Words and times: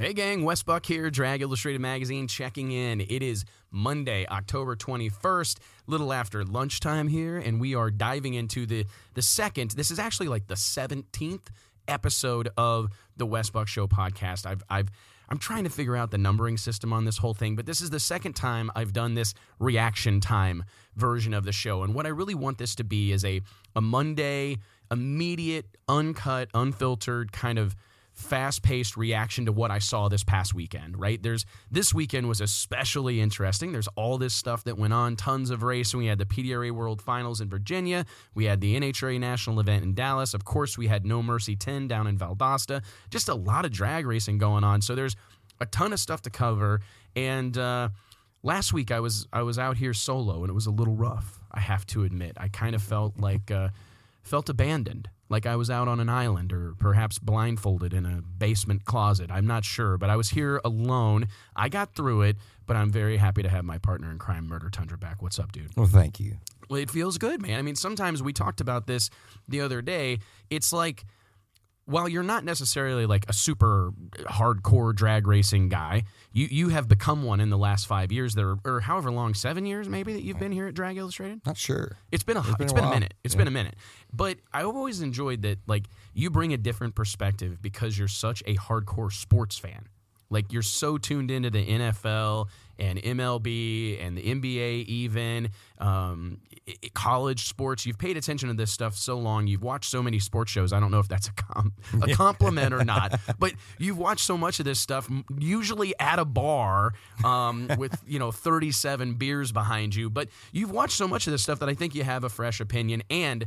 Hey 0.00 0.12
gang, 0.12 0.44
Wes 0.44 0.62
Buck 0.62 0.86
here, 0.86 1.10
Drag 1.10 1.42
Illustrated 1.42 1.80
Magazine 1.80 2.28
checking 2.28 2.70
in. 2.70 3.00
It 3.00 3.20
is 3.20 3.44
Monday, 3.72 4.28
October 4.28 4.76
21st, 4.76 5.58
little 5.88 6.12
after 6.12 6.44
lunchtime 6.44 7.08
here, 7.08 7.36
and 7.36 7.60
we 7.60 7.74
are 7.74 7.90
diving 7.90 8.34
into 8.34 8.64
the 8.64 8.86
the 9.14 9.22
second. 9.22 9.72
This 9.72 9.90
is 9.90 9.98
actually 9.98 10.28
like 10.28 10.46
the 10.46 10.54
17th 10.54 11.48
episode 11.88 12.48
of 12.56 12.92
the 13.16 13.26
Wes 13.26 13.50
Buck 13.50 13.66
Show 13.66 13.88
podcast. 13.88 14.46
I've 14.46 14.62
I've 14.70 14.88
I'm 15.28 15.38
trying 15.38 15.64
to 15.64 15.70
figure 15.70 15.96
out 15.96 16.12
the 16.12 16.18
numbering 16.18 16.58
system 16.58 16.92
on 16.92 17.04
this 17.04 17.18
whole 17.18 17.34
thing, 17.34 17.56
but 17.56 17.66
this 17.66 17.80
is 17.80 17.90
the 17.90 17.98
second 17.98 18.34
time 18.34 18.70
I've 18.76 18.92
done 18.92 19.14
this 19.14 19.34
reaction 19.58 20.20
time 20.20 20.62
version 20.94 21.34
of 21.34 21.44
the 21.44 21.50
show. 21.50 21.82
And 21.82 21.92
what 21.92 22.06
I 22.06 22.10
really 22.10 22.36
want 22.36 22.58
this 22.58 22.76
to 22.76 22.84
be 22.84 23.10
is 23.10 23.24
a 23.24 23.40
a 23.74 23.80
Monday 23.80 24.58
immediate, 24.92 25.66
uncut, 25.88 26.50
unfiltered 26.54 27.32
kind 27.32 27.58
of 27.58 27.74
fast-paced 28.18 28.96
reaction 28.96 29.46
to 29.46 29.52
what 29.52 29.70
I 29.70 29.78
saw 29.78 30.08
this 30.08 30.24
past 30.24 30.52
weekend, 30.52 30.98
right? 30.98 31.22
There's 31.22 31.46
this 31.70 31.94
weekend 31.94 32.28
was 32.28 32.40
especially 32.40 33.20
interesting. 33.20 33.70
There's 33.70 33.88
all 33.94 34.18
this 34.18 34.34
stuff 34.34 34.64
that 34.64 34.76
went 34.76 34.92
on, 34.92 35.14
tons 35.14 35.50
of 35.50 35.62
racing. 35.62 35.98
We 36.00 36.06
had 36.06 36.18
the 36.18 36.26
PDRA 36.26 36.72
World 36.72 37.00
Finals 37.00 37.40
in 37.40 37.48
Virginia. 37.48 38.04
We 38.34 38.46
had 38.46 38.60
the 38.60 38.78
NHRA 38.78 39.20
National 39.20 39.60
event 39.60 39.84
in 39.84 39.94
Dallas. 39.94 40.34
Of 40.34 40.44
course, 40.44 40.76
we 40.76 40.88
had 40.88 41.06
No 41.06 41.22
Mercy 41.22 41.54
10 41.54 41.86
down 41.86 42.08
in 42.08 42.18
Valdosta. 42.18 42.82
Just 43.08 43.28
a 43.28 43.34
lot 43.34 43.64
of 43.64 43.70
drag 43.70 44.04
racing 44.04 44.38
going 44.38 44.64
on. 44.64 44.82
So 44.82 44.96
there's 44.96 45.14
a 45.60 45.66
ton 45.66 45.92
of 45.92 46.00
stuff 46.00 46.22
to 46.22 46.30
cover 46.30 46.80
and 47.16 47.56
uh 47.58 47.88
last 48.42 48.72
week 48.72 48.90
I 48.90 49.00
was 49.00 49.26
I 49.32 49.42
was 49.42 49.58
out 49.58 49.76
here 49.76 49.94
solo 49.94 50.42
and 50.42 50.50
it 50.50 50.54
was 50.54 50.66
a 50.66 50.70
little 50.70 50.94
rough. 50.94 51.40
I 51.52 51.60
have 51.60 51.86
to 51.86 52.04
admit. 52.04 52.32
I 52.36 52.48
kind 52.48 52.74
of 52.74 52.82
felt 52.82 53.18
like 53.18 53.50
uh 53.50 53.68
felt 54.22 54.48
abandoned, 54.48 55.08
like 55.28 55.46
I 55.46 55.56
was 55.56 55.70
out 55.70 55.88
on 55.88 56.00
an 56.00 56.08
island 56.08 56.52
or 56.52 56.74
perhaps 56.78 57.18
blindfolded 57.18 57.92
in 57.92 58.06
a 58.06 58.22
basement 58.22 58.84
closet. 58.84 59.30
I'm 59.30 59.46
not 59.46 59.64
sure, 59.64 59.98
but 59.98 60.10
I 60.10 60.16
was 60.16 60.30
here 60.30 60.60
alone. 60.64 61.28
I 61.54 61.68
got 61.68 61.94
through 61.94 62.22
it, 62.22 62.36
but 62.66 62.76
I'm 62.76 62.90
very 62.90 63.16
happy 63.16 63.42
to 63.42 63.48
have 63.48 63.64
my 63.64 63.78
partner 63.78 64.10
in 64.10 64.18
crime, 64.18 64.46
Murder 64.48 64.70
Tundra, 64.70 64.96
back. 64.98 65.22
What's 65.22 65.38
up, 65.38 65.52
dude? 65.52 65.76
Well, 65.76 65.86
thank 65.86 66.18
you. 66.20 66.38
Well, 66.68 66.80
it 66.80 66.90
feels 66.90 67.18
good, 67.18 67.40
man. 67.40 67.58
I 67.58 67.62
mean, 67.62 67.76
sometimes 67.76 68.22
we 68.22 68.32
talked 68.32 68.60
about 68.60 68.86
this 68.86 69.10
the 69.48 69.60
other 69.60 69.80
day. 69.82 70.18
It's 70.50 70.72
like 70.72 71.04
while 71.88 72.06
you're 72.08 72.22
not 72.22 72.44
necessarily 72.44 73.06
like 73.06 73.24
a 73.28 73.32
super 73.32 73.92
hardcore 74.26 74.94
drag 74.94 75.26
racing 75.26 75.68
guy, 75.70 76.04
you 76.32 76.46
you 76.50 76.68
have 76.68 76.86
become 76.86 77.22
one 77.22 77.40
in 77.40 77.48
the 77.48 77.56
last 77.56 77.86
five 77.86 78.12
years, 78.12 78.34
there 78.34 78.56
or 78.64 78.80
however 78.80 79.10
long, 79.10 79.32
seven 79.32 79.64
years 79.64 79.88
maybe 79.88 80.12
that 80.12 80.22
you've 80.22 80.38
been 80.38 80.52
here 80.52 80.66
at 80.66 80.74
Drag 80.74 80.98
Illustrated. 80.98 81.40
Not 81.46 81.56
sure. 81.56 81.96
It's 82.12 82.22
been 82.22 82.36
a 82.36 82.40
It's 82.40 82.54
been 82.56 82.64
it's 82.66 82.72
a 82.72 82.74
been 82.74 82.84
a 82.84 82.90
minute. 82.90 83.14
It's 83.24 83.34
Yeah. 83.34 83.38
been 83.38 83.48
a 83.48 83.52
minute. 83.52 83.74
But 84.12 84.38
I've 84.52 84.66
always 84.66 85.00
enjoyed 85.00 85.42
that 85.42 85.58
like 85.66 85.86
you 86.12 86.28
bring 86.30 86.52
a 86.52 86.58
different 86.58 86.94
perspective 86.94 87.62
because 87.62 87.98
you're 87.98 88.06
such 88.08 88.42
a 88.46 88.54
hardcore 88.56 89.10
sports 89.12 89.56
fan. 89.56 89.88
Like 90.30 90.52
you're 90.52 90.60
so 90.62 90.98
tuned 90.98 91.30
into 91.30 91.48
the 91.48 91.64
NFL 91.66 92.48
and 92.78 92.98
MLB 93.02 93.98
and 94.04 94.14
the 94.16 94.22
NBA 94.22 94.84
even 94.84 95.48
um, 95.78 96.40
college 96.94 97.46
sports. 97.48 97.86
You've 97.86 97.98
paid 97.98 98.16
attention 98.16 98.48
to 98.48 98.54
this 98.54 98.70
stuff 98.70 98.94
so 98.94 99.18
long. 99.18 99.46
You've 99.46 99.62
watched 99.62 99.90
so 99.90 100.02
many 100.02 100.18
sports 100.18 100.50
shows. 100.50 100.72
I 100.72 100.80
don't 100.80 100.90
know 100.90 100.98
if 100.98 101.08
that's 101.08 101.28
a 101.28 101.32
com- 101.32 101.72
a 102.02 102.14
compliment 102.14 102.72
or 102.74 102.84
not, 102.84 103.18
but 103.38 103.52
you've 103.78 103.98
watched 103.98 104.24
so 104.24 104.36
much 104.36 104.58
of 104.58 104.64
this 104.64 104.80
stuff. 104.80 105.08
Usually 105.38 105.98
at 105.98 106.18
a 106.18 106.24
bar 106.24 106.92
um, 107.24 107.68
with 107.78 108.00
you 108.06 108.18
know 108.18 108.30
37 108.32 109.14
beers 109.14 109.52
behind 109.52 109.94
you, 109.94 110.10
but 110.10 110.28
you've 110.52 110.70
watched 110.70 110.96
so 110.96 111.08
much 111.08 111.26
of 111.26 111.32
this 111.32 111.42
stuff 111.42 111.58
that 111.60 111.68
I 111.68 111.74
think 111.74 111.94
you 111.94 112.04
have 112.04 112.24
a 112.24 112.28
fresh 112.28 112.60
opinion. 112.60 113.02
And 113.10 113.46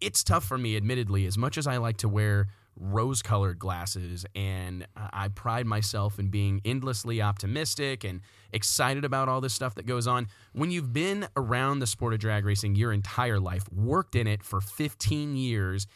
it's 0.00 0.24
tough 0.24 0.44
for 0.44 0.58
me, 0.58 0.76
admittedly, 0.76 1.26
as 1.26 1.38
much 1.38 1.58
as 1.58 1.66
I 1.66 1.76
like 1.78 1.98
to 1.98 2.08
wear 2.08 2.48
rose 2.78 3.22
colored 3.22 3.58
glasses 3.58 4.24
and 4.34 4.86
I 4.96 5.28
pride 5.28 5.66
myself 5.66 6.18
in 6.18 6.28
being 6.28 6.60
endlessly 6.64 7.20
optimistic 7.20 8.04
and 8.04 8.20
excited 8.52 9.04
about 9.04 9.28
all 9.28 9.40
this 9.40 9.54
stuff 9.54 9.74
that 9.76 9.86
goes 9.86 10.06
on. 10.06 10.28
When 10.52 10.70
you've 10.70 10.92
been 10.92 11.28
around 11.36 11.80
the 11.80 11.86
sport 11.86 12.14
of 12.14 12.20
drag 12.20 12.44
racing 12.44 12.76
your 12.76 12.92
entire 12.92 13.40
life, 13.40 13.64
worked 13.72 14.14
in 14.14 14.26
it 14.26 14.42
for 14.42 14.60
15 14.60 15.36
years, 15.36 15.86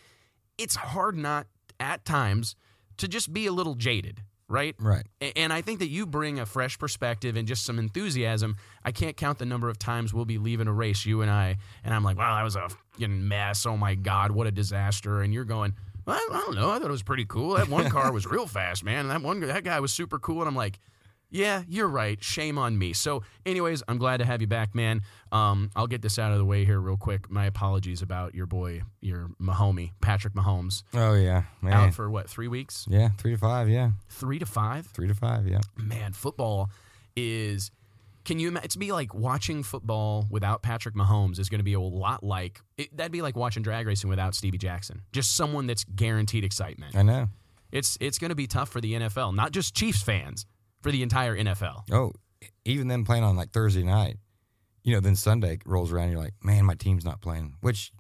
it's 0.59 0.77
hard 0.77 1.17
not 1.17 1.47
at 1.81 2.05
times 2.05 2.57
to 2.99 3.09
just 3.09 3.33
be 3.33 3.47
a 3.47 3.53
little 3.53 3.75
jaded, 3.75 4.21
right? 4.49 4.75
Right. 4.79 5.07
And 5.37 5.53
I 5.53 5.63
think 5.63 5.79
that 5.79 5.89
you 5.89 6.07
bring 6.07 6.39
a 6.39 6.47
fresh 6.47 6.79
perspective 6.79 7.37
and 7.37 7.49
just 7.49 7.65
some 7.65 7.79
enthusiasm. 7.79 8.57
I 8.85 8.93
can't 8.93 9.17
count 9.17 9.39
the 9.39 9.47
number 9.47 9.69
of 9.69 9.79
times 9.79 10.13
we'll 10.13 10.25
be 10.25 10.39
leaving 10.39 10.69
a 10.69 10.73
race, 10.73 11.07
you 11.07 11.23
and 11.23 11.31
I, 11.31 11.57
and 11.85 11.95
I'm 11.95 12.05
like, 12.05 12.19
wow, 12.19 12.37
that 12.37 12.45
was 12.45 12.57
a 12.57 12.69
fucking 12.69 13.27
mess. 13.27 13.67
Oh 13.67 13.77
my 13.77 13.95
God, 13.95 14.31
what 14.31 14.47
a 14.47 14.51
disaster. 14.53 15.23
And 15.23 15.33
you're 15.33 15.45
going, 15.45 15.75
well, 16.07 16.17
I 16.33 16.41
don't 16.47 16.55
know. 16.55 16.71
I 16.71 16.79
thought 16.79 16.89
it 16.89 16.91
was 16.91 17.03
pretty 17.03 17.25
cool. 17.25 17.55
That 17.57 17.69
one 17.69 17.89
car 17.91 18.13
was 18.13 18.27
real 18.27 18.47
fast, 18.47 18.85
man. 18.85 19.01
And 19.01 19.11
that 19.11 19.23
one, 19.23 19.41
that 19.41 19.65
guy 19.65 19.81
was 19.81 19.93
super 19.93 20.19
cool. 20.19 20.41
And 20.41 20.49
I'm 20.49 20.57
like, 20.57 20.79
yeah, 21.31 21.63
you're 21.67 21.89
right. 21.89 22.23
Shame 22.23 22.59
on 22.59 22.77
me. 22.79 22.93
So, 22.93 23.23
anyways, 23.47 23.83
I'm 23.89 23.97
glad 23.97 24.19
to 24.19 24.27
have 24.27 24.43
you 24.43 24.47
back, 24.47 24.75
man. 24.75 25.01
Um, 25.33 25.71
I'll 25.75 25.87
get 25.87 26.03
this 26.03 26.19
out 26.19 26.31
of 26.31 26.37
the 26.37 26.45
way 26.45 26.67
here 26.67 26.79
real 26.79 26.99
quick. 26.99 27.31
My 27.31 27.47
apologies 27.47 28.03
about 28.03 28.35
your 28.35 28.45
boy, 28.45 28.83
your 29.01 29.31
Mahomie, 29.41 29.93
Patrick 30.03 30.35
Mahomes, 30.35 30.83
Oh 30.93 31.15
yeah, 31.15 31.45
man. 31.63 31.73
out 31.73 31.95
for 31.95 32.11
what, 32.11 32.29
three 32.29 32.49
weeks? 32.49 32.87
yeah, 32.91 33.09
three 33.17 33.31
to 33.33 33.39
five. 33.39 33.71
Yeah, 33.71 33.93
Three 34.11 34.39
to 34.41 34.45
five? 34.47 34.87
three 34.89 35.09
to 35.09 35.15
five. 35.15 35.49
Yeah. 35.49 35.61
man, 35.79 36.13
football 36.13 36.69
is. 37.17 37.71
Can 38.25 38.39
you 38.39 38.49
imagine? 38.49 38.65
It's 38.67 38.77
be 38.77 38.93
like 38.93 39.15
watching 39.15 39.63
football 39.63 40.27
without 40.31 40.63
Patrick 40.63 40.95
Mahomes 40.95 41.39
is 41.39 41.49
going 41.49 41.59
to 41.61 41.65
be 41.65 41.75
a 41.75 41.81
lot 41.81 42.23
like 42.23 42.61
it, 42.79 42.97
that'd 42.97 43.11
be 43.13 43.23
like 43.23 43.37
watching 43.37 43.63
drag 43.63 43.87
racing 43.87 44.09
without 44.11 44.35
Stevie 44.35 44.59
Jackson. 44.59 45.03
Just 45.13 45.35
someone 45.37 45.67
that's 45.67 45.85
guaranteed 45.85 46.45
excitement. 46.45 46.95
I 46.97 47.03
know. 47.03 47.29
It's 47.73 47.97
it's 48.01 48.19
going 48.19 48.29
to 48.31 48.35
be 48.37 48.47
tough 48.47 48.69
for 48.69 48.81
the 48.81 48.93
NFL, 48.95 49.35
not 49.35 49.51
just 49.53 49.75
Chiefs 49.75 50.03
fans, 50.03 50.47
for 50.83 50.93
the 50.93 51.03
entire 51.03 51.37
NFL. 51.37 51.83
Oh, 51.91 52.13
even 52.65 52.89
them 52.89 53.05
playing 53.05 53.25
on 53.25 53.35
like 53.37 53.51
Thursday 53.51 53.83
night, 53.83 54.19
you 54.85 54.95
know, 54.95 55.01
then 55.01 55.17
Sunday 55.17 55.59
rolls 55.65 55.91
around, 55.93 56.11
you're 56.11 56.19
like, 56.21 56.35
man, 56.43 56.65
my 56.65 56.75
team's 56.75 57.05
not 57.05 57.21
playing. 57.21 57.55
Which 57.61 57.93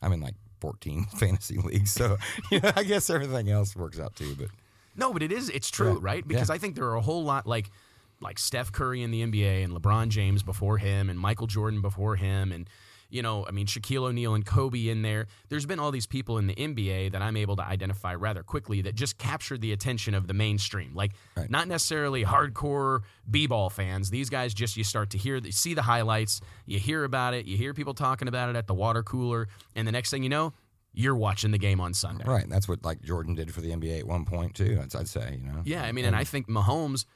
I'm 0.00 0.12
in 0.12 0.20
like 0.20 0.34
14 0.60 1.04
fantasy 1.18 1.58
leagues, 1.58 1.90
so 1.92 2.16
you 2.50 2.60
know, 2.60 2.70
I 2.76 2.84
guess 2.84 3.10
everything 3.10 3.50
else 3.50 3.74
works 3.76 3.98
out 3.98 4.14
too. 4.16 4.34
But 4.38 4.48
No, 4.96 5.12
but 5.12 5.22
it 5.22 5.32
is 5.32 5.48
it's 5.50 5.70
true, 5.70 5.94
Yeah. 5.94 5.98
right? 6.00 6.26
Because 6.26 6.48
Yeah. 6.48 6.54
I 6.54 6.58
think 6.58 6.74
there 6.76 6.86
are 6.86 6.96
a 6.96 7.00
whole 7.02 7.24
lot 7.24 7.46
like 7.46 7.70
like 8.20 8.38
Steph 8.38 8.72
Curry 8.72 9.02
in 9.02 9.10
the 9.10 9.22
NBA 9.24 9.64
and 9.64 9.72
LeBron 9.72 10.08
James 10.08 10.42
before 10.42 10.78
him 10.78 11.08
and 11.10 11.18
Michael 11.18 11.46
Jordan 11.46 11.80
before 11.80 12.16
him 12.16 12.52
and 12.52 12.68
you 13.10 13.22
know, 13.22 13.46
I 13.48 13.52
mean 13.52 13.66
Shaquille 13.66 14.02
O'Neal 14.08 14.34
and 14.34 14.44
Kobe 14.44 14.88
in 14.88 15.00
there. 15.00 15.28
There's 15.48 15.64
been 15.64 15.78
all 15.78 15.90
these 15.90 16.06
people 16.06 16.36
in 16.36 16.46
the 16.46 16.54
NBA 16.54 17.12
that 17.12 17.22
I'm 17.22 17.38
able 17.38 17.56
to 17.56 17.62
identify 17.64 18.14
rather 18.14 18.42
quickly 18.42 18.82
that 18.82 18.96
just 18.96 19.16
captured 19.16 19.62
the 19.62 19.72
attention 19.72 20.12
of 20.12 20.26
the 20.26 20.34
mainstream. 20.34 20.94
Like 20.94 21.12
Right. 21.34 21.48
not 21.48 21.68
necessarily 21.68 22.22
hardcore 22.22 23.00
b-ball 23.30 23.70
fans. 23.70 24.10
These 24.10 24.28
guys 24.28 24.52
just 24.52 24.76
you 24.76 24.84
start 24.84 25.08
to 25.10 25.18
hear 25.18 25.36
you 25.36 25.52
see 25.52 25.72
the 25.72 25.80
highlights, 25.80 26.42
you 26.66 26.78
hear 26.78 27.04
about 27.04 27.32
it, 27.32 27.46
you 27.46 27.56
hear 27.56 27.72
people 27.72 27.94
talking 27.94 28.28
about 28.28 28.50
it 28.50 28.56
at 28.56 28.66
the 28.66 28.74
water 28.74 29.02
cooler, 29.02 29.48
and 29.74 29.88
the 29.88 29.92
next 29.92 30.10
thing 30.10 30.22
you 30.22 30.28
know, 30.28 30.52
you're 30.92 31.16
watching 31.16 31.50
the 31.50 31.58
game 31.58 31.80
on 31.80 31.94
Sunday. 31.94 32.24
right, 32.26 32.42
and 32.42 32.52
that's 32.52 32.68
what 32.68 32.84
like 32.84 33.00
Jordan 33.00 33.34
did 33.34 33.54
for 33.54 33.62
the 33.62 33.70
NBA 33.70 34.00
at 34.00 34.06
one 34.06 34.26
point 34.26 34.54
too. 34.54 34.78
I'd, 34.82 34.94
I'd 34.94 35.08
say, 35.08 35.38
you 35.42 35.50
know. 35.50 35.62
Yeah, 35.64 35.82
I 35.82 35.92
mean, 35.92 36.04
and 36.04 36.14
I 36.14 36.24
think 36.24 36.46
Mahomes 36.46 37.06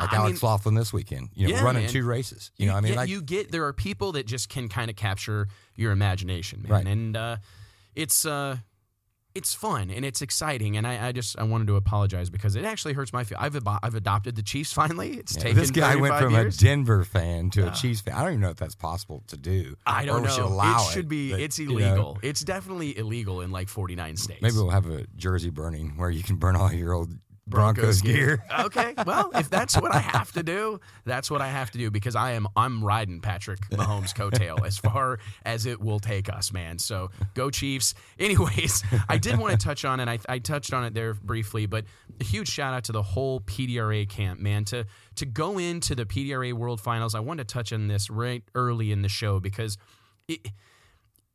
like 0.00 0.12
I 0.12 0.16
Alex 0.16 0.42
mean- 0.42 0.50
Laughlin 0.50 0.74
this 0.74 0.92
weekend, 0.92 1.28
you 1.34 1.48
know, 1.48 1.54
Yeah, 1.54 1.64
running 1.64 1.82
man. 1.84 1.90
two 1.92 2.04
races. 2.04 2.50
You 2.56 2.66
know, 2.66 2.74
I 2.74 2.80
mean, 2.80 2.94
like 2.94 3.08
you 3.08 3.22
get 3.22 3.50
there 3.52 3.64
are 3.66 3.72
people 3.72 4.12
that 4.12 4.26
just 4.26 4.48
can 4.48 4.68
kind 4.68 4.90
of 4.90 4.96
capture 4.96 5.48
your 5.76 5.92
imagination, 5.92 6.62
man, 6.62 6.72
Right. 6.72 6.86
and 6.86 7.16
uh, 7.16 7.36
it's 7.94 8.24
uh, 8.24 8.56
it's 9.32 9.54
fun 9.54 9.90
and 9.90 10.04
it's 10.04 10.22
exciting. 10.22 10.76
And 10.76 10.84
I, 10.86 11.08
I 11.08 11.12
just 11.12 11.38
I 11.38 11.44
wanted 11.44 11.68
to 11.68 11.76
apologize 11.76 12.30
because 12.30 12.56
it 12.56 12.64
actually 12.64 12.94
hurts 12.94 13.12
my 13.12 13.22
feel. 13.22 13.38
I've 13.40 13.56
I've 13.82 13.94
adopted 13.94 14.34
the 14.34 14.42
Chiefs 14.42 14.72
finally. 14.72 15.12
It's 15.18 15.36
Yeah, 15.36 15.42
taken 15.42 15.56
this 15.58 15.70
guy 15.70 15.94
went 15.96 16.16
from 16.18 16.32
years. 16.34 16.56
a 16.56 16.64
Denver 16.64 17.04
fan 17.04 17.50
to 17.50 17.68
a 17.68 17.70
Chiefs 17.70 18.00
fan. 18.00 18.14
I 18.14 18.22
don't 18.22 18.30
even 18.30 18.40
know 18.40 18.50
if 18.50 18.56
that's 18.56 18.74
possible 18.74 19.22
to 19.28 19.36
do. 19.36 19.76
I 19.86 20.04
don't 20.04 20.24
know. 20.24 20.30
Should 20.30 20.44
allow 20.44 20.84
it 20.88 20.92
should 20.92 21.08
be. 21.08 21.30
but, 21.30 21.40
it's 21.40 21.58
you 21.60 21.66
know, 21.68 21.76
illegal. 21.78 22.18
It's 22.22 22.40
definitely 22.40 22.98
illegal 22.98 23.40
in 23.40 23.52
like 23.52 23.68
49 23.68 24.16
states. 24.16 24.42
maybe 24.42 24.56
we'll 24.56 24.70
have 24.70 24.90
a 24.90 25.06
jersey 25.14 25.50
burning 25.50 25.90
where 25.96 26.10
you 26.10 26.24
can 26.24 26.34
burn 26.36 26.56
all 26.56 26.72
your 26.72 26.92
old 26.92 27.12
Broncos, 27.50 28.00
gear. 28.00 28.44
okay, 28.60 28.94
well, 29.06 29.30
if 29.34 29.50
that's 29.50 29.76
what 29.76 29.94
I 29.94 29.98
have 29.98 30.32
to 30.32 30.42
do, 30.42 30.80
that's 31.04 31.30
what 31.30 31.40
I 31.40 31.48
have 31.48 31.70
to 31.72 31.78
do 31.78 31.90
because 31.90 32.16
I 32.16 32.32
am 32.32 32.46
I'm 32.56 32.82
riding 32.84 33.20
Patrick 33.20 33.60
Mahomes' 33.70 34.14
coattail 34.14 34.64
as 34.64 34.78
far 34.78 35.18
as 35.44 35.66
it 35.66 35.80
will 35.80 36.00
take 36.00 36.28
us, 36.28 36.52
man. 36.52 36.78
So 36.78 37.10
go 37.34 37.50
Chiefs. 37.50 37.94
Anyways, 38.18 38.82
I 39.08 39.18
did 39.18 39.38
want 39.38 39.58
to 39.58 39.64
touch 39.64 39.84
on, 39.84 40.00
and 40.00 40.08
I, 40.08 40.18
I 40.28 40.38
touched 40.38 40.72
on 40.72 40.84
it 40.84 40.94
there 40.94 41.14
briefly, 41.14 41.66
but 41.66 41.84
a 42.20 42.24
huge 42.24 42.48
shout 42.48 42.74
out 42.74 42.84
to 42.84 42.92
the 42.92 43.02
whole 43.02 43.40
PDRA 43.40 44.08
camp, 44.08 44.40
man. 44.40 44.64
To 44.66 44.86
to 45.16 45.26
go 45.26 45.58
into 45.58 45.94
the 45.94 46.06
PDRA 46.06 46.52
World 46.52 46.80
Finals, 46.80 47.14
I 47.14 47.20
wanted 47.20 47.48
to 47.48 47.52
touch 47.52 47.72
on 47.72 47.88
this 47.88 48.10
right 48.10 48.42
early 48.54 48.92
in 48.92 49.02
the 49.02 49.08
show 49.08 49.40
because 49.40 49.76
it 50.28 50.48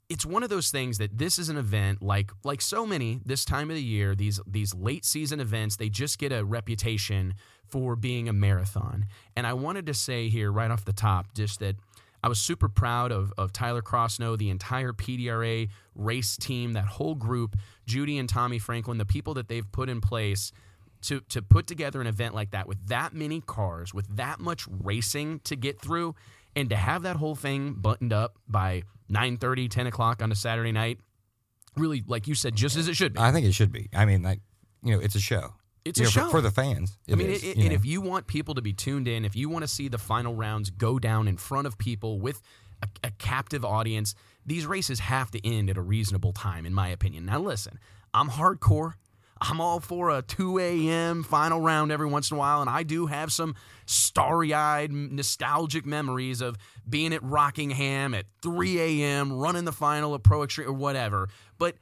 it's 0.09 0.25
one 0.25 0.43
of 0.43 0.49
those 0.49 0.69
things 0.69 0.97
that 0.99 1.17
this 1.17 1.39
is 1.39 1.49
an 1.49 1.57
event 1.57 2.01
like 2.01 2.31
like 2.43 2.61
so 2.61 2.85
many 2.85 3.19
this 3.25 3.43
time 3.43 3.69
of 3.69 3.75
the 3.75 3.83
year 3.83 4.15
these 4.15 4.39
these 4.45 4.73
late 4.75 5.03
season 5.03 5.39
events 5.39 5.77
they 5.77 5.89
just 5.89 6.19
get 6.19 6.31
a 6.31 6.43
reputation 6.45 7.33
for 7.67 7.95
being 7.95 8.29
a 8.29 8.33
marathon. 8.33 9.07
And 9.35 9.47
i 9.47 9.53
wanted 9.53 9.85
to 9.87 9.93
say 9.93 10.29
here 10.29 10.51
right 10.51 10.69
off 10.69 10.85
the 10.85 10.93
top 10.93 11.33
just 11.33 11.59
that 11.59 11.75
I 12.23 12.27
was 12.27 12.39
super 12.39 12.67
proud 12.67 13.11
of, 13.11 13.31
of 13.37 13.53
Tyler 13.53 13.83
Crossno, 13.83 14.35
the 14.35 14.49
entire 14.49 14.93
PDRA 14.93 15.69
race 15.93 16.35
team, 16.35 16.73
that 16.73 16.85
whole 16.85 17.13
group, 17.13 17.55
Judy 17.85 18.17
and 18.17 18.27
Tommy 18.27 18.57
Franklin, 18.57 18.97
the 18.97 19.05
people 19.05 19.35
that 19.35 19.47
they've 19.47 19.71
put 19.71 19.89
in 19.89 20.01
place 20.01 20.51
to 21.03 21.21
to 21.29 21.43
put 21.43 21.67
together 21.67 22.01
an 22.01 22.07
event 22.07 22.33
like 22.33 22.49
that 22.49 22.67
with 22.67 22.87
that 22.87 23.13
many 23.13 23.41
cars, 23.41 23.93
with 23.93 24.07
that 24.17 24.39
much 24.39 24.65
racing 24.67 25.39
to 25.43 25.55
get 25.55 25.79
through, 25.79 26.15
and 26.55 26.67
to 26.71 26.75
have 26.75 27.03
that 27.03 27.17
whole 27.17 27.35
thing 27.35 27.73
buttoned 27.73 28.11
up 28.11 28.39
by 28.47 28.81
9 29.09 29.37
10 29.37 29.87
o'clock 29.87 30.21
on 30.21 30.31
a 30.31 30.35
Saturday 30.35 30.71
night, 30.71 30.99
really, 31.77 32.03
like 32.07 32.27
you 32.27 32.35
said, 32.35 32.55
just 32.55 32.75
as 32.77 32.87
it 32.87 32.95
should 32.95 33.13
be. 33.13 33.19
I 33.19 33.31
think 33.31 33.45
it 33.45 33.53
should 33.53 33.71
be. 33.71 33.89
I 33.93 34.05
mean, 34.05 34.23
like 34.23 34.39
you 34.83 34.93
know, 34.95 34.99
it's 35.01 35.15
a 35.15 35.19
show. 35.19 35.53
It's 35.83 35.99
You 35.99 36.05
a 36.05 36.07
know, 36.07 36.11
for- 36.11 36.19
show. 36.19 36.29
for, 36.29 36.41
the 36.41 36.51
fans. 36.51 36.97
I 37.11 37.15
mean, 37.15 37.29
is, 37.29 37.43
it, 37.43 37.57
and 37.57 37.67
know. 37.69 37.73
if 37.73 37.85
you 37.85 38.01
want 38.01 38.25
people 38.27 38.55
to 38.55 38.61
be 38.61 38.73
tuned 38.73 39.07
in, 39.07 39.23
if 39.23 39.35
you 39.35 39.49
want 39.49 39.63
to 39.63 39.67
see 39.67 39.87
the 39.87 39.97
final 39.99 40.33
rounds 40.33 40.69
go 40.71 40.97
down 40.97 41.27
in 41.27 41.37
front 41.37 41.67
of 41.67 41.77
people 41.77 42.19
with 42.19 42.41
a, 42.81 42.87
a 43.03 43.11
captive 43.11 43.63
audience, 43.63 44.15
these 44.45 44.65
races 44.65 44.99
have 44.99 45.29
to 45.31 45.47
end 45.47 45.69
at 45.69 45.77
a 45.77 45.81
reasonable 45.81 46.33
time, 46.33 46.65
in 46.65 46.73
my 46.73 46.87
opinion. 46.87 47.25
Now, 47.25 47.39
listen, 47.39 47.77
I'm 48.15 48.29
hardcore. 48.29 48.93
I'm 49.49 49.61
all 49.61 49.79
for 49.79 50.09
a 50.09 50.21
2 50.21 50.59
a.m. 50.59 51.23
final 51.23 51.61
round 51.61 51.91
every 51.91 52.07
once 52.07 52.31
in 52.31 52.35
a 52.35 52.39
while, 52.39 52.61
and 52.61 52.69
I 52.69 52.83
do 52.83 53.05
have 53.05 53.31
some 53.31 53.55
starry 53.85 54.53
eyed, 54.53 54.91
nostalgic 54.91 55.85
memories 55.85 56.41
of 56.41 56.57
being 56.87 57.13
at 57.13 57.21
Rockingham 57.23 58.13
at 58.13 58.25
3 58.41 58.79
a.m., 58.79 59.31
running 59.31 59.65
the 59.65 59.71
final 59.71 60.13
of 60.13 60.23
Pro 60.23 60.43
Extreme 60.43 60.69
or 60.69 60.73
whatever. 60.73 61.29
But 61.57 61.75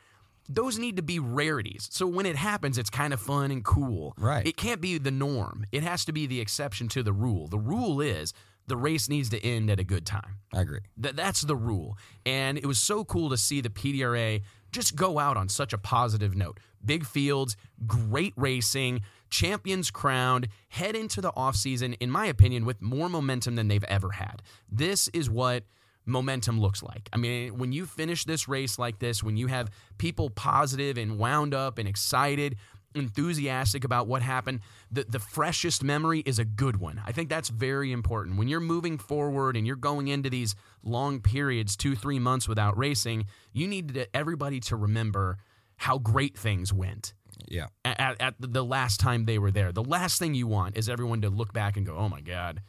those 0.50 0.78
need 0.78 0.98
to 0.98 1.02
be 1.04 1.20
rarities. 1.20 1.88
So 1.92 2.06
when 2.06 2.26
it 2.26 2.36
happens, 2.36 2.78
it's 2.78 2.90
kind 2.90 3.14
of 3.14 3.22
fun 3.22 3.50
and 3.52 3.64
cool. 3.64 4.14
Right. 4.18 4.46
It 4.46 4.58
can't 4.58 4.82
be 4.82 4.98
the 4.98 5.12
norm. 5.12 5.66
It 5.72 5.84
has 5.84 6.04
to 6.06 6.12
be 6.12 6.28
the 6.28 6.42
exception 6.42 6.90
to 6.90 7.04
the 7.04 7.14
rule. 7.14 7.48
The 7.48 7.60
rule 7.60 8.02
is 8.02 8.34
the 8.68 8.78
race 8.78 9.10
needs 9.10 9.30
to 9.30 9.44
end 9.44 9.70
at 9.70 9.80
a 9.80 9.84
good 9.84 10.06
time. 10.06 10.38
I 10.54 10.62
agree. 10.62 10.80
That 10.98 11.16
that's 11.16 11.42
the 11.42 11.56
rule. 11.56 11.98
And 12.26 12.58
it 12.58 12.66
was 12.66 12.80
so 12.80 13.04
cool 13.04 13.30
to 13.30 13.38
see 13.38 13.62
the 13.62 13.70
PDRA 13.70 14.42
just 14.74 14.96
go 14.96 15.20
out 15.20 15.38
on 15.38 15.50
such 15.50 15.74
a 15.74 15.78
positive 15.78 16.36
note. 16.36 16.60
Big 16.84 17.06
fields, 17.06 17.56
great 17.88 18.34
racing, 18.36 19.02
champions 19.30 19.90
crowned, 19.90 20.48
head 20.70 20.96
into 20.96 21.22
the 21.22 21.32
offseason, 21.32 21.96
in 22.00 22.12
my 22.12 22.26
opinion, 22.26 22.66
with 22.66 22.82
more 22.82 23.10
momentum 23.10 23.56
than 23.56 23.68
they've 23.68 23.84
ever 23.86 24.12
had. 24.12 24.42
This 24.70 25.08
is 25.10 25.30
what 25.30 25.64
momentum 26.06 26.60
looks 26.60 26.84
like. 26.84 27.10
I 27.14 27.18
mean, 27.18 27.58
when 27.58 27.72
you 27.72 27.86
finish 27.86 28.26
this 28.26 28.48
race 28.48 28.78
like 28.78 29.00
this, 29.00 29.24
when 29.24 29.38
you 29.38 29.48
have 29.48 29.70
people 29.98 30.30
positive 30.30 30.98
and 30.98 31.18
wound 31.18 31.54
up 31.54 31.78
and 31.78 31.88
excited, 31.88 32.58
enthusiastic 32.96 33.84
about 33.84 34.08
what 34.08 34.22
happened, 34.22 34.62
the, 34.92 35.06
the 35.08 35.20
freshest 35.20 35.84
memory 35.84 36.20
is 36.26 36.40
a 36.40 36.46
good 36.46 36.78
one. 36.78 37.02
I 37.06 37.12
think 37.12 37.30
that's 37.30 37.50
very 37.50 37.92
important. 37.92 38.38
When 38.38 38.48
you're 38.48 38.60
moving 38.60 38.98
forward 38.98 39.56
and 39.58 39.66
you're 39.68 39.76
going 39.76 40.08
into 40.08 40.30
these 40.30 40.56
long 40.84 41.20
periods, 41.22 41.76
two, 41.76 41.96
three 41.96 42.20
months 42.20 42.48
without 42.48 42.78
racing, 42.78 43.26
you 43.52 43.68
need 43.68 43.94
to, 43.94 44.16
everybody 44.16 44.60
to 44.62 44.76
remember 44.76 45.38
how 45.78 45.98
great 45.98 46.38
things 46.38 46.72
went 46.72 47.14
Yeah. 47.50 47.68
at, 47.84 48.22
at 48.22 48.36
the 48.40 48.64
last 48.64 49.00
time 49.00 49.26
they 49.26 49.40
were 49.40 49.52
there. 49.52 49.72
The 49.72 49.84
last 49.84 50.20
thing 50.20 50.34
you 50.34 50.48
want 50.48 50.78
is 50.78 50.88
everyone 50.90 51.22
to 51.22 51.30
look 51.30 51.54
back 51.54 51.78
and 51.78 51.86
go, 51.86 51.96
oh 51.98 52.10
my 52.10 52.22
God, 52.22 52.62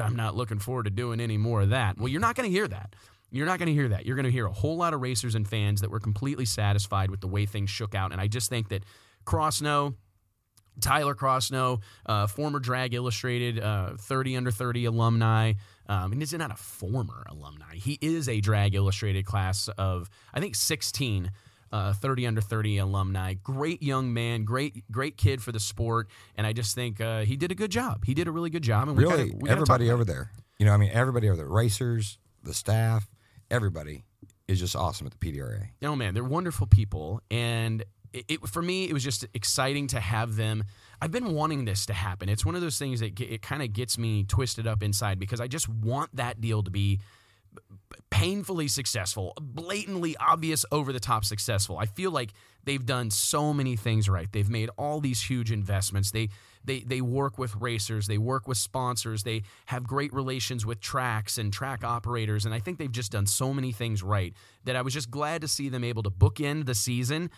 I'm 0.00 0.16
not 0.16 0.34
looking 0.34 0.58
forward 0.58 0.84
to 0.84 0.90
doing 0.90 1.20
any 1.20 1.36
more 1.38 1.62
of 1.62 1.70
that. 1.70 1.98
Well, 1.98 2.08
you're 2.08 2.20
not 2.20 2.34
going 2.34 2.48
to 2.48 2.52
hear 2.52 2.68
that. 2.68 2.94
You're 3.30 3.46
not 3.46 3.58
going 3.58 3.66
to 3.66 3.72
hear 3.72 3.88
that. 3.88 4.06
You're 4.06 4.14
going 4.14 4.26
to 4.26 4.30
hear 4.30 4.46
a 4.46 4.52
whole 4.52 4.76
lot 4.76 4.94
of 4.94 5.00
racers 5.00 5.34
and 5.34 5.48
fans 5.48 5.80
that 5.80 5.90
were 5.90 5.98
completely 5.98 6.44
satisfied 6.44 7.10
with 7.10 7.20
the 7.20 7.26
way 7.26 7.46
things 7.46 7.68
shook 7.70 7.94
out. 7.94 8.12
And 8.12 8.20
I 8.20 8.28
just 8.28 8.48
think 8.48 8.68
that 8.68 8.84
Crossno, 9.24 9.94
Tyler 10.80 11.14
Crossno, 11.14 11.80
uh, 12.06 12.26
former 12.26 12.58
Drag 12.58 12.94
Illustrated, 12.94 13.60
uh, 13.60 13.92
30 13.98 14.36
under 14.36 14.50
30 14.50 14.86
alumni. 14.86 15.54
Um, 15.86 16.12
and 16.12 16.20
he's 16.20 16.32
not 16.32 16.50
a 16.50 16.56
former 16.56 17.24
alumni. 17.28 17.74
He 17.74 17.98
is 18.00 18.28
a 18.28 18.40
Drag 18.40 18.74
Illustrated 18.74 19.26
class 19.26 19.68
of, 19.76 20.08
I 20.32 20.40
think, 20.40 20.54
16 20.54 21.30
uh, 21.74 21.92
30 21.92 22.28
under 22.28 22.40
30 22.40 22.78
alumni. 22.78 23.34
Great 23.34 23.82
young 23.82 24.14
man, 24.14 24.44
great 24.44 24.84
great 24.92 25.16
kid 25.16 25.42
for 25.42 25.50
the 25.50 25.58
sport, 25.58 26.08
and 26.36 26.46
I 26.46 26.52
just 26.52 26.74
think 26.76 27.00
uh, 27.00 27.22
he 27.22 27.36
did 27.36 27.50
a 27.50 27.56
good 27.56 27.72
job. 27.72 28.04
He 28.04 28.14
did 28.14 28.28
a 28.28 28.30
really 28.30 28.48
good 28.48 28.62
job, 28.62 28.88
and 28.88 28.96
we 28.96 29.02
Really, 29.02 29.30
gotta, 29.30 29.50
everybody 29.50 29.90
over 29.90 30.04
there. 30.04 30.30
You 30.58 30.66
know, 30.66 30.72
I 30.72 30.76
mean, 30.76 30.90
everybody 30.92 31.28
over 31.28 31.36
there, 31.36 31.48
racers, 31.48 32.18
the 32.44 32.54
staff, 32.54 33.08
everybody 33.50 34.04
is 34.46 34.60
just 34.60 34.76
awesome 34.76 35.08
at 35.08 35.18
the 35.18 35.18
PDRA. 35.18 35.70
Oh 35.82 35.96
man, 35.96 36.14
they're 36.14 36.22
wonderful 36.22 36.68
people, 36.68 37.20
and 37.28 37.82
it, 38.14 38.24
it 38.28 38.48
for 38.48 38.62
me 38.62 38.88
it 38.88 38.92
was 38.92 39.04
just 39.04 39.26
exciting 39.34 39.86
to 39.88 40.00
have 40.00 40.36
them. 40.36 40.64
I've 41.00 41.10
been 41.10 41.34
wanting 41.34 41.64
this 41.64 41.86
to 41.86 41.92
happen. 41.92 42.28
It's 42.28 42.46
one 42.46 42.54
of 42.54 42.60
those 42.60 42.78
things 42.78 43.00
that 43.00 43.20
it 43.20 43.42
kind 43.42 43.62
of 43.62 43.72
gets 43.72 43.98
me 43.98 44.24
twisted 44.24 44.66
up 44.66 44.82
inside 44.82 45.18
because 45.18 45.40
I 45.40 45.48
just 45.48 45.68
want 45.68 46.14
that 46.16 46.40
deal 46.40 46.62
to 46.62 46.70
be 46.70 47.00
painfully 48.10 48.68
successful, 48.68 49.34
blatantly 49.40 50.16
obvious, 50.16 50.64
over 50.72 50.92
the 50.92 51.00
top 51.00 51.24
successful. 51.24 51.78
I 51.78 51.86
feel 51.86 52.10
like 52.10 52.32
they've 52.64 52.84
done 52.84 53.10
so 53.10 53.52
many 53.52 53.76
things 53.76 54.08
right. 54.08 54.28
They've 54.30 54.48
made 54.48 54.70
all 54.78 55.00
these 55.00 55.22
huge 55.22 55.52
investments. 55.52 56.10
They 56.10 56.28
they 56.64 56.80
they 56.80 57.00
work 57.00 57.38
with 57.38 57.54
racers, 57.56 58.06
they 58.06 58.18
work 58.18 58.48
with 58.48 58.56
sponsors, 58.56 59.22
they 59.22 59.42
have 59.66 59.84
great 59.84 60.12
relations 60.12 60.64
with 60.64 60.80
tracks 60.80 61.38
and 61.38 61.52
track 61.52 61.84
operators, 61.84 62.46
and 62.46 62.54
I 62.54 62.60
think 62.60 62.78
they've 62.78 62.90
just 62.90 63.12
done 63.12 63.26
so 63.26 63.52
many 63.52 63.72
things 63.72 64.02
right 64.02 64.32
that 64.64 64.76
I 64.76 64.82
was 64.82 64.94
just 64.94 65.10
glad 65.10 65.42
to 65.42 65.48
see 65.48 65.68
them 65.68 65.84
able 65.84 66.02
to 66.04 66.10
bookend 66.10 66.66
the 66.66 66.74
season 66.74 67.30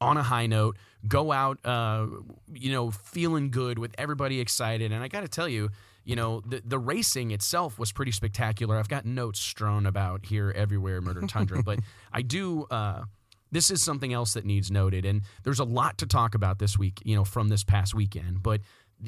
on 0.00 0.16
a 0.16 0.22
high 0.22 0.46
note, 0.46 0.76
go 1.06 1.32
out, 1.32 1.64
uh, 1.64 2.06
you 2.52 2.72
know, 2.72 2.90
feeling 2.90 3.50
good 3.50 3.78
with 3.78 3.94
everybody 3.98 4.40
excited. 4.40 4.92
And 4.92 5.02
I 5.02 5.08
got 5.08 5.20
to 5.20 5.28
tell 5.28 5.48
you, 5.48 5.70
you 6.04 6.16
know, 6.16 6.40
the, 6.46 6.62
the 6.64 6.78
racing 6.78 7.32
itself 7.32 7.78
was 7.78 7.92
pretty 7.92 8.12
spectacular. 8.12 8.76
I've 8.76 8.88
got 8.88 9.04
notes 9.04 9.40
strewn 9.40 9.86
about 9.86 10.26
here 10.26 10.52
everywhere, 10.54 11.00
Murder 11.00 11.26
Tundra, 11.26 11.62
but 11.62 11.80
I 12.12 12.22
do. 12.22 12.64
Uh, 12.70 13.04
this 13.52 13.70
is 13.70 13.82
something 13.82 14.12
else 14.12 14.34
that 14.34 14.44
needs 14.44 14.70
noted, 14.70 15.04
and 15.04 15.22
there's 15.44 15.60
a 15.60 15.64
lot 15.64 15.98
to 15.98 16.06
talk 16.06 16.34
about 16.34 16.58
this 16.58 16.78
week, 16.78 17.00
you 17.04 17.14
know, 17.14 17.24
from 17.24 17.48
this 17.48 17.64
past 17.64 17.94
weekend. 17.94 18.42
But 18.42 18.60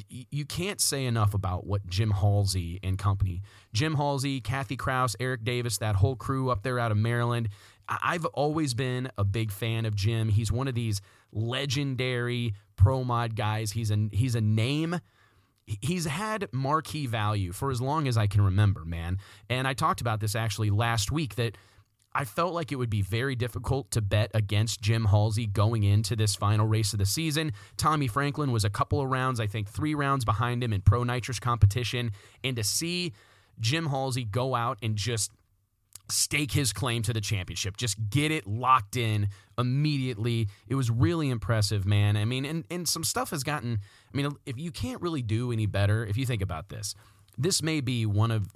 you 0.07 0.45
can't 0.45 0.79
say 0.79 1.05
enough 1.05 1.33
about 1.33 1.65
what 1.65 1.87
Jim 1.87 2.11
Halsey 2.11 2.79
and 2.83 2.97
company, 2.97 3.41
Jim 3.73 3.95
Halsey, 3.95 4.39
Kathy 4.39 4.77
Kraus, 4.77 5.15
Eric 5.19 5.43
Davis, 5.43 5.77
that 5.79 5.95
whole 5.95 6.15
crew 6.15 6.49
up 6.49 6.63
there 6.63 6.79
out 6.79 6.91
of 6.91 6.97
Maryland. 6.97 7.49
I've 7.89 8.25
always 8.25 8.73
been 8.73 9.11
a 9.17 9.23
big 9.23 9.51
fan 9.51 9.85
of 9.85 9.95
Jim. 9.95 10.29
He's 10.29 10.51
one 10.51 10.67
of 10.67 10.75
these 10.75 11.01
legendary 11.31 12.53
pro 12.75 13.03
mod 13.03 13.35
guys. 13.35 13.71
He's 13.71 13.91
a 13.91 14.09
he's 14.11 14.35
a 14.35 14.41
name 14.41 14.99
he's 15.81 16.05
had 16.05 16.47
marquee 16.51 17.05
value 17.05 17.51
for 17.51 17.71
as 17.71 17.81
long 17.81 18.07
as 18.07 18.17
I 18.17 18.27
can 18.27 18.41
remember, 18.41 18.85
man. 18.85 19.19
And 19.49 19.67
I 19.67 19.73
talked 19.73 20.01
about 20.01 20.19
this 20.19 20.35
actually 20.35 20.69
last 20.69 21.11
week 21.11 21.35
that 21.35 21.57
I 22.13 22.25
felt 22.25 22.53
like 22.53 22.71
it 22.71 22.75
would 22.75 22.89
be 22.89 23.03
very 23.03 23.35
difficult 23.35 23.91
to 23.91 24.01
bet 24.01 24.31
against 24.33 24.81
Jim 24.81 25.05
Halsey 25.05 25.45
going 25.45 25.83
into 25.83 26.15
this 26.15 26.35
final 26.35 26.65
race 26.65 26.91
of 26.93 26.99
the 26.99 27.05
season. 27.05 27.53
Tommy 27.77 28.07
Franklin 28.07 28.51
was 28.51 28.65
a 28.65 28.69
couple 28.69 28.99
of 28.99 29.09
rounds, 29.09 29.39
I 29.39 29.45
think 29.45 29.69
three 29.69 29.93
rounds 29.93 30.25
behind 30.25 30.63
him 30.63 30.73
in 30.73 30.81
pro 30.81 31.03
nitrous 31.03 31.39
competition. 31.39 32.11
And 32.43 32.55
to 32.55 32.63
see 32.63 33.13
Jim 33.59 33.87
Halsey 33.87 34.23
go 34.23 34.55
out 34.55 34.79
and 34.81 34.95
just 34.95 35.31
stake 36.11 36.51
his 36.51 36.73
claim 36.73 37.01
to 37.03 37.13
the 37.13 37.21
championship. 37.21 37.77
Just 37.77 37.97
get 38.09 38.31
it 38.31 38.47
locked 38.47 38.97
in 38.97 39.29
immediately. 39.57 40.47
It 40.67 40.75
was 40.75 40.89
really 40.89 41.29
impressive, 41.29 41.85
man. 41.85 42.17
I 42.17 42.25
mean, 42.25 42.45
and, 42.45 42.63
and 42.71 42.87
some 42.87 43.03
stuff 43.03 43.29
has 43.31 43.43
gotten, 43.43 43.79
I 44.13 44.17
mean, 44.17 44.31
if 44.45 44.57
you 44.57 44.71
can't 44.71 45.01
really 45.01 45.21
do 45.21 45.51
any 45.51 45.65
better, 45.65 46.05
if 46.05 46.17
you 46.17 46.25
think 46.25 46.41
about 46.41 46.69
this, 46.69 46.95
this 47.37 47.61
may 47.61 47.81
be 47.81 48.05
one 48.05 48.31
of, 48.31 48.47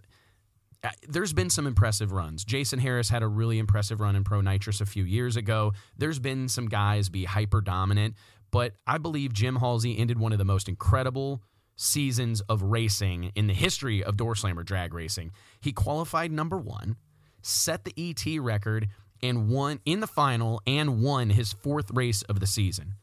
uh, 0.83 0.89
there's 1.07 1.33
been 1.33 1.49
some 1.49 1.67
impressive 1.67 2.11
runs. 2.11 2.43
Jason 2.43 2.79
Harris 2.79 3.09
had 3.09 3.23
a 3.23 3.27
really 3.27 3.59
impressive 3.59 4.01
run 4.01 4.15
in 4.15 4.23
Pro 4.23 4.41
Nitrous 4.41 4.81
a 4.81 4.85
few 4.85 5.03
years 5.03 5.37
ago. 5.37 5.73
There's 5.97 6.19
been 6.19 6.49
some 6.49 6.67
guys 6.67 7.09
be 7.09 7.23
hyper 7.25 7.61
dominant, 7.61 8.15
but 8.51 8.73
I 8.85 8.97
believe 8.97 9.31
Jim 9.33 9.57
Halsey 9.57 9.97
ended 9.97 10.19
one 10.19 10.31
of 10.31 10.37
the 10.37 10.45
most 10.45 10.67
incredible 10.67 11.41
seasons 11.75 12.41
of 12.41 12.61
racing 12.61 13.31
in 13.35 13.47
the 13.47 13.53
history 13.53 14.03
of 14.03 14.17
door 14.17 14.35
slammer 14.35 14.63
drag 14.63 14.93
racing. 14.93 15.31
He 15.59 15.71
qualified 15.71 16.31
number 16.31 16.57
one 16.57 16.97
set 17.43 17.85
the 17.85 17.93
ET 17.95 18.39
record 18.41 18.87
and 19.21 19.47
won 19.49 19.79
in 19.85 19.99
the 19.99 20.07
final 20.07 20.61
and 20.65 21.01
won 21.01 21.29
his 21.29 21.53
fourth 21.53 21.91
race 21.91 22.23
of 22.23 22.39
the 22.39 22.47
season. 22.47 22.95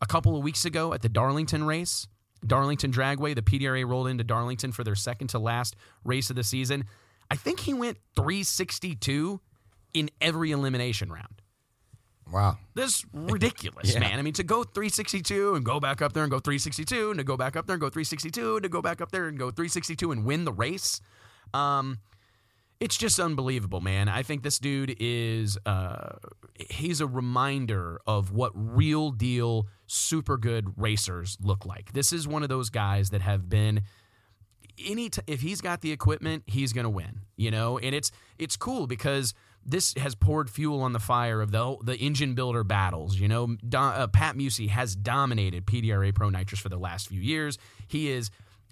A 0.00 0.06
couple 0.06 0.36
of 0.36 0.44
weeks 0.44 0.64
ago 0.64 0.92
at 0.94 1.02
the 1.02 1.08
Darlington 1.08 1.64
race, 1.64 2.06
Darlington 2.46 2.92
Dragway, 2.92 3.34
the 3.34 3.42
PDRA 3.42 3.84
rolled 3.84 4.06
into 4.06 4.22
Darlington 4.22 4.70
for 4.70 4.84
their 4.84 4.94
second 4.94 5.26
to 5.28 5.40
last 5.40 5.74
race 6.04 6.30
of 6.30 6.36
the 6.36 6.44
season. 6.44 6.84
I 7.30 7.34
think 7.36 7.58
he 7.60 7.74
went 7.74 7.98
362 8.14 9.40
in 9.94 10.10
every 10.20 10.52
elimination 10.52 11.10
round. 11.10 11.42
Wow. 12.32 12.58
This 12.74 12.98
is 12.98 13.06
ridiculous, 13.12 13.90
Yeah. 13.94 14.00
man. 14.00 14.18
I 14.18 14.22
mean, 14.22 14.34
to 14.34 14.42
go 14.44 14.62
362 14.62 15.54
and 15.54 15.64
go 15.64 15.80
back 15.80 16.00
up 16.02 16.12
there 16.12 16.22
and 16.22 16.30
go 16.30 16.38
362 16.38 17.10
and 17.10 17.18
to 17.18 17.24
go 17.24 17.36
back 17.36 17.56
up 17.56 17.66
there 17.66 17.74
and 17.74 17.80
go 17.80 17.88
362 17.88 18.56
and 18.56 18.62
to 18.62 18.68
go 18.68 18.82
back 18.82 19.00
up 19.00 19.10
there 19.10 19.26
and 19.28 19.38
go 19.38 19.46
362 19.50 20.12
and 20.12 20.24
win 20.24 20.44
the 20.44 20.52
race. 20.52 21.00
Um, 21.54 21.98
it's 22.80 22.96
just 22.96 23.18
unbelievable, 23.18 23.80
man. 23.80 24.08
I 24.08 24.22
think 24.22 24.42
this 24.42 24.58
dude 24.58 24.96
is 25.00 25.58
uh, 25.66 26.16
he's 26.70 27.00
a 27.00 27.06
reminder 27.06 28.00
of 28.06 28.32
what 28.32 28.52
real 28.54 29.10
deal 29.10 29.66
super 29.86 30.36
good 30.36 30.72
racers 30.76 31.36
look 31.42 31.66
like. 31.66 31.92
This 31.92 32.12
is 32.12 32.28
one 32.28 32.42
of 32.42 32.48
those 32.48 32.70
guys 32.70 33.10
that 33.10 33.20
have 33.20 33.48
been 33.48 33.82
any 34.86 35.10
t- 35.10 35.22
if 35.26 35.40
he's 35.40 35.60
got 35.60 35.80
the 35.80 35.90
equipment, 35.90 36.44
he's 36.46 36.72
going 36.72 36.84
to 36.84 36.90
win, 36.90 37.22
you 37.36 37.50
know? 37.50 37.78
And 37.78 37.94
it's 37.94 38.12
it's 38.38 38.56
cool 38.56 38.86
because 38.86 39.34
this 39.64 39.94
has 39.94 40.14
poured 40.14 40.48
fuel 40.48 40.80
on 40.80 40.92
the 40.92 41.00
fire 41.00 41.40
of 41.40 41.50
the 41.50 41.76
the 41.82 41.96
engine 41.96 42.34
builder 42.34 42.62
battles. 42.62 43.18
You 43.18 43.28
know, 43.28 43.56
uh, 43.74 44.06
Pat 44.06 44.36
Musi 44.36 44.68
has 44.68 44.94
dominated 44.94 45.66
PDRA 45.66 46.14
Pro 46.14 46.30
Nitrous 46.30 46.60
for 46.60 46.68
the 46.68 46.78
last 46.78 47.08
few 47.08 47.20
years. 47.20 47.58
He 47.88 48.08
is 48.10 48.30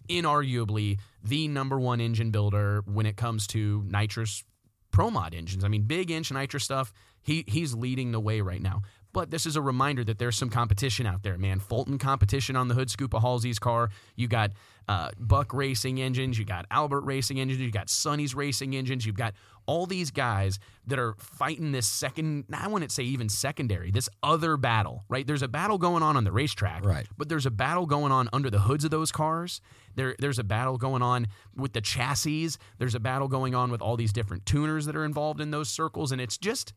inarguably 0.08 0.98
the 1.22 1.48
number 1.48 1.78
one 1.78 2.00
engine 2.00 2.30
builder 2.30 2.82
when 2.86 3.06
it 3.06 3.16
comes 3.16 3.46
to 3.48 3.84
nitrous 3.88 4.44
pro 4.92 5.10
mod 5.10 5.34
engines. 5.34 5.64
I 5.64 5.68
mean, 5.68 5.82
big 5.82 6.10
inch 6.10 6.32
nitrous 6.32 6.64
stuff. 6.64 6.92
He 7.22 7.44
he's 7.46 7.74
leading 7.74 8.12
the 8.12 8.20
way 8.20 8.40
right 8.40 8.62
now. 8.62 8.82
But 9.12 9.30
this 9.30 9.46
is 9.46 9.56
a 9.56 9.62
reminder 9.62 10.04
that 10.04 10.18
there's 10.18 10.36
some 10.36 10.50
competition 10.50 11.06
out 11.06 11.22
there, 11.22 11.38
man. 11.38 11.58
Fulton 11.58 11.96
competition 11.96 12.54
on 12.54 12.68
the 12.68 12.74
hood 12.74 12.90
scoop 12.90 13.14
of 13.14 13.22
Halsey's 13.22 13.58
car. 13.58 13.88
You 14.14 14.28
got 14.28 14.50
uh, 14.88 15.08
Buck 15.18 15.54
Racing 15.54 16.02
engines. 16.02 16.38
You 16.38 16.44
got 16.44 16.66
Albert 16.70 17.00
Racing 17.00 17.40
engines. 17.40 17.58
You 17.60 17.70
got 17.70 17.88
Sonny's 17.88 18.34
Racing 18.34 18.76
engines. 18.76 19.06
You've 19.06 19.16
got 19.16 19.32
all 19.64 19.86
these 19.86 20.10
guys 20.10 20.58
that 20.86 20.98
are 20.98 21.14
fighting 21.18 21.72
this 21.72 21.88
second, 21.88 22.44
I 22.52 22.68
wouldn't 22.68 22.92
say 22.92 23.04
even 23.04 23.30
secondary, 23.30 23.90
this 23.90 24.08
other 24.22 24.58
battle, 24.58 25.04
right? 25.08 25.26
There's 25.26 25.42
a 25.42 25.48
battle 25.48 25.78
going 25.78 26.02
on 26.02 26.16
on 26.16 26.24
the 26.24 26.30
racetrack, 26.30 26.84
Right. 26.84 27.06
but 27.16 27.28
there's 27.30 27.46
a 27.46 27.50
battle 27.50 27.86
going 27.86 28.12
on 28.12 28.28
under 28.34 28.50
the 28.50 28.60
hoods 28.60 28.84
of 28.84 28.90
those 28.90 29.10
cars. 29.10 29.60
There, 29.96 30.14
there's 30.18 30.38
a 30.38 30.44
battle 30.44 30.78
going 30.78 31.02
on 31.02 31.26
with 31.56 31.72
the 31.72 31.80
chassis. 31.80 32.50
There's 32.78 32.94
a 32.94 33.00
battle 33.00 33.28
going 33.28 33.54
on 33.54 33.70
with 33.70 33.82
all 33.82 33.96
these 33.96 34.12
different 34.12 34.46
tuners 34.46 34.86
that 34.86 34.94
are 34.94 35.04
involved 35.04 35.40
in 35.40 35.50
those 35.50 35.68
circles. 35.68 36.12
And 36.12 36.20
it's 36.20 36.38
just, 36.38 36.72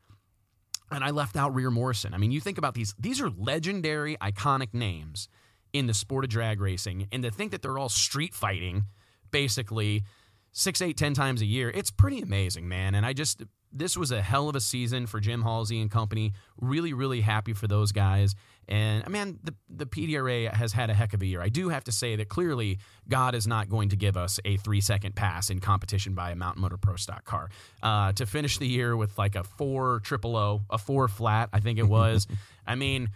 and 0.89 1.03
I 1.03 1.11
left 1.11 1.35
out 1.35 1.53
Reher-Morrison. 1.53 2.13
I 2.13 2.17
mean, 2.17 2.31
you 2.31 2.41
think 2.41 2.57
about 2.57 2.73
these, 2.73 2.95
these 2.97 3.21
are 3.21 3.29
legendary, 3.29 4.17
iconic 4.17 4.73
names 4.73 5.29
in 5.71 5.85
the 5.85 5.93
sport 5.93 6.23
of 6.23 6.31
drag 6.31 6.59
racing. 6.59 7.07
And 7.11 7.21
to 7.23 7.29
think 7.29 7.51
that 7.51 7.61
they're 7.61 7.77
all 7.77 7.89
street 7.89 8.33
fighting 8.33 8.85
basically 9.29 10.03
six, 10.51 10.81
eight, 10.81 10.97
ten 10.97 11.13
times 11.13 11.41
a 11.41 11.45
year, 11.45 11.69
it's 11.69 11.91
pretty 11.91 12.21
amazing, 12.21 12.67
man. 12.67 12.95
And 12.95 13.05
I 13.05 13.13
just, 13.13 13.43
this 13.71 13.95
was 13.95 14.11
a 14.11 14.21
hell 14.21 14.49
of 14.49 14.55
a 14.55 14.61
season 14.61 15.05
for 15.05 15.19
Jim 15.19 15.41
Halsey 15.41 15.81
and 15.81 15.91
company. 15.91 16.33
Really, 16.59 16.93
really 16.93 17.21
happy 17.21 17.53
for 17.53 17.67
those 17.67 17.91
guys. 17.91 18.35
And 18.67 19.07
man, 19.09 19.39
the, 19.43 19.55
the 19.69 19.85
PDRA 19.85 20.53
has 20.53 20.73
had 20.73 20.89
a 20.89 20.93
heck 20.93 21.13
of 21.13 21.21
a 21.21 21.25
year. 21.25 21.41
I 21.41 21.49
do 21.49 21.69
have 21.69 21.83
to 21.85 21.91
say 21.91 22.15
that 22.15 22.29
clearly 22.29 22.79
God 23.07 23.33
is 23.33 23.47
not 23.47 23.69
going 23.69 23.89
to 23.89 23.95
give 23.95 24.15
us 24.15 24.39
a 24.45 24.57
three 24.57 24.81
second 24.81 25.15
pass 25.15 25.49
in 25.49 25.59
competition 25.59 26.13
by 26.13 26.31
a 26.31 26.35
Mountain 26.35 26.61
Motor 26.61 26.77
Pro 26.77 26.95
stock 26.95 27.25
car. 27.25 27.49
Uh, 27.81 28.11
to 28.13 28.25
finish 28.25 28.57
the 28.57 28.67
year 28.67 28.95
with 28.95 29.17
like 29.17 29.35
a 29.35 29.43
four 29.43 30.01
triple 30.01 30.35
O, 30.35 30.61
a 30.69 30.77
four 30.77 31.07
flat, 31.07 31.49
I 31.51 31.59
think 31.59 31.79
it 31.79 31.87
was. 31.87 32.27
I 32.67 32.75
mean, 32.75 33.09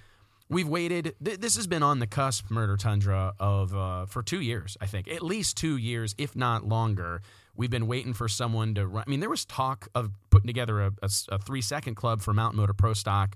we've 0.50 0.68
waited. 0.68 1.16
Th- 1.24 1.40
this 1.40 1.56
has 1.56 1.68
been 1.68 1.84
on 1.84 2.00
the 2.00 2.08
cusp, 2.08 2.50
Murder 2.50 2.78
Tundra, 2.78 3.34
of 3.40 3.76
uh, 3.76 4.06
for 4.08 4.24
two 4.24 4.42
years. 4.42 4.78
I 4.82 4.88
think 4.88 5.08
at 5.08 5.22
least 5.22 5.58
two 5.58 5.78
years, 5.78 6.16
if 6.18 6.36
not 6.36 6.66
longer. 6.66 7.22
We've 7.56 7.70
been 7.70 7.88
waiting 7.88 8.14
for 8.14 8.28
someone 8.28 8.74
to 8.76 8.88
run. 8.88 9.04
I 9.06 9.10
mean, 9.10 9.20
there 9.20 9.30
was 9.30 9.46
talk 9.46 9.88
of 9.94 10.12
putting 10.30 10.48
together 10.48 10.82
a, 10.82 10.92
a, 11.02 11.10
a 11.30 11.40
three 11.40 11.62
second 11.62 11.96
club 11.96 12.22
for 12.22 12.34
Mountain 12.34 12.58
Motor 12.58 12.74
Pro 12.74 12.94
Stock 12.94 13.36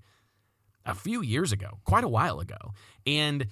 a 0.85 0.95
few 0.95 1.21
years 1.21 1.51
ago, 1.51 1.79
quite 1.83 2.03
a 2.03 2.07
while 2.07 2.39
ago, 2.39 2.73
and 3.05 3.47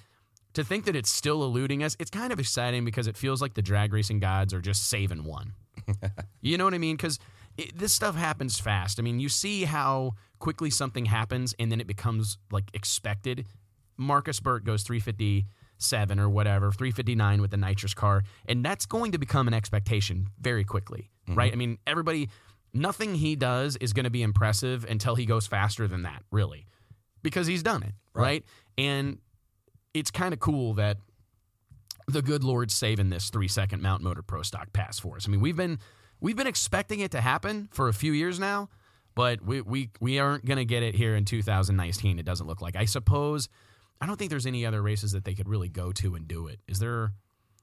to 0.56 0.64
think 0.64 0.86
that 0.86 0.96
it's 0.96 1.10
still 1.10 1.44
eluding 1.44 1.84
us, 1.84 1.96
it's 2.00 2.10
kind 2.10 2.34
of 2.34 2.40
exciting 2.40 2.86
because 2.86 3.08
it 3.08 3.18
feels 3.18 3.42
like 3.42 3.54
the 3.54 3.62
drag 3.62 3.94
racing 3.94 4.20
gods 4.20 4.54
are 4.54 4.62
just 4.62 4.90
saving 4.90 5.24
one. 5.24 5.54
you 6.42 6.58
know 6.58 6.64
what 6.64 6.74
I 6.74 6.78
mean? 6.78 6.96
Because 6.96 7.20
this 7.76 7.94
stuff 7.94 8.16
happens 8.16 8.60
fast. 8.60 9.00
I 9.00 9.04
mean, 9.04 9.20
you 9.20 9.30
see 9.30 9.66
how 9.66 10.14
quickly 10.40 10.70
something 10.70 11.06
happens 11.06 11.54
and 11.60 11.72
then 11.72 11.80
it 11.80 11.88
becomes 11.88 12.38
like 12.52 12.66
expected. 12.74 13.46
Marcus 13.98 14.40
Burt 14.40 14.64
goes 14.64 14.84
357 15.86 16.20
or 16.20 16.30
whatever, 16.30 16.72
359 16.72 17.42
with 17.42 17.52
the 17.52 17.58
nitrous 17.58 17.94
car, 17.94 18.24
and 18.48 18.64
that's 18.64 18.86
going 18.86 19.12
to 19.12 19.18
become 19.18 19.48
an 19.48 19.54
expectation 19.54 20.28
very 20.40 20.64
quickly, 20.64 21.10
mm-hmm. 21.28 21.38
right? 21.38 21.52
I 21.52 21.56
mean, 21.56 21.78
everybody, 21.86 22.30
nothing 22.74 23.16
he 23.16 23.36
does 23.36 23.76
is 23.78 23.94
going 23.94 24.06
to 24.06 24.10
be 24.10 24.24
impressive 24.24 24.86
until 24.90 25.16
he 25.16 25.26
goes 25.26 25.48
faster 25.48 25.88
than 25.88 26.04
that, 26.04 26.24
really, 26.32 26.68
because 27.22 27.48
he's 27.48 27.64
done 27.64 27.84
it, 27.84 27.94
right? 28.14 28.24
Right. 28.24 28.46
And 28.78 29.20
it's 29.94 30.12
kind 30.12 30.34
of 30.34 30.40
cool 30.40 30.74
that 30.76 30.98
the 32.08 32.22
good 32.22 32.44
Lord's 32.44 32.74
saving 32.74 33.10
this 33.10 33.30
three 33.30 33.48
second 33.48 33.82
Mount 33.82 34.04
Motor 34.04 34.22
Pro 34.22 34.42
Stock 34.42 34.74
pass 34.74 35.00
for 35.00 35.16
us. 35.16 35.28
I 35.28 35.32
mean, 35.32 35.42
we've 35.42 35.56
been 35.56 35.80
we've 36.20 36.36
been 36.36 36.48
expecting 36.48 37.00
it 37.00 37.12
to 37.12 37.22
happen 37.22 37.70
for 37.72 37.88
a 37.88 37.94
few 37.94 38.12
years 38.12 38.40
now, 38.40 38.70
but 39.16 39.42
we 39.42 39.62
we 39.62 39.90
we 40.00 40.20
aren't 40.20 40.46
going 40.46 40.58
to 40.58 40.66
get 40.66 40.84
it 40.84 40.96
here 40.96 41.16
in 41.16 41.26
2019. 41.26 42.20
It 42.20 42.26
doesn't 42.26 42.46
look 42.46 42.62
like. 42.62 42.76
I 42.76 42.86
suppose 42.86 43.50
I 44.02 44.06
don't 44.06 44.18
think 44.18 44.30
there's 44.30 44.46
any 44.46 44.66
other 44.66 44.82
races 44.82 45.14
that 45.14 45.26
they 45.26 45.34
could 45.34 45.48
really 45.48 45.70
go 45.70 45.92
to 45.94 46.16
and 46.16 46.28
do 46.28 46.48
it. 46.48 46.60
Is 46.68 46.80
there? 46.80 47.14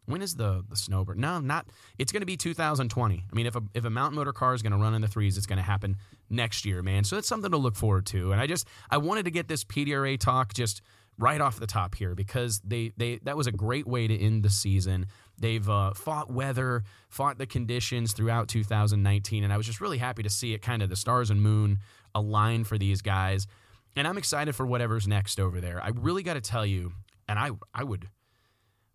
When 0.07 0.21
is 0.21 0.35
the 0.35 0.65
the 0.69 0.77
snowbird? 0.77 1.19
No, 1.19 1.39
not. 1.39 1.67
It's 1.99 2.11
going 2.11 2.23
to 2.23 2.27
be 2.27 2.37
2020. 2.37 3.25
I 3.31 3.35
mean, 3.35 3.47
if 3.47 3.55
a 3.55 3.63
if 3.75 3.85
a 3.85 3.91
mountain 3.91 4.17
motor 4.17 4.33
car 4.33 4.55
is 4.55 4.63
going 4.63 4.73
to 4.73 4.79
run 4.79 4.95
in 4.95 5.03
the 5.03 5.09
threes, 5.09 5.37
it's 5.37 5.47
going 5.47 5.59
to 5.59 5.63
happen 5.63 5.97
next 6.29 6.65
year, 6.65 6.83
man. 6.83 7.05
So 7.05 7.17
that's 7.17 7.29
something 7.29 7.51
to 7.51 7.57
look 7.57 7.77
forward 7.77 8.07
to. 8.07 8.33
And 8.33 8.41
I 8.41 8.47
just 8.47 8.67
I 8.91 8.99
wanted 8.99 9.27
to 9.27 9.31
get 9.31 9.47
this 9.47 9.65
PDRA 9.65 10.19
talk 10.19 10.55
just 10.55 10.83
right 11.19 11.41
off 11.41 11.61
the 11.61 11.67
top 11.67 11.95
here 11.95 12.15
because 12.15 12.61
they 12.65 12.93
they 12.97 13.19
that 13.23 13.37
was 13.37 13.47
a 13.47 13.53
great 13.53 13.87
way 13.87 14.07
to 14.07 14.19
end 14.19 14.43
the 14.43 14.51
season. 14.51 15.07
They've 15.39 15.69
uh, 15.69 15.95
fought 15.95 16.33
weather, 16.33 16.85
fought 17.09 17.39
the 17.39 17.47
conditions 17.47 18.13
throughout 18.13 18.49
2019, 18.49 19.45
and 19.45 19.53
I 19.53 19.57
was 19.57 19.67
just 19.67 19.81
really 19.81 19.99
happy 19.99 20.23
to 20.23 20.31
see 20.31 20.55
it 20.55 20.63
kind 20.63 20.83
of 20.83 20.89
the 20.89 20.97
stars 20.97 21.31
and 21.31 21.41
moon 21.43 21.79
align 22.15 22.65
for 22.65 22.79
these 22.79 23.03
guys. 23.03 23.47
And 23.95 24.09
I'm 24.09 24.17
excited 24.19 24.55
for 24.55 24.65
whatever's 24.67 25.07
next 25.07 25.39
over 25.39 25.61
there. 25.61 25.83
I 25.83 25.91
really 25.91 26.23
got 26.23 26.35
to 26.35 26.41
tell 26.41 26.65
you, 26.65 26.93
and 27.29 27.39
I 27.39 27.51
I 27.75 27.85
would 27.85 28.09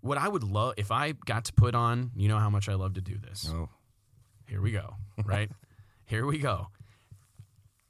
what 0.01 0.17
I 0.17 0.27
would 0.27 0.43
love 0.43 0.73
if 0.77 0.91
I 0.91 1.13
got 1.25 1.45
to 1.45 1.53
put 1.53 1.75
on, 1.75 2.11
you 2.15 2.27
know 2.27 2.39
how 2.39 2.49
much 2.49 2.69
I 2.69 2.73
love 2.75 2.93
to 2.95 3.01
do 3.01 3.17
this. 3.17 3.49
Oh, 3.51 3.69
Here 4.47 4.61
we 4.61 4.71
go, 4.71 4.95
right? 5.25 5.51
Here 6.05 6.25
we 6.25 6.39
go. 6.39 6.67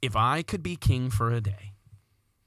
If 0.02 0.16
I 0.16 0.42
could 0.42 0.62
be 0.62 0.76
king 0.76 1.10
for 1.10 1.32
a 1.32 1.40
day, 1.40 1.72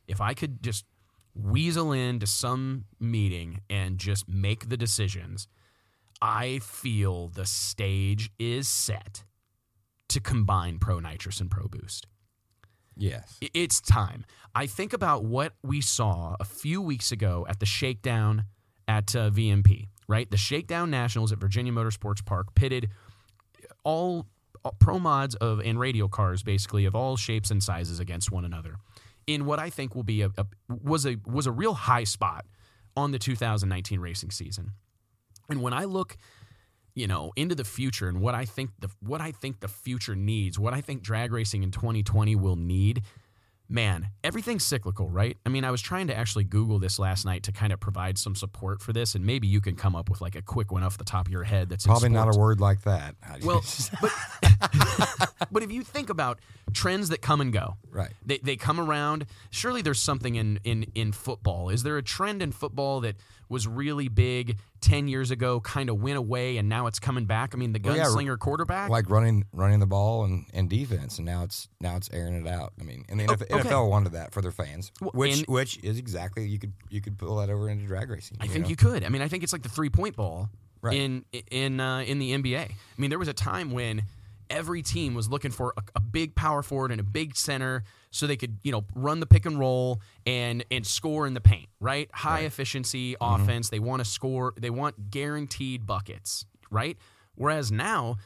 if 0.08 0.22
I 0.22 0.34
could 0.34 0.62
just 0.62 0.86
weasel 1.34 1.91
into 1.91 2.27
some 2.27 2.86
meeting 3.00 3.62
and 3.70 3.98
just 3.98 4.27
make 4.27 4.70
the 4.70 4.77
decisions, 4.77 5.48
I 6.22 6.60
feel 6.60 7.30
the 7.30 7.46
stage 7.46 8.32
is 8.38 8.68
set 8.68 9.24
to 10.10 10.20
combine 10.20 10.77
Pro 10.77 11.00
Nitrous 11.00 11.39
and 11.39 11.50
Pro 11.50 11.68
Boost. 11.68 12.08
Yes. 12.95 13.38
It's 13.53 13.81
time. 13.81 14.25
I 14.53 14.67
think 14.67 14.93
about 14.93 15.24
what 15.24 15.53
we 15.63 15.81
saw 15.81 16.36
a 16.39 16.45
few 16.45 16.81
weeks 16.81 17.12
ago 17.12 17.45
at 17.50 17.60
the 17.60 17.65
shakedown 17.65 18.45
at 18.88 19.15
uh, 19.15 19.29
VMP, 19.29 19.88
right? 20.07 20.29
The 20.29 20.38
shakedown 20.38 20.91
nationals 20.91 21.31
at 21.31 21.39
Virginia 21.39 21.71
Motorsports 21.71 22.24
Park 22.25 22.53
pitted 22.53 22.89
all, 23.83 24.27
all 24.63 24.75
pro 24.79 25.00
mods 25.00 25.36
of 25.36 25.60
and 25.62 25.79
radial 25.79 26.10
cars 26.10 26.43
basically 26.43 26.86
of 26.86 26.95
all 26.95 27.15
shapes 27.15 27.50
and 27.50 27.63
sizes 27.63 28.00
against 28.00 28.31
one 28.31 28.45
another 28.45 28.75
in 29.27 29.45
what 29.45 29.60
I 29.60 29.69
think 29.69 29.95
will 29.95 30.03
be 30.03 30.21
a, 30.21 30.31
a 30.38 30.45
was 30.67 31.05
a 31.05 31.17
was 31.25 31.48
a 31.48 31.51
real 31.51 31.74
high 31.74 32.03
spot 32.03 32.45
on 32.98 33.12
the 33.12 33.19
2019 33.19 34.00
racing 34.00 34.31
season. 34.31 34.71
And 35.50 35.62
when 35.62 35.74
I 35.74 35.86
look 35.86 36.17
you 36.93 37.07
know 37.07 37.31
into 37.36 37.55
the 37.55 37.63
future 37.63 38.07
and 38.10 38.19
what 38.21 38.36
I 38.36 38.45
think 38.45 38.71
the 38.79 38.89
what 39.01 39.21
I 39.21 39.31
think 39.31 39.60
the 39.60 39.67
future 39.67 40.15
needs, 40.15 40.60
what 40.60 40.74
I 40.74 40.81
think 40.81 41.01
drag 41.01 41.31
racing 41.31 41.63
in 41.63 41.71
2020 41.71 42.36
will 42.36 42.55
need. 42.55 43.01
Man, 43.69 44.07
everything's 44.21 44.65
cyclical, 44.65 45.07
right? 45.10 45.38
I 45.45 45.50
mean, 45.50 45.63
I 45.63 45.71
was 45.71 45.81
trying 45.81 46.07
to 46.07 46.17
actually 46.17 46.43
Google 46.43 46.77
this 46.77 47.00
last 47.00 47.24
night 47.25 47.43
to 47.43 47.53
kind 47.53 47.71
of 47.71 47.79
provide 47.79 48.17
some 48.17 48.36
support 48.36 48.81
for 48.81 48.91
this, 48.91 49.15
and 49.15 49.25
maybe 49.25 49.48
you 49.48 49.62
can 49.62 49.77
come 49.77 49.95
up 49.95 50.10
with 50.10 50.19
like 50.19 50.36
a 50.36 50.41
quick 50.41 50.74
one 50.74 50.83
off 50.83 50.98
the 50.98 51.05
top 51.05 51.25
of 51.27 51.31
your 51.31 51.45
head. 51.45 51.69
That's 51.69 51.86
Probably 51.86 52.10
not 52.10 52.36
a 52.36 52.38
word 52.38 52.60
like 52.60 52.81
that. 52.81 53.15
How 53.21 53.36
do 53.36 53.41
you- 53.41 53.48
Well, 53.48 53.63
but 54.01 54.12
but 55.53 55.63
if 55.63 55.71
you 55.71 55.83
think 55.83 56.10
about 56.10 56.39
trends 56.71 57.09
that 57.09 57.21
come 57.21 57.41
and 57.41 57.51
go, 57.53 57.75
Right. 57.91 58.11
They, 58.25 58.37
they 58.39 58.55
come 58.55 58.79
around. 58.79 59.25
Surely 59.49 59.81
there's 59.81 60.01
something 60.01 60.35
in, 60.35 60.59
in 60.63 60.83
in 60.95 61.11
football. 61.11 61.69
Is 61.69 61.83
there 61.83 61.97
a 61.97 62.03
trend 62.03 62.41
in 62.41 62.51
football 62.51 63.01
that 63.01 63.15
was 63.49 63.67
really 63.67 64.07
big 64.07 64.57
ten 64.79 65.09
years 65.09 65.29
ago, 65.29 65.59
kind 65.59 65.89
of 65.89 66.01
went 66.01 66.17
away, 66.17 66.55
and 66.57 66.69
now 66.69 66.87
it's 66.87 66.99
coming 66.99 67.25
back? 67.25 67.53
I 67.53 67.57
mean, 67.57 67.73
the 67.73 67.81
Well, 67.83 67.97
yeah, 67.97 68.05
gunslinger 68.05 68.39
quarterback. 68.39 68.89
like 68.89 69.09
running 69.09 69.43
running 69.51 69.79
the 69.79 69.85
ball 69.87 70.23
and, 70.23 70.45
and 70.53 70.69
defense, 70.69 71.17
and 71.17 71.25
now 71.25 71.43
it's 71.43 71.67
now 71.81 71.97
it's 71.97 72.09
airing 72.13 72.33
it 72.35 72.47
out. 72.47 72.71
I 72.79 72.83
mean, 72.83 73.03
and 73.09 73.19
the 73.19 73.25
NFL, 73.25 73.45
Oh, 73.51 73.57
okay. 73.59 73.69
NFL 73.69 73.89
wanted 73.89 74.13
that 74.13 74.31
for 74.33 74.41
their 74.41 74.51
fans, 74.51 74.91
Well, 75.01 75.11
which 75.13 75.41
which 75.47 75.77
is 75.83 75.97
exactly 75.97 76.47
you 76.47 76.59
could 76.59 76.71
you 76.89 77.01
could 77.01 77.17
pull 77.17 77.35
that 77.37 77.49
over 77.49 77.67
into 77.69 77.85
drag 77.85 78.09
racing. 78.09 78.37
I 78.39 78.47
think 78.47 78.63
know? 78.65 78.69
you 78.69 78.75
could. 78.77 79.03
I 79.03 79.09
mean, 79.09 79.21
I 79.21 79.27
think 79.27 79.43
it's 79.43 79.51
like 79.53 79.63
the 79.63 79.69
three 79.69 79.89
point 79.89 80.15
ball 80.15 80.49
Right. 80.81 80.95
in 80.97 81.25
in 81.51 81.79
uh, 81.81 81.99
in 81.99 82.17
the 82.19 82.31
NBA. 82.31 82.57
I 82.57 82.69
mean, 82.97 83.09
there 83.09 83.19
was 83.19 83.27
a 83.27 83.33
time 83.33 83.71
when 83.71 84.03
every 84.51 84.81
team 84.84 85.13
was 85.15 85.29
looking 85.29 85.50
for 85.51 85.74
a, 85.77 85.81
a 85.96 86.00
big 86.00 86.36
power 86.36 86.62
forward 86.62 86.91
and 86.91 87.00
a 87.01 87.03
big 87.03 87.36
center 87.36 87.84
so 88.12 88.27
they 88.27 88.36
could 88.38 88.58
you 88.63 88.72
know 88.72 88.84
run 88.93 89.20
the 89.20 89.25
pick 89.25 89.46
and 89.46 89.58
roll 89.58 90.01
and 90.25 90.63
and 90.70 90.86
score 90.86 91.25
in 91.25 91.34
the 91.34 91.41
paint. 91.41 91.70
Right, 91.79 92.10
high 92.13 92.41
efficiency 92.41 93.15
Mm-hmm. 93.20 93.41
offense. 93.43 93.70
They 93.70 93.79
want 93.79 94.01
to 94.03 94.05
score. 94.10 94.53
They 94.60 94.70
want 94.70 95.10
guaranteed 95.10 95.86
buckets. 95.88 96.46
Right. 96.70 96.98
Whereas 97.36 97.72
now. 97.72 98.17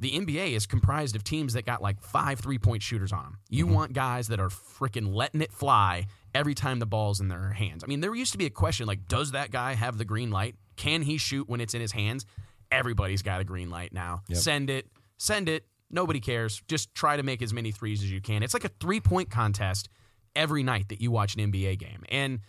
The 0.00 0.10
NBA 0.10 0.54
is 0.56 0.66
comprised 0.66 1.14
of 1.14 1.22
teams 1.22 1.52
that 1.52 1.64
got 1.64 1.80
like 1.80 2.00
five 2.02 2.40
three 2.40 2.58
point 2.58 2.82
shooters 2.82 3.12
on 3.12 3.22
them. 3.22 3.38
You 3.48 3.64
Mm-hmm. 3.66 3.74
want 3.74 3.92
guys 3.92 4.26
that 4.26 4.40
are 4.40 4.48
freaking 4.48 5.14
letting 5.14 5.40
it 5.40 5.52
fly 5.52 6.06
every 6.34 6.52
time 6.54 6.80
the 6.80 6.84
ball's 6.84 7.20
in 7.20 7.28
their 7.28 7.50
hands. 7.50 7.84
I 7.84 7.86
mean, 7.86 8.00
there 8.00 8.12
used 8.12 8.32
to 8.32 8.38
be 8.38 8.44
a 8.44 8.50
question 8.50 8.88
like, 8.88 9.06
does 9.06 9.30
that 9.30 9.52
guy 9.52 9.74
have 9.74 9.96
the 9.96 10.04
green 10.04 10.32
light? 10.32 10.56
Can 10.74 11.02
he 11.02 11.16
shoot 11.16 11.48
when 11.48 11.60
it's 11.60 11.74
in 11.74 11.80
his 11.80 11.92
hands? 11.92 12.26
Everybody's 12.72 13.22
got 13.22 13.40
a 13.40 13.44
green 13.44 13.70
light 13.70 13.92
now. 13.92 14.22
Yep. 14.28 14.38
Send 14.38 14.68
it, 14.68 14.88
send 15.16 15.48
it. 15.48 15.66
Nobody 15.90 16.20
cares. 16.20 16.62
Just 16.68 16.94
try 16.94 17.16
to 17.16 17.22
make 17.22 17.42
as 17.42 17.52
many 17.52 17.70
threes 17.70 18.02
as 18.02 18.10
you 18.10 18.20
can. 18.20 18.42
It's 18.42 18.54
like 18.54 18.64
a 18.64 18.70
three 18.80 19.00
point 19.00 19.30
contest 19.30 19.88
every 20.34 20.62
night 20.62 20.88
that 20.88 21.00
you 21.00 21.10
watch 21.10 21.36
an 21.36 21.52
NBA 21.52 21.78
game. 21.78 22.04
And 22.08 22.40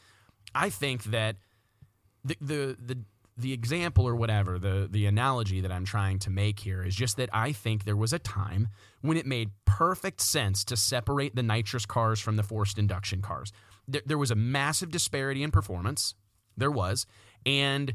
I 0.53 0.69
think 0.69 1.03
that 1.05 1.35
the 2.23 2.37
the 2.41 2.77
the 2.83 2.97
the 3.37 3.53
example 3.53 4.07
or 4.07 4.15
whatever, 4.15 4.57
the 4.57 4.87
the 4.89 5.05
analogy 5.05 5.61
that 5.61 5.71
I'm 5.71 5.85
trying 5.85 6.19
to 6.19 6.29
make 6.29 6.59
here 6.59 6.83
is 6.83 6.95
just 6.95 7.17
that 7.17 7.29
I 7.33 7.51
think 7.51 7.83
there 7.83 7.97
was 7.97 8.13
a 8.13 8.19
time 8.19 8.69
when 9.01 9.17
it 9.17 9.25
made 9.25 9.51
perfect 9.65 10.21
sense 10.21 10.63
to 10.65 10.77
separate 10.77 11.35
the 11.35 11.43
nitrous 11.43 11.85
cars 11.85 12.19
from 12.19 12.37
the 12.37 12.43
forced 12.43 12.77
induction 12.77 13.21
cars. 13.21 13.51
There, 13.87 14.01
there 14.05 14.17
was 14.17 14.31
a 14.31 14.35
massive 14.35 14.89
disparity 14.89 15.43
in 15.43 15.51
performance. 15.51 16.15
There 16.57 16.71
was, 16.71 17.05
and 17.45 17.93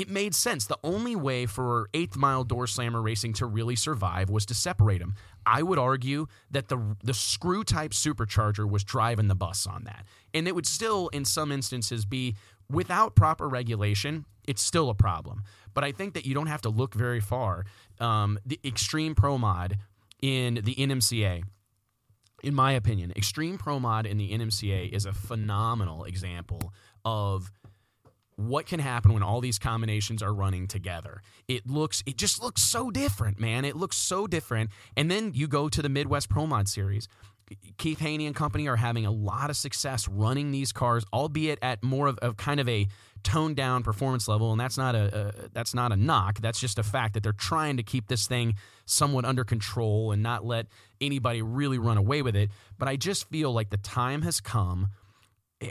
it 0.00 0.08
made 0.08 0.34
sense. 0.34 0.64
The 0.64 0.78
only 0.82 1.14
way 1.14 1.46
for 1.46 1.88
eighth 1.92 2.16
mile 2.16 2.42
door 2.42 2.66
slammer 2.66 3.02
racing 3.02 3.34
to 3.34 3.46
really 3.46 3.76
survive 3.76 4.30
was 4.30 4.46
to 4.46 4.54
separate 4.54 4.98
them. 4.98 5.14
I 5.44 5.62
would 5.62 5.78
argue 5.78 6.26
that 6.50 6.68
the 6.68 6.96
the 7.02 7.14
screw 7.14 7.64
type 7.64 7.92
supercharger 7.92 8.68
was 8.68 8.82
driving 8.82 9.28
the 9.28 9.34
bus 9.34 9.66
on 9.66 9.84
that, 9.84 10.06
and 10.32 10.48
it 10.48 10.54
would 10.54 10.66
still, 10.66 11.08
in 11.08 11.24
some 11.24 11.52
instances, 11.52 12.04
be 12.04 12.36
without 12.70 13.14
proper 13.14 13.48
regulation. 13.48 14.24
It's 14.48 14.62
still 14.62 14.88
a 14.88 14.94
problem. 14.94 15.42
But 15.74 15.84
I 15.84 15.92
think 15.92 16.14
that 16.14 16.24
you 16.24 16.34
don't 16.34 16.48
have 16.48 16.62
to 16.62 16.70
look 16.70 16.94
very 16.94 17.20
far. 17.20 17.64
Um, 18.00 18.38
the 18.44 18.58
Extreme 18.64 19.14
Pro 19.14 19.38
Mod 19.38 19.78
in 20.22 20.54
the 20.54 20.74
NMCA 20.74 21.42
in 22.42 22.54
my 22.54 22.72
opinion, 22.72 23.12
Extreme 23.16 23.58
Pro 23.58 23.78
Mod 23.78 24.06
in 24.06 24.16
the 24.16 24.32
NMCA 24.32 24.90
is 24.92 25.04
a 25.04 25.12
phenomenal 25.12 26.04
example 26.04 26.72
of 27.04 27.50
what 28.40 28.66
can 28.66 28.80
happen 28.80 29.12
when 29.12 29.22
all 29.22 29.40
these 29.40 29.58
combinations 29.58 30.22
are 30.22 30.32
running 30.32 30.66
together. 30.66 31.22
It 31.48 31.68
looks 31.68 32.02
it 32.06 32.16
just 32.16 32.42
looks 32.42 32.62
so 32.62 32.90
different, 32.90 33.38
man. 33.38 33.64
It 33.64 33.76
looks 33.76 33.96
so 33.96 34.26
different. 34.26 34.70
And 34.96 35.10
then 35.10 35.32
you 35.34 35.46
go 35.46 35.68
to 35.68 35.82
the 35.82 35.88
Midwest 35.88 36.28
Pro 36.28 36.46
Mod 36.46 36.68
series. 36.68 37.08
Keith 37.78 37.98
Haney 37.98 38.26
and 38.26 38.34
company 38.34 38.68
are 38.68 38.76
having 38.76 39.06
a 39.06 39.10
lot 39.10 39.50
of 39.50 39.56
success 39.56 40.06
running 40.06 40.52
these 40.52 40.70
cars, 40.70 41.04
albeit 41.12 41.58
at 41.62 41.82
more 41.82 42.06
of, 42.06 42.16
of 42.18 42.36
kind 42.36 42.60
of 42.60 42.68
a 42.68 42.86
toned 43.24 43.56
down 43.56 43.82
performance 43.82 44.28
level. 44.28 44.52
And 44.52 44.60
that's 44.60 44.78
not 44.78 44.94
a, 44.94 45.32
a 45.44 45.48
that's 45.52 45.74
not 45.74 45.92
a 45.92 45.96
knock. 45.96 46.40
That's 46.40 46.60
just 46.60 46.78
a 46.78 46.82
fact 46.82 47.14
that 47.14 47.22
they're 47.22 47.32
trying 47.32 47.76
to 47.76 47.82
keep 47.82 48.06
this 48.06 48.26
thing 48.26 48.54
somewhat 48.86 49.24
under 49.24 49.44
control 49.44 50.12
and 50.12 50.22
not 50.22 50.44
let 50.44 50.66
anybody 51.00 51.42
really 51.42 51.78
run 51.78 51.96
away 51.96 52.22
with 52.22 52.36
it. 52.36 52.50
But 52.78 52.88
I 52.88 52.96
just 52.96 53.28
feel 53.28 53.52
like 53.52 53.70
the 53.70 53.78
time 53.78 54.22
has 54.22 54.40
come, 54.40 54.88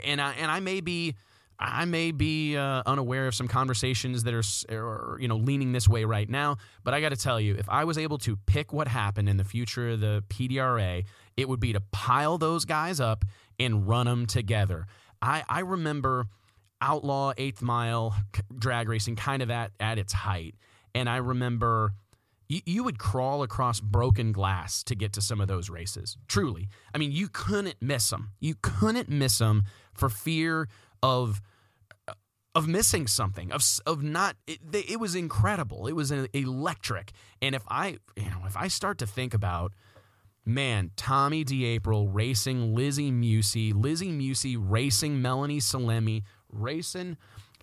and 0.04 0.20
I 0.20 0.32
and 0.34 0.50
I 0.50 0.60
may 0.60 0.80
be 0.80 1.16
I 1.60 1.84
may 1.84 2.10
be 2.10 2.56
uh, 2.56 2.82
unaware 2.86 3.26
of 3.26 3.34
some 3.34 3.46
conversations 3.46 4.24
that 4.24 4.32
are, 4.34 5.18
you 5.20 5.28
know, 5.28 5.36
leaning 5.36 5.72
this 5.72 5.86
way 5.86 6.04
right 6.04 6.28
now. 6.28 6.56
But 6.82 6.94
I 6.94 7.02
got 7.02 7.10
to 7.10 7.16
tell 7.16 7.38
you, 7.38 7.54
if 7.56 7.68
I 7.68 7.84
was 7.84 7.98
able 7.98 8.16
to 8.18 8.36
pick 8.46 8.72
what 8.72 8.88
happened 8.88 9.28
in 9.28 9.36
the 9.36 9.44
future 9.44 9.90
of 9.90 10.00
the 10.00 10.24
PDRA, 10.28 11.04
it 11.36 11.48
would 11.48 11.60
be 11.60 11.74
to 11.74 11.80
pile 11.92 12.38
those 12.38 12.64
guys 12.64 12.98
up 12.98 13.26
and 13.58 13.86
run 13.86 14.06
them 14.06 14.24
together. 14.24 14.86
I, 15.20 15.44
I 15.48 15.60
remember 15.60 16.28
outlaw 16.80 17.34
eighth 17.36 17.60
mile 17.60 18.14
drag 18.58 18.88
racing 18.88 19.16
kind 19.16 19.42
of 19.42 19.50
at, 19.50 19.72
at 19.78 19.98
its 19.98 20.14
height. 20.14 20.54
And 20.94 21.10
I 21.10 21.18
remember 21.18 21.92
you, 22.48 22.60
you 22.64 22.84
would 22.84 22.98
crawl 22.98 23.42
across 23.42 23.80
broken 23.80 24.32
glass 24.32 24.82
to 24.84 24.94
get 24.94 25.12
to 25.12 25.20
some 25.20 25.42
of 25.42 25.48
those 25.48 25.68
races. 25.68 26.16
Truly. 26.26 26.68
I 26.94 26.98
mean, 26.98 27.12
you 27.12 27.28
couldn't 27.28 27.76
miss 27.82 28.08
them. 28.08 28.30
You 28.40 28.54
couldn't 28.62 29.10
miss 29.10 29.36
them 29.38 29.64
for 29.92 30.08
fear 30.08 30.68
of 31.02 31.40
of 32.54 32.66
missing 32.66 33.06
something 33.06 33.52
of 33.52 33.62
of 33.86 34.02
not 34.02 34.36
it, 34.46 34.58
it 34.72 34.98
was 34.98 35.14
incredible. 35.14 35.86
It 35.86 35.92
was 35.92 36.10
electric. 36.10 37.12
And 37.40 37.54
if 37.54 37.62
i 37.68 37.98
you 38.16 38.24
know 38.30 38.42
if 38.46 38.56
i 38.56 38.68
start 38.68 38.98
to 38.98 39.06
think 39.06 39.34
about 39.34 39.72
man 40.44 40.90
tommy 40.96 41.44
D'Aprile 41.44 42.08
racing 42.12 42.74
Lizzy 42.74 43.10
Musi 43.12 43.72
Lizzy 43.74 44.10
Musi 44.10 44.56
racing 44.58 45.22
melanie 45.22 45.60
salemi 45.60 46.22
racing 46.50 47.16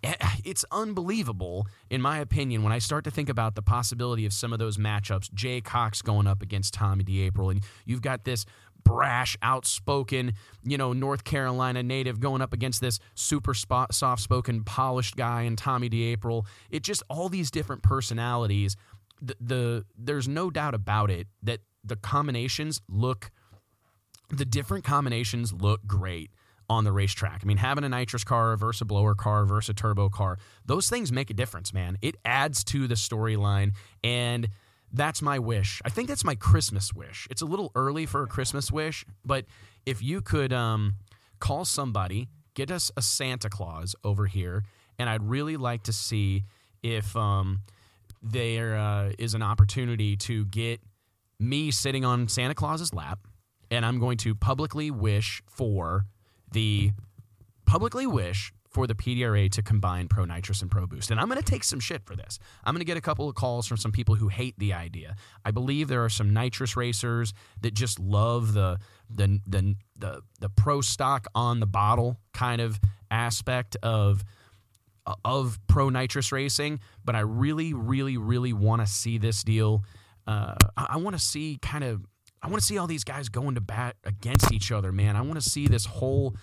eh, 0.03 0.13
it's 0.45 0.63
unbelievable 0.71 1.67
in 1.89 2.01
my 2.01 2.19
opinion 2.19 2.63
when 2.63 2.71
i 2.71 2.77
start 2.77 3.03
to 3.03 3.11
think 3.11 3.29
about 3.29 3.55
the 3.55 3.63
possibility 3.63 4.25
of 4.25 4.31
some 4.31 4.53
of 4.53 4.59
those 4.59 4.77
matchups 4.77 5.33
jay 5.33 5.59
cox 5.59 6.01
going 6.03 6.27
up 6.27 6.41
against 6.43 6.73
tommy 6.73 7.03
D'Aprile 7.03 7.51
and 7.51 7.63
you've 7.85 8.03
got 8.03 8.23
this 8.23 8.45
brash, 8.87 9.37
outspoken, 9.41 10.33
you 10.63 10.77
know, 10.77 10.93
North 10.93 11.23
Carolina 11.23 11.83
native 11.83 12.19
going 12.19 12.41
up 12.41 12.53
against 12.53 12.81
this 12.81 12.99
super 13.15 13.53
soft 13.53 14.21
spoken, 14.21 14.63
polished 14.63 15.15
guy 15.15 15.41
and 15.43 15.57
Tommy 15.57 15.89
D'Aprile. 15.89 16.45
It 16.69 16.83
just 16.83 17.03
all 17.09 17.29
these 17.29 17.51
different 17.51 17.83
personalities. 17.83 18.75
The, 19.21 19.35
the 19.39 19.85
there's 19.97 20.27
no 20.27 20.49
doubt 20.49 20.73
about 20.73 21.11
it 21.11 21.27
that 21.43 21.59
the 21.83 21.95
combinations 21.95 22.81
look 22.87 23.31
the 24.29 24.45
different 24.45 24.83
combinations 24.83 25.53
look 25.53 25.85
great 25.87 26.31
on 26.69 26.83
the 26.83 26.91
racetrack. 26.91 27.39
I 27.43 27.45
mean, 27.45 27.57
having 27.57 27.85
a 27.85 27.89
nitrous 27.89 28.25
car 28.25 28.57
versus 28.57 28.81
a 28.81 28.85
blower 28.85 29.15
car 29.15 29.45
versus 29.45 29.69
a 29.69 29.73
turbo 29.73 30.09
car, 30.09 30.37
those 30.65 30.89
things 30.89 31.11
make 31.11 31.29
a 31.29 31.33
difference, 31.33 31.73
man. 31.73 31.97
It 32.01 32.15
adds 32.25 32.63
to 32.65 32.87
the 32.87 32.95
storyline 32.95 33.71
and 34.03 34.49
that's 34.91 35.21
my 35.21 35.39
wish. 35.39 35.81
I 35.85 35.89
think 35.89 36.07
that's 36.07 36.23
my 36.23 36.35
Christmas 36.35 36.93
wish. 36.93 37.27
It's 37.29 37.41
a 37.41 37.45
little 37.45 37.71
early 37.75 38.05
for 38.05 38.23
a 38.23 38.27
Christmas 38.27 38.71
wish, 38.71 39.05
but 39.25 39.45
if 39.85 40.01
you 40.01 40.21
could 40.21 40.53
um, 40.53 40.95
call 41.39 41.65
somebody, 41.65 42.29
get 42.53 42.71
us 42.71 42.91
a 42.97 43.01
Santa 43.01 43.49
Claus 43.49 43.95
over 44.03 44.25
here, 44.25 44.63
and 44.97 45.09
I'd 45.09 45.23
really 45.23 45.57
like 45.57 45.83
to 45.83 45.93
see 45.93 46.43
if 46.83 47.15
um, 47.15 47.61
there 48.21 48.77
uh, 48.77 49.11
is 49.17 49.33
an 49.33 49.41
opportunity 49.41 50.15
to 50.17 50.45
get 50.45 50.79
me 51.39 51.71
sitting 51.71 52.03
on 52.03 52.27
Santa 52.27 52.55
Claus's 52.55 52.93
lap, 52.93 53.19
and 53.69 53.85
I'm 53.85 53.99
going 53.99 54.17
to 54.19 54.33
publicly 54.33 54.89
wish 54.89 55.41
for 55.47 56.05
the 56.51 56.91
publicly 57.65 58.07
wish 58.07 58.53
for 58.77 58.85
the 58.85 58.93
PDRA 58.93 59.49
to 59.53 59.63
combine 59.63 60.07
Pro 60.07 60.23
Nitrous 60.23 60.61
and 60.61 60.69
Pro 60.69 60.85
Boost. 60.85 61.09
And 61.09 61.19
I'm 61.19 61.27
going 61.27 61.41
to 61.41 61.43
take 61.43 61.63
some 61.63 61.79
shit 61.79 62.05
for 62.05 62.15
this. 62.15 62.37
I'm 62.63 62.75
going 62.75 62.81
to 62.81 62.85
get 62.85 62.95
a 62.95 63.01
couple 63.01 63.27
of 63.27 63.33
calls 63.33 63.65
from 63.65 63.77
some 63.77 63.91
people 63.91 64.13
who 64.13 64.27
hate 64.27 64.53
the 64.59 64.71
idea. 64.73 65.15
I 65.43 65.49
believe 65.49 65.87
there 65.87 66.05
are 66.05 66.09
some 66.09 66.31
nitrous 66.31 66.77
racers 66.77 67.33
that 67.61 67.73
just 67.73 67.97
love 67.99 68.53
the 68.53 68.77
the 69.09 69.41
the 69.47 69.75
the, 69.97 70.21
the 70.39 70.49
pro 70.49 70.81
stock 70.81 71.25
on 71.33 71.59
the 71.59 71.65
bottle 71.65 72.19
kind 72.35 72.61
of 72.61 72.79
aspect 73.09 73.75
of 73.81 74.23
of 75.25 75.57
pro 75.65 75.89
nitrous 75.89 76.31
racing, 76.31 76.79
but 77.03 77.15
I 77.15 77.21
really, 77.21 77.73
really, 77.73 78.17
really 78.17 78.53
want 78.53 78.81
to 78.81 78.87
see 78.87 79.17
this 79.17 79.43
deal. 79.43 79.83
Uh, 80.27 80.53
I, 80.75 80.85
I 80.89 80.97
want 80.97 81.15
to 81.15 81.21
see 81.21 81.57
kind 81.63 81.83
of, 81.83 82.05
I 82.43 82.47
want 82.47 82.59
to 82.59 82.65
see 82.67 82.77
all 82.77 82.85
these 82.85 83.03
guys 83.03 83.27
going 83.27 83.55
to 83.55 83.61
bat 83.61 83.95
against 84.03 84.53
each 84.53 84.71
other, 84.71 84.91
man. 84.91 85.15
I 85.15 85.21
want 85.21 85.41
to 85.41 85.49
see 85.49 85.65
this 85.65 85.85
whole 85.85 86.35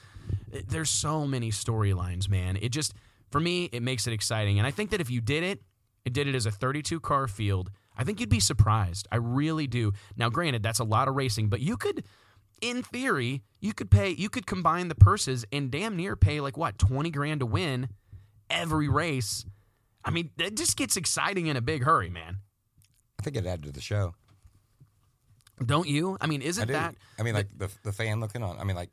there's 0.69 0.91
so 0.91 1.27
many 1.27 1.51
storylines, 1.51 2.29
man. 2.29 2.59
It 2.61 2.71
just 2.71 2.95
for 3.31 3.41
me, 3.41 3.65
it 3.73 3.83
makes 3.83 4.07
it 4.07 4.13
exciting. 4.13 4.59
And 4.59 4.67
I 4.67 4.71
think 4.71 4.91
that 4.91 5.01
if 5.01 5.11
you 5.11 5.21
did 5.21 5.43
it, 5.43 5.61
it 6.05 6.13
did 6.13 6.29
it 6.29 6.35
as 6.35 6.47
a 6.47 6.51
32 6.51 7.01
car 7.01 7.27
field, 7.27 7.71
I 7.97 8.05
think 8.05 8.21
you'd 8.21 8.29
be 8.29 8.41
surprised. 8.41 9.09
I 9.11 9.17
really 9.17 9.67
do. 9.67 9.93
Now, 10.17 10.29
granted, 10.29 10.63
that's 10.63 10.79
a 10.79 10.85
lot 10.85 11.09
of 11.09 11.15
racing, 11.15 11.49
but 11.49 11.61
you 11.61 11.77
could 11.77 12.05
in 12.61 12.83
theory, 12.83 13.43
you 13.61 13.73
could 13.73 13.91
pay 13.91 14.11
you 14.11 14.29
could 14.29 14.47
combine 14.47 14.89
the 14.89 14.95
purses 14.95 15.45
and 15.53 15.71
damn 15.71 15.97
near 15.97 16.17
pay 16.17 16.41
like 16.41 16.57
what, 16.57 16.79
20 16.79 17.11
grand 17.11 17.41
to 17.41 17.47
win 17.47 17.89
every 18.49 18.89
race. 18.89 19.45
I 20.05 20.11
mean, 20.11 20.31
it 20.39 20.57
just 20.57 20.77
gets 20.77 20.97
exciting 20.97 21.47
in 21.47 21.57
a 21.57 21.61
big 21.61 21.83
hurry, 21.85 22.11
man. 22.11 22.39
I 23.19 23.23
think 23.23 23.37
it 23.37 23.47
added 23.47 23.65
to 23.65 23.73
the 23.73 23.81
show. 23.81 24.15
Don't 25.65 25.89
you? 25.89 26.17
I 26.21 26.27
mean, 26.27 26.43
isn't 26.43 26.71
I 26.71 26.73
that 26.73 26.95
I 27.19 27.23
mean, 27.23 27.35
like 27.35 27.49
the 27.57 27.71
the 27.83 27.93
fan 27.93 28.21
looking 28.21 28.43
on. 28.43 28.59
I 28.59 28.65
mean, 28.65 28.77
like 28.77 28.91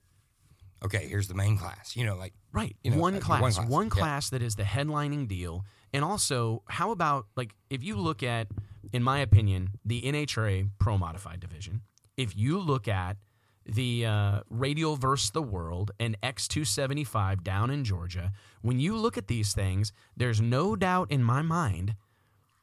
okay, 0.83 1.07
here's 1.07 1.27
the 1.27 1.33
main 1.33 1.57
class. 1.57 1.95
You 1.95 2.05
know, 2.05 2.15
like 2.15 2.33
right, 2.51 2.75
you 2.83 2.91
know, 2.91 2.97
one, 2.97 3.13
like 3.15 3.23
class, 3.23 3.41
one 3.41 3.51
class, 3.53 3.69
one 3.69 3.85
Yeah. 3.85 3.89
class 3.89 4.29
that 4.31 4.41
is 4.41 4.55
the 4.55 4.63
headlining 4.63 5.27
deal. 5.27 5.65
And 5.93 6.03
also, 6.03 6.63
how 6.67 6.91
about 6.91 7.27
like 7.35 7.53
if 7.69 7.83
you 7.83 7.95
look 7.97 8.23
at, 8.23 8.47
in 8.93 9.03
my 9.03 9.19
opinion, 9.19 9.71
the 9.85 10.01
NHRA 10.01 10.69
Pro 10.79 10.97
Modified 10.97 11.39
division. 11.39 11.81
If 12.17 12.35
you 12.35 12.59
look 12.59 12.87
at 12.87 13.17
the 13.65 14.05
uh, 14.05 14.41
Radial 14.49 14.95
versus 14.95 15.31
the 15.31 15.41
World 15.41 15.91
and 15.99 16.19
X275 16.21 17.43
down 17.43 17.69
in 17.69 17.83
Georgia, 17.83 18.31
when 18.61 18.79
you 18.79 18.95
look 18.97 19.17
at 19.17 19.27
these 19.27 19.53
things, 19.53 19.93
there's 20.17 20.41
no 20.41 20.75
doubt 20.75 21.11
in 21.11 21.23
my 21.23 21.41
mind 21.41 21.95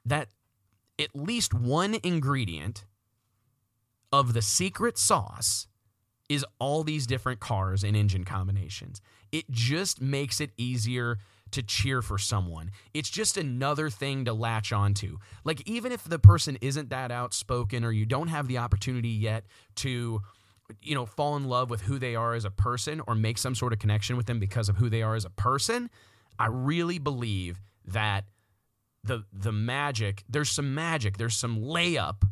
that 0.04 0.28
at 0.98 1.14
least 1.14 1.54
one 1.54 1.96
ingredient 2.02 2.84
of 4.12 4.32
the 4.34 4.42
secret 4.42 4.98
sauce 4.98 5.66
is 6.28 6.44
all 6.58 6.84
these 6.84 7.06
different 7.06 7.40
cars 7.40 7.84
and 7.84 7.96
engine 7.96 8.24
combinations. 8.24 9.00
It 9.32 9.50
just 9.50 10.00
makes 10.00 10.40
it 10.40 10.50
easier 10.56 11.18
to 11.52 11.62
cheer 11.62 12.02
for 12.02 12.18
someone. 12.18 12.70
It's 12.92 13.08
just 13.08 13.36
another 13.36 13.88
thing 13.88 14.26
to 14.26 14.34
latch 14.34 14.72
onto. 14.72 15.18
Like, 15.44 15.66
even 15.66 15.92
if 15.92 16.04
the 16.04 16.18
person 16.18 16.58
isn't 16.60 16.90
that 16.90 17.10
outspoken 17.10 17.84
or 17.84 17.92
you 17.92 18.04
don't 18.04 18.28
have 18.28 18.48
the 18.48 18.58
opportunity 18.58 19.08
yet 19.08 19.46
to, 19.76 20.20
you 20.82 20.94
know, 20.94 21.06
fall 21.06 21.36
in 21.36 21.44
love 21.44 21.70
with 21.70 21.82
who 21.82 21.98
they 21.98 22.14
are 22.14 22.34
as 22.34 22.44
a 22.44 22.50
person 22.50 23.00
or 23.06 23.14
make 23.14 23.38
some 23.38 23.54
sort 23.54 23.72
of 23.72 23.78
connection 23.78 24.16
with 24.16 24.26
them 24.26 24.38
because 24.38 24.68
of 24.68 24.76
who 24.76 24.90
they 24.90 25.02
are 25.02 25.14
as 25.14 25.24
a 25.24 25.30
person, 25.30 25.88
I 26.38 26.48
really 26.48 26.98
believe 26.98 27.60
that 27.86 28.24
the 29.04 29.24
the 29.32 29.52
magic, 29.52 30.24
there's 30.28 30.50
some 30.50 30.74
magic, 30.74 31.16
there's 31.16 31.36
some 31.36 31.60
layup 31.60 32.22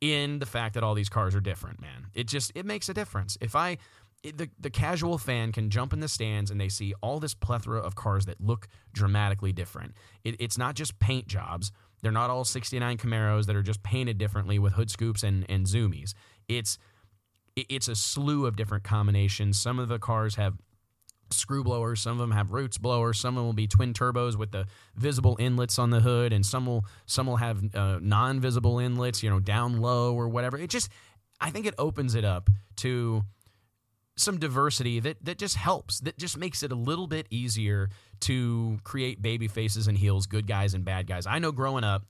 in 0.00 0.38
the 0.38 0.46
fact 0.46 0.74
that 0.74 0.82
all 0.82 0.94
these 0.94 1.08
cars 1.08 1.34
are 1.34 1.40
different, 1.40 1.80
man. 1.80 2.06
It 2.14 2.26
just 2.26 2.52
it 2.54 2.64
makes 2.66 2.88
a 2.88 2.94
difference. 2.94 3.36
If 3.40 3.54
I 3.54 3.78
the 4.22 4.50
the 4.58 4.70
casual 4.70 5.18
fan 5.18 5.52
can 5.52 5.70
jump 5.70 5.92
in 5.92 6.00
the 6.00 6.08
stands 6.08 6.50
and 6.50 6.60
they 6.60 6.68
see 6.68 6.94
all 7.00 7.20
this 7.20 7.34
plethora 7.34 7.80
of 7.80 7.94
cars 7.94 8.26
that 8.26 8.40
look 8.40 8.68
dramatically 8.92 9.52
different. 9.52 9.94
It, 10.24 10.36
it's 10.38 10.58
not 10.58 10.74
just 10.74 10.98
paint 10.98 11.26
jobs. 11.26 11.72
They're 12.02 12.12
not 12.12 12.30
all 12.30 12.44
69 12.44 12.96
Camaros 12.98 13.46
that 13.46 13.56
are 13.56 13.62
just 13.62 13.82
painted 13.82 14.16
differently 14.18 14.58
with 14.58 14.74
hood 14.74 14.90
scoops 14.90 15.22
and 15.22 15.44
and 15.48 15.66
zoomies. 15.66 16.14
It's 16.48 16.78
it- 17.56 17.66
it's 17.68 17.88
a 17.88 17.94
slew 17.94 18.46
of 18.46 18.56
different 18.56 18.84
combinations. 18.84 19.60
Some 19.60 19.78
of 19.78 19.88
the 19.88 19.98
cars 19.98 20.36
have 20.36 20.54
screw 21.32 21.64
blowers. 21.64 22.00
Some 22.00 22.12
of 22.12 22.18
them 22.18 22.32
have 22.32 22.52
roots 22.52 22.78
blowers. 22.78 23.18
Some 23.18 23.36
of 23.36 23.40
them 23.40 23.46
will 23.46 23.52
be 23.52 23.66
twin 23.66 23.92
turbos 23.92 24.36
with 24.36 24.50
the 24.50 24.66
visible 24.96 25.36
inlets 25.38 25.78
on 25.78 25.90
the 25.90 26.00
hood, 26.00 26.32
and 26.32 26.44
some 26.44 26.66
will 26.66 26.84
some 27.06 27.26
will 27.26 27.36
have 27.36 27.74
uh, 27.74 27.98
non-visible 28.00 28.78
inlets, 28.78 29.22
you 29.22 29.30
know, 29.30 29.40
down 29.40 29.80
low 29.80 30.14
or 30.14 30.28
whatever. 30.28 30.56
It 30.58 30.70
just, 30.70 30.90
I 31.40 31.50
think 31.50 31.66
it 31.66 31.74
opens 31.78 32.14
it 32.14 32.24
up 32.24 32.50
to 32.76 33.22
some 34.16 34.38
diversity 34.38 35.00
that 35.00 35.24
that 35.24 35.38
just 35.38 35.56
helps. 35.56 36.00
That 36.00 36.18
just 36.18 36.36
makes 36.36 36.62
it 36.62 36.72
a 36.72 36.76
little 36.76 37.06
bit 37.06 37.26
easier 37.30 37.88
to 38.20 38.78
create 38.84 39.22
baby 39.22 39.48
faces 39.48 39.88
and 39.88 39.96
heels, 39.96 40.26
good 40.26 40.46
guys 40.46 40.74
and 40.74 40.84
bad 40.84 41.06
guys. 41.06 41.26
I 41.26 41.38
know 41.38 41.52
growing 41.52 41.84
up, 41.84 42.04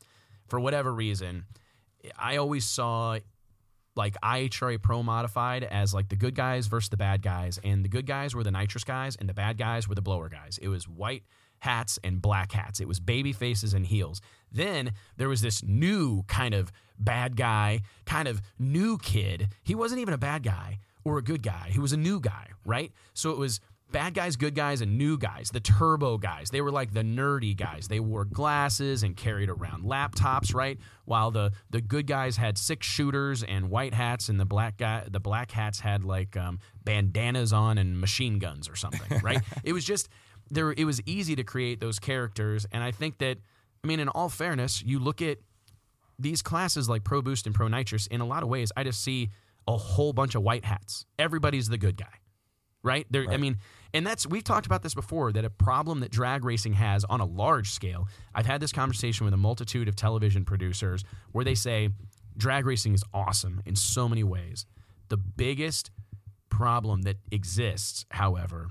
for 0.48 0.59
whatever 0.59 0.92
reason, 0.92 1.44
I 2.18 2.37
always 2.37 2.64
saw 2.64 3.18
like 4.00 4.16
IHRA 4.22 4.80
Pro 4.80 5.02
modified 5.02 5.62
as 5.62 5.92
like 5.92 6.08
the 6.08 6.16
good 6.16 6.34
guys 6.34 6.68
versus 6.68 6.88
the 6.88 6.96
bad 6.96 7.20
guys, 7.20 7.60
and 7.62 7.84
the 7.84 7.88
good 7.90 8.06
guys 8.06 8.34
were 8.34 8.42
the 8.42 8.50
nitrous 8.50 8.82
guys, 8.82 9.14
and 9.14 9.28
the 9.28 9.34
bad 9.34 9.58
guys 9.58 9.86
were 9.86 9.94
the 9.94 10.00
blower 10.00 10.30
guys. 10.30 10.58
It 10.62 10.68
was 10.68 10.88
white 10.88 11.22
hats 11.58 11.98
and 12.02 12.22
black 12.22 12.52
hats. 12.52 12.80
It 12.80 12.88
was 12.88 12.98
baby 12.98 13.34
faces 13.34 13.74
and 13.74 13.84
heels. 13.84 14.22
Then 14.50 14.92
there 15.18 15.28
was 15.28 15.42
this 15.42 15.62
new 15.62 16.22
kind 16.22 16.54
of 16.54 16.72
bad 16.98 17.36
guy, 17.36 17.82
kind 18.06 18.26
of 18.26 18.40
new 18.58 18.96
kid. 18.96 19.48
He 19.62 19.74
wasn't 19.74 20.00
even 20.00 20.14
a 20.14 20.18
bad 20.18 20.44
guy 20.44 20.78
or 21.04 21.18
a 21.18 21.22
good 21.22 21.42
guy. 21.42 21.68
He 21.70 21.78
was 21.78 21.92
a 21.92 21.98
new 21.98 22.20
guy, 22.20 22.48
right? 22.64 22.92
So 23.12 23.32
it 23.32 23.36
was 23.36 23.60
bad 23.90 24.14
guys, 24.14 24.37
good 24.37 24.55
guys, 24.55 24.81
and 24.81 24.96
new 24.96 25.18
guys, 25.18 25.50
the 25.50 25.61
turbo 25.61 26.18
guys. 26.18 26.50
They 26.50 26.61
were 26.61 26.70
like 26.70 26.92
the 26.92 27.03
nerdy 27.03 27.57
guys. 27.57 27.88
They 27.88 28.00
wore 28.00 28.24
glasses 28.24 29.03
and 29.03 29.16
carried 29.16 29.48
around 29.48 29.85
laptops, 29.85 30.55
right? 30.55 30.79
While 31.05 31.31
the 31.31 31.53
the 31.70 31.81
good 31.81 32.07
guys 32.07 32.37
had 32.37 32.59
six 32.59 32.87
shooters 32.87 33.42
and 33.42 33.70
white 33.70 33.94
hats, 33.94 34.29
and 34.29 34.38
the 34.38 34.44
black 34.44 34.76
guy 34.76 35.05
the 35.11 35.20
black 35.20 35.50
hats 35.50 35.81
had 35.81 36.05
like 36.05 36.37
um, 36.37 36.59
bandanas 36.85 37.53
on 37.53 37.79
and 37.79 38.00
machine 38.00 38.38
guns 38.38 38.68
or 38.68 38.76
something, 38.76 39.18
right? 39.22 39.40
it 39.64 39.72
was 39.72 39.85
just 39.85 40.09
there. 40.50 40.72
It 40.72 40.85
was 40.85 41.00
easy 41.07 41.37
to 41.37 41.44
create 41.44 41.81
those 41.81 41.98
characters, 41.98 42.66
and 42.72 42.83
I 42.83 42.90
think 42.90 43.18
that 43.18 43.38
I 43.83 43.87
mean, 43.87 44.00
in 44.00 44.09
all 44.09 44.29
fairness, 44.29 44.83
you 44.83 44.98
look 44.98 45.22
at 45.22 45.38
these 46.18 46.42
classes 46.42 46.88
like 46.88 47.05
Pro 47.05 47.22
Boost 47.22 47.46
and 47.46 47.55
Pro 47.55 47.68
Nitrous. 47.68 48.07
In 48.07 48.20
a 48.20 48.26
lot 48.26 48.42
of 48.42 48.48
ways, 48.48 48.70
I 48.76 48.85
just 48.85 49.03
see 49.03 49.31
a 49.66 49.76
whole 49.76 50.12
bunch 50.12 50.35
of 50.35 50.42
white 50.42 50.64
hats. 50.64 51.07
Everybody's 51.18 51.68
the 51.68 51.79
good 51.79 51.96
guy 51.96 52.07
right? 52.83 53.07
There, 53.11 53.26
I 53.31 53.37
mean, 53.37 53.59
and 53.92 54.07
that's 54.07 54.26
we've 54.26 54.44
talked 54.44 54.66
about 54.66 54.83
this 54.83 54.94
before. 54.94 55.33
That 55.33 55.44
a 55.44 55.50
problem 55.50 56.00
that 56.00 56.11
drag 56.11 56.44
racing 56.44 56.74
has 56.74 57.05
on 57.05 57.20
a 57.20 57.24
large 57.24 57.70
scale. 57.70 58.09
I've 58.35 58.46
had 58.46 58.61
this 58.61 58.72
conversation 58.72 59.24
with 59.24 59.35
a 59.35 59.38
multitude 59.38 59.88
of 59.88 59.96
television 59.96 60.44
producers 60.44 61.05
where 61.33 61.44
they 61.44 61.55
say 61.55 61.90
drag 62.37 62.66
racing 62.66 62.94
is 62.94 63.05
awesome 63.12 63.62
in 63.66 63.76
so 63.76 64.09
many 64.09 64.24
ways. 64.24 64.66
The 65.09 65.16
biggest 65.16 65.90
problem 66.48 67.03
that 67.03 67.16
exists, 67.31 68.05
however, 68.11 68.68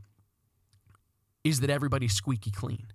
is 1.43 1.61
that 1.61 1.69
everybody's 1.69 2.13
squeaky 2.13 2.51
clean. 2.51 2.87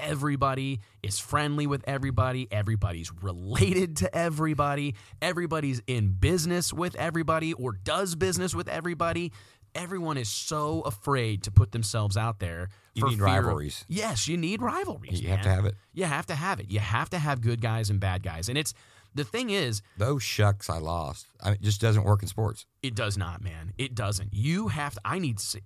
Everybody 0.00 0.80
is 1.02 1.18
friendly 1.18 1.66
with 1.66 1.84
everybody. 1.86 2.48
Everybody's 2.50 3.12
related 3.22 3.96
to 3.98 4.14
everybody. 4.16 4.94
Everybody's 5.20 5.82
in 5.86 6.12
business 6.18 6.72
with 6.72 6.94
everybody 6.96 7.52
or 7.52 7.72
does 7.72 8.14
business 8.14 8.54
with 8.54 8.68
everybody. 8.68 9.32
Everyone 9.74 10.18
is 10.18 10.28
so 10.28 10.82
afraid 10.82 11.44
to 11.44 11.50
put 11.50 11.72
themselves 11.72 12.16
out 12.16 12.38
there. 12.40 12.68
You 12.94 13.04
need 13.08 13.16
fear 13.18 13.26
of- 13.26 13.44
rivalries. 13.44 13.84
yes, 13.88 14.28
you 14.28 14.36
need 14.36 14.60
rivalries. 14.60 15.20
You 15.22 15.28
have 15.30 15.42
to 15.42 15.48
have 15.48 15.64
it. 15.64 15.76
You 15.94 16.04
have 16.04 16.26
to 16.26 16.34
have 16.34 16.60
it. 16.60 16.70
You 16.70 16.80
have 16.80 17.08
to 17.10 17.18
have 17.18 17.40
good 17.40 17.60
guys 17.60 17.88
and 17.88 17.98
bad 17.98 18.22
guys. 18.22 18.48
And 18.48 18.58
it's 18.58 18.74
the 19.14 19.24
thing 19.24 19.50
is, 19.50 19.82
Those 19.96 20.22
shucks 20.22 20.68
I 20.70 20.78
lost. 20.78 21.26
I 21.42 21.48
mean, 21.50 21.54
it 21.60 21.62
just 21.62 21.80
doesn't 21.80 22.04
work 22.04 22.22
in 22.22 22.28
sports. 22.28 22.66
It 22.82 22.94
does 22.94 23.16
not, 23.18 23.42
man. 23.42 23.72
It 23.78 23.94
doesn't. 23.94 24.30
You 24.32 24.68
have 24.68 24.94
to. 24.94 25.00
I 25.04 25.18
need 25.18 25.38
to 25.38 25.44
see. 25.44 25.60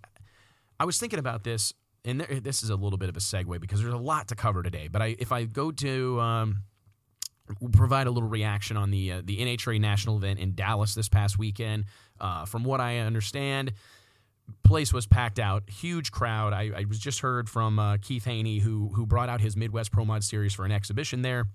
I 0.78 0.84
was 0.84 0.98
thinking 0.98 1.18
about 1.18 1.42
this, 1.44 1.72
and 2.04 2.20
there, 2.20 2.40
this 2.40 2.62
is 2.62 2.70
a 2.70 2.76
little 2.76 2.98
bit 2.98 3.08
of 3.08 3.16
a 3.16 3.20
segue 3.20 3.60
because 3.60 3.80
there's 3.80 3.94
a 3.94 3.98
lot 3.98 4.28
to 4.28 4.34
cover 4.34 4.62
today. 4.62 4.88
But 4.88 5.00
I, 5.02 5.16
if 5.18 5.32
I 5.32 5.44
go 5.44 5.70
to 5.70 6.20
um, 6.20 6.62
provide 7.72 8.06
a 8.06 8.10
little 8.10 8.28
reaction 8.28 8.76
on 8.76 8.90
the 8.90 9.12
uh, 9.12 9.22
the 9.24 9.38
NHRA 9.38 9.80
national 9.80 10.16
event 10.16 10.38
in 10.40 10.54
Dallas 10.54 10.94
this 10.94 11.08
past 11.08 11.38
weekend, 11.38 11.84
uh, 12.20 12.44
from 12.46 12.64
what 12.64 12.80
I 12.80 12.98
understand, 12.98 13.72
place 14.62 14.92
was 14.92 15.06
packed 15.06 15.38
out, 15.38 15.68
huge 15.68 16.10
crowd. 16.10 16.52
I, 16.52 16.70
I 16.76 16.84
was 16.88 16.98
just 16.98 17.20
heard 17.20 17.48
from 17.48 17.78
uh, 17.78 17.96
Keith 17.98 18.24
Haney, 18.24 18.58
who 18.58 18.90
who 18.94 19.06
brought 19.06 19.28
out 19.28 19.40
his 19.40 19.56
Midwest 19.56 19.92
Pro 19.92 20.04
Mod 20.04 20.24
series 20.24 20.54
for 20.54 20.64
an 20.64 20.72
exhibition 20.72 21.22
there 21.22 21.46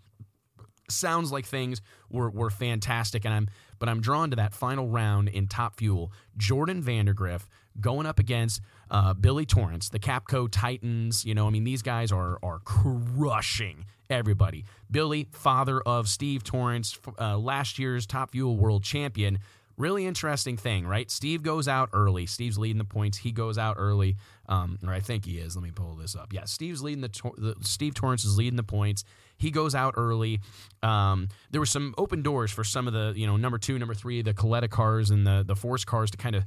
sounds 0.91 1.31
like 1.31 1.45
things 1.45 1.81
were, 2.09 2.29
were 2.29 2.49
fantastic 2.49 3.25
and 3.25 3.33
I'm 3.33 3.47
but 3.79 3.89
I'm 3.89 3.99
drawn 3.99 4.29
to 4.29 4.35
that 4.35 4.53
final 4.53 4.87
round 4.87 5.27
in 5.27 5.47
Top 5.47 5.79
Fuel. 5.79 6.11
Jordan 6.37 6.83
Vandergriff 6.83 7.47
going 7.79 8.05
up 8.05 8.19
against 8.19 8.61
uh, 8.91 9.15
Billy 9.15 9.45
Torrence, 9.45 9.89
the 9.89 9.97
Capco 9.97 10.47
Titans. 10.51 11.25
You 11.25 11.33
know, 11.33 11.47
I 11.47 11.49
mean, 11.49 11.63
these 11.63 11.81
guys 11.81 12.11
are 12.11 12.37
are 12.43 12.59
crushing 12.59 13.85
everybody. 14.09 14.65
Billy, 14.91 15.29
father 15.31 15.81
of 15.81 16.07
Steve 16.07 16.43
Torrence, 16.43 16.99
uh, 17.19 17.37
last 17.37 17.79
year's 17.79 18.05
Top 18.05 18.31
Fuel 18.31 18.55
World 18.55 18.83
Champion. 18.83 19.39
Really 19.77 20.05
interesting 20.05 20.57
thing, 20.57 20.85
right? 20.85 21.09
Steve 21.09 21.43
goes 21.43 21.67
out 21.67 21.89
early. 21.93 22.25
Steve's 22.25 22.57
leading 22.57 22.77
the 22.77 22.85
points. 22.85 23.17
He 23.17 23.31
goes 23.31 23.57
out 23.57 23.75
early, 23.79 24.17
um, 24.47 24.77
or 24.85 24.93
I 24.93 24.99
think 24.99 25.25
he 25.25 25.37
is. 25.37 25.55
Let 25.55 25.63
me 25.63 25.71
pull 25.71 25.95
this 25.95 26.15
up. 26.15 26.33
Yeah, 26.33 26.45
Steve's 26.45 26.81
leading 26.83 27.01
the, 27.01 27.31
the 27.37 27.55
Steve 27.61 27.93
Torrence 27.93 28.25
is 28.25 28.37
leading 28.37 28.57
the 28.57 28.63
points. 28.63 29.03
He 29.37 29.49
goes 29.49 29.73
out 29.73 29.95
early. 29.97 30.41
Um, 30.83 31.29
there 31.49 31.61
were 31.61 31.65
some 31.65 31.95
open 31.97 32.21
doors 32.21 32.51
for 32.51 32.63
some 32.63 32.87
of 32.87 32.93
the 32.93 33.13
you 33.15 33.25
know 33.25 33.37
number 33.37 33.57
two, 33.57 33.79
number 33.79 33.95
three, 33.95 34.21
the 34.21 34.33
Kalitta 34.33 34.69
cars 34.69 35.09
and 35.09 35.25
the 35.25 35.43
the 35.45 35.55
Force 35.55 35.83
cars 35.85 36.11
to 36.11 36.17
kind 36.17 36.35
of 36.35 36.43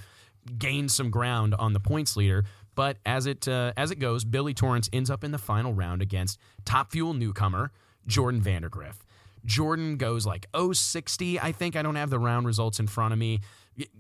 gain 0.59 0.89
some 0.89 1.11
ground 1.11 1.55
on 1.55 1.73
the 1.73 1.81
points 1.81 2.17
leader. 2.17 2.45
But 2.75 2.99
as 3.07 3.27
it 3.27 3.49
uh, 3.49 3.73
as 3.77 3.91
it 3.91 3.99
goes, 3.99 4.25
Billy 4.25 4.55
Torrence 4.55 4.89
ends 4.93 5.11
up 5.11 5.25
in 5.25 5.33
the 5.33 5.39
final 5.39 5.73
round 5.73 6.03
against 6.03 6.39
Top 6.65 6.93
Fuel 6.93 7.15
newcomer 7.15 7.73
Jordan 8.07 8.41
Vandergriff. 8.41 8.97
Jordan 9.45 9.97
goes 9.97 10.27
like 10.27 10.47
060, 10.55 11.41
I 11.41 11.53
think. 11.53 11.77
I 11.77 11.83
don't 11.83 11.97
have 11.97 12.11
the 12.11 12.19
round 12.19 12.47
results 12.47 12.81
in 12.81 12.87
front 12.87 13.13
of 13.13 13.19
me. 13.19 13.41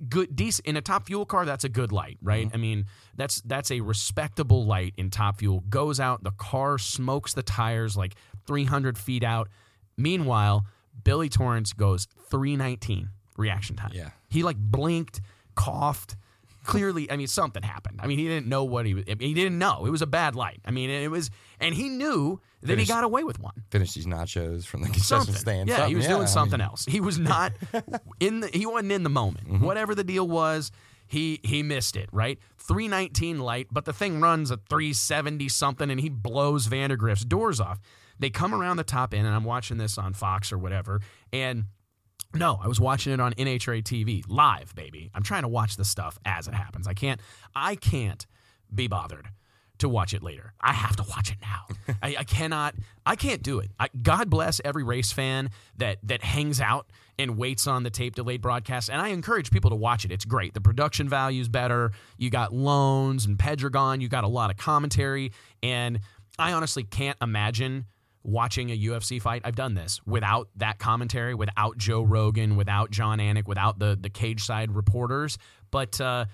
Good, 0.09 0.37
decent 0.37 0.67
in 0.67 0.77
a 0.77 0.81
top 0.81 1.07
fuel 1.07 1.27
car. 1.27 1.45
That's 1.45 1.65
a 1.65 1.69
good 1.69 1.91
light, 1.93 2.19
right? 2.23 2.47
Mm-hmm. 2.47 2.57
I 2.57 2.59
mean, 2.59 2.87
that's 3.17 3.41
that's 3.43 3.71
a 3.71 3.81
respectable 3.81 4.65
light 4.65 4.95
in 4.97 5.11
top 5.11 5.39
fuel. 5.39 5.65
Goes 5.69 5.99
out, 5.99 6.23
the 6.23 6.31
car 6.31 6.79
smokes 6.79 7.35
the 7.35 7.43
tires 7.43 7.97
like 7.97 8.15
300 8.47 8.97
feet 8.97 9.25
out. 9.25 9.49
Meanwhile, 9.97 10.65
Billy 11.03 11.29
Torrence 11.29 11.73
goes 11.73 12.07
319 12.31 13.11
reaction 13.37 13.77
time. 13.77 13.91
Yeah. 13.93 14.11
he 14.29 14.43
like 14.43 14.57
blinked, 14.57 15.21
coughed. 15.57 16.17
Clearly, 16.65 17.11
I 17.11 17.17
mean, 17.17 17.27
something 17.27 17.63
happened. 17.63 18.01
I 18.03 18.07
mean, 18.07 18.19
he 18.19 18.27
didn't 18.27 18.47
know 18.47 18.65
what 18.65 18.87
he 18.87 18.95
was. 18.95 19.05
I 19.09 19.15
mean, 19.15 19.29
he 19.29 19.35
didn't 19.35 19.59
know 19.59 19.87
it 19.87 19.91
was 19.91 20.03
a 20.03 20.07
bad 20.07 20.35
light. 20.35 20.61
I 20.65 20.71
mean, 20.71 20.91
it 20.91 21.11
was, 21.11 21.31
and 21.61 21.75
he 21.75 21.89
knew 21.89 22.41
that 22.63 22.79
he 22.79 22.87
got 22.87 23.05
away 23.05 23.23
with 23.25 23.39
one 23.39 23.53
Finish 23.71 23.93
these 23.95 24.07
nachos 24.07 24.65
from 24.65 24.81
the 24.81 24.89
concession 24.89 25.27
something. 25.27 25.35
stand. 25.35 25.69
Yeah, 25.69 25.87
he 25.87 25.95
was 25.95 26.07
I 26.07 26.09
doing 26.09 26.21
mean, 26.21 26.29
something 26.29 26.61
else. 26.61 26.85
He 26.87 27.01
was 27.01 27.19
not 27.19 27.53
in 28.21 28.41
the. 28.41 28.49
He 28.49 28.67
wasn't 28.67 28.93
in 28.93 29.03
the 29.03 29.11
moment. 29.11 29.47
Mm-hmm. 29.47 29.65
Whatever 29.65 29.95
the 29.95 30.05
deal 30.05 30.27
was, 30.27 30.73
he 31.07 31.41
he 31.45 31.63
missed 31.63 31.97
it. 31.97 32.09
Right, 32.13 32.39
three 32.59 32.89
nineteen 32.89 33.39
light, 33.41 33.69
but 33.71 33.85
the 33.85 33.93
thing 33.93 34.21
runs 34.21 34.51
at 34.51 34.61
three 34.69 34.93
seventy 34.93 35.49
something, 35.49 35.91
and 35.91 36.01
he 36.01 36.09
blows 36.09 36.67
Vandergriff's 36.67 37.25
doors 37.25 37.61
off. 37.61 37.79
They 38.19 38.31
come 38.31 38.55
around 38.55 38.77
the 38.79 38.85
top 38.85 39.13
end, 39.13 39.27
and 39.27 39.35
I'm 39.35 39.45
watching 39.45 39.77
this 39.77 39.99
on 39.99 40.15
Fox 40.15 40.53
or 40.53 40.59
whatever, 40.59 41.01
and. 41.33 41.65
No, 42.35 42.59
I 42.63 42.67
was 42.67 42.81
watching 42.81 43.13
it 43.13 43.21
on 43.21 43.33
NHRA 43.35 43.83
TV 43.83 44.25
live, 44.29 44.75
baby. 44.75 45.11
I'm 45.15 45.23
trying 45.23 45.43
to 45.43 45.49
watch 45.49 45.77
the 45.77 45.85
stuff 45.85 46.19
as 46.25 46.49
it 46.49 46.55
happens. 46.55 46.89
I 46.89 46.95
can't 46.95 47.21
I 47.55 47.77
can't 47.77 48.27
be 48.75 48.89
bothered 48.89 49.29
to 49.79 49.89
watch 49.89 50.15
it 50.15 50.23
later. 50.23 50.53
I 50.61 50.73
have 50.73 50.97
to 50.97 51.05
watch 51.09 51.31
it 51.31 51.39
now. 51.43 51.95
I, 52.03 52.17
I 52.19 52.25
cannot 52.25 52.75
I 53.07 53.17
can't 53.17 53.43
do 53.43 53.61
it. 53.61 53.71
I, 53.79 53.89
God 54.03 54.31
bless 54.31 54.61
every 54.65 54.83
race 54.83 55.13
fan 55.13 55.51
that 55.79 55.99
that 56.03 56.23
hangs 56.23 56.61
out 56.61 56.91
and 57.19 57.37
waits 57.37 57.67
on 57.67 57.85
the 57.85 57.91
tape 57.91 58.17
delayed 58.17 58.41
broadcast. 58.41 58.91
And 58.91 59.01
I 59.01 59.09
encourage 59.09 59.51
people 59.51 59.71
to 59.71 59.77
watch 59.77 60.05
it. 60.05 60.11
It's 60.11 60.25
great. 60.25 60.55
The 60.55 60.61
production 60.61 61.09
value 61.09 61.41
is 61.41 61.49
better. 61.49 61.93
You 62.19 62.31
got 62.31 62.51
Lohnes 62.51 63.27
and 63.27 63.39
Pedregon. 63.39 64.01
You 64.01 64.09
got 64.09 64.25
a 64.25 64.29
lot 64.29 64.51
of 64.51 64.57
commentary. 64.57 65.33
And 65.63 66.01
I 66.39 66.53
honestly 66.53 66.83
can't 66.83 67.17
imagine 67.23 67.85
watching 68.25 68.71
a 68.71 68.79
UFC 68.79 69.21
fight. 69.23 69.43
I've 69.45 69.55
done 69.55 69.75
this 69.75 70.01
without 70.07 70.49
that 70.57 70.79
commentary, 70.79 71.35
without 71.35 71.79
Joe 71.79 72.03
Rogan, 72.03 72.57
without 72.57 72.91
Jon 72.91 73.19
Anik, 73.19 73.47
without 73.47 73.79
the 73.79 73.97
the 74.01 74.11
cage 74.11 74.43
side 74.45 74.75
reporters. 74.75 75.39
But 75.71 76.01
uh, 76.01 76.25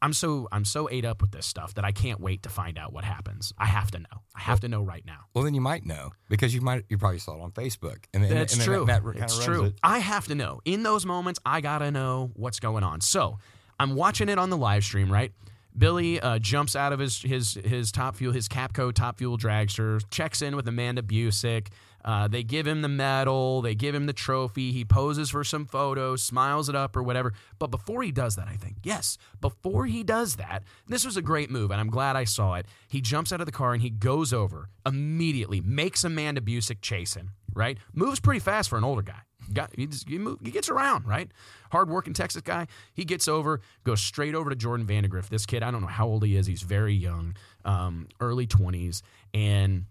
I'm 0.00 0.12
so 0.12 0.48
I'm 0.52 0.64
so 0.64 0.88
ate 0.90 1.04
up 1.04 1.20
with 1.20 1.32
this 1.32 1.46
stuff 1.46 1.74
that 1.74 1.84
I 1.84 1.92
can't 1.92 2.20
wait 2.20 2.44
to 2.44 2.48
find 2.48 2.78
out 2.78 2.92
what 2.92 3.04
happens. 3.04 3.52
I 3.58 3.66
have 3.66 3.90
to 3.92 3.98
know. 3.98 4.22
I 4.36 4.40
have 4.40 4.60
to 4.60 4.68
know 4.68 4.82
right 4.82 5.04
now. 5.04 5.20
Well, 5.34 5.44
then 5.44 5.54
you 5.54 5.60
might 5.60 5.84
know 5.84 6.10
because 6.28 6.54
you 6.54 6.60
might 6.60 6.84
you 6.88 6.98
probably 6.98 7.18
saw 7.18 7.34
it 7.34 7.40
on 7.40 7.50
Facebook, 7.50 8.04
and 8.14 8.22
then, 8.22 8.30
That's 8.30 8.54
and 8.54 8.62
true. 8.62 8.84
That, 8.84 9.02
that 9.04 9.16
it's 9.16 9.42
true. 9.44 9.64
It. 9.64 9.74
I 9.82 9.98
have 9.98 10.26
to 10.28 10.34
know. 10.34 10.60
In 10.64 10.82
those 10.82 11.04
moments, 11.04 11.40
I 11.44 11.60
gotta 11.60 11.90
know 11.90 12.30
what's 12.34 12.60
going 12.60 12.84
on. 12.84 13.00
So 13.00 13.38
I'm 13.80 13.94
watching 13.94 14.28
it 14.28 14.38
on 14.38 14.50
the 14.50 14.56
live 14.56 14.84
stream, 14.84 15.10
right? 15.10 15.32
Billy 15.78 16.20
uh, 16.20 16.38
jumps 16.38 16.74
out 16.74 16.92
of 16.92 16.98
his 16.98 17.22
his 17.22 17.54
his 17.54 17.92
top 17.92 18.16
fuel, 18.16 18.32
his 18.32 18.48
Capco 18.48 18.92
top 18.92 19.18
fuel 19.18 19.38
dragster, 19.38 20.02
checks 20.10 20.42
in 20.42 20.56
with 20.56 20.66
Amanda 20.66 21.02
Busick. 21.02 21.68
Uh, 22.04 22.26
they 22.28 22.42
give 22.42 22.66
him 22.66 22.80
the 22.80 22.88
medal, 22.88 23.60
they 23.60 23.74
give 23.74 23.94
him 23.94 24.06
the 24.06 24.12
trophy. 24.12 24.72
He 24.72 24.84
poses 24.84 25.30
for 25.30 25.44
some 25.44 25.66
photos, 25.66 26.22
smiles 26.22 26.68
it 26.68 26.74
up 26.74 26.96
or 26.96 27.02
whatever. 27.02 27.32
But 27.58 27.70
before 27.70 28.02
he 28.02 28.12
does 28.12 28.36
that, 28.36 28.48
I 28.48 28.54
think 28.54 28.76
yes, 28.82 29.18
before 29.40 29.86
he 29.86 30.02
does 30.02 30.36
that, 30.36 30.62
this 30.86 31.04
was 31.04 31.16
a 31.16 31.22
great 31.22 31.50
move, 31.50 31.70
and 31.70 31.80
I'm 31.80 31.90
glad 31.90 32.16
I 32.16 32.24
saw 32.24 32.54
it. 32.54 32.66
He 32.88 33.00
jumps 33.00 33.32
out 33.32 33.40
of 33.40 33.46
the 33.46 33.52
car 33.52 33.72
and 33.72 33.82
he 33.82 33.90
goes 33.90 34.32
over 34.32 34.70
immediately, 34.86 35.60
makes 35.60 36.04
Amanda 36.04 36.40
Busick 36.40 36.80
chase 36.80 37.14
him. 37.14 37.32
Right, 37.54 37.78
moves 37.92 38.20
pretty 38.20 38.40
fast 38.40 38.68
for 38.68 38.78
an 38.78 38.84
older 38.84 39.02
guy. 39.02 39.22
Got, 39.52 39.74
he, 39.74 39.86
just, 39.86 40.08
he, 40.08 40.18
he 40.42 40.50
gets 40.50 40.68
around, 40.68 41.06
right? 41.06 41.30
Hard 41.70 41.88
working 41.88 42.12
Texas 42.12 42.42
guy. 42.42 42.66
He 42.92 43.04
gets 43.04 43.28
over, 43.28 43.60
goes 43.84 44.00
straight 44.00 44.34
over 44.34 44.50
to 44.50 44.56
Jordan 44.56 44.86
Vandergriff. 44.86 45.28
This 45.28 45.46
kid, 45.46 45.62
I 45.62 45.70
don't 45.70 45.80
know 45.80 45.86
how 45.86 46.06
old 46.06 46.24
he 46.24 46.36
is. 46.36 46.46
He's 46.46 46.62
very 46.62 46.94
young, 46.94 47.34
um, 47.64 48.08
early 48.20 48.46
20s, 48.46 49.02
and 49.32 49.86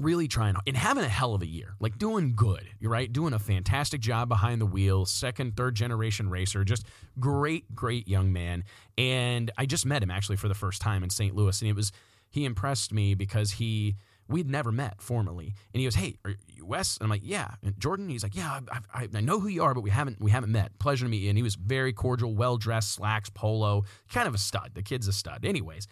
really 0.00 0.26
trying 0.26 0.56
and 0.66 0.76
having 0.76 1.04
a 1.04 1.08
hell 1.08 1.34
of 1.34 1.42
a 1.42 1.46
year, 1.46 1.74
like 1.80 1.98
doing 1.98 2.34
good. 2.34 2.66
Right, 2.80 3.12
doing 3.12 3.32
a 3.32 3.38
fantastic 3.38 4.00
job 4.00 4.28
behind 4.28 4.60
the 4.60 4.66
wheel. 4.66 5.06
Second, 5.06 5.56
third 5.56 5.74
generation 5.74 6.28
racer, 6.28 6.64
just 6.64 6.86
great, 7.18 7.74
great 7.74 8.08
young 8.08 8.32
man. 8.32 8.64
And 8.98 9.50
I 9.56 9.66
just 9.66 9.86
met 9.86 10.02
him 10.02 10.10
actually 10.10 10.36
for 10.36 10.48
the 10.48 10.54
first 10.54 10.82
time 10.82 11.02
in 11.02 11.10
St. 11.10 11.34
Louis, 11.34 11.60
and 11.60 11.70
it 11.70 11.76
was 11.76 11.92
he 12.30 12.44
impressed 12.44 12.92
me 12.92 13.14
because 13.14 13.52
he 13.52 13.94
we'd 14.28 14.48
never 14.48 14.72
met 14.72 15.00
formally, 15.00 15.54
and 15.72 15.80
he 15.80 15.84
goes, 15.84 15.94
"Hey, 15.94 16.16
are 16.24 16.34
you 16.48 16.66
Wes?" 16.66 16.96
And 16.96 17.04
I'm 17.04 17.10
like, 17.10 17.22
"Yeah." 17.24 17.54
And 17.62 17.78
Jordan, 17.78 18.08
he's 18.08 18.22
like, 18.22 18.36
"Yeah, 18.36 18.60
I, 18.70 18.78
I, 18.92 19.08
I 19.14 19.20
know 19.20 19.40
who 19.40 19.48
you 19.48 19.62
are, 19.62 19.74
but 19.74 19.82
we 19.82 19.90
haven't 19.90 20.20
we 20.20 20.30
haven't 20.30 20.52
met. 20.52 20.78
Pleasure 20.78 21.04
to 21.04 21.10
meet 21.10 21.22
you." 21.22 21.28
And 21.28 21.38
he 21.38 21.42
was 21.42 21.54
very 21.54 21.92
cordial, 21.92 22.34
well 22.34 22.56
dressed, 22.56 22.92
slacks, 22.92 23.30
polo, 23.30 23.84
kind 24.12 24.28
of 24.28 24.34
a 24.34 24.38
stud. 24.38 24.72
The 24.74 24.82
kid's 24.82 25.08
a 25.08 25.12
stud. 25.12 25.44
Anyways, 25.44 25.86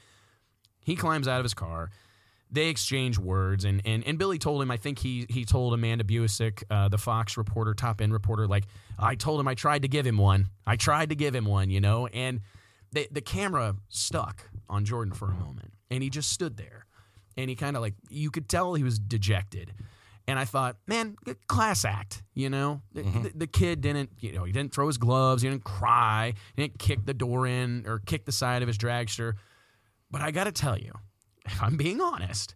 he 0.84 0.96
climbs 0.96 1.28
out 1.28 1.38
of 1.38 1.44
his 1.44 1.54
car. 1.54 1.90
They 2.50 2.68
exchange 2.68 3.18
words, 3.18 3.64
and 3.64 3.80
and, 3.86 4.06
and 4.06 4.18
Billy 4.18 4.38
told 4.38 4.60
him. 4.60 4.70
I 4.70 4.76
think 4.76 4.98
he 4.98 5.26
he 5.30 5.44
told 5.44 5.72
Amanda 5.72 6.04
Busick, 6.04 6.62
uh, 6.70 6.88
the 6.88 6.98
Fox 6.98 7.36
reporter, 7.36 7.72
top 7.72 8.00
end 8.00 8.12
reporter, 8.12 8.46
like 8.46 8.64
I 8.98 9.14
told 9.14 9.40
him 9.40 9.48
I 9.48 9.54
tried 9.54 9.82
to 9.82 9.88
give 9.88 10.06
him 10.06 10.18
one. 10.18 10.48
I 10.66 10.76
tried 10.76 11.08
to 11.08 11.14
give 11.14 11.34
him 11.34 11.46
one, 11.46 11.70
you 11.70 11.80
know. 11.80 12.08
And 12.08 12.40
the 12.92 13.08
the 13.10 13.22
camera 13.22 13.76
stuck 13.88 14.50
on 14.68 14.84
Jordan 14.84 15.14
for 15.14 15.30
a 15.30 15.34
moment, 15.34 15.72
and 15.90 16.02
he 16.02 16.10
just 16.10 16.30
stood 16.30 16.58
there, 16.58 16.84
and 17.36 17.48
he 17.50 17.56
kind 17.56 17.76
of 17.76 17.82
like 17.82 17.94
you 18.08 18.30
could 18.30 18.48
tell 18.48 18.74
he 18.74 18.82
was 18.82 18.98
dejected. 18.98 19.72
And 20.28 20.38
I 20.38 20.44
thought, 20.44 20.76
man, 20.86 21.16
class 21.48 21.84
act, 21.84 22.22
you 22.32 22.48
know. 22.48 22.80
The, 22.92 23.02
mm-hmm. 23.02 23.22
the, 23.22 23.32
the 23.34 23.46
kid 23.46 23.80
didn't, 23.80 24.10
you 24.20 24.32
know, 24.32 24.44
he 24.44 24.52
didn't 24.52 24.72
throw 24.72 24.86
his 24.86 24.96
gloves, 24.96 25.42
he 25.42 25.48
didn't 25.48 25.64
cry, 25.64 26.34
he 26.54 26.62
didn't 26.62 26.78
kick 26.78 27.04
the 27.04 27.14
door 27.14 27.46
in 27.46 27.84
or 27.86 27.98
kick 27.98 28.24
the 28.24 28.32
side 28.32 28.62
of 28.62 28.68
his 28.68 28.78
dragster. 28.78 29.34
But 30.10 30.20
I 30.20 30.30
got 30.30 30.44
to 30.44 30.52
tell 30.52 30.78
you, 30.78 30.92
if 31.44 31.60
I'm 31.62 31.76
being 31.76 32.00
honest, 32.00 32.54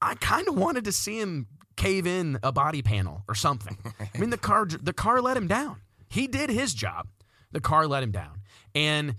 I 0.00 0.14
kind 0.14 0.48
of 0.48 0.56
wanted 0.56 0.84
to 0.84 0.92
see 0.92 1.18
him 1.18 1.46
cave 1.76 2.06
in 2.06 2.38
a 2.42 2.52
body 2.52 2.82
panel 2.82 3.24
or 3.28 3.34
something. 3.34 3.76
I 4.00 4.18
mean, 4.18 4.30
the 4.30 4.38
car 4.38 4.66
the 4.66 4.92
car 4.92 5.20
let 5.20 5.36
him 5.36 5.46
down. 5.46 5.80
He 6.08 6.26
did 6.26 6.50
his 6.50 6.74
job. 6.74 7.08
The 7.52 7.60
car 7.60 7.86
let 7.86 8.02
him 8.02 8.10
down, 8.10 8.40
and 8.74 9.14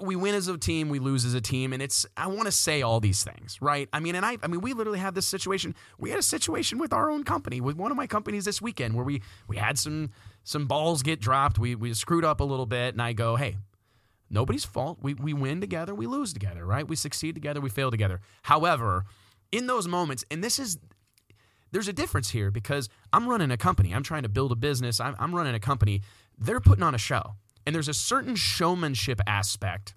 we 0.00 0.16
win 0.16 0.34
as 0.34 0.48
a 0.48 0.56
team, 0.56 0.88
we 0.88 0.98
lose 0.98 1.24
as 1.24 1.34
a 1.34 1.40
team, 1.40 1.72
and 1.72 1.82
it's 1.82 2.06
I 2.16 2.28
want 2.28 2.46
to 2.46 2.52
say 2.52 2.82
all 2.82 3.00
these 3.00 3.24
things, 3.24 3.58
right? 3.60 3.88
I 3.92 4.00
mean, 4.00 4.14
and 4.14 4.24
I 4.24 4.38
I 4.42 4.46
mean, 4.46 4.60
we 4.60 4.72
literally 4.72 4.98
had 4.98 5.14
this 5.14 5.26
situation. 5.26 5.74
We 5.98 6.10
had 6.10 6.18
a 6.18 6.22
situation 6.22 6.78
with 6.78 6.92
our 6.92 7.10
own 7.10 7.24
company, 7.24 7.60
with 7.60 7.76
one 7.76 7.90
of 7.90 7.96
my 7.96 8.06
companies 8.06 8.44
this 8.44 8.62
weekend, 8.62 8.94
where 8.94 9.04
we 9.04 9.22
we 9.48 9.56
had 9.56 9.78
some 9.78 10.10
some 10.44 10.66
balls 10.66 11.02
get 11.02 11.20
dropped. 11.20 11.58
We 11.58 11.74
we 11.74 11.92
screwed 11.94 12.24
up 12.24 12.40
a 12.40 12.44
little 12.44 12.66
bit, 12.66 12.94
and 12.94 13.02
I 13.02 13.12
go, 13.12 13.36
hey, 13.36 13.56
nobody's 14.30 14.64
fault. 14.64 14.98
We, 15.02 15.14
we 15.14 15.34
win 15.34 15.60
together, 15.60 15.94
we 15.94 16.06
lose 16.06 16.32
together, 16.32 16.64
right? 16.64 16.86
We 16.88 16.96
succeed 16.96 17.34
together, 17.34 17.60
we 17.60 17.68
fail 17.68 17.90
together. 17.90 18.20
However, 18.42 19.04
in 19.52 19.66
those 19.66 19.88
moments, 19.88 20.24
and 20.30 20.42
this 20.42 20.58
is, 20.58 20.78
there's 21.72 21.88
a 21.88 21.92
difference 21.92 22.30
here 22.30 22.50
because 22.50 22.88
I'm 23.12 23.28
running 23.28 23.50
a 23.50 23.56
company, 23.56 23.92
I'm 23.92 24.02
trying 24.02 24.22
to 24.22 24.28
build 24.28 24.52
a 24.52 24.56
business, 24.56 25.00
I'm, 25.00 25.16
I'm 25.18 25.34
running 25.34 25.54
a 25.54 25.60
company. 25.60 26.02
They're 26.38 26.60
putting 26.60 26.82
on 26.82 26.94
a 26.94 26.98
show. 26.98 27.34
And 27.66 27.74
there's 27.74 27.88
a 27.88 27.94
certain 27.94 28.34
showmanship 28.36 29.20
aspect 29.26 29.94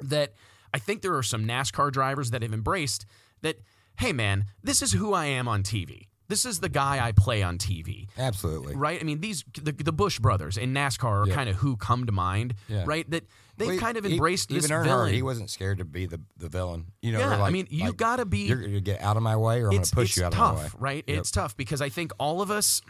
that 0.00 0.32
I 0.72 0.78
think 0.78 1.02
there 1.02 1.14
are 1.16 1.22
some 1.22 1.44
NASCAR 1.46 1.90
drivers 1.90 2.30
that 2.30 2.42
have 2.42 2.52
embraced 2.52 3.06
that, 3.42 3.56
hey, 3.98 4.12
man, 4.12 4.46
this 4.62 4.82
is 4.82 4.92
who 4.92 5.12
I 5.14 5.26
am 5.26 5.48
on 5.48 5.62
TV. 5.62 6.08
This 6.28 6.44
is 6.44 6.58
the 6.58 6.68
guy 6.68 7.06
I 7.06 7.12
play 7.12 7.40
on 7.44 7.56
TV 7.56 8.08
Absolutely. 8.18 8.74
right? 8.74 9.00
I 9.00 9.04
mean, 9.04 9.20
these 9.20 9.44
the, 9.62 9.70
the 9.70 9.92
Busch 9.92 10.18
brothers 10.18 10.56
in 10.56 10.74
NASCAR 10.74 11.04
are 11.24 11.28
Yeah. 11.28 11.34
kind 11.36 11.48
of 11.48 11.54
who 11.56 11.76
come 11.76 12.04
to 12.06 12.10
mind, 12.12 12.54
Yeah. 12.68 12.82
right? 12.84 13.08
That 13.10 13.26
they've 13.56 13.68
Well, 13.68 13.78
kind 13.78 13.96
of 13.96 14.04
embraced 14.04 14.48
this 14.48 14.64
even 14.64 14.76
Earnhardt, 14.76 14.84
villain. 14.84 15.14
He 15.14 15.22
wasn't 15.22 15.50
scared 15.50 15.78
to 15.78 15.84
be 15.84 16.06
the, 16.06 16.20
the 16.36 16.48
villain. 16.48 16.86
You 17.00 17.12
know, 17.12 17.20
Yeah, 17.20 17.38
or 17.38 17.42
I 17.42 17.50
mean, 17.50 17.68
you 17.70 17.84
like, 17.84 17.96
gotta 17.96 18.24
be- 18.24 18.40
You're 18.48 18.58
going 18.58 18.72
to 18.72 18.80
get 18.80 19.00
out 19.02 19.16
of 19.16 19.22
my 19.22 19.36
way, 19.36 19.60
or 19.62 19.66
I'm 19.66 19.70
going 19.70 19.82
to 19.84 19.94
push 19.94 20.16
you 20.16 20.24
out 20.24 20.32
tough, 20.32 20.50
of 20.52 20.56
my 20.56 20.64
way. 20.64 20.70
right? 20.96 21.04
Yep. 21.06 21.18
It's 21.18 21.30
tough 21.30 21.56
because 21.56 21.80
I 21.80 21.90
think 21.90 22.10
all 22.18 22.42
of 22.42 22.50
us. 22.50 22.82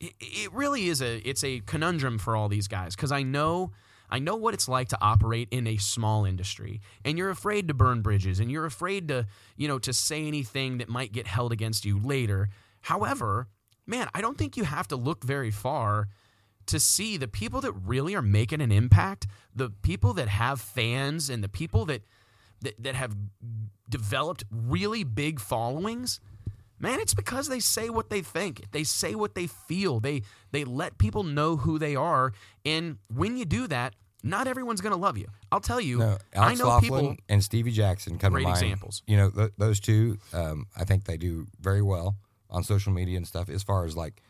It, 0.00 0.52
really 0.52 0.88
is 0.88 1.00
a 1.00 1.16
it's 1.18 1.42
a 1.42 1.60
conundrum 1.60 2.18
for 2.18 2.36
all 2.36 2.48
these 2.48 2.68
guys 2.68 2.94
because 2.94 3.12
I 3.12 3.22
know 3.22 3.72
I 4.10 4.18
know 4.18 4.36
what 4.36 4.54
it's 4.54 4.68
like 4.68 4.88
to 4.88 4.98
operate 5.00 5.48
in 5.50 5.66
a 5.66 5.78
small 5.78 6.24
industry 6.24 6.80
and 7.04 7.16
you're 7.16 7.30
afraid 7.30 7.68
to 7.68 7.74
burn 7.74 8.02
bridges 8.02 8.38
and 8.38 8.50
you're 8.50 8.66
afraid 8.66 9.08
to 9.08 9.26
you 9.56 9.68
know 9.68 9.78
to 9.78 9.92
say 9.92 10.26
anything 10.26 10.78
that 10.78 10.88
might 10.88 11.12
get 11.12 11.26
held 11.26 11.52
against 11.52 11.84
you 11.84 11.98
later. 11.98 12.48
However, 12.82 13.48
man, 13.86 14.08
I 14.14 14.20
don't 14.20 14.36
think 14.36 14.56
you 14.56 14.64
have 14.64 14.86
to 14.88 14.96
look 14.96 15.24
very 15.24 15.50
far 15.50 16.08
to 16.66 16.80
see 16.80 17.16
the 17.16 17.28
people 17.28 17.60
that 17.60 17.72
really 17.72 18.14
are 18.14 18.22
making 18.22 18.60
an 18.60 18.72
impact, 18.72 19.26
the 19.54 19.70
people 19.70 20.12
that 20.14 20.28
have 20.28 20.60
fans 20.60 21.30
and 21.30 21.42
the 21.42 21.48
people 21.48 21.86
that 21.86 22.02
that, 22.62 22.82
that 22.82 22.94
have 22.94 23.14
developed 23.88 24.44
really 24.50 25.04
big 25.04 25.40
followings, 25.40 26.20
man, 26.78 27.00
it's 27.00 27.14
because 27.14 27.48
they 27.48 27.60
say 27.60 27.88
what 27.88 28.10
they 28.10 28.20
think. 28.22 28.64
They 28.72 28.84
say 28.84 29.14
what 29.14 29.34
they 29.34 29.46
feel. 29.46 30.00
They 30.00 30.22
they 30.52 30.64
let 30.64 30.98
people 30.98 31.22
know 31.22 31.56
who 31.56 31.78
they 31.78 31.96
are. 31.96 32.32
And 32.64 32.98
when 33.14 33.36
you 33.36 33.44
do 33.44 33.66
that, 33.68 33.94
not 34.22 34.48
everyone's 34.48 34.80
going 34.80 34.92
to 34.94 34.98
love 34.98 35.16
you. 35.18 35.26
I'll 35.52 35.60
tell 35.60 35.80
you. 35.80 35.98
No, 35.98 36.18
I 36.34 36.38
Alex 36.38 36.58
know 36.60 36.68
Laughlin 36.68 36.90
people. 37.10 37.16
and 37.28 37.44
Stevie 37.44 37.70
Jackson 37.72 38.18
come 38.18 38.32
Great 38.32 38.42
to 38.42 38.48
mind. 38.48 38.62
examples. 38.62 39.02
You 39.06 39.16
know, 39.16 39.30
th- 39.30 39.52
those 39.58 39.78
two, 39.80 40.18
um, 40.32 40.66
I 40.76 40.84
think 40.84 41.04
they 41.04 41.16
do 41.16 41.46
very 41.60 41.82
well 41.82 42.16
on 42.50 42.64
social 42.64 42.92
media 42.92 43.16
and 43.16 43.26
stuff. 43.26 43.48
As 43.48 43.62
far 43.62 43.84
as 43.84 43.96
like, 43.96 44.20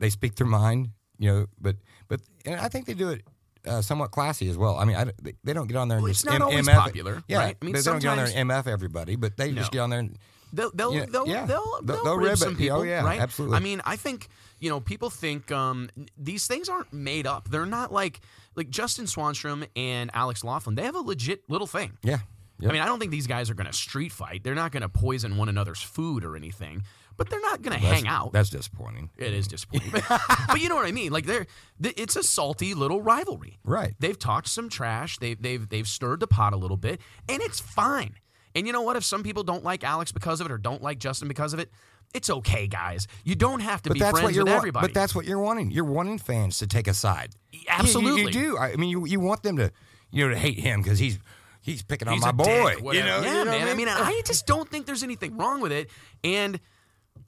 they 0.00 0.10
speak 0.10 0.34
their 0.36 0.46
mind. 0.46 0.90
You 1.20 1.30
know, 1.32 1.46
but 1.60 1.76
but 2.08 2.20
and 2.44 2.60
I 2.60 2.68
think 2.68 2.86
they 2.86 2.94
do 2.94 3.10
it. 3.10 3.22
Uh, 3.66 3.82
somewhat 3.82 4.12
classy 4.12 4.48
as 4.48 4.56
well. 4.56 4.78
I 4.78 4.84
mean, 4.84 4.96
I, 4.96 5.04
they, 5.20 5.34
they 5.42 5.52
don't 5.52 5.66
get 5.66 5.76
on 5.76 5.88
there 5.88 5.98
and 5.98 6.02
Well, 6.04 6.10
it's 6.12 6.22
just 6.22 6.32
not 6.38 6.40
always 6.42 6.66
MF 6.66 6.74
popular, 6.74 7.22
Yeah, 7.26 7.38
right? 7.38 7.56
I 7.60 7.64
mean, 7.64 7.74
they 7.74 7.82
don't 7.82 7.98
get 8.00 8.08
on 8.08 8.16
there 8.16 8.28
and 8.32 8.48
MF 8.48 8.66
everybody, 8.68 9.16
but 9.16 9.36
they 9.36 9.50
just 9.52 9.72
get 9.72 9.80
on 9.80 9.90
there 9.90 9.98
and 9.98 10.16
They'll 10.52 10.70
they'll 10.72 10.94
Yeah, 10.94 11.06
they'll, 11.06 11.26
yeah. 11.28 11.46
they'll, 11.46 11.80
They'll- 11.82 12.04
they'll, 12.04 12.16
rib 12.16 12.28
rib 12.30 12.38
some. 12.38 12.54
Oh, 12.54 12.56
people, 12.56 12.86
yeah, 12.86 13.04
right? 13.04 13.20
absolutely. 13.20 13.56
I 13.56 13.60
mean, 13.60 13.80
I 13.84 13.96
think 13.96 14.28
you 14.60 14.70
know 14.70 14.80
people 14.80 15.10
think 15.10 15.50
um, 15.52 15.90
these 16.16 16.46
things 16.46 16.68
aren't 16.68 16.92
made 16.92 17.26
up. 17.26 17.48
They're 17.50 17.66
not 17.66 17.92
like 17.92 18.20
like 18.54 18.70
Justin 18.70 19.04
Swanstrom 19.06 19.66
and 19.76 20.10
Alex 20.14 20.42
Laughlin. 20.44 20.74
They 20.74 20.82
have 20.84 20.96
a 20.96 21.00
legit 21.00 21.48
little 21.48 21.66
thing. 21.66 21.98
yeah, 22.02 22.18
I 22.62 22.72
mean, 22.72 22.80
I 22.80 22.86
don't 22.86 22.98
think 22.98 23.12
these 23.12 23.26
guys 23.28 23.50
are 23.50 23.54
going 23.54 23.68
to 23.68 23.72
street 23.72 24.10
fight. 24.10 24.42
They're 24.42 24.54
not 24.54 24.72
going 24.72 24.82
to 24.82 24.88
poison 24.88 25.36
one 25.36 25.48
another's 25.48 25.80
food 25.80 26.24
or 26.24 26.34
anything. 26.36 26.82
But 27.16 27.30
they're 27.30 27.40
not 27.40 27.62
going 27.62 27.76
to 27.76 27.82
that's, 27.84 28.00
hang 28.00 28.06
out. 28.06 28.32
That's 28.32 28.48
disappointing. 28.48 29.10
It 29.16 29.32
is 29.34 29.48
disappointing, 29.48 29.90
but 30.46 30.60
you 30.60 30.68
know 30.68 30.76
what 30.76 30.86
I 30.86 30.92
mean. 30.92 31.10
Like 31.10 31.26
they're, 31.26 31.48
it's 31.82 32.14
a 32.14 32.22
salty 32.22 32.74
little 32.74 33.02
rivalry. 33.02 33.58
Right. 33.64 33.96
They've 33.98 34.16
talked 34.16 34.46
some 34.46 34.68
trash. 34.68 35.18
They've 35.18 35.40
they've 35.42 35.68
they've 35.68 35.88
stirred 35.88 36.20
the 36.20 36.28
pot 36.28 36.52
a 36.52 36.56
little 36.56 36.76
bit, 36.76 37.00
and 37.28 37.42
it's 37.42 37.58
fine. 37.58 38.14
And 38.58 38.66
you 38.66 38.72
know 38.72 38.82
what? 38.82 38.96
If 38.96 39.04
some 39.04 39.22
people 39.22 39.44
don't 39.44 39.62
like 39.64 39.84
Alex 39.84 40.10
because 40.12 40.40
of 40.40 40.46
it 40.46 40.52
or 40.52 40.58
don't 40.58 40.82
like 40.82 40.98
Justin 40.98 41.28
because 41.28 41.52
of 41.52 41.60
it, 41.60 41.70
it's 42.14 42.28
okay, 42.28 42.66
guys. 42.66 43.06
You 43.24 43.34
don't 43.34 43.60
have 43.60 43.82
to 43.82 43.90
But 43.90 43.94
be 43.94 44.00
that's 44.00 44.12
what 44.14 44.20
friends 44.22 44.36
you're 44.36 44.44
with 44.44 44.52
wa- 44.52 44.58
everybody. 44.58 44.86
But 44.88 44.94
that's 44.94 45.14
what 45.14 45.24
you're 45.26 45.38
wanting. 45.38 45.70
You're 45.70 45.84
wanting 45.84 46.18
fans 46.18 46.58
to 46.58 46.66
take 46.66 46.88
a 46.88 46.94
side. 46.94 47.30
You- 47.52 47.60
you- 47.60 47.66
Absolutely. 47.68 48.22
you, 48.22 48.30
do. 48.30 48.58
I 48.58 48.76
mean, 48.76 48.90
you 48.90 49.06
you 49.06 49.20
want 49.20 49.42
them 49.42 49.56
to 49.58 49.70
you 50.10 50.26
know 50.26 50.32
to 50.34 50.38
hate 50.38 50.58
him 50.58 50.82
because 50.82 50.98
he's 50.98 51.18
he's 51.60 51.82
picking 51.82 52.08
He's 52.08 52.22
on 52.24 52.36
my 52.36 52.44
boy. 52.44 52.74
dick, 52.74 52.78
you 52.78 52.84
know, 52.84 53.20
yeah, 53.20 53.38
you 53.38 53.44
know 53.44 53.50
man. 53.50 53.60
what 53.60 53.68
I 53.70 53.74
mean, 53.74 53.88
I 53.88 54.22
just 54.26 54.46
don't 54.46 54.68
think 54.68 54.86
there's 54.86 55.02
anything 55.02 55.36
wrong 55.36 55.60
with 55.60 55.70
it. 55.72 55.90
And 56.24 56.58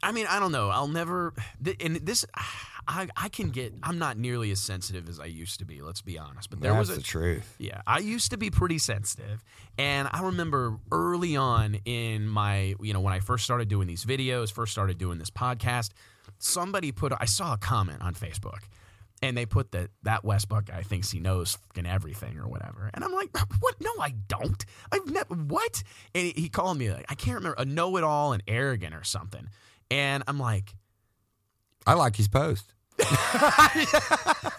I 0.03 0.13
mean, 0.13 0.27
I 0.29 0.41
don't 0.41 0.51
know. 0.53 0.71
I'll 0.71 0.89
never. 0.89 1.35
And 1.81 1.97
this, 1.97 2.25
I, 2.93 3.09
I 3.17 3.29
can 3.29 3.51
get. 3.51 3.73
I'm 3.85 3.99
not 3.99 4.19
nearly 4.19 4.51
as 4.51 4.59
sensitive 4.61 5.09
as 5.09 5.21
I 5.21 5.27
used 5.27 5.61
to 5.61 5.65
be. 5.65 5.81
Let's 5.81 6.03
be 6.03 6.19
honest. 6.19 6.51
But 6.51 6.61
there 6.61 6.73
that's 6.73 6.89
was 6.89 6.97
a 6.99 7.01
the 7.01 7.05
truth. 7.07 7.55
Yeah, 7.59 7.83
I 7.87 8.01
used 8.01 8.33
to 8.33 8.37
be 8.37 8.51
pretty 8.51 8.79
sensitive, 8.79 9.45
and 9.79 10.09
I 10.13 10.23
remember 10.23 10.77
early 10.91 11.37
on 11.37 11.77
in 11.85 12.27
my, 12.27 12.75
you 12.81 12.93
know, 12.93 13.01
when 13.01 13.13
I 13.13 13.21
first 13.21 13.45
started 13.45 13.69
doing 13.69 13.87
these 13.87 14.05
videos, 14.05 14.53
first 14.53 14.73
started 14.73 14.99
doing 14.99 15.19
this 15.19 15.31
podcast, 15.31 15.91
somebody 16.39 16.91
put, 16.91 17.13
I 17.19 17.27
saw 17.27 17.55
a 17.55 17.59
comment 17.59 18.03
on 18.03 18.15
Facebook, 18.15 18.59
and 19.23 19.37
they 19.37 19.47
put 19.47 19.71
that 19.73 19.91
that 20.03 20.25
Wes 20.25 20.45
Buck 20.45 20.65
guy 20.67 20.83
thinks 20.83 21.11
he 21.11 21.21
knows 21.21 21.57
fucking 21.69 21.87
everything 21.87 22.39
or 22.39 22.49
whatever. 22.49 22.91
And 22.93 23.05
I'm 23.05 23.13
like, 23.13 23.31
what? 23.61 23.81
No, 23.81 23.91
I 24.01 24.15
don't. 24.29 24.65
I've 24.91 25.07
never 25.07 25.35
what? 25.35 25.83
And 26.15 26.25
he- 26.27 26.43
he 26.43 26.49
called 26.49 26.77
me 26.77 26.91
like 26.91 27.07
I 27.09 27.15
can't 27.15 27.37
remember 27.37 27.55
a 27.57 27.65
know-it-all 27.65 28.33
and 28.33 28.43
arrogant 28.49 28.95
or 28.95 29.05
something. 29.05 29.49
And 29.93 30.23
I'm 30.27 30.39
like, 30.39 30.75
I 31.87 31.95
like 31.95 32.17
his 32.17 32.29
post. 32.29 32.75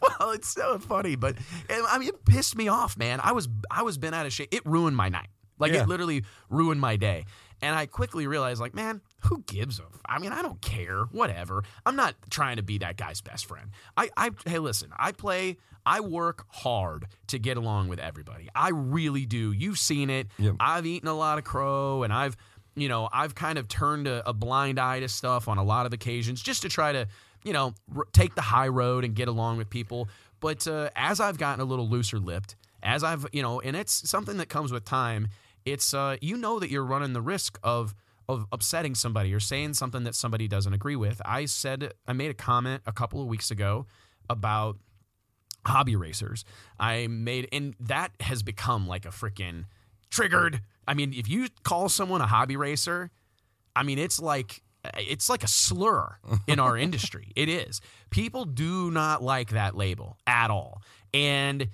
well, 0.00 0.30
it's 0.32 0.48
so 0.48 0.78
funny, 0.78 1.16
but 1.16 1.36
I 1.70 1.98
mean, 1.98 2.08
it 2.08 2.24
pissed 2.24 2.56
me 2.56 2.68
off, 2.68 2.96
man. 2.96 3.20
I 3.22 3.32
was 3.32 3.48
I 3.70 3.82
was 3.82 3.98
bent 3.98 4.14
out 4.14 4.26
of 4.26 4.32
shape. 4.32 4.48
It 4.52 4.64
ruined 4.66 4.96
my 4.96 5.08
night. 5.08 5.28
Like 5.58 5.72
Yeah. 5.72 5.82
it 5.82 5.88
literally 5.88 6.24
ruined 6.50 6.80
my 6.80 6.96
day. 6.96 7.24
And 7.62 7.74
I 7.74 7.86
quickly 7.86 8.26
realized, 8.26 8.60
like, 8.60 8.74
man, 8.74 9.00
who 9.20 9.42
gives 9.46 9.80
a? 9.80 9.84
F- 9.84 10.02
I 10.04 10.18
mean, 10.18 10.30
I 10.30 10.42
don't 10.42 10.60
care. 10.60 11.04
Whatever. 11.04 11.64
I'm 11.86 11.96
not 11.96 12.14
trying 12.28 12.56
to 12.56 12.62
be 12.62 12.76
that 12.78 12.98
guy's 12.98 13.22
best 13.22 13.46
friend. 13.46 13.70
I, 13.96 14.10
I, 14.14 14.30
hey, 14.44 14.58
listen. 14.58 14.90
I 14.98 15.12
play. 15.12 15.56
I 15.86 16.00
work 16.00 16.44
hard 16.50 17.06
to 17.28 17.38
get 17.38 17.56
along 17.56 17.88
with 17.88 17.98
everybody. 17.98 18.50
I 18.54 18.68
really 18.70 19.24
do. 19.24 19.52
You've 19.52 19.78
seen 19.78 20.10
it. 20.10 20.26
I've 20.60 20.84
eaten 20.84 21.08
a 21.08 21.14
lot 21.14 21.38
of 21.38 21.44
crow, 21.44 22.02
and 22.02 22.12
I've, 22.12 22.36
you 22.74 22.90
know, 22.90 23.08
I've 23.10 23.34
kind 23.34 23.56
of 23.56 23.68
turned 23.68 24.06
a, 24.06 24.28
a 24.28 24.34
blind 24.34 24.78
eye 24.78 25.00
to 25.00 25.08
stuff 25.08 25.48
on 25.48 25.56
a 25.56 25.64
lot 25.64 25.86
of 25.86 25.94
occasions 25.94 26.42
just 26.42 26.60
to 26.62 26.68
try 26.68 26.92
to, 26.92 27.08
you 27.46 27.52
know, 27.52 27.74
r- 27.96 28.06
take 28.12 28.34
the 28.34 28.42
high 28.42 28.68
road 28.68 29.04
and 29.04 29.14
get 29.14 29.28
along 29.28 29.56
with 29.56 29.70
people. 29.70 30.08
But 30.40 30.66
uh, 30.66 30.90
as 30.96 31.20
I've 31.20 31.38
gotten 31.38 31.60
a 31.60 31.64
little 31.64 31.88
looser 31.88 32.18
lipped, 32.18 32.56
as 32.82 33.04
I've, 33.04 33.26
you 33.32 33.42
know, 33.42 33.60
and 33.60 33.76
it's 33.76 34.08
something 34.08 34.36
that 34.38 34.48
comes 34.48 34.72
with 34.72 34.84
time. 34.84 35.28
It's 35.64 35.94
uh, 35.94 36.16
you 36.20 36.36
know 36.36 36.58
that 36.58 36.70
you're 36.70 36.84
running 36.84 37.12
the 37.12 37.20
risk 37.20 37.58
of 37.62 37.94
of 38.28 38.46
upsetting 38.52 38.94
somebody 38.94 39.32
or 39.32 39.40
saying 39.40 39.74
something 39.74 40.04
that 40.04 40.14
somebody 40.14 40.48
doesn't 40.48 40.72
agree 40.72 40.96
with. 40.96 41.22
I 41.24 41.46
said 41.46 41.92
I 42.06 42.12
made 42.12 42.30
a 42.30 42.34
comment 42.34 42.82
a 42.86 42.92
couple 42.92 43.20
of 43.20 43.28
weeks 43.28 43.50
ago 43.50 43.86
about 44.28 44.78
hobby 45.64 45.96
racers. 45.96 46.44
I 46.78 47.06
made, 47.08 47.48
and 47.52 47.74
that 47.80 48.12
has 48.20 48.42
become 48.42 48.86
like 48.86 49.04
a 49.04 49.10
freaking 49.10 49.64
triggered. 50.10 50.60
I 50.86 50.94
mean, 50.94 51.12
if 51.12 51.28
you 51.28 51.48
call 51.64 51.88
someone 51.88 52.20
a 52.20 52.26
hobby 52.26 52.56
racer, 52.56 53.10
I 53.74 53.82
mean, 53.82 53.98
it's 53.98 54.20
like 54.20 54.62
it's 54.94 55.28
like 55.28 55.44
a 55.44 55.48
slur 55.48 56.18
in 56.46 56.58
our 56.58 56.76
industry. 56.76 57.32
It 57.36 57.48
is. 57.48 57.80
People 58.10 58.44
do 58.46 58.90
not 58.90 59.22
like 59.22 59.50
that 59.50 59.76
label 59.76 60.16
at 60.26 60.50
all, 60.50 60.80
and 61.12 61.68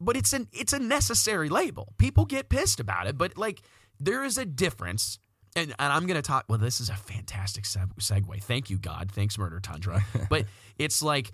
but 0.00 0.16
it's 0.16 0.32
an 0.32 0.48
it's 0.52 0.72
a 0.72 0.78
necessary 0.78 1.48
label. 1.48 1.92
People 1.98 2.24
get 2.24 2.48
pissed 2.48 2.80
about 2.80 3.06
it, 3.06 3.16
but 3.16 3.36
like 3.38 3.62
there 4.00 4.24
is 4.24 4.38
a 4.38 4.44
difference. 4.44 5.18
And, 5.56 5.74
and 5.80 5.92
I'm 5.92 6.06
going 6.06 6.16
to 6.16 6.22
talk. 6.22 6.44
Well, 6.48 6.58
this 6.58 6.80
is 6.80 6.90
a 6.90 6.94
fantastic 6.94 7.64
seg- 7.64 7.94
segue. 7.98 8.42
Thank 8.42 8.70
you, 8.70 8.78
God. 8.78 9.10
Thanks, 9.12 9.36
Murder 9.36 9.58
Tundra. 9.58 10.04
but 10.30 10.46
it's 10.78 11.02
like 11.02 11.32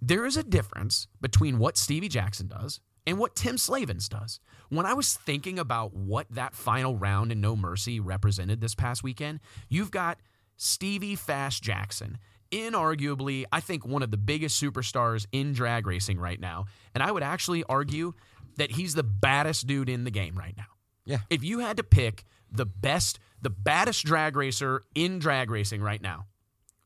there 0.00 0.24
is 0.24 0.36
a 0.36 0.44
difference 0.44 1.08
between 1.20 1.58
what 1.58 1.76
Stevie 1.76 2.08
Jackson 2.08 2.46
does 2.46 2.80
and 3.06 3.18
what 3.18 3.34
Tim 3.34 3.56
Slavens 3.58 4.08
does. 4.08 4.40
When 4.68 4.86
I 4.86 4.94
was 4.94 5.14
thinking 5.14 5.58
about 5.58 5.94
what 5.94 6.26
that 6.30 6.54
final 6.54 6.96
round 6.96 7.32
in 7.32 7.40
No 7.40 7.56
Mercy 7.56 8.00
represented 8.00 8.60
this 8.60 8.74
past 8.74 9.02
weekend, 9.02 9.40
you've 9.68 9.90
got 9.90 10.18
Stevie 10.56 11.14
Fast 11.16 11.62
Jackson, 11.62 12.18
inarguably, 12.50 13.44
I 13.52 13.60
think, 13.60 13.86
one 13.86 14.02
of 14.02 14.10
the 14.10 14.16
biggest 14.16 14.62
superstars 14.62 15.26
in 15.32 15.52
drag 15.52 15.86
racing 15.86 16.18
right 16.18 16.40
now. 16.40 16.66
And 16.94 17.02
I 17.02 17.10
would 17.12 17.22
actually 17.22 17.64
argue 17.64 18.14
that 18.56 18.70
he's 18.72 18.94
the 18.94 19.02
baddest 19.02 19.66
dude 19.66 19.88
in 19.88 20.04
the 20.04 20.10
game 20.10 20.36
right 20.36 20.56
now. 20.56 20.66
Yeah. 21.04 21.18
If 21.30 21.44
you 21.44 21.58
had 21.60 21.76
to 21.76 21.82
pick 21.84 22.24
the 22.50 22.66
best, 22.66 23.18
the 23.42 23.50
baddest 23.50 24.04
drag 24.04 24.36
racer 24.36 24.82
in 24.94 25.18
drag 25.18 25.50
racing 25.50 25.82
right 25.82 26.00
now, 26.00 26.26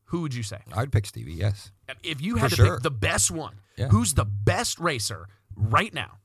who 0.05 0.21
would 0.21 0.33
you 0.35 0.43
say? 0.43 0.59
I'd 0.73 0.91
pick 0.91 1.05
Stevie. 1.05 1.33
Yes. 1.33 1.71
If 2.03 2.21
you 2.21 2.35
had 2.35 2.49
For 2.51 2.57
to 2.57 2.63
sure. 2.63 2.75
pick 2.75 2.83
the 2.83 2.91
best 2.91 3.31
one, 3.31 3.55
Yeah. 3.77 3.87
who's 3.87 4.13
the 4.13 4.25
best 4.25 4.79
racer 4.79 5.27
right 5.55 5.93
now? 5.93 6.17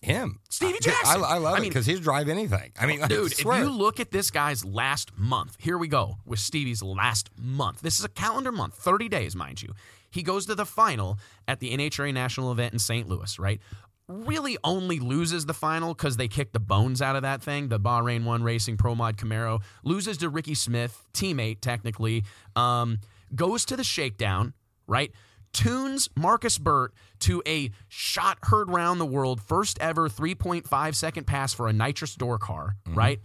Him. 0.00 0.38
Stevie 0.48 0.78
Jackson. 0.80 1.24
I, 1.24 1.26
I 1.26 1.38
love 1.38 1.54
I 1.54 1.58
it 1.58 1.62
because 1.62 1.86
he'd 1.86 2.02
drive 2.02 2.28
anything. 2.28 2.72
I 2.78 2.86
mean, 2.86 3.02
I 3.02 3.08
Dude, 3.08 3.32
if 3.32 3.44
you 3.44 3.68
look 3.68 3.98
at 3.98 4.12
this 4.12 4.30
guy's 4.30 4.64
last 4.64 5.10
month, 5.18 5.56
here 5.58 5.76
we 5.76 5.88
go 5.88 6.18
with 6.24 6.38
Stevie's 6.38 6.82
last 6.82 7.30
month. 7.36 7.80
This 7.80 7.98
is 7.98 8.04
a 8.04 8.08
calendar 8.08 8.52
month, 8.52 8.74
30 8.74 9.08
days, 9.08 9.34
mind 9.34 9.60
you. 9.60 9.74
He 10.10 10.22
goes 10.22 10.46
to 10.46 10.54
the 10.54 10.64
final 10.64 11.18
at 11.48 11.58
the 11.60 11.76
NHRA 11.76 12.14
national 12.14 12.52
event 12.52 12.72
in 12.72 12.78
St. 12.78 13.08
Louis, 13.08 13.38
right? 13.38 13.60
Really 14.06 14.56
only 14.62 15.00
loses 15.00 15.46
the 15.46 15.52
final 15.52 15.94
because 15.94 16.16
they 16.16 16.28
kicked 16.28 16.52
the 16.52 16.60
bones 16.60 17.02
out 17.02 17.16
of 17.16 17.22
that 17.22 17.42
thing. 17.42 17.68
The 17.68 17.80
Bahrain 17.80 18.24
One 18.24 18.42
Racing 18.42 18.76
Pro 18.76 18.94
Mod 18.94 19.16
Camaro 19.16 19.60
loses 19.84 20.16
to 20.18 20.28
Ricky 20.28 20.54
Smith, 20.54 21.04
teammate 21.12 21.60
technically. 21.60 22.24
Um, 22.56 23.00
goes 23.34 23.64
to 23.66 23.76
the 23.76 23.84
shakedown, 23.84 24.54
right? 24.86 25.12
Tunes 25.52 26.08
Marcus 26.16 26.58
Burt 26.58 26.92
to 27.20 27.42
a 27.46 27.70
shot 27.88 28.38
heard 28.42 28.70
round 28.70 29.00
the 29.00 29.06
world, 29.06 29.40
first 29.40 29.78
ever 29.80 30.08
3.5 30.08 30.94
second 30.94 31.26
pass 31.26 31.52
for 31.52 31.68
a 31.68 31.72
nitrous 31.72 32.14
door 32.14 32.38
car, 32.38 32.76
mm-hmm. 32.86 32.98
right? 32.98 33.20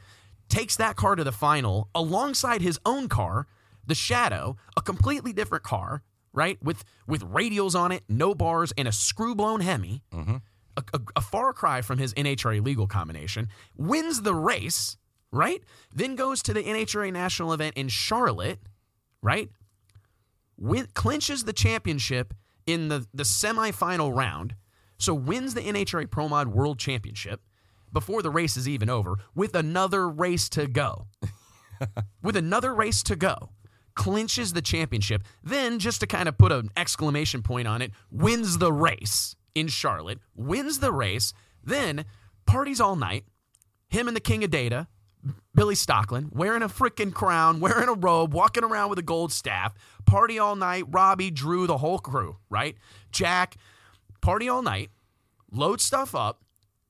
Takes 0.50 0.76
that 0.78 0.96
car 0.96 1.16
to 1.16 1.24
the 1.24 1.32
final 1.32 1.90
alongside 1.96 2.62
his 2.62 2.80
own 2.86 3.08
car, 3.08 3.48
the 3.86 3.96
Shadow, 3.96 4.58
a 4.78 4.82
completely 4.82 5.34
different 5.34 5.64
car, 5.64 6.04
right? 6.34 6.62
With 6.62 6.84
with 7.08 7.22
radials 7.22 7.76
on 7.76 7.92
it, 7.92 8.04
no 8.08 8.36
bars, 8.36 8.74
and 8.78 8.88
a 8.88 8.92
screw 8.92 9.36
blown 9.36 9.62
Hemi. 9.62 10.04
Mm-hmm. 10.12 10.36
A, 10.76 10.84
a, 10.94 11.00
a 11.18 11.22
far 11.22 11.54
cry 11.54 11.82
from 11.82 12.00
his 12.00 12.14
NHRA 12.16 12.64
legal 12.64 12.88
combination. 12.88 13.48
Wins 13.78 14.24
the 14.24 14.34
race, 14.34 14.98
right? 15.32 15.62
Then 15.94 16.16
goes 16.16 16.42
to 16.44 16.54
the 16.54 16.64
NHRA 16.64 17.12
national 17.14 17.54
event 17.54 17.78
in 17.78 17.90
Charlotte, 17.90 18.60
right? 19.22 19.50
Win, 20.64 20.88
clinches 20.94 21.44
the 21.44 21.54
championship 21.54 22.34
in 22.66 22.88
the, 22.88 23.06
the 23.14 23.24
semifinal 23.24 24.16
round, 24.16 24.56
so 24.98 25.14
wins 25.14 25.54
the 25.54 25.62
NHRA 25.62 26.10
Pro 26.10 26.30
Mod 26.30 26.48
World 26.48 26.80
Championship 26.80 27.42
before 27.92 28.22
the 28.22 28.32
race 28.32 28.58
is 28.58 28.68
even 28.68 28.90
over, 28.90 29.18
with 29.36 29.56
another 29.56 30.10
race 30.10 30.50
to 30.50 30.66
go. 30.68 31.08
with 32.24 32.36
another 32.36 32.74
race 32.74 33.04
to 33.04 33.16
go, 33.16 33.52
clinches 33.94 34.54
the 34.54 34.62
championship. 34.62 35.22
Then, 35.44 35.78
just 35.78 36.00
to 36.00 36.08
kind 36.08 36.28
of 36.28 36.38
put 36.38 36.52
an 36.52 36.70
exclamation 36.76 37.44
point 37.44 37.68
on 37.68 37.82
it, 37.82 37.92
wins 38.10 38.58
the 38.58 38.72
race 38.72 39.36
in 39.54 39.68
Charlotte, 39.68 40.20
wins 40.34 40.80
the 40.80 40.92
race, 40.92 41.34
then 41.64 42.06
parties 42.48 42.82
all 42.82 42.96
night. 42.96 43.26
Him 43.90 44.08
and 44.08 44.18
the 44.18 44.22
King 44.22 44.44
of 44.44 44.50
Data, 44.50 44.88
Billy 45.56 45.76
Stockland, 45.76 46.34
wearing 46.34 46.64
a 46.64 46.68
freaking 46.68 47.14
crown, 47.14 47.60
wearing 47.60 47.90
a 47.90 47.94
robe, 47.94 48.34
walking 48.34 48.64
around 48.64 48.90
with 48.90 49.00
a 49.00 49.04
gold 49.04 49.32
staff, 49.32 49.74
party 50.06 50.40
all 50.40 50.56
night. 50.56 50.86
Robbie, 50.90 51.32
Drew, 51.32 51.68
the 51.68 51.78
whole 51.78 52.00
crew, 52.00 52.38
right? 52.50 52.76
Jack, 53.12 53.58
party 54.22 54.50
all 54.50 54.62
night, 54.62 54.90
load 55.52 55.80
stuff 55.80 56.16
up, 56.16 56.42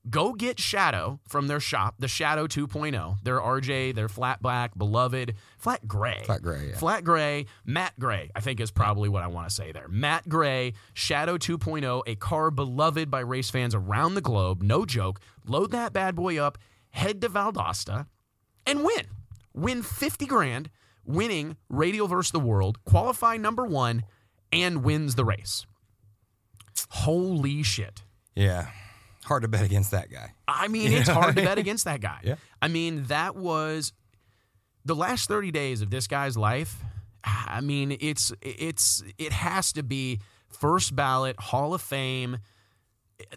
go 0.08 0.32
get 0.32 0.58
Shadow 0.58 1.20
from 1.28 1.46
their 1.46 1.60
shop, 1.60 1.96
the 1.98 2.08
Shadow 2.08 2.46
2.0, 2.46 3.22
their 3.22 3.38
RJ, 3.38 3.94
their 3.94 4.08
flat 4.08 4.40
black, 4.42 4.76
beloved, 4.76 5.34
flat 5.58 5.86
gray. 5.86 6.22
Flat 6.24 6.42
gray, 6.42 6.68
yeah. 6.70 6.76
Flat 6.76 7.04
gray, 7.04 7.46
matte 7.64 7.98
gray, 7.98 8.30
I 8.34 8.40
think 8.40 8.60
is 8.60 8.70
probably 8.70 9.08
what 9.08 9.22
I 9.22 9.28
want 9.28 9.48
to 9.48 9.54
say 9.54 9.72
there. 9.72 9.88
Matte 9.88 10.28
gray, 10.28 10.74
Shadow 10.94 11.36
2.0, 11.36 12.02
a 12.06 12.14
car 12.16 12.50
beloved 12.50 13.10
by 13.10 13.20
race 13.20 13.50
fans 13.50 13.74
around 13.74 14.14
the 14.14 14.20
globe. 14.20 14.62
No 14.62 14.84
joke. 14.84 15.20
Load 15.46 15.70
that 15.72 15.92
bad 15.92 16.14
boy 16.14 16.38
up, 16.38 16.58
head 16.90 17.20
to 17.20 17.28
Valdosta, 17.28 18.06
and 18.66 18.84
win. 18.84 19.06
Win 19.54 19.82
50 19.82 20.26
grand, 20.26 20.70
winning 21.04 21.56
Radial 21.68 22.08
versus 22.08 22.32
the 22.32 22.40
World, 22.40 22.82
qualify 22.84 23.36
number 23.36 23.64
one, 23.64 24.02
and 24.52 24.82
wins 24.82 25.14
the 25.14 25.24
race. 25.24 25.64
Holy 26.88 27.62
shit. 27.62 28.02
yeah. 28.34 28.68
Hard 29.24 29.40
to 29.40 29.48
bet 29.48 29.64
against 29.64 29.90
that 29.92 30.10
guy. 30.10 30.32
I 30.46 30.68
mean, 30.68 30.92
it's 30.92 31.08
hard 31.08 31.34
to 31.36 31.42
bet 31.42 31.56
against 31.64 31.86
that 31.86 32.02
guy. 32.02 32.18
Yeah. 32.22 32.34
I 32.60 32.68
mean, 32.68 33.04
that 33.04 33.34
was 33.36 33.94
the 34.84 34.94
last 34.94 35.28
30 35.28 35.50
days 35.50 35.80
of 35.80 35.88
this 35.88 36.06
guy's 36.06 36.36
life. 36.36 36.76
I 37.24 37.62
mean, 37.62 37.96
it's 38.00 38.34
it's 38.42 39.02
it 39.16 39.32
has 39.32 39.72
to 39.72 39.82
be 39.82 40.20
first 40.50 40.94
ballot 40.94 41.40
Hall 41.40 41.72
of 41.72 41.80
Fame. 41.80 42.36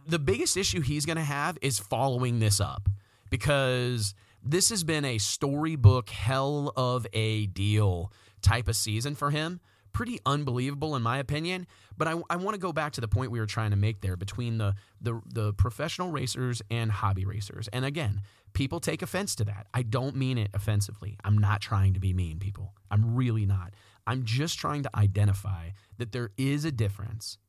The 0.05 0.19
biggest 0.19 0.57
issue 0.57 0.81
he's 0.81 1.05
going 1.05 1.15
to 1.15 1.23
have 1.23 1.57
is 1.61 1.79
following 1.79 2.39
this 2.39 2.59
up 2.59 2.89
because 3.29 4.13
this 4.51 4.69
has 4.69 4.83
been 4.83 5.05
a 5.05 5.17
storybook 5.17 6.09
hell 6.09 6.71
of 6.75 7.05
a 7.13 7.47
deal 7.47 8.11
type 8.41 8.67
of 8.67 8.75
season 8.75 9.15
for 9.15 9.31
him. 9.31 9.59
Pretty 9.93 10.19
unbelievable 10.25 10.95
in 10.95 11.01
my 11.01 11.17
opinion. 11.17 11.65
But 11.97 12.07
I, 12.07 12.21
I 12.29 12.35
want 12.35 12.53
to 12.53 12.59
go 12.59 12.71
back 12.71 12.93
to 12.93 13.01
the 13.01 13.07
point 13.07 13.31
we 13.31 13.39
were 13.39 13.47
trying 13.47 13.71
to 13.71 13.77
make 13.77 14.01
there 14.01 14.15
between 14.15 14.59
the, 14.59 14.75
the 15.01 15.19
the 15.25 15.53
professional 15.53 16.11
racers 16.11 16.61
and 16.69 16.91
hobby 16.91 17.25
racers. 17.25 17.67
And 17.73 17.83
again, 17.83 18.21
people 18.53 18.79
take 18.79 19.01
offense 19.01 19.35
to 19.35 19.45
that. 19.45 19.67
I 19.73 19.81
don't 19.81 20.15
mean 20.15 20.37
it 20.37 20.51
offensively. 20.53 21.17
I'm 21.23 21.37
not 21.37 21.61
trying 21.61 21.93
to 21.95 21.99
be 21.99 22.13
mean, 22.13 22.37
people. 22.37 22.75
I'm 22.91 23.15
really 23.15 23.45
not. 23.47 23.73
I'm 24.05 24.23
just 24.23 24.59
trying 24.59 24.83
to 24.83 24.89
identify 24.95 25.69
that 25.97 26.11
there 26.11 26.29
is 26.37 26.63
a 26.63 26.71
difference 26.71 27.39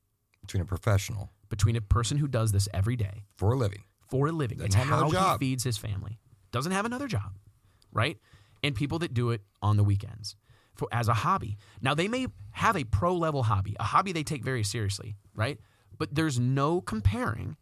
Between 0.41 0.63
a 0.63 0.67
professional 0.67 1.31
between 1.51 1.77
a 1.77 1.81
person 1.81 2.19
who 2.19 2.29
does 2.29 2.53
this 2.53 2.69
every 2.75 2.97
day 2.97 3.25
for 3.37 3.53
a 3.53 3.57
living. 3.57 3.85
for 4.11 4.29
a 4.29 4.33
living. 4.33 4.59
Doesn't 4.59 4.81
it's 4.81 4.89
how 4.89 5.09
he 5.11 5.39
feeds 5.39 5.65
his 5.65 5.77
family. 5.77 6.19
Doesn't 6.53 6.73
have 6.73 6.85
another 6.85 7.07
job, 7.07 7.37
right? 7.93 8.19
And 8.63 8.75
people 8.75 8.99
that 9.01 9.15
do 9.15 9.31
it 9.31 9.43
on 9.63 9.77
the 9.77 9.85
weekends. 9.85 10.37
for, 10.75 10.89
as 10.93 11.09
a 11.09 11.15
hobby. 11.15 11.59
Now 11.83 11.95
they 11.95 12.09
may 12.09 12.29
have 12.53 12.77
a 12.77 12.85
pro 12.85 13.15
level 13.15 13.43
hobby, 13.43 13.77
a 13.79 13.85
hobby 13.85 14.13
they 14.13 14.23
take 14.23 14.45
very 14.45 14.63
seriously, 14.63 15.17
right? 15.35 15.59
But 15.99 16.15
there's 16.15 16.39
no 16.39 16.81
comparing 16.81 17.57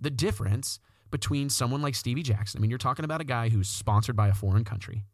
the 0.00 0.10
difference 0.10 0.80
between 1.10 1.50
someone 1.50 1.82
like 1.82 1.94
Stevie 1.94 2.22
Jackson. 2.22 2.58
I 2.58 2.60
mean, 2.62 2.70
you're 2.70 2.78
talking 2.78 3.04
about 3.04 3.20
a 3.20 3.24
guy 3.24 3.50
who's 3.50 3.68
sponsored 3.68 4.16
by 4.16 4.28
a 4.28 4.32
foreign 4.34 4.64
country, 4.64 5.04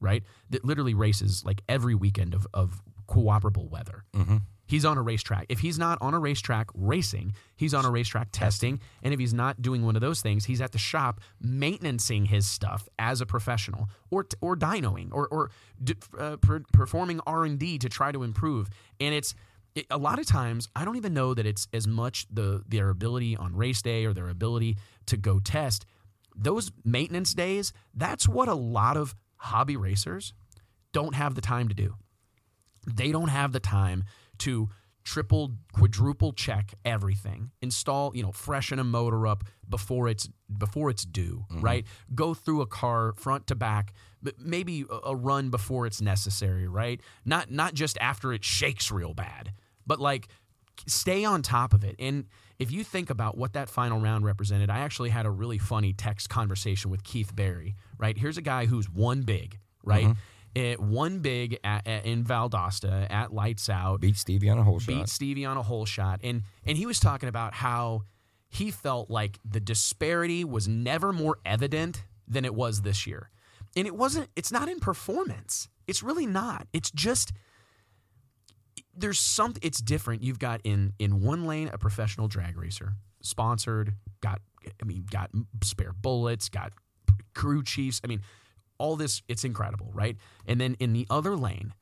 right? 0.00 0.24
That 0.50 0.64
literally 0.64 0.94
races 0.94 1.44
like 1.44 1.62
every 1.68 1.94
weekend 1.94 2.34
of, 2.34 2.46
of 2.52 2.82
cooperable 3.08 3.70
weather. 3.70 4.04
Mm-hmm. 4.14 4.38
He's 4.68 4.84
on 4.84 4.98
a 4.98 5.02
racetrack. 5.02 5.46
If 5.48 5.60
he's 5.60 5.78
not 5.78 5.98
on 6.02 6.12
a 6.12 6.18
racetrack 6.18 6.68
racing, 6.74 7.32
he's 7.56 7.72
on 7.72 7.86
a 7.86 7.90
racetrack 7.90 8.28
testing. 8.32 8.80
And 9.02 9.14
if 9.14 9.18
he's 9.18 9.32
not 9.32 9.62
doing 9.62 9.84
one 9.84 9.96
of 9.96 10.02
those 10.02 10.20
things, 10.20 10.44
he's 10.44 10.60
at 10.60 10.72
the 10.72 10.78
shop 10.78 11.20
maintaining 11.40 12.26
his 12.26 12.46
stuff 12.46 12.86
as 12.98 13.20
a 13.22 13.26
professional, 13.26 13.88
or 14.10 14.26
or 14.42 14.56
dynoing, 14.56 15.08
or 15.10 15.26
or 15.28 15.50
uh, 16.18 16.36
per- 16.36 16.64
performing 16.72 17.20
R 17.26 17.44
and 17.44 17.58
D 17.58 17.78
to 17.78 17.88
try 17.88 18.12
to 18.12 18.22
improve. 18.22 18.68
And 19.00 19.14
it's 19.14 19.34
it, 19.74 19.86
a 19.90 19.98
lot 19.98 20.18
of 20.18 20.26
times 20.26 20.68
I 20.76 20.84
don't 20.84 20.96
even 20.96 21.14
know 21.14 21.32
that 21.32 21.46
it's 21.46 21.66
as 21.72 21.86
much 21.86 22.26
the 22.30 22.62
their 22.68 22.90
ability 22.90 23.36
on 23.36 23.56
race 23.56 23.80
day 23.80 24.04
or 24.04 24.12
their 24.12 24.28
ability 24.28 24.76
to 25.06 25.16
go 25.16 25.38
test. 25.38 25.86
Those 26.36 26.70
maintenance 26.84 27.32
days, 27.32 27.72
that's 27.94 28.28
what 28.28 28.48
a 28.48 28.54
lot 28.54 28.96
of 28.98 29.14
hobby 29.36 29.76
racers 29.76 30.34
don't 30.92 31.14
have 31.14 31.34
the 31.34 31.40
time 31.40 31.68
to 31.68 31.74
do 31.74 31.94
they 32.94 33.12
don't 33.12 33.28
have 33.28 33.52
the 33.52 33.60
time 33.60 34.04
to 34.38 34.68
triple 35.04 35.52
quadruple 35.72 36.32
check 36.32 36.74
everything. 36.84 37.50
Install 37.62 38.14
you 38.14 38.22
know 38.22 38.32
freshen 38.32 38.78
a 38.78 38.84
motor 38.84 39.26
up 39.26 39.44
before 39.68 40.08
it's 40.08 40.28
before 40.58 40.90
it's 40.90 41.04
due 41.04 41.44
mm-hmm. 41.50 41.60
right? 41.60 41.86
Go 42.14 42.34
through 42.34 42.60
a 42.60 42.66
car 42.66 43.14
front 43.16 43.46
to 43.46 43.54
back 43.54 43.94
but 44.22 44.34
maybe 44.38 44.84
a- 44.90 45.10
a 45.10 45.16
run 45.16 45.50
before 45.50 45.86
it's 45.86 46.00
necessary 46.00 46.68
right? 46.68 47.00
Not 47.24 47.50
not 47.50 47.74
just 47.74 47.96
after 48.00 48.32
it 48.32 48.44
shakes 48.44 48.90
real 48.90 49.14
bad 49.14 49.52
but 49.86 49.98
like 49.98 50.28
stay 50.86 51.24
on 51.24 51.42
top 51.42 51.72
of 51.72 51.84
it. 51.84 51.96
And 51.98 52.26
if 52.58 52.70
you 52.70 52.84
think 52.84 53.08
about 53.08 53.38
what 53.38 53.54
that 53.54 53.68
final 53.70 54.00
round 54.00 54.24
represented 54.24 54.68
i 54.68 54.80
actually 54.80 55.10
had 55.10 55.26
a 55.26 55.30
really 55.30 55.58
funny 55.58 55.92
text 55.92 56.28
conversation 56.28 56.90
with 56.90 57.04
keith 57.04 57.34
barry 57.34 57.76
right? 57.98 58.16
Here's 58.16 58.38
a 58.38 58.42
guy 58.42 58.66
who's 58.66 58.88
one 58.90 59.22
big 59.22 59.58
right 59.82 60.04
mm-hmm. 60.04 60.12
It 60.54 60.80
won 60.80 61.20
big 61.20 61.58
at, 61.62 61.86
at- 61.86 62.04
in 62.06 62.24
valdosta 62.24 63.06
at 63.10 63.32
lights 63.32 63.68
out 63.68 64.00
Beat 64.00 64.16
Stevie 64.16 64.48
on 64.50 64.58
a 64.58 64.62
hole 64.62 64.80
beat. 64.84 65.08
Stevie 65.08 65.44
on 65.44 65.56
a 65.56 65.62
whole 65.62 65.84
shot, 65.86 66.20
and 66.22 66.42
and 66.64 66.76
he 66.78 66.86
was 66.86 66.98
talking 67.00 67.28
about 67.28 67.54
how 67.54 68.02
he 68.48 68.70
felt 68.70 69.10
like 69.10 69.38
the 69.44 69.60
disparity 69.60 70.42
was 70.44 70.66
never 70.66 71.12
more 71.12 71.38
evident 71.44 72.04
than 72.26 72.44
it 72.44 72.54
was 72.54 72.82
this 72.82 73.06
year, 73.06 73.30
and 73.76 73.86
it 73.86 73.94
wasn't. 73.94 74.28
It's 74.36 74.50
not 74.52 74.68
in 74.68 74.80
performance. 74.80 75.68
It's 75.86 76.02
really 76.02 76.26
not. 76.26 76.66
It's 76.72 76.90
just 76.90 77.32
there's 78.96 79.18
something. 79.20 79.60
It's 79.64 79.80
different. 79.80 80.22
You've 80.22 80.38
got 80.38 80.60
in 80.64 80.92
in 80.98 81.20
one 81.20 81.46
lane 81.46 81.70
a 81.72 81.78
professional 81.78 82.28
drag 82.28 82.56
racer, 82.58 82.94
sponsored, 83.22 83.94
got 84.20 84.40
I 84.82 84.84
mean 84.84 85.06
got 85.10 85.30
spare 85.62 85.92
bullets, 85.92 86.48
got 86.48 86.72
crew 87.34 87.62
chiefs. 87.62 88.00
I 88.02 88.06
mean 88.06 88.22
all 88.78 88.96
this. 88.96 89.22
It's 89.28 89.44
incredible, 89.44 89.90
right? 89.92 90.16
And 90.46 90.60
then 90.60 90.74
in 90.80 90.92
the 90.92 91.06
other 91.10 91.36
lane, 91.36 91.74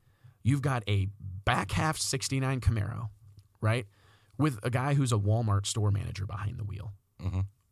you've 0.43 0.61
got 0.61 0.83
a 0.87 1.07
back 1.45 1.71
half 1.71 1.97
69 1.97 2.59
Camaro, 2.61 3.09
right? 3.61 3.85
With 4.37 4.59
a 4.63 4.69
guy 4.69 4.93
who's 4.93 5.11
a 5.11 5.17
Walmart 5.17 5.65
store 5.65 5.91
manager 5.91 6.25
behind 6.25 6.57
the 6.59 6.63
wheel, 6.63 6.93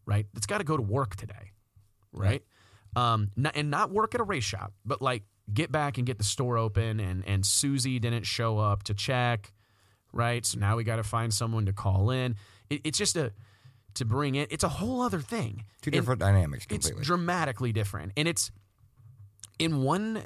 right? 0.06 0.26
That's 0.34 0.46
got 0.48 0.60
to 0.60 0.64
go 0.64 0.78
to 0.78 0.84
work 0.84 1.16
today, 1.16 1.52
right? 2.12 2.44
Um, 2.96 3.30
not, 3.36 3.56
and 3.56 3.70
not 3.70 3.92
work 3.92 4.16
at 4.16 4.22
a 4.22 4.24
race 4.24 4.44
shop, 4.46 4.74
but 4.86 5.02
like 5.02 5.24
get 5.54 5.72
back 5.72 5.98
and 5.98 6.08
get 6.08 6.18
the 6.18 6.24
store 6.24 6.58
open. 6.58 7.00
And, 7.00 7.24
and 7.28 7.46
Susie 7.46 8.00
didn't 8.00 8.24
show 8.26 8.58
up 8.58 8.84
to 8.84 8.94
check, 8.94 9.52
right? 10.14 10.46
So 10.46 10.60
now 10.60 10.78
we 10.78 10.84
got 10.84 10.96
to 10.96 11.04
find 11.04 11.34
someone 11.34 11.66
to 11.66 11.74
call 11.74 12.10
in. 12.10 12.36
It, 12.70 12.82
it's 12.84 12.98
just 12.98 13.16
a, 13.18 13.32
to 13.96 14.06
bring 14.06 14.36
it, 14.36 14.52
it's 14.52 14.64
a 14.64 14.70
whole 14.70 15.02
other 15.02 15.20
thing. 15.20 15.66
Two 15.82 15.90
And- 15.90 15.94
different 15.94 16.20
dynamics 16.22 16.66
it's 16.70 16.88
completely. 16.88 17.04
dramatically 17.06 17.72
different, 17.74 18.14
and 18.18 18.28
it's 18.28 18.50
in 19.60 19.82
one 19.84 20.26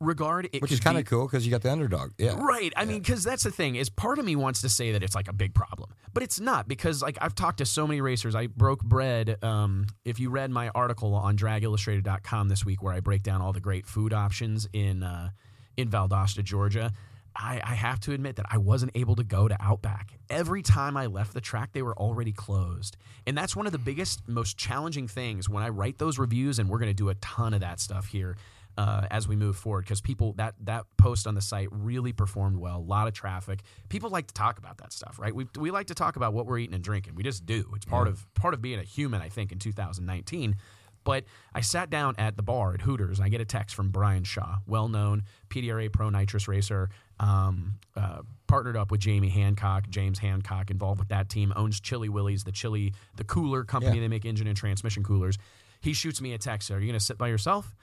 regard, 0.00 0.48
it 0.52 0.62
Which 0.62 0.72
is 0.72 0.80
kind 0.80 0.98
of 0.98 1.04
cool 1.06 1.26
because 1.26 1.44
you 1.44 1.50
got 1.50 1.62
the 1.62 1.72
underdog. 1.72 2.12
Yeah. 2.18 2.34
Right. 2.38 2.72
I 2.76 2.84
mean, 2.84 3.00
because 3.00 3.24
that's 3.24 3.42
the 3.44 3.50
thing 3.50 3.76
is 3.76 3.88
part 3.88 4.18
of 4.18 4.24
me 4.24 4.36
wants 4.36 4.60
to 4.62 4.68
say 4.68 4.92
that 4.92 5.02
it's 5.02 5.14
like 5.14 5.28
a 5.28 5.32
big 5.32 5.54
problem, 5.54 5.90
but 6.12 6.22
it's 6.22 6.40
not 6.40 6.68
because 6.68 7.02
like 7.02 7.18
I've 7.20 7.34
talked 7.34 7.58
to 7.58 7.66
so 7.66 7.86
many 7.86 8.00
racers. 8.00 8.34
I 8.34 8.46
broke 8.48 8.82
bread. 8.82 9.42
Um, 9.42 9.86
if 10.04 10.20
you 10.20 10.30
read 10.30 10.50
my 10.50 10.68
article 10.70 11.14
on 11.14 11.36
dragillustrated.com 11.36 12.48
this 12.48 12.64
week 12.64 12.82
where 12.82 12.92
I 12.92 13.00
break 13.00 13.22
down 13.22 13.40
all 13.40 13.52
the 13.52 13.60
great 13.60 13.86
food 13.86 14.12
options 14.12 14.68
in 14.72 15.02
uh, 15.02 15.30
in 15.76 15.88
Valdosta, 15.88 16.42
Georgia. 16.42 16.92
I, 17.36 17.60
I 17.64 17.74
have 17.74 18.00
to 18.00 18.12
admit 18.12 18.36
that 18.36 18.46
I 18.50 18.58
wasn't 18.58 18.92
able 18.94 19.16
to 19.16 19.24
go 19.24 19.48
to 19.48 19.56
Outback. 19.60 20.18
Every 20.30 20.62
time 20.62 20.96
I 20.96 21.06
left 21.06 21.34
the 21.34 21.40
track, 21.40 21.72
they 21.72 21.82
were 21.82 21.96
already 21.96 22.32
closed. 22.32 22.96
And 23.26 23.36
that's 23.36 23.56
one 23.56 23.66
of 23.66 23.72
the 23.72 23.78
biggest, 23.78 24.28
most 24.28 24.56
challenging 24.56 25.08
things 25.08 25.48
when 25.48 25.62
I 25.62 25.68
write 25.68 25.98
those 25.98 26.18
reviews, 26.18 26.58
and 26.58 26.68
we're 26.68 26.78
going 26.78 26.90
to 26.90 26.94
do 26.94 27.08
a 27.08 27.14
ton 27.16 27.54
of 27.54 27.60
that 27.60 27.80
stuff 27.80 28.06
here 28.06 28.36
uh, 28.76 29.06
as 29.10 29.28
we 29.28 29.36
move 29.36 29.56
forward 29.56 29.84
because 29.84 30.00
people 30.00 30.32
that 30.34 30.54
that 30.62 30.84
post 30.96 31.26
on 31.26 31.34
the 31.34 31.40
site 31.40 31.68
really 31.70 32.12
performed 32.12 32.56
well. 32.56 32.78
A 32.78 32.78
lot 32.78 33.06
of 33.06 33.14
traffic. 33.14 33.60
People 33.88 34.10
like 34.10 34.26
to 34.28 34.34
talk 34.34 34.58
about 34.58 34.78
that 34.78 34.92
stuff, 34.92 35.18
right? 35.18 35.34
We 35.34 35.46
we 35.58 35.70
like 35.70 35.88
to 35.88 35.94
talk 35.94 36.16
about 36.16 36.32
what 36.32 36.46
we're 36.46 36.58
eating 36.58 36.74
and 36.74 36.82
drinking. 36.82 37.14
We 37.14 37.22
just 37.22 37.46
do. 37.46 37.70
It's 37.76 37.84
part 37.84 38.08
of 38.08 38.26
part 38.34 38.54
of 38.54 38.62
being 38.62 38.78
a 38.78 38.84
human, 38.84 39.22
I 39.22 39.28
think, 39.28 39.52
in 39.52 39.58
2019. 39.58 40.56
But 41.04 41.24
I 41.54 41.60
sat 41.60 41.90
down 41.90 42.14
at 42.16 42.36
the 42.36 42.42
bar 42.42 42.72
at 42.72 42.80
Hooters 42.80 43.18
and 43.18 43.26
I 43.26 43.28
get 43.28 43.40
a 43.42 43.44
text 43.44 43.76
from 43.76 43.90
Brian 43.90 44.24
Shaw, 44.24 44.56
well 44.66 44.88
known 44.88 45.24
PDRA 45.50 45.92
Pro 45.92 46.08
Nitrous 46.08 46.48
racer, 46.48 46.88
um, 47.20 47.74
uh, 47.96 48.22
partnered 48.46 48.76
up 48.76 48.90
with 48.90 49.00
Jamie 49.00 49.28
Hancock, 49.28 49.88
James 49.88 50.18
Hancock, 50.18 50.70
involved 50.70 50.98
with 50.98 51.08
that 51.08 51.28
team, 51.28 51.52
owns 51.56 51.80
Chili 51.80 52.08
Willy's, 52.08 52.44
the 52.44 52.52
chili, 52.52 52.92
the 53.16 53.24
cooler 53.24 53.64
company. 53.64 53.96
Yeah. 53.96 54.02
They 54.02 54.08
make 54.08 54.24
engine 54.24 54.46
and 54.46 54.56
transmission 54.56 55.02
coolers. 55.02 55.38
He 55.80 55.92
shoots 55.92 56.20
me 56.20 56.32
a 56.32 56.38
text. 56.38 56.70
Are 56.70 56.80
you 56.80 56.86
going 56.86 56.98
to 56.98 57.04
sit 57.04 57.18
by 57.18 57.28
yourself? 57.28 57.74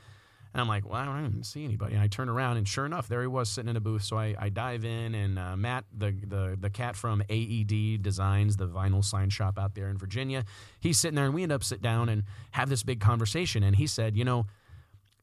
And 0.53 0.59
I'm 0.59 0.67
like, 0.67 0.85
well, 0.85 0.99
I 0.99 1.05
don't 1.05 1.25
even 1.25 1.43
see 1.43 1.63
anybody. 1.63 1.93
And 1.93 2.03
I 2.03 2.07
turn 2.07 2.27
around, 2.27 2.57
and 2.57 2.67
sure 2.67 2.85
enough, 2.85 3.07
there 3.07 3.21
he 3.21 3.27
was 3.27 3.49
sitting 3.49 3.69
in 3.69 3.77
a 3.77 3.79
booth. 3.79 4.03
So 4.03 4.17
I, 4.17 4.35
I 4.37 4.49
dive 4.49 4.83
in, 4.83 5.15
and 5.15 5.39
uh, 5.39 5.55
Matt, 5.55 5.85
the, 5.97 6.11
the 6.11 6.57
the 6.59 6.69
cat 6.69 6.97
from 6.97 7.23
AED 7.29 8.01
Designs, 8.01 8.57
the 8.57 8.67
vinyl 8.67 9.03
sign 9.03 9.29
shop 9.29 9.57
out 9.57 9.75
there 9.75 9.87
in 9.87 9.97
Virginia, 9.97 10.43
he's 10.81 10.99
sitting 10.99 11.15
there, 11.15 11.25
and 11.25 11.33
we 11.33 11.43
end 11.43 11.53
up 11.53 11.63
sit 11.63 11.81
down 11.81 12.09
and 12.09 12.23
have 12.51 12.67
this 12.67 12.83
big 12.83 12.99
conversation. 12.99 13.63
And 13.63 13.77
he 13.77 13.87
said, 13.87 14.17
you 14.17 14.25
know, 14.25 14.45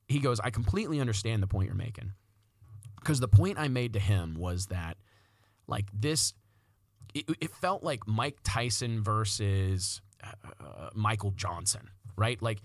he 0.08 0.18
goes, 0.18 0.40
I 0.40 0.48
completely 0.48 0.98
understand 0.98 1.42
the 1.42 1.46
point 1.46 1.66
you're 1.66 1.74
making, 1.74 2.12
because 3.00 3.20
the 3.20 3.28
point 3.28 3.58
I 3.58 3.68
made 3.68 3.92
to 3.94 3.98
him 4.00 4.34
was 4.34 4.66
that, 4.66 4.96
like 5.66 5.86
this, 5.92 6.34
it, 7.14 7.24
it 7.40 7.50
felt 7.52 7.82
like 7.82 8.06
Mike 8.06 8.38
Tyson 8.44 9.02
versus 9.02 10.00
uh, 10.22 10.90
Michael 10.94 11.30
Johnson, 11.32 11.90
right? 12.16 12.40
Like 12.40 12.60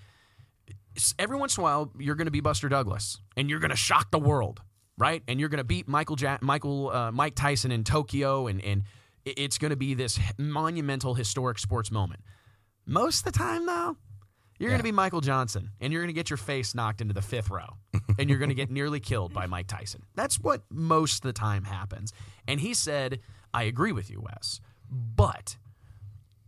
every 1.18 1.38
once 1.38 1.58
in 1.58 1.62
a 1.62 1.64
while 1.64 1.92
you're 1.98 2.16
going 2.16 2.26
to 2.26 2.32
be 2.32 2.40
Buster 2.40 2.70
Douglas 2.70 3.20
and 3.36 3.50
you're 3.50 3.60
going 3.60 3.72
to 3.72 3.78
shock 3.78 4.12
the 4.12 4.20
world, 4.20 4.62
right? 4.98 5.24
And 5.28 5.40
you're 5.40 5.50
going 5.50 5.60
to 5.60 5.64
beat 5.64 5.88
Michael 5.88 6.18
ja- 6.20 6.40
Michael 6.42 6.90
uh, 6.90 7.12
Mike 7.12 7.36
Tyson 7.36 7.72
in 7.72 7.84
Tokyo 7.84 8.48
and 8.48 8.64
and 8.64 8.84
it's 9.26 9.58
going 9.58 9.70
to 9.70 9.78
be 9.78 9.94
this 9.94 10.20
monumental 10.38 11.14
historic 11.14 11.58
sports 11.58 11.92
moment. 11.92 12.22
Most 12.86 13.26
of 13.26 13.32
the 13.32 13.40
time 13.40 13.66
though, 13.66 13.98
you're 14.64 14.72
going 14.72 14.80
to 14.80 14.84
be 14.84 14.92
Michael 14.92 15.22
Johnson 15.22 15.72
and 15.82 15.92
you're 15.92 16.02
going 16.02 16.14
to 16.14 16.14
get 16.14 16.30
your 16.30 16.38
face 16.38 16.74
knocked 16.74 17.02
into 17.02 17.14
the 17.14 17.22
fifth 17.22 17.50
row 17.50 17.68
and 18.18 18.30
you're 18.30 18.40
going 18.40 18.50
to 18.50 18.56
get 18.56 18.72
nearly 18.72 19.00
killed 19.00 19.34
by 19.34 19.46
Mike 19.46 19.68
Tyson. 19.68 20.04
That's 20.16 20.40
what 20.40 20.64
most 20.70 21.18
of 21.18 21.22
the 21.22 21.34
time 21.34 21.66
happens. 21.66 22.14
And 22.48 22.60
he 22.60 22.74
said, 22.74 23.20
I 23.54 23.64
agree 23.64 23.92
with 23.92 24.10
you, 24.10 24.22
Wes, 24.22 24.62
but 24.90 25.58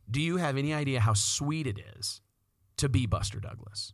do 0.09 0.22
you 0.22 0.38
have 0.38 0.57
any 0.57 0.74
idea 0.74 0.99
how 0.99 1.13
sweet 1.13 1.68
it 1.68 1.80
is 1.97 2.22
to 2.78 2.88
be 2.88 3.05
Buster 3.05 3.39
Douglas? 3.39 3.93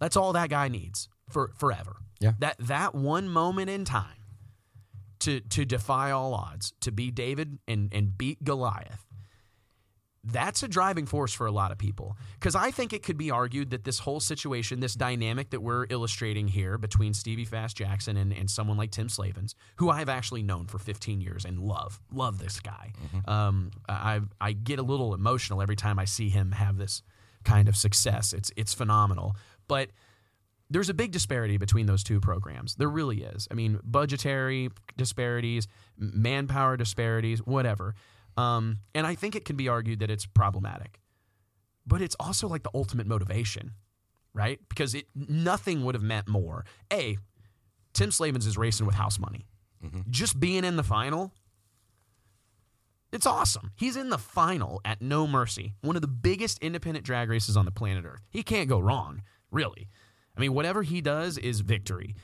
That's 0.00 0.16
all 0.16 0.32
that 0.32 0.48
guy 0.48 0.68
needs 0.68 1.08
for 1.28 1.52
forever. 1.56 1.96
Yeah. 2.20 2.32
That 2.38 2.56
that 2.58 2.94
one 2.94 3.28
moment 3.28 3.70
in 3.70 3.84
time 3.84 4.22
to 5.20 5.40
to 5.40 5.64
defy 5.64 6.10
all 6.10 6.34
odds, 6.34 6.72
to 6.80 6.90
be 6.90 7.10
David 7.10 7.58
and 7.68 7.92
and 7.92 8.16
beat 8.16 8.42
Goliath. 8.42 9.04
That's 10.24 10.62
a 10.62 10.68
driving 10.68 11.06
force 11.06 11.32
for 11.32 11.46
a 11.46 11.50
lot 11.50 11.72
of 11.72 11.78
people. 11.78 12.16
Because 12.34 12.54
I 12.54 12.70
think 12.70 12.92
it 12.92 13.02
could 13.02 13.18
be 13.18 13.30
argued 13.30 13.70
that 13.70 13.82
this 13.82 13.98
whole 13.98 14.20
situation, 14.20 14.78
this 14.78 14.94
dynamic 14.94 15.50
that 15.50 15.60
we're 15.60 15.86
illustrating 15.90 16.46
here 16.46 16.78
between 16.78 17.12
Stevie 17.12 17.44
Fast 17.44 17.76
Jackson 17.76 18.16
and, 18.16 18.32
and 18.32 18.48
someone 18.48 18.76
like 18.76 18.92
Tim 18.92 19.08
Slavens, 19.08 19.56
who 19.76 19.90
I've 19.90 20.08
actually 20.08 20.44
known 20.44 20.66
for 20.66 20.78
15 20.78 21.20
years 21.20 21.44
and 21.44 21.58
love, 21.58 22.00
love 22.12 22.38
this 22.38 22.60
guy. 22.60 22.92
Um, 23.26 23.72
I, 23.88 24.20
I 24.40 24.52
get 24.52 24.78
a 24.78 24.82
little 24.82 25.12
emotional 25.12 25.60
every 25.60 25.76
time 25.76 25.98
I 25.98 26.04
see 26.04 26.28
him 26.28 26.52
have 26.52 26.78
this 26.78 27.02
kind 27.44 27.68
of 27.68 27.76
success. 27.76 28.32
It's, 28.32 28.52
it's 28.56 28.74
phenomenal. 28.74 29.34
But 29.66 29.88
there's 30.70 30.88
a 30.88 30.94
big 30.94 31.10
disparity 31.10 31.58
between 31.58 31.86
those 31.86 32.02
two 32.02 32.18
programs. 32.20 32.76
There 32.76 32.88
really 32.88 33.22
is. 33.22 33.46
I 33.50 33.54
mean, 33.54 33.78
budgetary 33.84 34.70
disparities, 34.96 35.68
manpower 35.98 36.76
disparities, 36.76 37.40
whatever. 37.40 37.94
Um, 38.36 38.78
and 38.94 39.06
I 39.06 39.14
think 39.14 39.36
it 39.36 39.44
can 39.44 39.56
be 39.56 39.68
argued 39.68 40.00
that 40.00 40.10
it's 40.10 40.26
problematic. 40.26 40.98
But 41.86 42.00
it's 42.00 42.16
also 42.20 42.48
like 42.48 42.62
the 42.62 42.70
ultimate 42.74 43.06
motivation, 43.06 43.72
right? 44.32 44.58
Because 44.68 44.94
it 44.94 45.06
nothing 45.14 45.84
would 45.84 45.94
have 45.94 46.04
meant 46.04 46.28
more. 46.28 46.64
A, 46.92 47.18
Tim 47.92 48.10
Slavens 48.10 48.46
is 48.46 48.56
racing 48.56 48.86
with 48.86 48.94
house 48.94 49.18
money. 49.18 49.46
Just 50.10 50.38
being 50.38 50.64
in 50.64 50.76
the 50.76 50.84
final, 50.84 51.32
it's 53.12 53.26
awesome. 53.26 53.72
He's 53.74 53.96
in 53.96 54.10
the 54.10 54.18
final 54.18 54.80
at 54.84 55.02
No 55.02 55.26
Mercy, 55.26 55.74
one 55.80 55.96
of 55.96 56.02
the 56.02 56.08
biggest 56.08 56.58
independent 56.62 57.04
drag 57.04 57.28
races 57.28 57.56
on 57.56 57.64
the 57.64 57.72
planet 57.72 58.04
Earth. 58.04 58.22
He 58.30 58.42
can't 58.44 58.68
go 58.68 58.78
wrong, 58.78 59.22
really. 59.50 59.88
I 60.36 60.40
mean, 60.40 60.54
whatever 60.54 60.82
he 60.82 61.00
does 61.00 61.36
is 61.36 61.60
victory. 61.60 62.14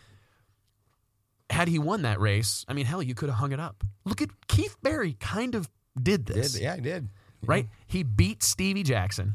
Had 1.50 1.68
he 1.68 1.78
won 1.78 2.02
that 2.02 2.20
race, 2.20 2.64
I 2.68 2.74
mean, 2.74 2.86
hell, 2.86 3.02
you 3.02 3.14
could 3.14 3.28
have 3.28 3.38
hung 3.38 3.52
it 3.52 3.60
up. 3.60 3.82
Look 4.04 4.22
at 4.22 4.30
Keith 4.46 4.76
Barry 4.82 5.16
kind 5.18 5.54
of 5.54 5.68
did 5.98 6.26
this 6.26 6.52
Did, 6.54 6.62
yeah, 6.62 6.74
I 6.74 6.80
did. 6.80 7.08
right? 7.44 7.68
He 7.86 8.02
beat 8.02 8.42
Stevie 8.42 8.82
Jackson 8.82 9.34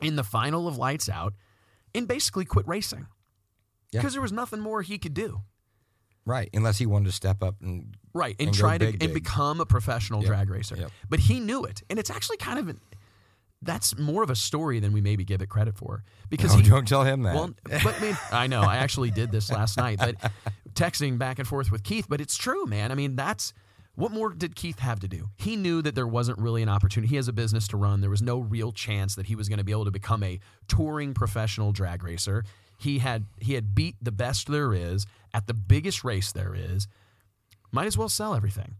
in 0.00 0.16
the 0.16 0.24
final 0.24 0.66
of 0.68 0.76
Lights 0.78 1.08
Out 1.08 1.34
and 1.94 2.08
basically 2.08 2.44
quit 2.44 2.66
racing 2.66 3.06
Yeah. 3.92 4.00
because 4.00 4.12
there 4.14 4.22
was 4.22 4.32
nothing 4.32 4.60
more 4.60 4.82
he 4.82 4.98
could 4.98 5.14
do. 5.14 5.42
Right. 6.26 6.48
Unless 6.54 6.78
he 6.78 6.86
wanted 6.86 7.06
to 7.06 7.12
step 7.12 7.42
up 7.42 7.56
and 7.60 7.96
Right, 8.14 8.36
and, 8.38 8.48
And 8.48 8.56
try 8.56 8.78
to 8.78 8.84
big, 8.86 9.02
and 9.02 9.12
big. 9.12 9.22
become 9.24 9.60
a 9.60 9.66
professional 9.66 10.20
Yep, 10.22 10.26
drag 10.28 10.50
racer. 10.50 10.76
yep. 10.76 10.90
But 11.08 11.20
he 11.20 11.40
knew 11.40 11.64
it, 11.64 11.82
and 11.90 11.98
it's 11.98 12.10
actually 12.10 12.36
kind 12.38 12.58
of 12.58 12.68
an, 12.68 12.80
that's 13.60 13.96
more 13.98 14.22
of 14.22 14.30
a 14.30 14.36
story 14.36 14.78
than 14.80 14.92
we 14.92 15.00
maybe 15.00 15.24
give 15.24 15.40
it 15.42 15.48
credit 15.48 15.76
for 15.76 16.04
because 16.30 16.54
no, 16.54 16.62
he 16.62 16.68
don't 16.68 16.86
tell 16.86 17.02
him 17.04 17.22
that. 17.22 17.34
Well, 17.34 17.54
but 17.64 17.86
I 17.96 18.00
mean, 18.00 18.18
I 18.30 18.46
know. 18.46 18.60
I 18.62 18.76
actually 18.76 19.10
did 19.10 19.32
this 19.32 19.50
last 19.50 19.76
night, 19.78 19.98
but 19.98 20.16
texting 20.74 21.18
back 21.18 21.38
and 21.38 21.48
forth 21.48 21.70
with 21.72 21.82
Keith. 21.82 22.06
But 22.08 22.20
it's 22.20 22.36
true, 22.36 22.66
man. 22.66 22.92
I 22.92 22.94
mean, 22.94 23.16
that's 23.16 23.52
what 23.94 24.12
more 24.12 24.30
did 24.30 24.56
Keith 24.56 24.80
have 24.80 25.00
to 25.00 25.08
do? 25.08 25.28
He 25.36 25.56
knew 25.56 25.82
that 25.82 25.94
there 25.94 26.06
wasn't 26.06 26.38
really 26.38 26.62
an 26.62 26.68
opportunity. 26.68 27.10
He 27.10 27.16
has 27.16 27.28
a 27.28 27.32
business 27.32 27.68
to 27.68 27.76
run. 27.76 28.00
There 28.00 28.10
was 28.10 28.22
no 28.22 28.38
real 28.38 28.72
chance 28.72 29.14
that 29.14 29.26
he 29.26 29.36
was 29.36 29.48
going 29.48 29.58
to 29.58 29.64
be 29.64 29.72
able 29.72 29.84
to 29.84 29.90
become 29.90 30.22
a 30.22 30.40
touring 30.68 31.14
professional 31.14 31.72
drag 31.72 32.02
racer. 32.02 32.44
He 32.78 32.98
had 32.98 33.26
he 33.40 33.54
had 33.54 33.74
beat 33.74 33.96
the 34.02 34.12
best 34.12 34.48
there 34.48 34.72
is 34.72 35.06
at 35.32 35.46
the 35.46 35.54
biggest 35.54 36.02
race 36.02 36.32
there 36.32 36.54
is. 36.54 36.88
Might 37.70 37.86
as 37.86 37.96
well 37.96 38.08
sell 38.08 38.34
everything 38.34 38.76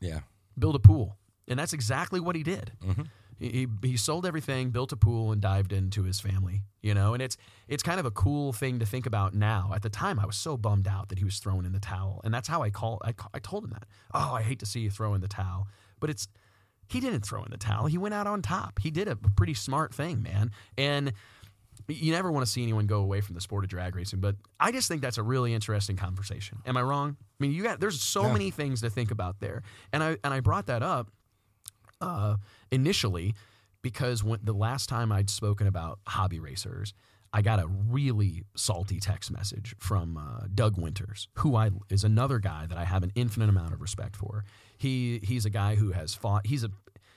yeah. 0.00 0.20
build 0.58 0.74
a 0.74 0.78
pool. 0.78 1.16
And 1.48 1.58
that's 1.58 1.72
exactly 1.72 2.20
what 2.20 2.36
he 2.36 2.42
did. 2.42 2.72
Mm-hmm. 2.84 3.02
He, 3.40 3.66
he 3.82 3.96
sold 3.96 4.26
everything, 4.26 4.70
built 4.70 4.92
a 4.92 4.96
pool, 4.96 5.32
and 5.32 5.40
dived 5.40 5.72
into 5.72 6.02
his 6.04 6.20
family. 6.20 6.62
You 6.82 6.94
know, 6.94 7.12
and 7.14 7.22
it's 7.22 7.36
it's 7.68 7.82
kind 7.82 7.98
of 7.98 8.06
a 8.06 8.10
cool 8.10 8.52
thing 8.52 8.78
to 8.78 8.86
think 8.86 9.06
about 9.06 9.34
now. 9.34 9.72
At 9.74 9.82
the 9.82 9.90
time, 9.90 10.18
I 10.20 10.26
was 10.26 10.36
so 10.36 10.56
bummed 10.56 10.86
out 10.86 11.08
that 11.08 11.18
he 11.18 11.24
was 11.24 11.38
throwing 11.38 11.64
in 11.66 11.72
the 11.72 11.80
towel, 11.80 12.20
and 12.24 12.32
that's 12.32 12.48
how 12.48 12.62
I 12.62 12.70
call 12.70 13.00
I, 13.04 13.14
I 13.34 13.38
told 13.38 13.64
him 13.64 13.70
that. 13.70 13.86
Oh, 14.14 14.32
I 14.34 14.42
hate 14.42 14.58
to 14.60 14.66
see 14.66 14.80
you 14.80 14.90
throw 14.90 15.14
in 15.14 15.20
the 15.20 15.28
towel, 15.28 15.66
but 15.98 16.08
it's 16.10 16.28
he 16.88 17.00
didn't 17.00 17.20
throw 17.20 17.42
in 17.44 17.50
the 17.50 17.56
towel. 17.58 17.86
He 17.86 17.98
went 17.98 18.14
out 18.14 18.26
on 18.26 18.42
top. 18.42 18.78
He 18.80 18.90
did 18.90 19.08
a 19.08 19.16
pretty 19.16 19.54
smart 19.54 19.94
thing, 19.94 20.22
man. 20.22 20.50
And 20.76 21.12
you 21.88 22.12
never 22.12 22.30
want 22.32 22.44
to 22.46 22.50
see 22.50 22.62
anyone 22.62 22.86
go 22.86 23.00
away 23.00 23.20
from 23.20 23.34
the 23.34 23.40
sport 23.40 23.64
of 23.64 23.70
drag 23.70 23.96
racing, 23.96 24.20
but 24.20 24.36
I 24.58 24.70
just 24.72 24.86
think 24.88 25.00
that's 25.02 25.18
a 25.18 25.22
really 25.22 25.52
interesting 25.54 25.96
conversation. 25.96 26.58
Am 26.66 26.76
I 26.76 26.82
wrong? 26.82 27.16
I 27.20 27.24
mean, 27.42 27.52
you 27.52 27.62
got 27.62 27.80
there's 27.80 28.00
so 28.00 28.26
Yeah. 28.26 28.32
many 28.32 28.50
things 28.50 28.80
to 28.82 28.90
think 28.90 29.10
about 29.10 29.40
there, 29.40 29.62
and 29.92 30.02
I 30.02 30.16
and 30.24 30.32
I 30.34 30.40
brought 30.40 30.66
that 30.66 30.82
up 30.82 31.10
uh, 32.00 32.36
initially 32.70 33.34
because 33.82 34.22
when 34.22 34.40
the 34.42 34.52
last 34.52 34.88
time 34.88 35.10
I'd 35.12 35.30
spoken 35.30 35.66
about 35.66 35.98
hobby 36.06 36.40
racers, 36.40 36.92
I 37.32 37.42
got 37.42 37.60
a 37.60 37.66
really 37.66 38.42
salty 38.56 38.98
text 38.98 39.30
message 39.30 39.74
from 39.78 40.16
uh, 40.16 40.46
Doug 40.52 40.78
Winters, 40.78 41.28
who 41.36 41.54
I 41.54 41.70
is 41.88 42.02
another 42.02 42.38
guy 42.38 42.66
that 42.66 42.76
I 42.76 42.84
have 42.84 43.02
an 43.02 43.12
infinite 43.14 43.48
amount 43.48 43.72
of 43.72 43.80
respect 43.80 44.16
for. 44.16 44.44
He 44.76 45.20
he's 45.22 45.44
a 45.44 45.50
guy 45.50 45.76
who 45.76 45.92
has 45.92 46.14
fought. 46.14 46.46
He's 46.46 46.64
a 46.64 46.70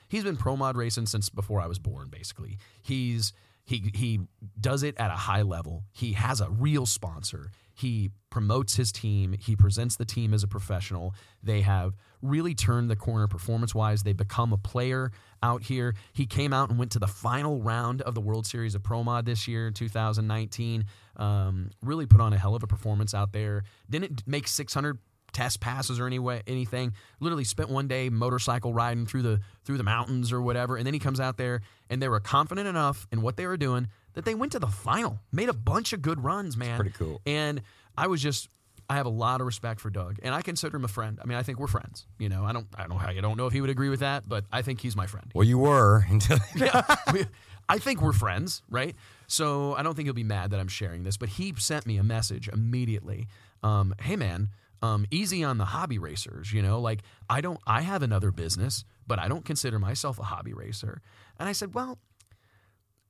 he's 0.08 0.22
been 0.22 0.36
pro 0.36 0.56
mod 0.56 0.76
racing 0.76 1.06
since 1.06 1.28
before 1.28 1.60
I 1.60 1.66
was 1.66 1.78
born. 1.78 2.08
Basically, 2.10 2.58
he's 2.80 3.32
he 3.64 3.90
he 3.94 4.20
does 4.60 4.82
it 4.82 4.94
at 4.98 5.10
a 5.10 5.14
high 5.16 5.42
level. 5.42 5.82
He 5.92 6.12
has 6.12 6.40
a 6.40 6.48
real 6.48 6.86
sponsor. 6.86 7.50
He 7.74 8.10
promotes 8.30 8.76
his 8.76 8.92
team. 8.92 9.34
He 9.38 9.56
presents 9.56 9.96
the 9.96 10.04
team 10.04 10.32
as 10.32 10.42
a 10.42 10.48
professional. 10.48 11.14
They 11.42 11.60
have 11.62 11.94
really 12.22 12.54
turned 12.54 12.88
the 12.88 12.96
corner 12.96 13.26
performance 13.26 13.74
wise. 13.74 14.02
They 14.02 14.12
become 14.12 14.52
a 14.52 14.56
player 14.56 15.10
out 15.42 15.62
here. 15.62 15.94
He 16.12 16.26
came 16.26 16.52
out 16.52 16.70
and 16.70 16.78
went 16.78 16.92
to 16.92 16.98
the 16.98 17.06
final 17.06 17.60
round 17.60 18.00
of 18.02 18.14
the 18.14 18.20
World 18.20 18.46
Series 18.46 18.74
of 18.74 18.82
Pro 18.82 19.02
Mod 19.04 19.26
this 19.26 19.46
year, 19.46 19.70
2019. 19.70 20.84
Um, 21.16 21.70
really 21.82 22.06
put 22.06 22.20
on 22.20 22.32
a 22.32 22.38
hell 22.38 22.54
of 22.54 22.62
a 22.62 22.66
performance 22.66 23.12
out 23.12 23.32
there. 23.32 23.64
Didn't 23.90 24.22
make 24.26 24.48
600 24.48 24.98
test 25.34 25.60
passes 25.60 26.00
or 26.00 26.06
any 26.06 26.18
way, 26.18 26.42
anything. 26.46 26.94
Literally 27.20 27.44
spent 27.44 27.68
one 27.68 27.88
day 27.88 28.08
motorcycle 28.08 28.72
riding 28.72 29.04
through 29.04 29.22
the 29.22 29.40
through 29.64 29.76
the 29.76 29.84
mountains 29.84 30.32
or 30.32 30.40
whatever, 30.40 30.76
and 30.76 30.86
then 30.86 30.94
he 30.94 31.00
comes 31.00 31.20
out 31.20 31.36
there 31.36 31.60
and 31.90 32.00
they 32.00 32.08
were 32.08 32.20
confident 32.20 32.66
enough 32.66 33.06
in 33.12 33.20
what 33.20 33.36
they 33.36 33.46
were 33.46 33.56
doing 33.56 33.88
that 34.14 34.24
they 34.24 34.34
went 34.34 34.52
to 34.52 34.58
the 34.58 34.66
final, 34.66 35.20
made 35.32 35.48
a 35.48 35.52
bunch 35.54 35.92
of 35.92 36.02
good 36.02 36.22
runs, 36.24 36.56
man. 36.56 36.76
pretty 36.80 36.94
cool. 36.96 37.20
And 37.26 37.62
I 37.96 38.06
was 38.06 38.22
just. 38.22 38.48
I 38.86 38.96
have 38.96 39.06
a 39.06 39.10
lot 39.10 39.40
of 39.40 39.46
respect 39.46 39.80
for 39.80 39.88
Doug, 39.88 40.18
and 40.22 40.34
I 40.34 40.42
consider 40.42 40.76
him 40.76 40.84
a 40.84 40.88
friend. 40.88 41.18
I 41.22 41.24
mean, 41.24 41.38
I 41.38 41.42
think 41.42 41.58
we're 41.58 41.68
friends. 41.68 42.04
You 42.18 42.28
know, 42.28 42.44
I 42.44 42.52
don't, 42.52 42.66
I 42.76 42.86
don't, 42.86 42.98
I 43.00 43.14
don't 43.18 43.38
know 43.38 43.46
if 43.46 43.54
he 43.54 43.62
would 43.62 43.70
agree 43.70 43.88
with 43.88 44.00
that, 44.00 44.28
but 44.28 44.44
I 44.52 44.60
think 44.60 44.82
he's 44.82 44.94
my 44.94 45.06
friend 45.06 45.30
Well, 45.34 45.46
you 45.46 45.56
were 45.56 46.04
until 46.10 46.36
yeah, 46.54 46.82
we- 47.10 47.24
I 47.66 47.78
think 47.78 48.02
we're 48.02 48.12
friends, 48.12 48.60
right? 48.68 48.94
So 49.26 49.74
I 49.74 49.82
don't 49.82 49.94
think 49.94 50.04
he'll 50.06 50.12
be 50.12 50.22
mad 50.22 50.50
that 50.50 50.60
I'm 50.60 50.68
sharing 50.68 51.02
this, 51.02 51.16
but 51.16 51.30
he 51.30 51.54
sent 51.56 51.86
me 51.86 51.96
a 51.96 52.02
message 52.02 52.46
immediately. 52.48 53.26
Um, 53.62 53.94
hey 54.02 54.16
man, 54.16 54.50
um, 54.82 55.06
easy 55.10 55.42
on 55.42 55.56
the 55.56 55.64
hobby 55.64 55.98
racers, 55.98 56.52
you 56.52 56.60
know, 56.60 56.78
like 56.78 57.00
I 57.30 57.40
don't, 57.40 57.58
I 57.66 57.80
have 57.80 58.02
another 58.02 58.30
business, 58.30 58.84
but 59.06 59.18
I 59.18 59.28
don't 59.28 59.46
consider 59.46 59.78
myself 59.78 60.18
a 60.18 60.24
hobby 60.24 60.52
racer. 60.52 61.00
And 61.38 61.48
I 61.48 61.52
said, 61.52 61.72
well, 61.72 61.96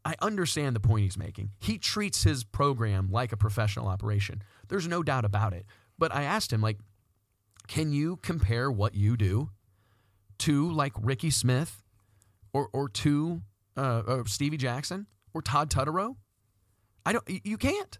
I 0.05 0.15
understand 0.21 0.77
the 0.77 0.81
point 0.81 1.05
he's 1.05 1.17
making. 1.17 1.51
He 1.59 1.79
treats 1.79 2.23
his 2.25 2.45
program 2.45 3.09
like 3.11 3.33
a 3.33 3.37
professional 3.37 3.89
operation. 3.89 4.43
There's 4.69 4.87
no 4.87 5.03
doubt 5.03 5.25
about 5.25 5.53
it. 5.55 5.65
But 5.99 6.15
I 6.15 6.25
asked 6.25 6.53
him, 6.53 6.61
like, 6.61 6.79
can 7.69 7.93
you 7.93 8.17
compare 8.17 8.71
what 8.71 8.95
you 8.95 9.17
do 9.17 9.51
to 10.41 10.71
like 10.71 10.93
Ricky 11.01 11.31
Smith 11.31 11.83
or 12.53 12.69
or 12.73 12.89
to 12.91 13.41
uh, 13.77 14.03
uh, 14.07 14.25
Stevie 14.27 14.59
Jackson 14.59 15.07
or 15.33 15.41
Todd 15.41 15.71
Tutterow? 15.71 16.17
I 17.07 17.13
don't. 17.13 17.25
You 17.45 17.57
can't. 17.57 17.99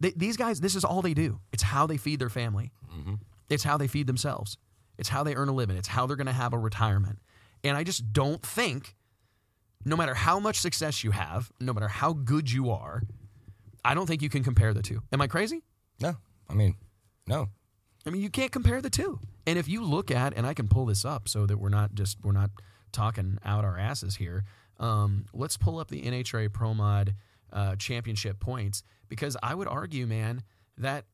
They, 0.00 0.10
these 0.10 0.36
guys, 0.36 0.60
this 0.60 0.74
is 0.74 0.84
all 0.84 1.02
they 1.02 1.14
do. 1.14 1.40
It's 1.52 1.62
how 1.62 1.86
they 1.86 1.96
feed 1.96 2.18
their 2.20 2.28
family. 2.28 2.72
It's 3.48 3.64
how 3.64 3.76
they 3.76 3.86
feed 3.88 4.06
themselves. 4.06 4.58
It's 4.98 5.08
how 5.08 5.22
they 5.24 5.34
earn 5.34 5.48
a 5.48 5.52
living. 5.52 5.76
It's 5.76 5.88
how 5.88 6.06
they're 6.06 6.16
going 6.16 6.26
to 6.26 6.32
have 6.32 6.52
a 6.52 6.58
retirement. 6.58 7.18
And 7.62 7.76
I 7.76 7.84
just 7.84 8.12
don't 8.12 8.42
think, 8.44 8.94
no 9.84 9.96
matter 9.96 10.14
how 10.14 10.38
much 10.40 10.58
success 10.60 11.04
you 11.04 11.10
have, 11.10 11.50
no 11.60 11.72
matter 11.72 11.88
how 11.88 12.12
good 12.12 12.50
you 12.50 12.70
are, 12.70 13.02
I 13.84 13.94
don't 13.94 14.06
think 14.06 14.22
you 14.22 14.30
can 14.30 14.42
compare 14.42 14.72
the 14.72 14.82
two. 14.82 15.02
Am 15.12 15.20
I 15.20 15.26
crazy? 15.26 15.62
no. 16.00 16.16
I 16.48 16.52
mean, 16.52 16.76
no. 17.26 17.48
I 18.06 18.10
mean, 18.10 18.20
you 18.20 18.28
can't 18.28 18.52
compare 18.52 18.82
the 18.82 18.90
two. 18.90 19.18
And 19.46 19.58
if 19.58 19.66
you 19.66 19.82
look 19.82 20.10
at, 20.10 20.34
and 20.36 20.46
I 20.46 20.52
can 20.52 20.68
pull 20.68 20.84
this 20.84 21.04
up 21.06 21.26
so 21.26 21.46
that 21.46 21.56
we're 21.56 21.70
not 21.70 21.94
just 21.94 22.18
we're 22.22 22.32
not 22.32 22.50
talking 22.92 23.38
out 23.44 23.64
our 23.64 23.78
asses 23.78 24.16
here. 24.16 24.44
Um, 24.78 25.24
let's 25.32 25.56
pull 25.56 25.78
up 25.78 25.88
the 25.88 26.02
NHRA 26.02 26.52
Pro 26.52 26.74
Mod 26.74 27.14
uh, 27.50 27.76
Championship 27.76 28.40
points 28.40 28.82
because 29.08 29.36
I 29.42 29.54
would 29.54 29.68
argue, 29.68 30.06
man, 30.06 30.42
that 30.76 31.06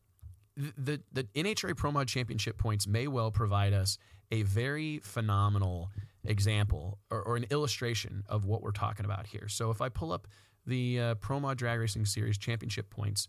th- 0.59 0.73
the 0.77 1.01
the 1.13 1.25
NHRA 1.35 1.77
Pro 1.77 1.93
Mod 1.93 2.09
Championship 2.09 2.59
points 2.59 2.89
may 2.89 3.07
well 3.07 3.31
provide 3.31 3.73
us 3.73 3.99
a 4.33 4.43
very 4.43 4.99
phenomenal 4.99 5.91
example 6.25 6.99
or, 7.11 7.23
or 7.23 7.37
an 7.37 7.47
illustration 7.51 8.25
of 8.29 8.45
what 8.45 8.63
we're 8.63 8.73
talking 8.73 9.05
about 9.05 9.27
here. 9.27 9.49
So 9.49 9.71
if 9.71 9.81
I 9.81 9.89
pull 9.89 10.13
up 10.13 10.27
the 10.67 11.01
uh, 11.01 11.15
Pro 11.17 11.41
Mod 11.41 11.59
Drag 11.59 11.79
Racing 11.79 12.05
Series 12.05 12.39
Championship 12.39 12.91
points, 12.91 13.29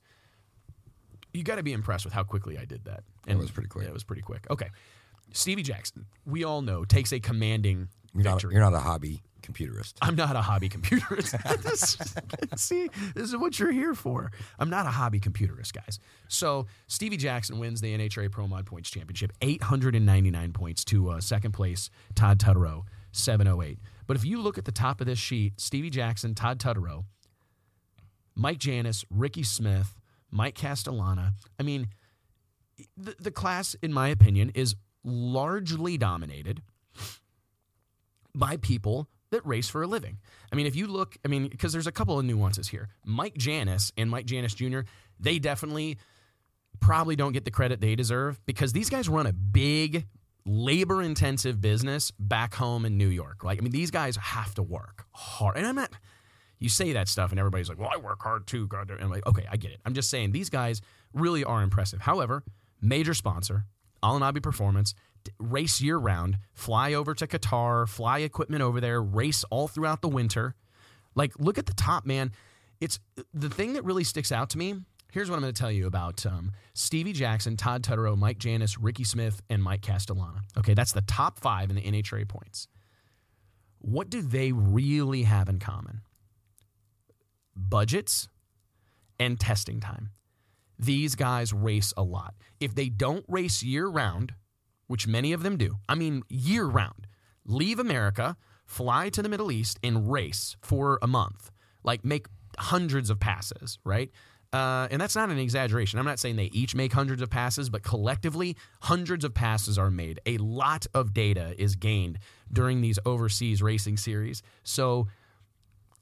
you 1.34 1.44
got 1.44 1.56
to 1.56 1.64
be 1.64 1.74
impressed 1.74 2.06
with 2.06 2.14
how 2.14 2.24
quickly 2.24 2.58
I 2.58 2.66
did 2.66 2.86
that. 2.86 3.04
It 3.28 3.38
was 3.38 3.52
pretty 3.52 3.70
quick. 3.70 3.84
Yeah, 3.84 3.92
it 3.92 3.94
was 3.94 4.04
pretty 4.04 4.22
quick. 4.22 4.46
Okay. 4.50 4.70
Stevie 5.34 5.64
Jackson, 5.64 6.06
we 6.26 6.44
all 6.44 6.62
know, 6.62 6.84
takes 6.84 7.14
a 7.14 7.20
commanding 7.20 7.88
You're 8.14 8.24
not, 8.24 8.44
you're 8.44 8.60
not 8.60 8.74
a 8.74 8.80
hobby 8.80 9.22
computerist. 9.42 9.94
I'm 10.02 10.16
not 10.16 10.36
a 10.36 10.42
hobby 10.42 10.70
computerist. 10.70 11.34
This- 11.64 11.98
See, 12.62 12.90
this 13.16 13.24
is 13.30 13.38
what 13.38 13.60
you're 13.60 13.72
here 13.72 13.94
for. 13.94 14.32
I'm 14.60 14.70
not 14.70 14.86
a 14.86 14.90
hobby 14.90 15.20
computerist, 15.20 15.74
guys. 15.74 16.00
So 16.28 16.68
Stevie 16.88 17.18
Jackson 17.18 17.58
wins 17.60 17.82
the 17.82 17.98
NHRA 17.98 18.32
Pro 18.32 18.48
Mod 18.48 18.66
Points 18.66 18.90
Championship, 18.90 19.32
899 19.42 20.54
points 20.54 20.84
to 20.86 21.10
uh, 21.12 21.22
second 21.22 21.52
place 21.54 21.90
Todd 22.16 22.40
Tutterow, 22.40 22.84
708. 23.14 23.80
But 24.08 24.18
if 24.18 24.26
you 24.26 24.42
look 24.42 24.58
at 24.58 24.66
the 24.66 24.72
top 24.72 25.00
of 25.02 25.08
this 25.08 25.20
sheet, 25.20 25.60
Stevie 25.60 25.90
Jackson, 25.90 26.36
Todd 26.36 26.60
Tutterow, 26.60 27.06
Mike 28.36 28.58
Janis, 28.60 29.06
Ricky 29.10 29.44
Smith, 29.44 29.96
Mike 30.30 30.56
Castellana. 30.56 31.34
I 31.60 31.64
mean, 31.64 31.88
the, 32.98 33.16
the 33.20 33.32
class, 33.32 33.76
in 33.82 33.94
my 33.94 34.08
opinion, 34.10 34.52
is 34.56 34.76
largely 35.04 35.98
dominated 35.98 36.62
by 38.34 38.58
people 38.58 39.10
that 39.32 39.46
race 39.46 39.70
for 39.70 39.82
a 39.82 39.88
living. 39.88 40.18
I 40.52 40.56
mean, 40.56 40.68
if 40.68 40.76
you 40.76 40.88
look, 40.88 41.18
I 41.26 41.28
mean, 41.28 41.48
because 41.48 41.72
there's 41.72 41.88
a 41.88 41.92
couple 41.92 42.20
of 42.20 42.26
nuances 42.26 42.68
here. 42.68 42.90
Mike 43.06 43.36
Janis 43.36 43.92
and 43.98 44.10
Mike 44.10 44.26
Janis 44.26 44.54
Jr., 44.54 44.82
they 45.20 45.40
definitely 45.40 45.98
probably 46.80 47.16
don't 47.16 47.32
get 47.32 47.46
the 47.46 47.52
credit 47.52 47.80
they 47.80 47.96
deserve 47.96 48.40
because 48.46 48.74
these 48.74 48.90
guys 48.90 49.08
run 49.08 49.28
a 49.28 49.34
big 49.34 50.06
labor 50.46 51.02
intensive 51.02 51.62
business 51.62 52.12
back 52.20 52.54
home 52.56 52.86
in 52.86 52.98
New 52.98 53.08
York. 53.08 53.44
Like, 53.44 53.60
I 53.60 53.62
mean, 53.62 53.72
these 53.72 53.92
guys 53.92 54.16
have 54.18 54.54
to 54.56 54.64
work 54.64 55.06
hard. 55.12 55.58
And 55.58 55.66
I'm 55.66 55.76
not, 55.76 55.92
you 56.60 56.70
say 56.70 56.94
that 56.94 57.08
stuff 57.08 57.32
and 57.32 57.40
everybody's 57.40 57.70
like, 57.70 57.80
well, 57.80 57.92
I 57.94 57.98
work 57.98 58.22
hard 58.22 58.48
too. 58.48 58.68
God. 58.68 58.90
And 58.90 59.02
I'm 59.02 59.10
like, 59.10 59.26
okay, 59.28 59.46
I 59.50 59.58
get 59.58 59.72
it. 59.72 59.80
I'm 59.86 59.94
just 59.94 60.10
saying 60.10 60.32
these 60.32 60.50
guys 60.50 60.82
really 61.14 61.44
are 61.44 61.62
impressive. 61.62 62.02
However, 62.02 62.44
major 62.82 63.14
sponsor, 63.14 63.66
Al-Anabi 64.04 64.42
Performance, 64.42 64.96
race 65.40 65.82
year 65.82 65.98
round, 65.98 66.38
fly 66.54 66.94
over 66.94 67.14
to 67.14 67.28
Qatar, 67.28 67.88
fly 67.88 68.20
equipment 68.20 68.62
over 68.62 68.82
there, 68.82 69.02
race 69.02 69.44
all 69.46 69.68
throughout 69.68 70.02
the 70.02 70.10
winter. 70.10 70.56
Like, 71.16 71.34
look 71.40 71.58
at 71.58 71.66
the 71.66 71.74
top, 71.74 72.06
man. 72.06 72.32
It's 72.80 73.00
the 73.34 73.50
thing 73.50 73.74
that 73.74 73.84
really 73.84 74.04
sticks 74.04 74.32
out 74.32 74.50
to 74.52 74.58
me. 74.58 74.76
Here's 75.12 75.30
what 75.30 75.36
I'm 75.36 75.42
going 75.42 75.54
to 75.54 75.60
tell 75.60 75.72
you 75.72 75.88
about 75.88 76.26
um, 76.26 76.54
Stevie 76.74 77.12
Jackson, 77.12 77.58
Todd 77.58 77.84
Tutterow, 77.84 78.18
Mike 78.18 78.38
Janis, 78.38 78.80
Ricky 78.80 79.04
Smith, 79.04 79.42
and 79.50 79.62
Mike 79.62 79.82
Castellana. 79.82 80.42
Okay, 80.58 80.74
that's 80.74 80.94
the 80.94 81.02
top 81.02 81.38
five 81.38 81.70
in 81.70 81.76
the 81.76 81.82
NHRA 81.82 82.28
points. 82.28 82.68
What 83.80 84.10
do 84.10 84.22
they 84.22 84.52
really 84.52 85.24
have 85.24 85.50
in 85.50 85.60
common? 85.60 86.02
Budgets 87.56 88.30
and 89.20 89.40
testing 89.40 89.82
time. 89.82 90.12
These 90.80 91.16
guys 91.16 91.52
race 91.52 91.94
a 91.98 92.04
lot. 92.04 92.34
If 92.60 92.74
they 92.74 92.90
don't 92.90 93.26
race 93.28 93.62
year 93.62 93.88
round, 93.88 94.34
which 94.92 95.08
many 95.08 95.32
of 95.32 95.42
them 95.42 95.58
do, 95.58 95.78
I 95.88 95.96
mean, 95.96 96.22
year 96.28 96.66
round, 96.66 97.08
leave 97.46 97.80
America, 97.80 98.36
fly 98.66 99.10
to 99.10 99.22
the 99.22 99.30
Middle 99.30 99.52
East, 99.52 99.80
and 99.82 100.12
race 100.12 100.58
for 100.62 101.00
a 101.02 101.08
month, 101.08 101.50
like 101.82 102.04
make 102.04 102.28
hundreds 102.58 103.10
of 103.10 103.18
passes, 103.18 103.80
right? 103.86 104.12
Uh, 104.52 104.90
and 104.92 105.02
that's 105.02 105.16
not 105.16 105.30
an 105.30 105.40
exaggeration. 105.40 105.98
I'm 105.98 106.06
not 106.06 106.20
saying 106.20 106.36
they 106.36 106.50
each 106.52 106.76
make 106.76 106.92
hundreds 106.92 107.22
of 107.22 107.30
passes, 107.30 107.70
but 107.70 107.84
collectively, 107.84 108.58
hundreds 108.82 109.24
of 109.24 109.34
passes 109.34 109.78
are 109.78 109.90
made. 109.90 110.20
A 110.26 110.38
lot 110.40 110.86
of 110.94 111.14
data 111.14 111.56
is 111.58 111.78
gained 111.78 112.20
during 112.52 112.82
these 112.82 113.00
overseas 113.06 113.62
racing 113.62 113.96
series. 113.96 114.44
So, 114.64 115.08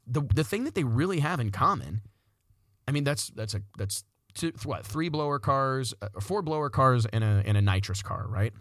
the 0.04 0.22
the 0.34 0.42
thing 0.42 0.64
that 0.64 0.74
they 0.74 0.82
really 0.82 1.20
have 1.20 1.38
in 1.38 1.52
common, 1.52 2.02
I 2.88 2.90
mean, 2.90 3.04
that's 3.04 3.28
that's 3.28 3.54
a 3.54 3.62
that's 3.78 4.02
two, 4.34 4.52
what 4.64 4.84
three 4.84 5.10
blower 5.10 5.38
cars, 5.38 5.94
uh, 6.02 6.08
four 6.20 6.42
blower 6.42 6.70
cars, 6.70 7.06
and 7.06 7.22
a 7.22 7.44
and 7.46 7.56
a 7.56 7.62
nitrous 7.62 8.02
car, 8.02 8.26
right? 8.28 8.52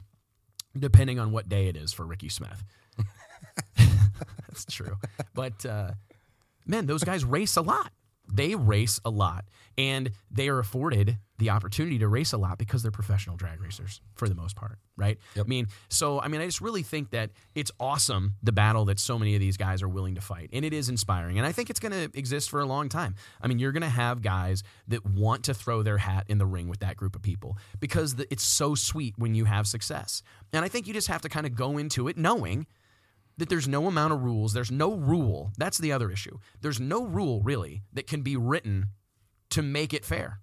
Depending 0.78 1.20
on 1.20 1.32
what 1.32 1.50
day 1.50 1.68
it 1.68 1.76
is 1.76 1.94
for 1.94 2.06
Ricky 2.06 2.30
Smith. 2.30 2.64
that's 4.48 4.66
true, 4.66 4.96
but 5.34 5.66
uh, 5.66 5.92
man, 6.66 6.86
those 6.86 7.04
guys 7.04 7.24
race 7.26 7.56
a 7.56 7.62
lot. 7.62 7.92
They 8.32 8.56
race 8.56 9.00
a 9.04 9.10
lot, 9.10 9.46
and 9.78 10.12
they 10.30 10.50
are 10.50 10.60
afforded 10.60 11.18
the 11.40 11.50
opportunity 11.50 11.98
to 12.00 12.08
race 12.08 12.34
a 12.34 12.38
lot 12.38 12.58
because 12.58 12.84
they're 12.84 12.92
professional 12.92 13.38
drag 13.38 13.62
racers 13.62 14.02
for 14.16 14.28
the 14.28 14.36
most 14.36 14.56
part, 14.56 14.78
right? 14.98 15.18
Yep. 15.36 15.46
I 15.46 15.48
mean, 15.48 15.68
so 15.88 16.20
I 16.20 16.28
mean, 16.28 16.42
I 16.42 16.46
just 16.46 16.62
really 16.62 16.84
think 16.84 17.12
that 17.12 17.32
it's 17.56 17.72
awesome 17.80 18.36
the 18.44 18.52
battle 18.52 18.86
that 18.86 19.00
so 19.00 19.18
many 19.18 19.36
of 19.36 19.40
these 19.40 19.58
guys 19.58 19.82
are 19.82 19.88
willing 19.88 20.16
to 20.16 20.22
fight, 20.22 20.50
and 20.54 20.64
it 20.66 20.74
is 20.74 20.90
inspiring, 20.90 21.38
and 21.38 21.48
I 21.48 21.52
think 21.52 21.70
it's 21.70 21.80
going 21.80 21.94
to 21.94 22.18
exist 22.18 22.50
for 22.50 22.60
a 22.60 22.66
long 22.66 22.90
time. 22.90 23.16
I 23.42 23.48
mean, 23.48 23.58
you're 23.58 23.72
going 23.72 23.82
to 23.82 23.90
have 23.90 24.22
guys 24.22 24.64
that 24.90 25.06
want 25.06 25.46
to 25.46 25.54
throw 25.54 25.82
their 25.82 25.98
hat 25.98 26.26
in 26.28 26.38
the 26.38 26.46
ring 26.46 26.68
with 26.68 26.80
that 26.80 26.98
group 26.98 27.16
of 27.16 27.22
people 27.22 27.58
because 27.80 28.16
the, 28.16 28.28
it's 28.32 28.44
so 28.44 28.76
sweet 28.76 29.16
when 29.18 29.34
you 29.34 29.46
have 29.46 29.66
success, 29.66 30.22
and 30.54 30.66
I 30.66 30.68
think 30.68 30.88
you 30.88 30.94
just 30.94 31.08
have 31.08 31.22
to 31.22 31.30
kind 31.30 31.46
of 31.46 31.56
go 31.56 31.78
into 31.78 32.08
it 32.10 32.18
knowing 32.18 32.68
that 33.40 33.50
there's 33.50 33.68
no 33.68 33.88
amount 33.88 34.14
of 34.14 34.22
rules. 34.22 34.54
There's 34.54 34.72
no 34.72 34.94
rule. 34.94 35.52
That's 35.58 35.78
the 35.78 35.92
other 35.92 36.12
issue. 36.12 36.38
There's 36.62 36.80
no 36.80 37.04
rule 37.04 37.42
really 37.42 37.84
that 37.94 38.06
can 38.08 38.22
be 38.22 38.36
written 38.38 38.90
to 39.52 39.62
make 39.62 39.94
it 39.94 40.06
fair. 40.06 40.42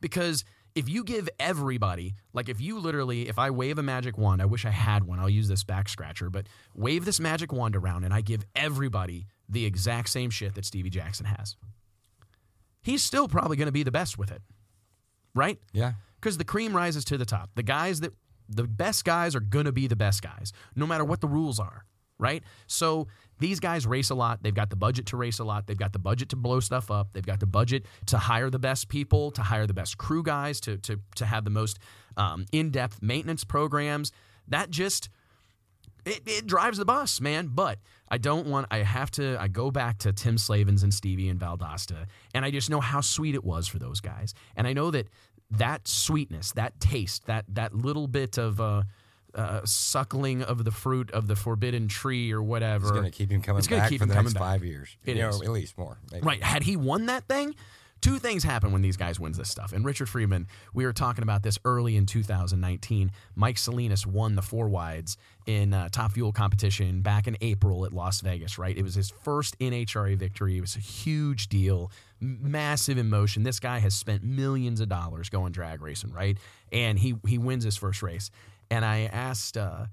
Because 0.00 0.44
if 0.74 0.88
you 0.88 1.04
give 1.04 1.28
everybody, 1.38 2.14
like 2.32 2.48
if 2.48 2.60
you 2.60 2.78
literally, 2.78 3.28
if 3.28 3.38
I 3.38 3.50
wave 3.50 3.78
a 3.78 3.82
magic 3.82 4.16
wand, 4.16 4.40
I 4.40 4.46
wish 4.46 4.64
I 4.64 4.70
had 4.70 5.04
one, 5.04 5.18
I'll 5.18 5.28
use 5.28 5.48
this 5.48 5.64
back 5.64 5.88
scratcher, 5.88 6.30
but 6.30 6.46
wave 6.74 7.04
this 7.04 7.20
magic 7.20 7.52
wand 7.52 7.76
around 7.76 8.04
and 8.04 8.14
I 8.14 8.20
give 8.20 8.44
everybody 8.56 9.26
the 9.48 9.64
exact 9.64 10.08
same 10.08 10.30
shit 10.30 10.54
that 10.54 10.64
Stevie 10.64 10.90
Jackson 10.90 11.26
has, 11.26 11.56
he's 12.82 13.02
still 13.02 13.28
probably 13.28 13.56
going 13.56 13.66
to 13.66 13.72
be 13.72 13.82
the 13.82 13.90
best 13.90 14.18
with 14.18 14.30
it, 14.30 14.42
right? 15.34 15.58
Yeah. 15.72 15.92
because 16.20 16.38
the 16.38 16.44
cream 16.44 16.74
rises 16.76 17.04
to 17.06 17.18
the 17.18 17.24
top. 17.24 17.50
The 17.54 17.62
guys 17.62 18.00
that 18.00 18.12
the 18.48 18.64
best 18.64 19.04
guys 19.04 19.34
are 19.34 19.40
going 19.40 19.66
to 19.66 19.72
be 19.72 19.86
the 19.86 19.96
best 19.96 20.22
guys, 20.22 20.52
no 20.74 20.86
matter 20.86 21.04
what 21.04 21.20
the 21.20 21.28
rules 21.28 21.58
are, 21.60 21.84
right? 22.18 22.42
So 22.66 23.08
these 23.38 23.60
guys 23.60 23.86
race 23.86 24.10
a 24.10 24.14
lot. 24.14 24.42
They've 24.42 24.54
got 24.54 24.70
the 24.70 24.76
budget 24.76 25.06
to 25.06 25.16
race 25.16 25.38
a 25.38 25.44
lot. 25.44 25.66
They've 25.66 25.78
got 25.78 25.92
the 25.92 25.98
budget 25.98 26.30
to 26.30 26.36
blow 26.36 26.60
stuff 26.60 26.90
up. 26.90 27.08
They've 27.12 27.24
got 27.24 27.40
the 27.40 27.46
budget 27.46 27.86
to 28.06 28.18
hire 28.18 28.50
the 28.50 28.58
best 28.58 28.88
people, 28.88 29.30
to 29.32 29.42
hire 29.42 29.66
the 29.66 29.74
best 29.74 29.98
crew 29.98 30.22
guys, 30.22 30.60
to 30.60 30.78
to 30.78 31.00
to 31.16 31.26
have 31.26 31.44
the 31.44 31.50
most 31.50 31.78
um, 32.16 32.46
in 32.52 32.70
depth 32.70 33.00
maintenance 33.02 33.44
programs. 33.44 34.12
That 34.48 34.70
just 34.70 35.08
it, 36.04 36.22
it 36.26 36.46
drives 36.46 36.78
the 36.78 36.84
bus, 36.84 37.20
man. 37.20 37.48
But 37.52 37.78
I 38.08 38.18
don't 38.18 38.46
want. 38.46 38.66
I 38.70 38.78
have 38.78 39.10
to. 39.12 39.36
I 39.40 39.48
go 39.48 39.70
back 39.70 39.98
to 39.98 40.12
Tim 40.12 40.38
Slavens 40.38 40.82
and 40.82 40.92
Stevie 40.92 41.28
and 41.28 41.38
Valdosta, 41.38 42.06
and 42.34 42.44
I 42.44 42.50
just 42.50 42.70
know 42.70 42.80
how 42.80 43.00
sweet 43.00 43.34
it 43.34 43.44
was 43.44 43.68
for 43.68 43.78
those 43.78 44.00
guys. 44.00 44.34
And 44.56 44.66
I 44.66 44.72
know 44.72 44.90
that 44.90 45.08
that 45.50 45.86
sweetness, 45.86 46.52
that 46.52 46.80
taste, 46.80 47.26
that 47.26 47.44
that 47.50 47.74
little 47.74 48.06
bit 48.08 48.38
of 48.38 48.60
uh, 48.60 48.82
uh, 49.34 49.60
suckling 49.64 50.42
of 50.42 50.64
the 50.64 50.70
fruit 50.70 51.10
of 51.12 51.26
the 51.28 51.36
forbidden 51.36 51.88
tree 51.88 52.32
or 52.32 52.42
whatever. 52.42 52.86
It's 52.86 52.92
going 52.92 53.04
to 53.04 53.10
keep 53.10 53.30
him 53.30 53.42
coming 53.42 53.58
It's 53.58 53.68
back 53.68 53.88
keep 53.88 53.98
for 53.98 54.04
him 54.04 54.08
the 54.08 54.14
coming 54.14 54.24
next 54.26 54.34
back. 54.34 54.42
five 54.42 54.64
years. 54.64 54.96
It 55.04 55.16
you 55.16 55.22
know, 55.22 55.28
at 55.28 55.50
least 55.50 55.76
more. 55.78 55.98
maybe. 56.10 56.24
Right. 56.26 56.42
Had 56.42 56.62
he 56.62 56.76
won 56.76 57.06
that 57.06 57.28
thing, 57.28 57.54
two 58.00 58.18
things 58.18 58.42
happen 58.44 58.72
when 58.72 58.80
these 58.82 58.96
guys 58.96 59.18
wins 59.20 59.36
this 59.36 59.50
stuff. 59.50 59.72
And 59.72 59.84
Richard 59.84 60.08
Freeman, 60.08 60.46
we 60.72 60.84
were 60.86 60.92
talking 60.92 61.22
about 61.22 61.42
this 61.42 61.58
early 61.64 61.96
in 61.96 62.06
2019. 62.06 63.10
Mike 63.34 63.58
Salinas 63.58 64.06
won 64.06 64.34
the 64.34 64.42
four 64.42 64.68
wides 64.68 65.16
in 65.46 65.74
uh, 65.74 65.88
Top 65.90 66.12
Fuel 66.12 66.32
competition 66.32 67.00
back 67.02 67.26
in 67.26 67.36
April 67.40 67.84
at 67.84 67.92
Las 67.92 68.20
Vegas. 68.20 68.58
Right. 68.58 68.76
It 68.76 68.82
was 68.82 68.94
his 68.94 69.10
first 69.10 69.58
NHRA 69.58 70.16
victory. 70.16 70.56
It 70.58 70.60
was 70.60 70.76
a 70.76 70.80
huge 70.80 71.48
deal, 71.48 71.90
massive 72.20 72.98
emotion. 72.98 73.42
This 73.42 73.60
guy 73.60 73.78
has 73.80 73.94
spent 73.94 74.22
millions 74.22 74.80
of 74.80 74.88
dollars 74.88 75.28
going 75.28 75.52
drag 75.52 75.82
racing. 75.82 76.12
Right. 76.12 76.38
And 76.72 76.98
he 76.98 77.16
he 77.26 77.38
wins 77.38 77.64
his 77.64 77.76
first 77.76 78.02
race. 78.02 78.30
And 78.70 78.84
I 78.84 79.08
asked. 79.12 79.56
Uh, 79.56 79.86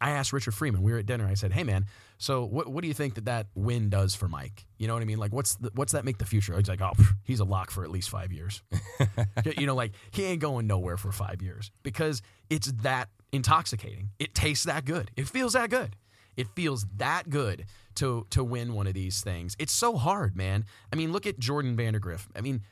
I 0.00 0.10
asked 0.10 0.32
Richard 0.32 0.52
Freeman. 0.54 0.82
We 0.82 0.90
were 0.90 0.98
at 0.98 1.06
dinner. 1.06 1.28
I 1.28 1.34
said, 1.34 1.52
"Hey, 1.52 1.62
man, 1.62 1.86
so 2.18 2.44
what, 2.44 2.66
what 2.66 2.82
do 2.82 2.88
you 2.88 2.94
think 2.94 3.14
that 3.14 3.26
that 3.26 3.46
win 3.54 3.88
does 3.88 4.16
for 4.16 4.26
Mike? 4.26 4.66
You 4.76 4.88
know 4.88 4.94
what 4.94 5.02
I 5.02 5.06
mean? 5.06 5.18
Like, 5.18 5.32
what's 5.32 5.54
the, 5.54 5.70
what's 5.74 5.92
that 5.92 6.04
make 6.04 6.18
the 6.18 6.24
future?" 6.24 6.56
He's 6.56 6.68
like, 6.68 6.80
"Oh, 6.80 6.90
pff, 6.90 7.14
he's 7.22 7.38
a 7.38 7.44
lock 7.44 7.70
for 7.70 7.84
at 7.84 7.90
least 7.90 8.10
five 8.10 8.32
years." 8.32 8.62
you 9.56 9.64
know, 9.64 9.76
like 9.76 9.92
he 10.10 10.24
ain't 10.24 10.40
going 10.40 10.66
nowhere 10.66 10.96
for 10.96 11.12
five 11.12 11.40
years 11.40 11.70
because 11.84 12.20
it's 12.50 12.72
that 12.82 13.10
intoxicating. 13.32 14.10
It 14.18 14.34
tastes 14.34 14.64
that 14.64 14.84
good. 14.84 15.12
It 15.16 15.28
feels 15.28 15.52
that 15.52 15.70
good. 15.70 15.94
It 16.36 16.48
feels 16.56 16.84
that 16.96 17.30
good 17.30 17.66
to 17.96 18.26
to 18.30 18.42
win 18.42 18.74
one 18.74 18.88
of 18.88 18.94
these 18.94 19.20
things. 19.20 19.54
It's 19.60 19.72
so 19.72 19.96
hard, 19.96 20.36
man. 20.36 20.64
I 20.92 20.96
mean, 20.96 21.12
look 21.12 21.28
at 21.28 21.38
Jordan 21.38 21.76
Vandergriff. 21.76 22.26
I 22.34 22.40
mean, 22.40 22.62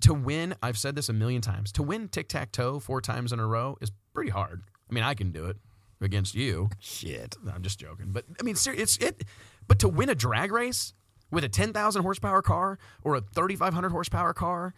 to 0.00 0.14
win, 0.14 0.54
I've 0.62 0.78
said 0.78 0.94
this 0.94 1.08
a 1.08 1.12
million 1.12 1.42
times. 1.42 1.72
To 1.72 1.82
win 1.82 2.08
tic 2.08 2.28
tac 2.28 2.52
toe 2.52 2.78
four 2.78 3.00
times 3.00 3.32
in 3.32 3.40
a 3.40 3.46
row 3.46 3.76
is 3.80 3.90
pretty 4.14 4.30
hard. 4.30 4.62
I 4.90 4.94
mean, 4.94 5.04
I 5.04 5.14
can 5.14 5.30
do 5.32 5.46
it 5.46 5.56
against 6.00 6.34
you. 6.34 6.68
Shit. 6.80 7.36
I'm 7.52 7.62
just 7.62 7.78
joking. 7.78 8.06
But 8.10 8.24
I 8.40 8.42
mean, 8.42 8.54
ser- 8.56 8.74
it's 8.74 8.96
it. 8.98 9.24
But 9.68 9.78
to 9.80 9.88
win 9.88 10.08
a 10.08 10.14
drag 10.14 10.52
race 10.52 10.92
with 11.30 11.44
a 11.44 11.48
10,000 11.48 12.02
horsepower 12.02 12.42
car 12.42 12.78
or 13.02 13.14
a 13.16 13.20
3,500 13.20 13.90
horsepower 13.90 14.34
car 14.34 14.74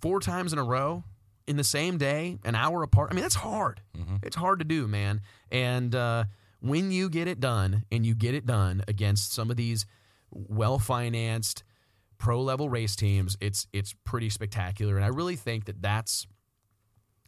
four 0.00 0.20
times 0.20 0.52
in 0.52 0.58
a 0.58 0.64
row 0.64 1.04
in 1.46 1.56
the 1.56 1.64
same 1.64 1.98
day, 1.98 2.38
an 2.44 2.54
hour 2.54 2.82
apart. 2.82 3.08
I 3.10 3.14
mean, 3.14 3.22
that's 3.22 3.34
hard. 3.34 3.82
It's 4.22 4.36
hard 4.36 4.60
to 4.60 4.64
do, 4.64 4.86
man. 4.86 5.20
And 5.50 5.94
uh, 5.94 6.24
when 6.60 6.90
you 6.92 7.10
get 7.10 7.26
it 7.28 7.40
done, 7.40 7.84
and 7.90 8.06
you 8.06 8.14
get 8.14 8.34
it 8.34 8.46
done 8.46 8.82
against 8.88 9.32
some 9.32 9.50
of 9.50 9.56
these 9.56 9.84
well 10.30 10.78
financed 10.78 11.64
pro 12.18 12.40
level 12.40 12.68
race 12.68 12.94
teams, 12.94 13.36
it's 13.40 13.66
it's 13.72 13.94
pretty 14.04 14.30
spectacular. 14.30 14.96
And 14.96 15.04
I 15.04 15.08
really 15.08 15.36
think 15.36 15.64
that 15.64 15.82
that's 15.82 16.26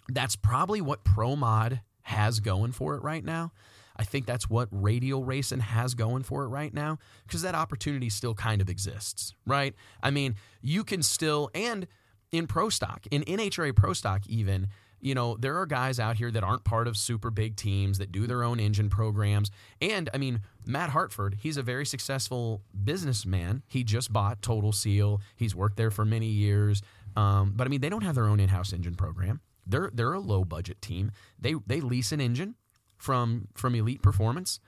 that's 0.09 0.37
probably 0.37 0.81
what 0.81 1.05
Pro 1.05 1.37
Mod 1.37 1.81
has 2.03 2.41
going 2.41 2.73
for 2.73 2.95
it 2.95 3.03
right 3.03 3.25
now. 3.25 3.53
I 3.97 4.05
think 4.05 4.27
that's 4.27 4.49
what 4.49 4.69
radial 4.71 5.25
racing 5.25 5.61
has 5.61 5.95
going 5.95 6.23
for 6.23 6.45
it 6.45 6.49
right 6.49 6.73
now 6.73 6.99
because 7.27 7.43
that 7.43 7.55
opportunity 7.55 8.09
still 8.09 8.35
kind 8.35 8.61
of 8.61 8.69
exists, 8.69 9.35
right? 9.47 9.75
I 10.03 10.11
mean, 10.11 10.37
you 10.63 10.83
can 10.85 11.03
still, 11.03 11.51
and 11.55 11.87
in 12.31 12.47
pro 12.47 12.69
stock, 12.71 13.07
in 13.11 13.23
NHRA 13.23 13.77
pro 13.77 13.93
stock, 13.93 14.27
even, 14.27 14.69
you 15.01 15.15
know, 15.15 15.37
there 15.37 15.59
are 15.59 15.67
guys 15.67 16.01
out 16.01 16.17
here 16.17 16.31
that 16.31 16.43
aren't 16.43 16.65
part 16.65 16.89
of 16.89 16.97
super 16.97 17.31
big 17.31 17.57
teams 17.57 17.99
that 17.99 18.13
do 18.13 18.27
their 18.27 18.43
own 18.43 18.59
engine 18.59 18.89
programs. 18.89 19.51
And 19.81 20.09
I 20.15 20.19
mean, 20.19 20.41
Matt 20.65 20.91
Hartford, 20.91 21.37
he's 21.41 21.57
a 21.57 21.63
very 21.63 21.85
successful 21.85 22.63
businessman. 22.85 23.63
He 23.69 23.85
just 23.85 24.13
bought 24.13 24.41
Total 24.41 24.73
Seal, 24.73 25.21
he's 25.37 25.55
worked 25.55 25.77
there 25.77 25.91
for 25.91 26.05
many 26.05 26.29
years. 26.29 26.83
Um, 27.15 27.53
but 27.55 27.67
I 27.67 27.71
mean, 27.71 27.83
they 27.83 27.91
don't 27.91 28.05
have 28.05 28.15
their 28.15 28.27
own 28.27 28.41
in 28.41 28.49
house 28.49 28.73
engine 28.73 28.95
program. 28.95 29.41
They're 29.67 29.91
they're 29.93 30.13
a 30.13 30.21
low 30.21 30.45
budget 30.45 30.81
team. 30.83 31.13
They 31.39 31.55
they 31.67 31.81
lease 31.81 32.13
an 32.13 32.21
engine 32.21 32.57
from 32.97 33.49
from 33.55 33.75
Elite 33.75 34.03
Performance, 34.03 34.61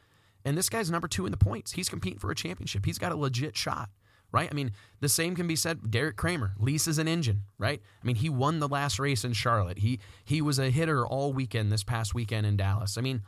and 0.45 0.57
this 0.57 0.68
guy's 0.68 0.90
number 0.90 1.09
two 1.09 1.26
in 1.26 1.32
the 1.32 1.38
points. 1.38 1.72
He's 1.72 1.88
competing 1.88 2.18
for 2.18 2.30
a 2.30 2.34
championship. 2.34 2.84
He's 2.84 2.99
got 2.99 3.12
a 3.12 3.16
legit 3.16 3.57
shot, 3.57 3.90
right? 4.32 4.49
I 4.51 4.55
mean, 4.55 4.72
the 5.01 5.09
same 5.09 5.34
can 5.34 5.47
be 5.47 5.57
said. 5.57 5.90
Derek 5.90 6.16
Kramer 6.16 6.55
leases 6.59 6.99
an 6.99 7.09
engine, 7.09 7.42
right? 7.59 7.80
I 8.03 8.07
mean, 8.07 8.16
he 8.16 8.28
won 8.28 8.59
the 8.61 8.68
last 8.68 8.99
race 8.99 9.24
in 9.24 9.32
Charlotte. 9.32 9.78
He 9.78 10.01
he 10.24 10.40
was 10.40 10.59
a 10.59 10.70
hitter 10.70 11.07
all 11.07 11.32
weekend 11.32 11.72
this 11.72 11.84
past 11.84 12.14
weekend 12.14 12.47
in 12.47 12.57
Dallas. 12.57 12.97
I 12.97 13.01
mean, 13.01 13.22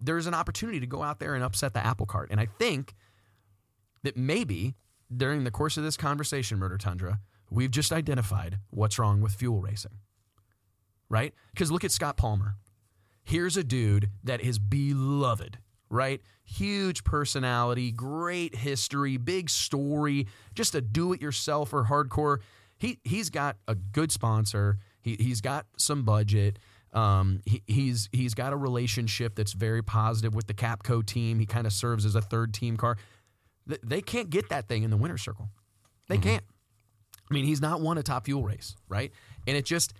there's 0.00 0.26
an 0.26 0.34
opportunity 0.34 0.80
to 0.80 0.86
go 0.86 1.02
out 1.02 1.20
there 1.20 1.34
and 1.34 1.44
upset 1.44 1.74
the 1.74 1.84
apple 1.84 2.06
cart, 2.06 2.28
and 2.30 2.40
I 2.40 2.46
think 2.46 2.94
that 4.02 4.16
maybe 4.16 4.74
during 5.14 5.44
the 5.44 5.50
course 5.50 5.76
of 5.76 5.84
this 5.84 5.96
conversation, 5.96 6.58
Murder 6.58 6.78
Tundra, 6.78 7.20
we've 7.50 7.70
just 7.70 7.92
identified 7.92 8.58
what's 8.70 8.98
wrong 8.98 9.20
with 9.20 9.32
fuel 9.32 9.60
racing 9.60 9.98
right? 11.14 11.32
Because 11.52 11.70
look 11.70 11.84
at 11.84 11.92
Scott 11.92 12.16
Palmer. 12.16 12.56
Here's 13.22 13.56
a 13.56 13.62
dude 13.62 14.10
that 14.24 14.40
is 14.40 14.58
beloved, 14.58 15.58
right? 15.88 16.20
Huge 16.44 17.04
personality, 17.04 17.92
great 17.92 18.56
history, 18.56 19.16
big 19.16 19.48
story, 19.48 20.26
just 20.56 20.74
a 20.74 20.80
do-it-yourself 20.80 21.72
or 21.72 21.84
hardcore. 21.84 22.38
He 22.78 22.98
he's 23.04 23.30
got 23.30 23.58
a 23.68 23.76
good 23.76 24.10
sponsor. 24.10 24.78
He 25.00 25.14
he's 25.20 25.40
got 25.40 25.66
some 25.78 26.02
budget. 26.02 26.58
Um, 26.92 27.42
he, 27.46 27.62
he's 27.68 28.08
he's 28.10 28.34
got 28.34 28.52
a 28.52 28.56
relationship 28.56 29.36
that's 29.36 29.52
very 29.52 29.82
positive 29.84 30.34
with 30.34 30.48
the 30.48 30.54
Capco 30.54 31.06
team. 31.06 31.38
He 31.38 31.46
kind 31.46 31.64
of 31.68 31.72
serves 31.72 32.04
as 32.04 32.16
a 32.16 32.20
third 32.22 32.52
team 32.52 32.76
car. 32.76 32.98
Th- 33.68 33.80
They 33.84 34.00
can't 34.00 34.30
get 34.30 34.48
that 34.48 34.66
thing 34.66 34.82
in 34.82 34.90
the 34.90 34.96
winter 34.96 35.16
circle. 35.18 35.48
They 36.08 36.18
can't. 36.18 36.42
I 37.30 37.34
mean, 37.34 37.44
he's 37.46 37.60
not 37.60 37.80
won 37.80 37.98
a 37.98 38.02
top 38.02 38.26
fuel 38.26 38.42
race, 38.42 38.76
right? 38.88 39.10
And 39.46 39.56
it 39.56 39.64
just, 39.64 39.94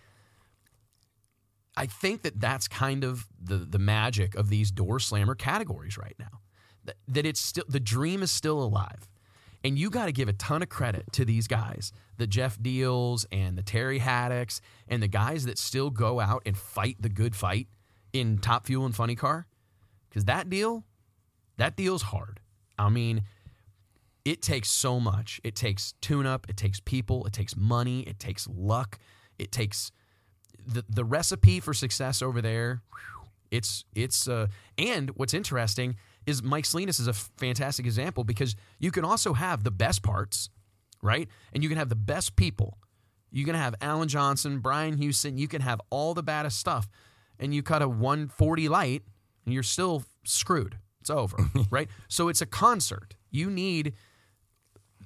I 1.77 1.87
think 1.87 2.22
that 2.22 2.41
that's 2.41 2.68
kind 2.68 3.05
of 3.05 3.27
the 3.43 3.57
the 3.57 3.79
magic 3.79 4.35
of 4.35 4.49
these 4.49 4.70
door 4.70 5.01
slammer 5.01 5.35
categories 5.35 5.99
right 5.99 6.14
now. 6.18 6.41
That, 6.85 6.97
that 7.09 7.27
it's 7.27 7.41
still 7.41 7.64
the 7.68 7.81
dream 7.81 8.22
is 8.22 8.31
still 8.31 8.62
alive, 8.62 9.09
and 9.64 9.79
you 9.79 9.91
got 9.91 10.07
to 10.07 10.12
give 10.12 10.29
a 10.29 10.35
ton 10.35 10.62
of 10.62 10.68
credit 10.68 11.05
to 11.12 11.25
these 11.25 11.49
guys, 11.49 11.93
the 12.18 12.27
Jeff 12.27 12.62
Deals 12.62 13.27
and 13.33 13.57
the 13.57 13.62
Terry 13.62 13.99
Haddocks 13.99 14.61
and 14.87 15.03
the 15.03 15.09
guys 15.09 15.47
that 15.47 15.59
still 15.59 15.91
go 15.91 16.20
out 16.20 16.43
and 16.47 16.57
fight 16.57 16.97
the 17.01 17.09
good 17.09 17.35
fight 17.35 17.68
in 18.12 18.39
Top 18.39 18.66
Fuel 18.66 18.85
and 18.85 18.95
Funny 18.95 19.16
Car, 19.16 19.47
because 20.09 20.27
that 20.27 20.49
deal, 20.49 20.85
that 21.57 21.77
deal's 21.77 22.03
hard. 22.03 22.41
I 22.79 22.89
mean, 22.89 23.22
it 24.25 24.43
takes 24.43 24.70
so 24.70 25.01
much. 25.01 25.41
It 25.43 25.55
takes 25.55 25.95
tune 26.01 26.27
up, 26.27 26.47
it 26.49 26.57
takes 26.57 26.81
people, 26.81 27.27
it 27.27 27.33
takes 27.33 27.57
money, 27.57 28.01
it 28.03 28.18
takes 28.18 28.47
luck, 28.49 28.99
it 29.39 29.51
takes 29.51 29.91
the 30.66 30.84
the 30.88 31.04
recipe 31.04 31.60
for 31.60 31.74
success 31.74 32.22
over 32.22 32.40
there. 32.40 32.82
It's 33.50 33.84
it's 33.94 34.28
uh 34.28 34.48
and 34.78 35.10
what's 35.10 35.34
interesting 35.34 35.96
is 36.26 36.42
Mike 36.42 36.64
Salinas 36.64 36.98
is 36.98 37.06
a 37.06 37.12
fantastic 37.12 37.86
example 37.86 38.24
because 38.24 38.56
you 38.78 38.90
can 38.90 39.04
also 39.04 39.34
have 39.34 39.62
the 39.62 39.70
best 39.70 40.02
parts, 40.02 40.48
right? 41.02 41.28
And 41.52 41.62
you 41.62 41.68
can 41.68 41.78
have 41.78 41.90
the 41.90 41.94
best 41.94 42.34
people. 42.36 42.78
You 43.30 43.44
can 43.44 43.54
have 43.54 43.74
Alan 43.80 44.08
Johnson, 44.08 44.60
Brian 44.60 44.96
Husen, 44.96 45.38
you 45.38 45.48
can 45.48 45.60
have 45.60 45.80
all 45.90 46.14
the 46.14 46.22
baddest 46.22 46.58
stuff 46.58 46.88
and 47.38 47.54
you 47.54 47.62
cut 47.62 47.82
a 47.82 47.88
140 47.88 48.68
light 48.68 49.02
and 49.44 49.52
you're 49.52 49.62
still 49.62 50.04
screwed. 50.24 50.78
It's 51.00 51.10
over, 51.10 51.36
right? 51.70 51.88
So 52.08 52.28
it's 52.28 52.40
a 52.40 52.46
concert. 52.46 53.14
You 53.30 53.50
need 53.50 53.92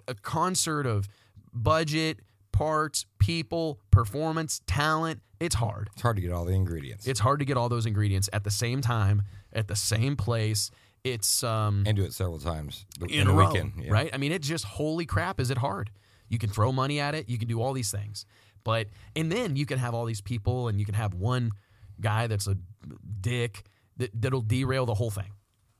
a 0.06 0.14
concert 0.14 0.86
of 0.86 1.08
budget, 1.52 2.20
parts, 2.58 3.06
people, 3.18 3.78
performance, 3.90 4.60
talent. 4.66 5.20
It's 5.40 5.54
hard. 5.54 5.88
It's 5.92 6.02
hard 6.02 6.16
to 6.16 6.22
get 6.22 6.32
all 6.32 6.44
the 6.44 6.52
ingredients 6.52 7.06
It's 7.06 7.20
hard 7.20 7.38
to 7.38 7.44
get 7.44 7.56
all 7.56 7.68
those 7.68 7.86
ingredients 7.86 8.28
at 8.32 8.42
the 8.42 8.50
same 8.50 8.80
time, 8.80 9.22
at 9.52 9.68
the 9.68 9.76
same 9.76 10.16
place. 10.16 10.70
It's 11.04 11.44
um 11.44 11.84
and 11.86 11.96
do 11.96 12.02
it 12.04 12.12
several 12.12 12.40
times 12.40 12.84
in 13.08 13.28
a 13.28 13.32
row, 13.32 13.46
weekend. 13.48 13.72
Yeah. 13.80 13.92
right? 13.92 14.10
I 14.12 14.16
mean, 14.16 14.32
it's 14.32 14.48
just 14.48 14.64
holy 14.64 15.06
crap, 15.06 15.38
is 15.38 15.50
it 15.50 15.58
hard? 15.58 15.90
You 16.28 16.38
can 16.38 16.50
throw 16.50 16.72
money 16.72 16.98
at 16.98 17.14
it, 17.14 17.28
you 17.28 17.38
can 17.38 17.46
do 17.48 17.62
all 17.62 17.72
these 17.72 17.92
things, 17.92 18.26
but 18.64 18.88
and 19.14 19.30
then 19.30 19.54
you 19.54 19.64
can 19.64 19.78
have 19.78 19.94
all 19.94 20.04
these 20.04 20.20
people, 20.20 20.66
and 20.68 20.80
you 20.80 20.84
can 20.84 20.94
have 20.96 21.14
one 21.14 21.52
guy 22.00 22.26
that's 22.26 22.48
a 22.48 22.56
dick 23.20 23.62
that 23.98 24.10
that'll 24.20 24.40
derail 24.42 24.84
the 24.86 24.94
whole 24.94 25.10
thing, 25.12 25.30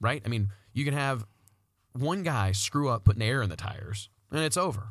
right? 0.01 0.23
I 0.25 0.29
mean, 0.29 0.51
you 0.73 0.85
can 0.85 0.95
have 0.95 1.27
one 1.93 2.23
guy 2.23 2.53
screw 2.53 2.89
up 2.89 3.05
putting 3.05 3.23
air 3.23 3.43
in 3.43 3.51
the 3.51 3.57
tires, 3.57 4.09
and 4.31 4.41
it's 4.45 4.57
over, 4.57 4.91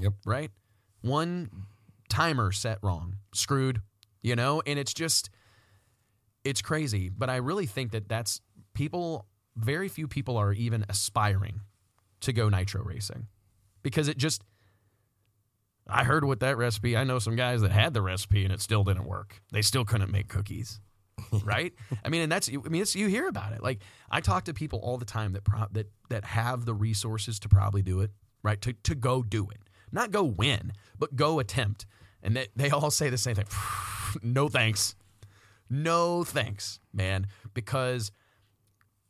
Yep. 0.00 0.14
right? 0.24 0.50
One 1.00 1.50
timer 2.08 2.52
set 2.52 2.78
wrong, 2.82 3.16
screwed, 3.32 3.80
you 4.22 4.36
know, 4.36 4.62
and 4.66 4.78
it's 4.78 4.94
just 4.94 5.30
it's 6.44 6.62
crazy, 6.62 7.08
but 7.08 7.28
I 7.28 7.36
really 7.36 7.66
think 7.66 7.92
that 7.92 8.08
that's 8.08 8.40
people 8.74 9.26
very 9.56 9.88
few 9.88 10.06
people 10.06 10.36
are 10.36 10.52
even 10.52 10.84
aspiring 10.88 11.60
to 12.20 12.32
go 12.32 12.48
nitro 12.48 12.82
racing 12.82 13.26
because 13.82 14.08
it 14.08 14.16
just 14.16 14.42
I 15.88 16.04
heard 16.04 16.24
with 16.24 16.40
that 16.40 16.56
recipe, 16.56 16.96
I 16.96 17.04
know 17.04 17.18
some 17.18 17.36
guys 17.36 17.60
that 17.62 17.70
had 17.70 17.94
the 17.94 18.02
recipe 18.02 18.44
and 18.44 18.52
it 18.52 18.60
still 18.60 18.82
didn't 18.82 19.06
work. 19.06 19.40
They 19.52 19.62
still 19.62 19.84
couldn't 19.84 20.10
make 20.10 20.28
cookies. 20.28 20.80
right? 21.44 21.72
I 22.04 22.08
mean, 22.08 22.22
and 22.22 22.32
that's 22.32 22.48
I 22.48 22.68
mean, 22.68 22.82
it's, 22.82 22.94
you 22.94 23.06
hear 23.06 23.26
about 23.26 23.52
it. 23.52 23.62
Like 23.62 23.80
I 24.10 24.20
talk 24.20 24.44
to 24.44 24.54
people 24.54 24.80
all 24.80 24.98
the 24.98 25.04
time 25.04 25.32
that 25.32 25.44
pro- 25.44 25.68
that 25.72 25.86
that 26.10 26.24
have 26.24 26.64
the 26.64 26.74
resources 26.74 27.38
to 27.40 27.48
probably 27.48 27.82
do 27.82 28.00
it, 28.00 28.10
right? 28.42 28.60
To 28.60 28.74
to 28.84 28.94
go 28.94 29.22
do 29.22 29.48
it, 29.50 29.60
not 29.92 30.10
go 30.10 30.22
win, 30.24 30.72
but 30.98 31.16
go 31.16 31.38
attempt. 31.38 31.86
And 32.22 32.36
they 32.36 32.48
they 32.56 32.70
all 32.70 32.90
say 32.90 33.08
the 33.10 33.18
same 33.18 33.34
thing. 33.36 33.46
no 34.22 34.48
thanks, 34.48 34.94
no 35.70 36.24
thanks, 36.24 36.80
man, 36.92 37.26
because 37.54 38.10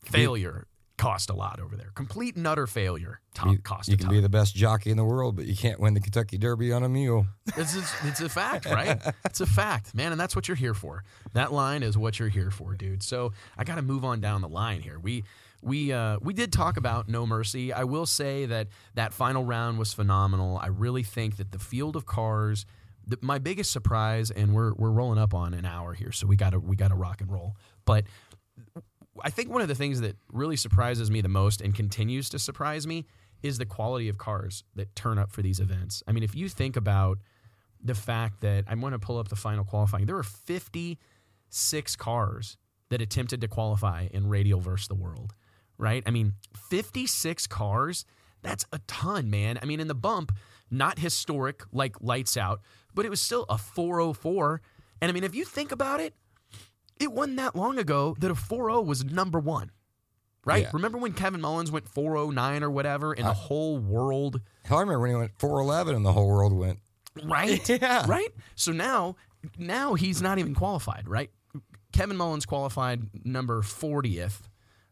failure 0.05 0.67
cost 0.97 1.29
a 1.29 1.35
lot 1.35 1.61
over 1.61 1.77
there. 1.77 1.91
Complete 1.95 2.37
and 2.37 2.47
utter 2.47 2.67
failure 2.67 3.21
to- 3.35 3.51
You, 3.51 3.59
cost 3.59 3.89
you 3.89 3.99
can 3.99 4.07
ton. 4.07 4.15
be 4.15 4.21
the 4.21 4.31
best 4.31 4.55
jockey 4.55 4.91
in 4.91 4.97
the 4.97 5.05
world, 5.05 5.37
but 5.37 5.45
you 5.45 5.55
can't 5.55 5.79
win 5.79 5.93
the 5.93 6.01
Kentucky 6.01 6.39
Derby 6.39 6.73
on 6.73 6.83
a 6.83 6.89
mule. 6.89 7.27
It's, 7.57 7.75
it's, 7.77 7.93
it's 8.05 8.21
a 8.23 8.29
fact, 8.29 8.65
right? 8.71 8.99
It's 9.25 9.41
a 9.41 9.47
fact, 9.47 9.95
man, 9.95 10.13
and 10.13 10.21
that's 10.21 10.35
what 10.35 10.49
you're 10.49 10.57
here 10.57 10.75
for. 10.75 11.05
That 11.35 11.53
line 11.53 11.83
is 11.83 11.97
what 11.99 12.19
you're 12.19 12.29
here 12.31 12.51
for, 12.51 12.75
dude. 12.75 13.03
So 13.03 13.33
I 13.59 13.65
got 13.65 13.75
to 13.77 13.83
move 13.83 14.05
on 14.05 14.21
down 14.21 14.41
the 14.41 14.49
line 14.49 14.81
here. 14.81 14.99
We 14.99 15.25
we 15.63 15.93
uh, 15.93 16.19
we 16.21 16.33
did 16.33 16.53
talk 16.53 16.77
about 16.77 17.09
No 17.09 17.27
Mercy. 17.27 17.73
I 17.73 17.85
will 17.85 18.07
say 18.07 18.47
that 18.47 18.69
that 18.95 19.13
final 19.13 19.45
round 19.45 19.79
was 19.79 19.93
phenomenal. 19.93 20.59
I 20.59 20.69
really 20.69 21.03
think 21.03 21.37
that 21.37 21.53
the 21.53 21.59
field 21.59 21.97
of 21.97 22.07
cars. 22.07 22.67
The, 23.09 23.19
my 23.21 23.39
biggest 23.39 23.71
surprise, 23.71 24.33
and 24.33 24.53
we're 24.53 24.75
we're 24.75 24.91
rolling 24.91 25.19
up 25.19 25.33
on 25.33 25.55
an 25.55 25.65
hour 25.65 25.95
here, 25.95 26.11
so 26.11 26.27
we 26.27 26.35
got 26.35 26.51
to 26.51 26.59
we 26.59 26.75
got 26.75 26.89
to 26.89 26.97
rock 26.97 27.21
and 27.21 27.31
roll. 27.31 27.57
But 27.85 28.05
I 29.23 29.31
think 29.31 29.51
one 29.51 29.63
of 29.63 29.69
the 29.69 29.75
things 29.75 30.01
that 30.01 30.17
really 30.33 30.57
surprises 30.57 31.11
me 31.11 31.21
the 31.21 31.29
most 31.29 31.61
and 31.61 31.75
continues 31.75 32.29
to 32.31 32.39
surprise 32.39 32.87
me 32.87 33.07
is 33.43 33.59
the 33.59 33.67
quality 33.67 34.09
of 34.09 34.19
cars 34.19 34.65
that 34.75 34.95
turn 34.97 35.19
up 35.19 35.31
for 35.31 35.43
these 35.43 35.61
events. 35.61 36.03
I 36.07 36.13
mean, 36.13 36.23
if 36.23 36.35
you 36.35 36.49
think 36.49 36.77
about 36.77 37.19
the 37.83 37.95
fact 37.95 38.41
that 38.41 38.65
I'm 38.67 38.81
going 38.81 38.93
to 38.93 38.99
pull 38.99 39.19
up 39.19 39.29
the 39.29 39.37
final 39.37 39.65
qualifying, 39.65 40.07
there 40.07 40.17
were 40.17 40.23
56 40.23 41.97
cars 41.97 42.57
that 42.91 43.01
attempted 43.01 43.41
to 43.41 43.49
qualify 43.49 44.09
in 44.11 44.29
Radial 44.29 44.61
versus 44.61 44.89
the 44.89 44.95
World, 44.95 45.35
right? 45.79 46.03
I 46.07 46.11
mean, 46.11 46.35
56 46.71 47.47
cars, 47.47 48.05
that's 48.43 48.65
a 48.73 48.79
ton, 48.87 49.31
man. 49.31 49.59
I 49.63 49.65
mean, 49.67 49.81
in 49.81 49.89
the 49.89 49.95
bump, 49.95 50.33
not 50.71 50.99
historic 50.99 51.63
like 51.73 51.97
lights 52.01 52.37
out, 52.37 52.61
but 52.95 53.05
it 53.05 53.11
was 53.11 53.21
still 53.21 53.45
a 53.49 53.59
404. 53.59 54.61
And 55.01 55.11
I 55.11 55.13
mean, 55.13 55.25
if 55.25 55.35
you 55.35 55.45
think 55.45 55.73
about 55.73 56.01
it, 56.01 56.15
it 56.99 57.13
wasn't 57.13 57.37
that 57.37 57.55
long 57.55 57.79
ago 57.79 58.17
that 58.21 58.31
a 58.31 58.35
4.0 58.35 58.87
was 58.87 59.05
number 59.05 59.39
one, 59.39 59.71
right? 60.45 60.63
Yeah. 60.63 60.71
Remember 60.73 60.99
when 60.99 61.13
Kevin 61.13 61.41
Mullins 61.41 61.71
went 61.71 61.87
409 61.89 62.63
or 62.63 62.71
whatever, 62.71 63.13
and 63.13 63.27
the 63.27 63.35
whole 63.35 63.79
world, 63.79 64.41
Hell, 64.65 64.79
I 64.79 64.81
remember 64.81 65.01
when 65.01 65.11
he 65.11 65.17
went 65.17 65.33
411 65.39 65.95
and 65.95 66.05
the 66.07 66.13
whole 66.13 66.29
world 66.29 66.53
went, 66.53 66.79
right? 67.25 67.69
Yeah. 67.69 68.05
Right? 68.09 68.33
So 68.55 68.73
now, 68.73 69.17
now 69.59 69.95
he's 69.95 70.23
not 70.23 70.39
even 70.39 70.55
qualified, 70.55 71.07
right? 71.07 71.31
Kevin 71.93 72.17
Mullins 72.17 72.47
qualified 72.47 73.09
number 73.25 73.63
40th 73.63 74.41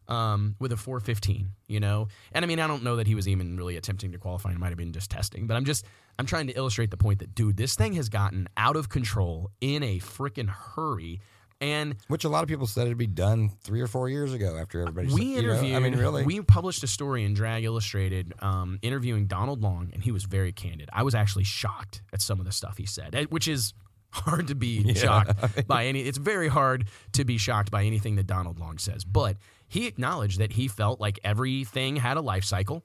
um, 0.07 0.55
with 0.59 0.71
a 0.71 0.77
415, 0.77 1.49
you 1.67 1.79
know? 1.79 2.07
And 2.31 2.43
I 2.43 2.47
mean, 2.47 2.59
I 2.59 2.67
don't 2.67 2.83
know 2.83 2.97
that 2.97 3.07
he 3.07 3.15
was 3.15 3.27
even 3.27 3.57
really 3.57 3.77
attempting 3.77 4.11
to 4.11 4.17
qualify. 4.17 4.51
It 4.51 4.57
might 4.57 4.69
have 4.69 4.77
been 4.77 4.93
just 4.93 5.09
testing, 5.09 5.47
but 5.47 5.55
I'm 5.55 5.65
just, 5.65 5.85
I'm 6.19 6.25
trying 6.25 6.47
to 6.47 6.53
illustrate 6.53 6.91
the 6.91 6.97
point 6.97 7.19
that, 7.19 7.35
dude, 7.35 7.57
this 7.57 7.75
thing 7.75 7.93
has 7.93 8.09
gotten 8.09 8.47
out 8.57 8.75
of 8.75 8.89
control 8.89 9.51
in 9.61 9.83
a 9.83 9.99
freaking 9.99 10.49
hurry. 10.49 11.21
And 11.61 11.95
which 12.09 12.25
a 12.25 12.29
lot 12.29 12.43
of 12.43 12.49
people 12.49 12.67
said 12.67 12.85
it'd 12.85 12.97
be 12.97 13.07
done 13.07 13.49
three 13.63 13.79
or 13.81 13.87
four 13.87 14.09
years 14.09 14.33
ago 14.33 14.57
after 14.57 14.81
everybody. 14.81 15.07
we 15.07 15.35
said, 15.35 15.43
you 15.43 15.47
know, 15.47 15.53
interviewed. 15.53 15.75
I 15.75 15.79
mean, 15.79 15.95
really. 15.97 16.23
We 16.25 16.41
published 16.41 16.83
a 16.83 16.87
story 16.87 17.23
in 17.23 17.33
Drag 17.33 17.63
Illustrated, 17.63 18.33
um, 18.39 18.77
interviewing 18.81 19.27
Donald 19.27 19.61
Long, 19.61 19.89
and 19.93 20.03
he 20.03 20.11
was 20.11 20.25
very 20.25 20.51
candid. 20.51 20.89
I 20.91 21.03
was 21.03 21.15
actually 21.15 21.45
shocked 21.45 22.01
at 22.11 22.21
some 22.21 22.39
of 22.39 22.45
the 22.45 22.51
stuff 22.51 22.77
he 22.77 22.85
said, 22.85 23.15
eh, 23.15 23.25
which 23.29 23.47
is 23.47 23.73
hard 24.11 24.47
to 24.47 24.55
be 24.55 24.93
shocked 24.95 25.67
by 25.67 25.85
any. 25.85 26.01
It's 26.01 26.17
very 26.17 26.47
hard 26.47 26.87
to 27.13 27.25
be 27.25 27.37
shocked 27.37 27.71
by 27.71 27.83
anything 27.83 28.15
that 28.15 28.27
Donald 28.27 28.59
Long 28.59 28.77
says, 28.77 29.05
but 29.05 29.37
he 29.67 29.87
acknowledged 29.87 30.39
that 30.39 30.53
he 30.53 30.67
felt 30.67 30.99
like 30.99 31.19
everything 31.23 31.95
had 31.97 32.17
a 32.17 32.21
life 32.21 32.43
cycle, 32.43 32.83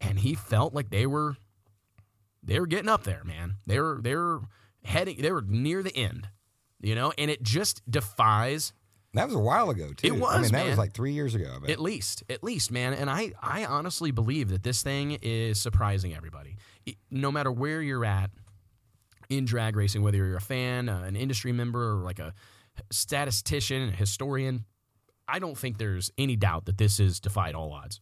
and 0.00 0.18
he 0.18 0.34
felt 0.34 0.74
like 0.74 0.90
they 0.90 1.06
were 1.06 1.36
they 2.42 2.60
were 2.60 2.66
getting 2.66 2.88
up 2.88 3.04
there, 3.04 3.22
man. 3.24 3.56
They 3.66 3.80
were 3.80 4.00
they 4.02 4.14
were 4.14 4.42
heading. 4.84 5.20
They 5.20 5.32
were 5.32 5.42
near 5.42 5.82
the 5.82 5.96
end, 5.96 6.28
you 6.80 6.94
know, 6.94 7.12
and 7.18 7.30
it 7.30 7.42
just 7.42 7.82
defies 7.90 8.72
that 9.14 9.26
was 9.26 9.34
a 9.34 9.38
while 9.38 9.70
ago 9.70 9.92
too. 9.96 10.08
It 10.08 10.12
I 10.12 10.20
was, 10.20 10.42
mean, 10.42 10.52
that 10.52 10.58
man. 10.58 10.68
was 10.68 10.78
like 10.78 10.92
three 10.92 11.12
years 11.12 11.34
ago. 11.34 11.58
I. 11.66 11.70
At 11.70 11.80
least, 11.80 12.22
at 12.28 12.44
least, 12.44 12.70
man. 12.70 12.92
And 12.92 13.08
I, 13.08 13.32
I 13.40 13.64
honestly 13.64 14.10
believe 14.10 14.50
that 14.50 14.62
this 14.62 14.82
thing 14.82 15.16
is 15.22 15.58
surprising 15.58 16.14
everybody. 16.14 16.58
It- 16.84 16.96
no 17.10 17.32
matter 17.32 17.50
where 17.50 17.80
you're 17.80 18.04
at 18.04 18.30
in 19.30 19.46
drag 19.46 19.74
racing, 19.74 20.02
whether 20.02 20.18
you're 20.18 20.36
a 20.36 20.40
fan, 20.40 20.90
uh, 20.90 21.00
an 21.00 21.16
industry 21.16 21.50
member, 21.50 21.92
or 21.92 22.02
like 22.02 22.18
a 22.18 22.34
statistician, 22.90 23.88
a 23.88 23.92
historian, 23.92 24.66
I 25.28 25.38
don't 25.38 25.58
think 25.58 25.78
there's 25.78 26.10
any 26.16 26.36
doubt 26.36 26.66
that 26.66 26.78
this 26.78 27.00
is 27.00 27.20
defied 27.20 27.54
all 27.54 27.72
odds. 27.72 28.00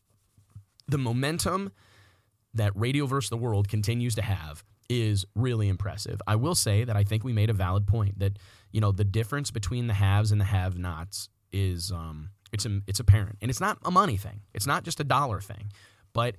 The 0.86 0.98
momentum 0.98 1.72
that 2.52 2.72
Radial 2.74 3.06
versus 3.06 3.30
the 3.30 3.36
World 3.36 3.68
continues 3.68 4.14
to 4.16 4.22
have 4.22 4.64
is 4.88 5.24
really 5.34 5.68
impressive. 5.68 6.20
I 6.26 6.36
will 6.36 6.54
say 6.54 6.84
that 6.84 6.96
I 6.96 7.04
think 7.04 7.24
we 7.24 7.32
made 7.32 7.50
a 7.50 7.54
valid 7.54 7.86
point 7.86 8.18
that 8.18 8.38
you 8.70 8.80
know 8.80 8.92
the 8.92 9.04
difference 9.04 9.50
between 9.50 9.86
the 9.86 9.94
haves 9.94 10.30
and 10.30 10.40
the 10.40 10.44
have-nots 10.44 11.28
is 11.52 11.90
um, 11.90 12.30
it's 12.52 12.66
it's 12.86 13.00
apparent, 13.00 13.38
and 13.40 13.50
it's 13.50 13.60
not 13.60 13.78
a 13.84 13.90
money 13.90 14.16
thing. 14.16 14.40
It's 14.52 14.66
not 14.66 14.84
just 14.84 15.00
a 15.00 15.04
dollar 15.04 15.40
thing, 15.40 15.72
but 16.12 16.36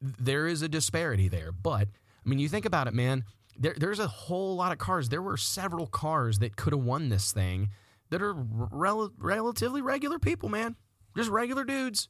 there 0.00 0.46
is 0.46 0.62
a 0.62 0.68
disparity 0.68 1.28
there. 1.28 1.52
But 1.52 1.88
I 2.24 2.28
mean, 2.28 2.38
you 2.38 2.48
think 2.48 2.66
about 2.66 2.88
it, 2.88 2.94
man. 2.94 3.24
There, 3.56 3.74
there's 3.76 4.00
a 4.00 4.08
whole 4.08 4.56
lot 4.56 4.72
of 4.72 4.78
cars. 4.78 5.08
There 5.08 5.22
were 5.22 5.36
several 5.36 5.86
cars 5.86 6.38
that 6.40 6.56
could 6.56 6.72
have 6.72 6.82
won 6.82 7.10
this 7.10 7.32
thing 7.32 7.68
that 8.12 8.22
are 8.22 8.34
rel- 8.34 9.10
relatively 9.18 9.80
regular 9.82 10.18
people, 10.18 10.48
man. 10.48 10.76
Just 11.16 11.30
regular 11.30 11.64
dudes. 11.64 12.08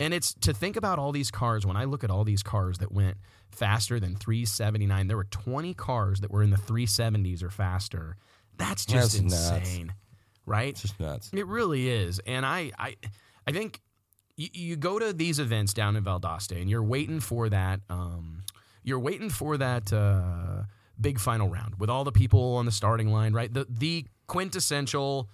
And 0.00 0.12
it's 0.12 0.34
to 0.34 0.52
think 0.52 0.76
about 0.76 0.98
all 0.98 1.12
these 1.12 1.30
cars. 1.30 1.64
When 1.64 1.76
I 1.76 1.84
look 1.84 2.02
at 2.04 2.10
all 2.10 2.24
these 2.24 2.42
cars 2.42 2.78
that 2.78 2.92
went 2.92 3.16
faster 3.50 3.98
than 3.98 4.16
379, 4.16 5.06
there 5.06 5.16
were 5.16 5.24
20 5.24 5.74
cars 5.74 6.20
that 6.20 6.30
were 6.30 6.42
in 6.42 6.50
the 6.50 6.56
370s 6.56 7.42
or 7.42 7.50
faster. 7.50 8.16
That's 8.56 8.84
just 8.84 9.12
That's 9.12 9.22
nuts. 9.22 9.68
insane, 9.68 9.94
right? 10.44 10.68
It's 10.70 10.82
just 10.82 10.98
nuts. 11.00 11.30
It 11.32 11.46
really 11.46 11.88
is. 11.88 12.20
And 12.26 12.44
I, 12.44 12.72
I, 12.78 12.96
I 13.46 13.52
think 13.52 13.80
you, 14.36 14.48
you 14.52 14.76
go 14.76 14.98
to 14.98 15.12
these 15.12 15.38
events 15.38 15.72
down 15.72 15.94
in 15.96 16.04
Valdosta 16.04 16.60
and 16.60 16.68
you're 16.68 16.82
waiting 16.82 17.20
for 17.20 17.48
that. 17.48 17.80
Um, 17.88 18.42
you're 18.82 19.00
waiting 19.00 19.30
for 19.30 19.56
that 19.56 19.92
uh, 19.92 20.62
big 21.00 21.18
final 21.20 21.48
round 21.48 21.76
with 21.78 21.90
all 21.90 22.02
the 22.04 22.12
people 22.12 22.56
on 22.56 22.66
the 22.66 22.72
starting 22.72 23.12
line, 23.12 23.32
right? 23.32 23.52
The 23.52 23.66
the 23.68 24.06
quintessential 24.28 25.28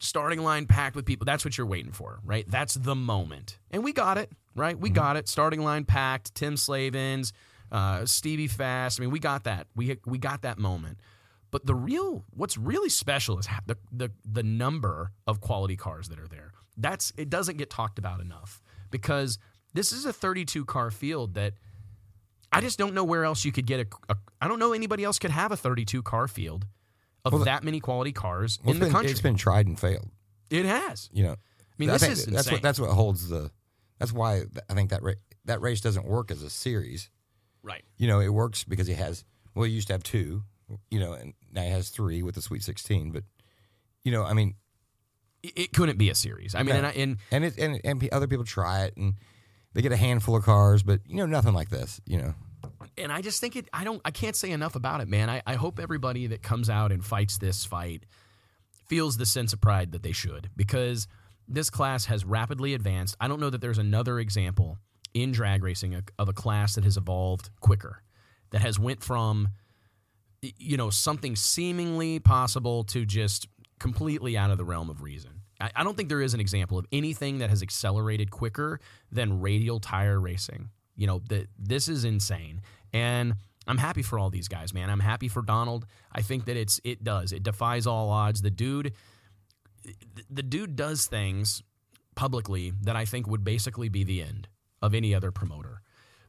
starting 0.00 0.42
line 0.42 0.66
packed 0.66 0.96
with 0.96 1.04
people. 1.04 1.24
That's 1.24 1.44
what 1.44 1.56
you're 1.56 1.66
waiting 1.66 1.92
for, 1.92 2.18
right? 2.24 2.44
That's 2.50 2.74
the 2.74 2.96
moment, 2.96 3.58
and 3.70 3.84
we 3.84 3.92
got 3.92 4.18
it, 4.18 4.32
right? 4.56 4.78
We 4.78 4.90
got 4.90 5.16
it. 5.16 5.28
Starting 5.28 5.62
line 5.62 5.84
packed. 5.84 6.34
Tim 6.34 6.56
Slavens, 6.56 7.32
uh, 7.70 8.04
Stevie 8.06 8.48
Fast. 8.48 8.98
I 8.98 9.02
mean, 9.02 9.10
we 9.10 9.20
got 9.20 9.44
that. 9.44 9.68
We 9.76 9.98
we 10.04 10.18
got 10.18 10.42
that 10.42 10.58
moment. 10.58 10.98
But 11.52 11.66
the 11.66 11.74
real, 11.74 12.24
what's 12.30 12.56
really 12.56 12.88
special 12.88 13.38
is 13.38 13.48
the, 13.66 13.76
the 13.92 14.10
the 14.24 14.42
number 14.42 15.12
of 15.26 15.40
quality 15.40 15.76
cars 15.76 16.08
that 16.08 16.18
are 16.18 16.28
there. 16.28 16.52
That's 16.76 17.12
it 17.16 17.28
doesn't 17.28 17.58
get 17.58 17.70
talked 17.70 17.98
about 17.98 18.20
enough 18.20 18.62
because 18.90 19.38
this 19.74 19.92
is 19.92 20.04
a 20.04 20.12
32 20.12 20.64
car 20.64 20.90
field 20.90 21.34
that 21.34 21.54
I 22.52 22.60
just 22.60 22.78
don't 22.78 22.94
know 22.94 23.04
where 23.04 23.24
else 23.24 23.44
you 23.44 23.52
could 23.52 23.66
get 23.66 23.80
a. 23.80 24.12
a 24.12 24.16
I 24.40 24.48
don't 24.48 24.58
know 24.58 24.72
anybody 24.72 25.04
else 25.04 25.18
could 25.18 25.30
have 25.30 25.52
a 25.52 25.56
32 25.56 26.02
car 26.02 26.28
field 26.28 26.66
of 27.24 27.32
Well, 27.32 27.44
that 27.44 27.62
many 27.64 27.80
quality 27.80 28.12
cars 28.12 28.58
Well, 28.64 28.74
in 28.74 28.80
the 28.80 28.86
been, 28.86 28.92
country. 28.92 29.10
It's 29.10 29.20
been 29.20 29.36
tried 29.36 29.66
and 29.66 29.78
failed. 29.78 30.08
it 30.50 30.64
has. 30.64 31.08
You 31.12 31.24
know, 31.24 31.32
I 31.32 31.74
mean, 31.78 31.90
I 31.90 31.94
this 31.94 32.02
is 32.02 32.26
that's 32.26 32.38
insane. 32.46 32.52
what 32.54 32.62
that's 32.62 32.80
what 32.80 32.90
holds 32.90 33.28
the. 33.28 33.50
That's 33.98 34.12
why 34.12 34.44
I 34.68 34.74
think 34.74 34.90
that 34.90 35.02
ra- 35.02 35.12
that 35.44 35.60
race 35.60 35.80
doesn't 35.80 36.06
work 36.06 36.30
as 36.30 36.42
a 36.42 36.50
series. 36.50 37.10
right. 37.62 37.84
You 37.98 38.06
know, 38.08 38.20
it 38.20 38.28
works 38.32 38.64
because 38.64 38.86
he 38.86 38.94
has. 38.94 39.24
Well, 39.54 39.64
he 39.64 39.72
used 39.72 39.88
to 39.88 39.94
have 39.94 40.02
two. 40.02 40.42
You 40.90 41.00
know, 41.00 41.12
and 41.14 41.34
now 41.52 41.62
he 41.62 41.70
has 41.70 41.88
three 41.90 42.22
with 42.22 42.36
the 42.36 42.42
Sweet 42.42 42.62
Sixteen. 42.62 43.10
But 43.10 43.24
you 44.04 44.12
know, 44.12 44.22
I 44.24 44.32
mean, 44.34 44.54
It, 45.42 45.52
it 45.58 45.72
couldn't 45.72 45.98
be 45.98 46.10
a 46.10 46.14
series. 46.14 46.54
I 46.54 46.62
mean, 46.62 46.68
No. 46.68 46.76
and, 46.78 46.86
I, 46.86 46.90
and 46.90 47.16
and 47.32 47.44
it 47.44 47.58
and 47.58 47.80
and 47.84 48.08
other 48.12 48.26
people 48.28 48.44
try 48.44 48.84
it 48.84 48.96
and 48.96 49.14
they 49.74 49.82
get 49.82 49.92
a 49.92 49.96
handful 49.96 50.36
of 50.36 50.44
cars, 50.44 50.82
but 50.82 51.00
you 51.06 51.16
know, 51.16 51.26
nothing 51.26 51.52
like 51.54 51.68
this. 51.70 52.00
You 52.06 52.18
know, 52.18 52.34
and 52.96 53.12
I 53.12 53.20
just 53.20 53.40
think 53.40 53.56
it. 53.56 53.68
I 53.72 53.84
don't. 53.84 54.00
I 54.04 54.10
can't 54.10 54.36
say 54.36 54.50
enough 54.50 54.74
about 54.74 55.00
it, 55.00 55.08
man. 55.08 55.28
I, 55.28 55.42
I 55.46 55.54
hope 55.54 55.78
everybody 55.78 56.26
that 56.28 56.42
comes 56.42 56.70
out 56.70 56.92
and 56.92 57.04
fights 57.04 57.38
this 57.38 57.64
fight 57.64 58.04
feels 58.86 59.16
the 59.16 59.26
sense 59.26 59.52
of 59.52 59.60
pride 59.60 59.92
that 59.92 60.02
they 60.02 60.12
should, 60.12 60.50
because 60.56 61.06
this 61.48 61.70
class 61.70 62.06
has 62.06 62.24
rapidly 62.24 62.74
advanced. 62.74 63.16
I 63.20 63.28
don't 63.28 63.40
know 63.40 63.50
that 63.50 63.60
there's 63.60 63.78
another 63.78 64.18
example 64.18 64.78
in 65.14 65.32
drag 65.32 65.62
racing 65.62 65.94
of- 65.94 66.04
a 66.18 66.32
class 66.32 66.74
that 66.76 66.84
has 66.84 66.96
evolved 66.96 67.50
quicker, 67.60 68.02
that 68.50 68.60
has 68.60 68.78
went 68.78 69.02
from 69.02 69.48
you 70.42 70.76
know 70.76 70.90
something 70.90 71.36
seemingly 71.36 72.18
possible 72.18 72.84
to 72.84 73.04
just 73.04 73.46
completely 73.78 74.36
out 74.36 74.50
of 74.50 74.58
the 74.58 74.64
realm 74.64 74.90
of 74.90 75.02
reason. 75.02 75.42
I, 75.60 75.70
I 75.76 75.84
don't 75.84 75.96
think 75.96 76.08
there 76.08 76.22
is 76.22 76.34
an 76.34 76.40
example 76.40 76.78
of 76.78 76.86
anything 76.92 77.38
that 77.38 77.50
has 77.50 77.62
accelerated 77.62 78.30
quicker 78.30 78.80
than 79.10 79.40
radial 79.40 79.80
tire 79.80 80.18
racing. 80.18 80.70
You 80.96 81.06
know 81.06 81.22
that 81.28 81.48
this 81.58 81.88
is 81.88 82.04
insane, 82.04 82.60
and 82.92 83.34
I'm 83.66 83.78
happy 83.78 84.02
for 84.02 84.18
all 84.18 84.30
these 84.30 84.48
guys, 84.48 84.74
man. 84.74 84.90
I'm 84.90 85.00
happy 85.00 85.28
for 85.28 85.42
Donald. 85.42 85.86
I 86.12 86.22
think 86.22 86.46
that 86.46 86.56
it's 86.56 86.80
it 86.84 87.04
does 87.04 87.32
it 87.32 87.42
defies 87.42 87.86
all 87.86 88.10
odds. 88.10 88.42
The 88.42 88.50
dude, 88.50 88.94
the 90.28 90.42
dude 90.42 90.76
does 90.76 91.06
things 91.06 91.62
publicly 92.14 92.72
that 92.82 92.96
I 92.96 93.04
think 93.04 93.26
would 93.26 93.44
basically 93.44 93.88
be 93.88 94.04
the 94.04 94.22
end 94.22 94.48
of 94.82 94.94
any 94.94 95.14
other 95.14 95.30
promoter. 95.30 95.82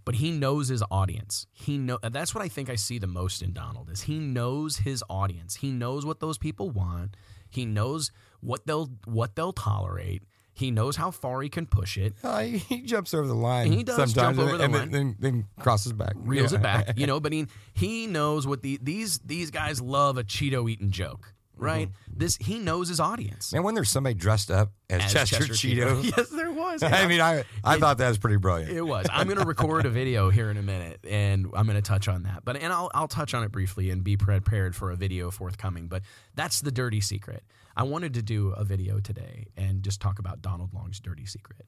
But 0.03 0.15
he 0.15 0.31
knows 0.31 0.67
his 0.67 0.83
audience. 0.89 1.47
He 1.53 1.77
know 1.77 1.99
that's 2.01 2.33
what 2.33 2.43
I 2.43 2.47
think 2.47 2.69
I 2.69 2.75
see 2.75 2.97
the 2.97 3.07
most 3.07 3.41
in 3.41 3.53
Donald 3.53 3.89
is 3.89 4.01
he 4.01 4.19
knows 4.19 4.77
his 4.77 5.03
audience. 5.09 5.55
He 5.55 5.71
knows 5.71 6.05
what 6.05 6.19
those 6.19 6.37
people 6.37 6.69
want. 6.71 7.15
He 7.49 7.65
knows 7.65 8.11
what 8.39 8.65
they'll 8.65 8.89
what 9.05 9.35
they'll 9.35 9.53
tolerate. 9.53 10.23
He 10.53 10.69
knows 10.69 10.95
how 10.97 11.11
far 11.11 11.41
he 11.41 11.49
can 11.49 11.65
push 11.65 11.97
it. 11.97 12.13
uh, 12.23 12.39
he, 12.41 12.57
he 12.57 12.81
jumps 12.81 13.13
over 13.13 13.25
the 13.27 13.33
line. 13.33 13.71
He 13.71 13.83
does 13.83 13.95
sometimes 13.95 14.13
jump 14.13 14.37
and, 14.37 14.47
over 14.49 14.57
the 14.57 14.63
and 14.65 14.73
line. 14.73 14.91
Then, 14.91 15.15
then, 15.21 15.33
then 15.33 15.47
crosses 15.59 15.93
back, 15.93 16.13
reels 16.17 16.51
Yeah. 16.51 16.59
it 16.59 16.61
back, 16.61 16.97
you 16.99 17.07
know. 17.07 17.19
But 17.19 17.31
he, 17.33 17.47
he 17.73 18.05
knows 18.07 18.45
what 18.45 18.61
the 18.61 18.77
these 18.81 19.19
these 19.19 19.49
guys 19.51 19.81
love 19.81 20.17
a 20.17 20.23
Cheeto 20.23 20.69
eating 20.69 20.91
joke, 20.91 21.33
Mm-hmm. 21.55 21.65
right? 21.65 21.89
This 22.13 22.37
he 22.37 22.59
knows 22.59 22.89
his 22.89 22.99
audience. 22.99 23.53
And 23.53 23.63
when 23.63 23.75
there's 23.75 23.89
somebody 23.89 24.15
dressed 24.15 24.49
up 24.51 24.71
as, 24.89 25.03
As 25.03 25.13
Chester, 25.13 25.43
Cheeto, 25.45 26.03
yes, 26.17 26.29
there 26.29 26.51
was. 26.51 26.83
I 26.83 27.07
mean, 27.07 27.21
I 27.21 27.43
I 27.63 27.77
thought 27.77 27.97
that 27.99 28.09
was 28.09 28.17
pretty 28.17 28.37
brilliant. 28.37 28.71
It 28.71 28.81
was. 28.81 29.05
I'm 29.11 29.27
going 29.27 29.39
to 29.39 29.45
record 29.45 29.85
a 29.85 29.89
video 29.89 30.29
here 30.29 30.49
in 30.49 30.57
a 30.57 30.61
minute, 30.61 30.99
and 31.07 31.47
I'm 31.53 31.65
going 31.65 31.75
to 31.75 31.81
touch 31.81 32.07
on 32.07 32.23
that. 32.23 32.43
But 32.45 32.57
and 32.57 32.71
I'll 32.73 32.89
I'll 32.93 33.07
touch 33.07 33.33
on 33.33 33.43
it 33.43 33.51
briefly 33.51 33.89
and 33.89 34.03
be 34.03 34.17
prepared 34.17 34.75
for 34.75 34.91
a 34.91 34.95
video 34.95 35.31
forthcoming. 35.31 35.87
But 35.87 36.03
that's 36.35 36.61
the 36.61 36.71
dirty 36.71 37.01
secret. 37.01 37.43
I 37.75 37.83
wanted 37.83 38.13
to 38.15 38.21
do 38.21 38.49
a 38.49 38.63
video 38.63 38.99
today 38.99 39.47
and 39.55 39.83
just 39.83 40.01
talk 40.01 40.19
about 40.19 40.41
Donald 40.41 40.73
Long's 40.73 40.99
dirty 40.99 41.25
secret. 41.25 41.65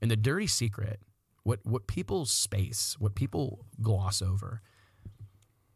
And 0.00 0.10
the 0.10 0.16
dirty 0.16 0.46
secret, 0.46 1.00
what 1.44 1.60
what 1.64 1.86
people 1.86 2.26
space, 2.26 2.96
what 2.98 3.14
people 3.14 3.64
gloss 3.80 4.20
over, 4.20 4.62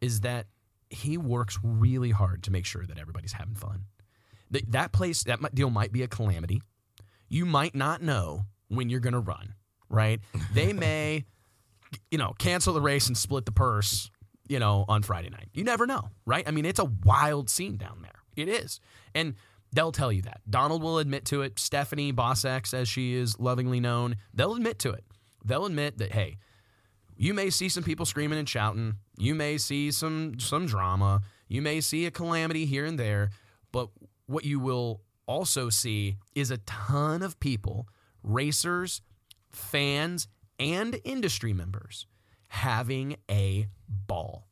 is 0.00 0.20
that 0.20 0.46
he 0.90 1.18
works 1.18 1.58
really 1.62 2.10
hard 2.10 2.42
to 2.44 2.50
make 2.50 2.64
sure 2.64 2.84
that 2.86 2.98
everybody's 2.98 3.32
having 3.32 3.54
fun. 3.54 3.84
That 4.50 4.70
that 4.72 4.92
place, 4.92 5.24
that 5.24 5.54
deal 5.54 5.70
might 5.70 5.92
be 5.92 6.02
a 6.02 6.08
calamity. 6.08 6.62
You 7.28 7.44
might 7.44 7.74
not 7.74 8.02
know 8.02 8.46
when 8.68 8.88
you're 8.88 9.00
going 9.00 9.14
to 9.14 9.20
run, 9.20 9.54
right? 9.88 10.20
They 10.52 10.72
may, 10.72 11.24
you 12.10 12.18
know, 12.18 12.32
cancel 12.38 12.74
the 12.74 12.80
race 12.80 13.08
and 13.08 13.16
split 13.16 13.44
the 13.46 13.52
purse, 13.52 14.10
you 14.48 14.58
know, 14.58 14.84
on 14.88 15.02
Friday 15.02 15.30
night. 15.30 15.48
You 15.52 15.64
never 15.64 15.86
know, 15.86 16.10
right? 16.24 16.46
I 16.46 16.50
mean, 16.52 16.64
it's 16.64 16.78
a 16.78 16.84
wild 16.84 17.50
scene 17.50 17.76
down 17.76 18.02
there. 18.02 18.12
It 18.36 18.48
is. 18.48 18.80
And 19.14 19.34
they'll 19.72 19.92
tell 19.92 20.12
you 20.12 20.22
that. 20.22 20.40
Donald 20.48 20.82
will 20.82 20.98
admit 20.98 21.24
to 21.26 21.42
it. 21.42 21.58
Stephanie 21.58 22.12
Boss 22.12 22.44
X, 22.44 22.72
as 22.74 22.88
she 22.88 23.14
is 23.14 23.40
lovingly 23.40 23.80
known, 23.80 24.16
they'll 24.34 24.54
admit 24.54 24.78
to 24.80 24.90
it. 24.90 25.04
They'll 25.44 25.66
admit 25.66 25.98
that, 25.98 26.12
hey, 26.12 26.38
you 27.16 27.34
may 27.34 27.50
see 27.50 27.68
some 27.68 27.82
people 27.82 28.06
screaming 28.06 28.38
and 28.38 28.48
shouting. 28.48 28.96
You 29.16 29.34
may 29.34 29.58
see 29.58 29.90
some 29.90 30.38
some 30.38 30.66
drama. 30.66 31.22
You 31.48 31.62
may 31.62 31.80
see 31.80 32.06
a 32.06 32.10
calamity 32.10 32.66
here 32.66 32.84
and 32.84 32.98
there, 32.98 33.30
but 33.72 33.88
what 34.26 34.44
you 34.44 34.58
will 34.58 35.00
also 35.26 35.70
see 35.70 36.16
is 36.34 36.50
a 36.50 36.58
ton 36.58 37.22
of 37.22 37.38
people, 37.40 37.88
racers, 38.22 39.00
fans, 39.50 40.28
and 40.58 41.00
industry 41.04 41.52
members 41.52 42.06
having 42.48 43.16
a 43.30 43.68
ball. 43.88 44.48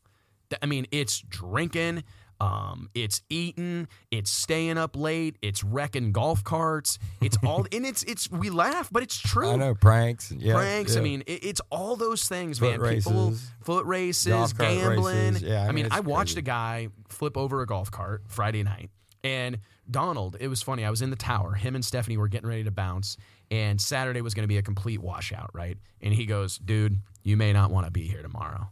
I 0.63 0.67
mean, 0.67 0.87
it's 0.91 1.21
drinking, 1.21 2.05
um, 2.41 2.91
it's 2.95 3.23
eating, 3.29 3.89
it's 4.11 4.31
staying 4.31 4.77
up 4.79 4.97
late, 4.97 5.37
it's 5.43 5.63
wrecking 5.65 6.13
golf 6.13 6.43
carts. 6.45 6.99
It's 7.21 7.37
all, 7.45 7.67
and 7.73 7.87
it's 7.87 8.03
it's 8.05 8.31
we 8.31 8.51
laugh, 8.51 8.89
but 8.93 9.03
it's 9.03 9.19
true 9.19 9.51
I 9.51 9.57
know 9.57 9.75
pranks, 9.75 10.33
yeah, 10.37 10.55
pranks. 10.55 10.95
yeah. 10.95 11.01
I 11.01 11.05
mean, 11.05 11.23
it, 11.27 11.45
it's 11.45 11.61
all 11.71 11.97
those 11.97 12.29
things, 12.29 12.59
Foot 12.59 12.81
man. 12.81 12.95
People, 12.97 13.35
foot 13.63 13.87
races, 13.87 14.53
gambling. 14.53 15.35
races. 15.35 15.43
Yeah, 15.43 15.63
I 15.63 15.69
I 15.69 15.73
mean, 15.73 15.85
mean, 15.85 15.89
I 15.93 16.01
watched 16.01 16.35
crazy. 16.35 16.41
a 16.41 16.43
guy 16.43 16.89
flip 17.09 17.37
over 17.37 17.63
a 17.63 17.67
golf 17.67 17.91
cart 17.91 18.23
Friday 18.29 18.63
night, 18.63 18.91
and 19.23 19.59
Donald. 19.91 20.37
It 20.41 20.49
was 20.49 20.63
funny. 20.63 20.85
I 20.85 20.91
was 20.91 21.03
in 21.03 21.11
the 21.11 21.17
tower. 21.17 21.55
Him 21.55 21.75
and 21.75 21.85
Stephanie 21.85 22.17
were 22.17 22.29
getting 22.29 22.49
ready 22.49 22.65
to 22.65 22.71
bounce, 22.71 23.17
and 23.51 23.81
Saturday 23.81 24.21
was 24.23 24.35
going 24.35 24.45
to 24.45 24.49
be 24.49 24.57
a 24.59 24.63
complete 24.63 25.01
washout, 25.01 25.51
right? 25.55 25.77
And 26.01 26.13
he 26.15 26.27
goes, 26.27 26.59
"Dude, 26.59 26.99
you 27.23 27.37
may 27.37 27.53
not 27.53 27.71
want 27.71 27.87
to 27.87 27.91
be 27.91 28.07
here 28.09 28.23
tomorrow." 28.23 28.71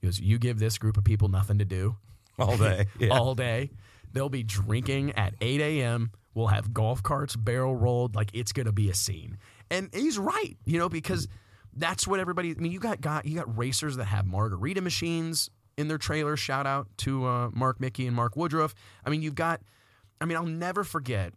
He 0.00 0.06
goes, 0.06 0.20
"You 0.20 0.38
give 0.38 0.58
this 0.58 0.78
group 0.78 0.96
of 0.96 1.04
people 1.04 1.28
nothing 1.28 1.58
to 1.58 1.64
do." 1.64 1.96
all 2.38 2.56
day. 2.56 2.86
Yeah. 2.98 3.08
all 3.18 3.34
day. 3.34 3.70
They'll 4.12 4.28
be 4.28 4.42
drinking 4.42 5.12
at 5.12 5.34
8 5.40 5.60
a.m. 5.60 6.10
We'll 6.34 6.48
have 6.48 6.72
golf 6.72 7.02
carts 7.02 7.34
barrel 7.36 7.74
rolled. 7.76 8.14
Like 8.14 8.30
it's 8.34 8.52
going 8.52 8.66
to 8.66 8.72
be 8.72 8.90
a 8.90 8.94
scene. 8.94 9.38
And 9.70 9.88
he's 9.94 10.18
right, 10.18 10.56
you 10.64 10.78
know, 10.78 10.88
because 10.88 11.28
that's 11.74 12.06
what 12.06 12.20
everybody. 12.20 12.50
I 12.50 12.54
mean, 12.54 12.72
you 12.72 12.78
got, 12.80 13.00
got 13.00 13.24
you 13.26 13.34
got 13.36 13.56
racers 13.56 13.96
that 13.96 14.04
have 14.06 14.26
margarita 14.26 14.80
machines 14.82 15.48
in 15.78 15.88
their 15.88 15.96
trailers. 15.98 16.38
Shout 16.40 16.66
out 16.66 16.88
to 16.98 17.24
uh, 17.26 17.50
Mark 17.52 17.80
Mickey 17.80 18.06
and 18.06 18.14
Mark 18.14 18.36
Woodruff. 18.36 18.74
I 19.04 19.10
mean, 19.10 19.22
you've 19.22 19.34
got. 19.34 19.60
I 20.20 20.26
mean, 20.26 20.36
I'll 20.36 20.44
never 20.44 20.84
forget 20.84 21.32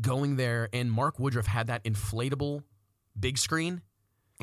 going 0.00 0.36
there, 0.36 0.68
and 0.72 0.90
Mark 0.92 1.18
Woodruff 1.18 1.46
had 1.46 1.66
that 1.68 1.82
inflatable 1.84 2.62
big 3.18 3.38
screen 3.38 3.80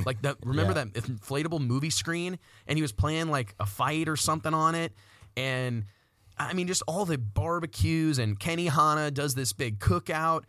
Like 0.05 0.21
that. 0.23 0.37
Remember 0.43 0.73
Yeah. 0.75 0.85
that 0.85 0.93
inflatable 0.93 1.65
movie 1.65 1.89
screen, 1.89 2.37
and 2.67 2.77
he 2.77 2.81
was 2.81 2.91
playing 2.91 3.29
like 3.29 3.55
a 3.59 3.65
fight 3.65 4.09
or 4.09 4.15
something 4.15 4.53
on 4.53 4.75
it, 4.75 4.93
and 5.37 5.85
I 6.37 6.53
mean, 6.53 6.67
just 6.67 6.83
all 6.87 7.05
the 7.05 7.17
barbecues 7.17 8.19
and 8.19 8.37
Kenny 8.39 8.67
Hanna 8.67 9.09
does 9.11 9.35
this 9.35 9.53
big 9.53 9.79
cookout. 9.79 10.43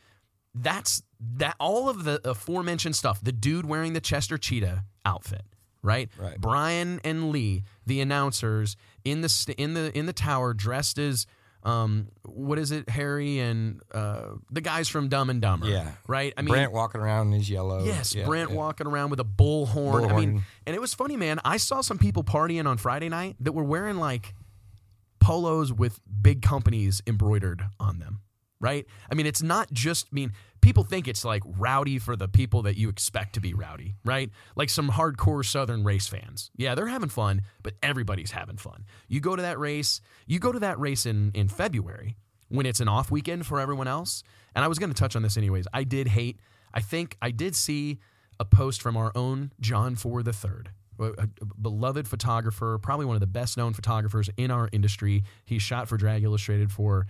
That's 0.54 1.02
that. 1.36 1.54
All 1.60 1.88
of 1.88 2.04
the 2.04 2.20
aforementioned 2.28 2.96
stuff. 2.96 3.20
The 3.22 3.32
dude 3.32 3.66
wearing 3.66 3.92
the 3.92 4.00
Chester 4.00 4.36
Cheetah 4.38 4.82
outfit, 5.04 5.42
right? 5.82 6.08
Right. 6.18 6.40
Brian 6.40 7.00
and 7.04 7.30
Lee, 7.30 7.62
the 7.86 8.00
announcers 8.00 8.76
in 9.04 9.20
the 9.20 9.28
st- 9.28 9.58
in 9.58 9.74
the 9.74 9.96
in 9.96 10.06
the 10.06 10.12
tower, 10.12 10.54
dressed 10.54 10.98
as 10.98 11.26
um, 11.64 12.08
what 12.24 12.58
is 12.58 12.70
it? 12.70 12.88
Harry 12.88 13.38
and 13.40 13.80
uh, 13.92 14.30
the 14.50 14.60
guys 14.60 14.88
from 14.88 15.08
Dumb 15.08 15.28
and 15.28 15.40
Dumber. 15.40 15.66
Yeah. 15.68 15.90
right. 16.06 16.32
I 16.36 16.42
mean, 16.42 16.48
Brant 16.50 16.72
walking 16.72 17.00
around 17.00 17.28
in 17.28 17.38
his 17.38 17.50
yellow. 17.50 17.84
Yes, 17.84 18.14
Yeah, 18.14 18.24
Brent 18.26 18.50
yeah. 18.50 18.56
walking 18.56 18.86
around 18.86 19.10
with 19.10 19.20
a 19.20 19.24
bullhorn. 19.24 20.10
I 20.10 20.16
mean, 20.16 20.44
and 20.66 20.74
it 20.76 20.80
was 20.80 20.94
funny, 20.94 21.16
man. 21.16 21.40
I 21.44 21.56
saw 21.56 21.80
some 21.82 21.98
people 21.98 22.24
partying 22.24 22.66
on 22.66 22.78
Friday 22.78 23.08
night 23.08 23.36
that 23.40 23.52
were 23.52 23.64
wearing 23.64 23.96
like 23.96 24.34
polos 25.28 25.70
with 25.70 26.00
big 26.22 26.40
companies 26.40 27.02
embroidered 27.06 27.62
on 27.78 27.98
them. 27.98 28.20
Right? 28.60 28.86
I 29.10 29.14
mean, 29.14 29.26
it's 29.26 29.42
not 29.42 29.70
just. 29.72 30.06
I 30.06 30.14
mean, 30.14 30.32
people 30.60 30.82
think 30.82 31.06
it's 31.06 31.24
like 31.24 31.42
rowdy 31.46 31.98
for 31.98 32.16
the 32.16 32.26
people 32.26 32.62
that 32.62 32.76
you 32.76 32.88
expect 32.88 33.34
to 33.34 33.40
be 33.40 33.54
rowdy, 33.54 33.94
right? 34.04 34.30
Like 34.56 34.68
some 34.68 34.90
hardcore 34.90 35.44
Southern 35.44 35.84
race 35.84 36.08
fans. 36.08 36.50
Yeah, 36.56 36.74
they're 36.74 36.88
having 36.88 37.10
fun, 37.10 37.42
but 37.62 37.74
everybody's 37.84 38.32
having 38.32 38.56
fun. 38.56 38.84
You 39.06 39.20
go 39.20 39.36
to 39.36 39.42
that 39.42 39.60
race. 39.60 40.00
You 40.26 40.40
go 40.40 40.50
to 40.50 40.58
that 40.60 40.80
race 40.80 41.06
in 41.06 41.30
in 41.34 41.48
February 41.48 42.16
when 42.48 42.66
it's 42.66 42.80
an 42.80 42.88
off 42.88 43.10
weekend 43.10 43.46
for 43.46 43.60
everyone 43.60 43.86
else. 43.86 44.24
And 44.56 44.64
I 44.64 44.68
was 44.68 44.78
going 44.78 44.90
to 44.90 44.98
touch 44.98 45.14
on 45.14 45.22
this 45.22 45.36
anyways. 45.36 45.68
I 45.72 45.84
did 45.84 46.08
hate. 46.08 46.40
I 46.74 46.80
think 46.80 47.16
I 47.22 47.30
did 47.30 47.54
see 47.54 48.00
a 48.40 48.44
post 48.44 48.82
from 48.82 48.96
our 48.96 49.12
own 49.14 49.52
John 49.60 49.94
Ford 49.94 50.26
III, 50.26 50.72
a, 50.98 51.28
beloved 51.60 52.08
photographer, 52.08 52.78
probably 52.82 53.06
one 53.06 53.16
of 53.16 53.20
the 53.20 53.26
best 53.26 53.56
known 53.56 53.72
photographers 53.72 54.28
in 54.36 54.50
our 54.50 54.68
industry. 54.72 55.24
He's 55.44 55.62
shot 55.62 55.88
for 55.88 55.96
Drag 55.96 56.22
Illustrated 56.24 56.72
for 56.72 57.06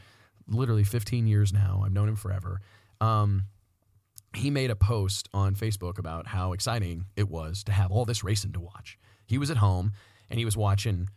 literally 0.47 0.85
15 0.85 1.27
years 1.27 1.53
now. 1.53 1.83
I've 1.85 1.93
known 1.93 2.09
him 2.09 2.17
forever. 2.17 2.61
Um, 3.01 3.45
he 4.35 4.51
made 4.51 4.71
a 4.71 4.77
post 4.77 5.29
on 5.33 5.55
Facebook 5.55 5.99
about 5.99 6.27
how 6.27 6.53
exciting 6.53 7.07
it 7.17 7.29
was 7.29 7.65
to 7.65 7.73
have 7.73 7.91
all 7.91 8.05
this 8.05 8.23
racing 8.23 8.53
to 8.53 8.61
watch. 8.61 8.99
He 9.27 9.39
was 9.39 9.51
at 9.51 9.57
home 9.57 9.93
and 10.31 10.39
he 10.39 10.45
was 10.45 10.57
watching, 10.57 11.09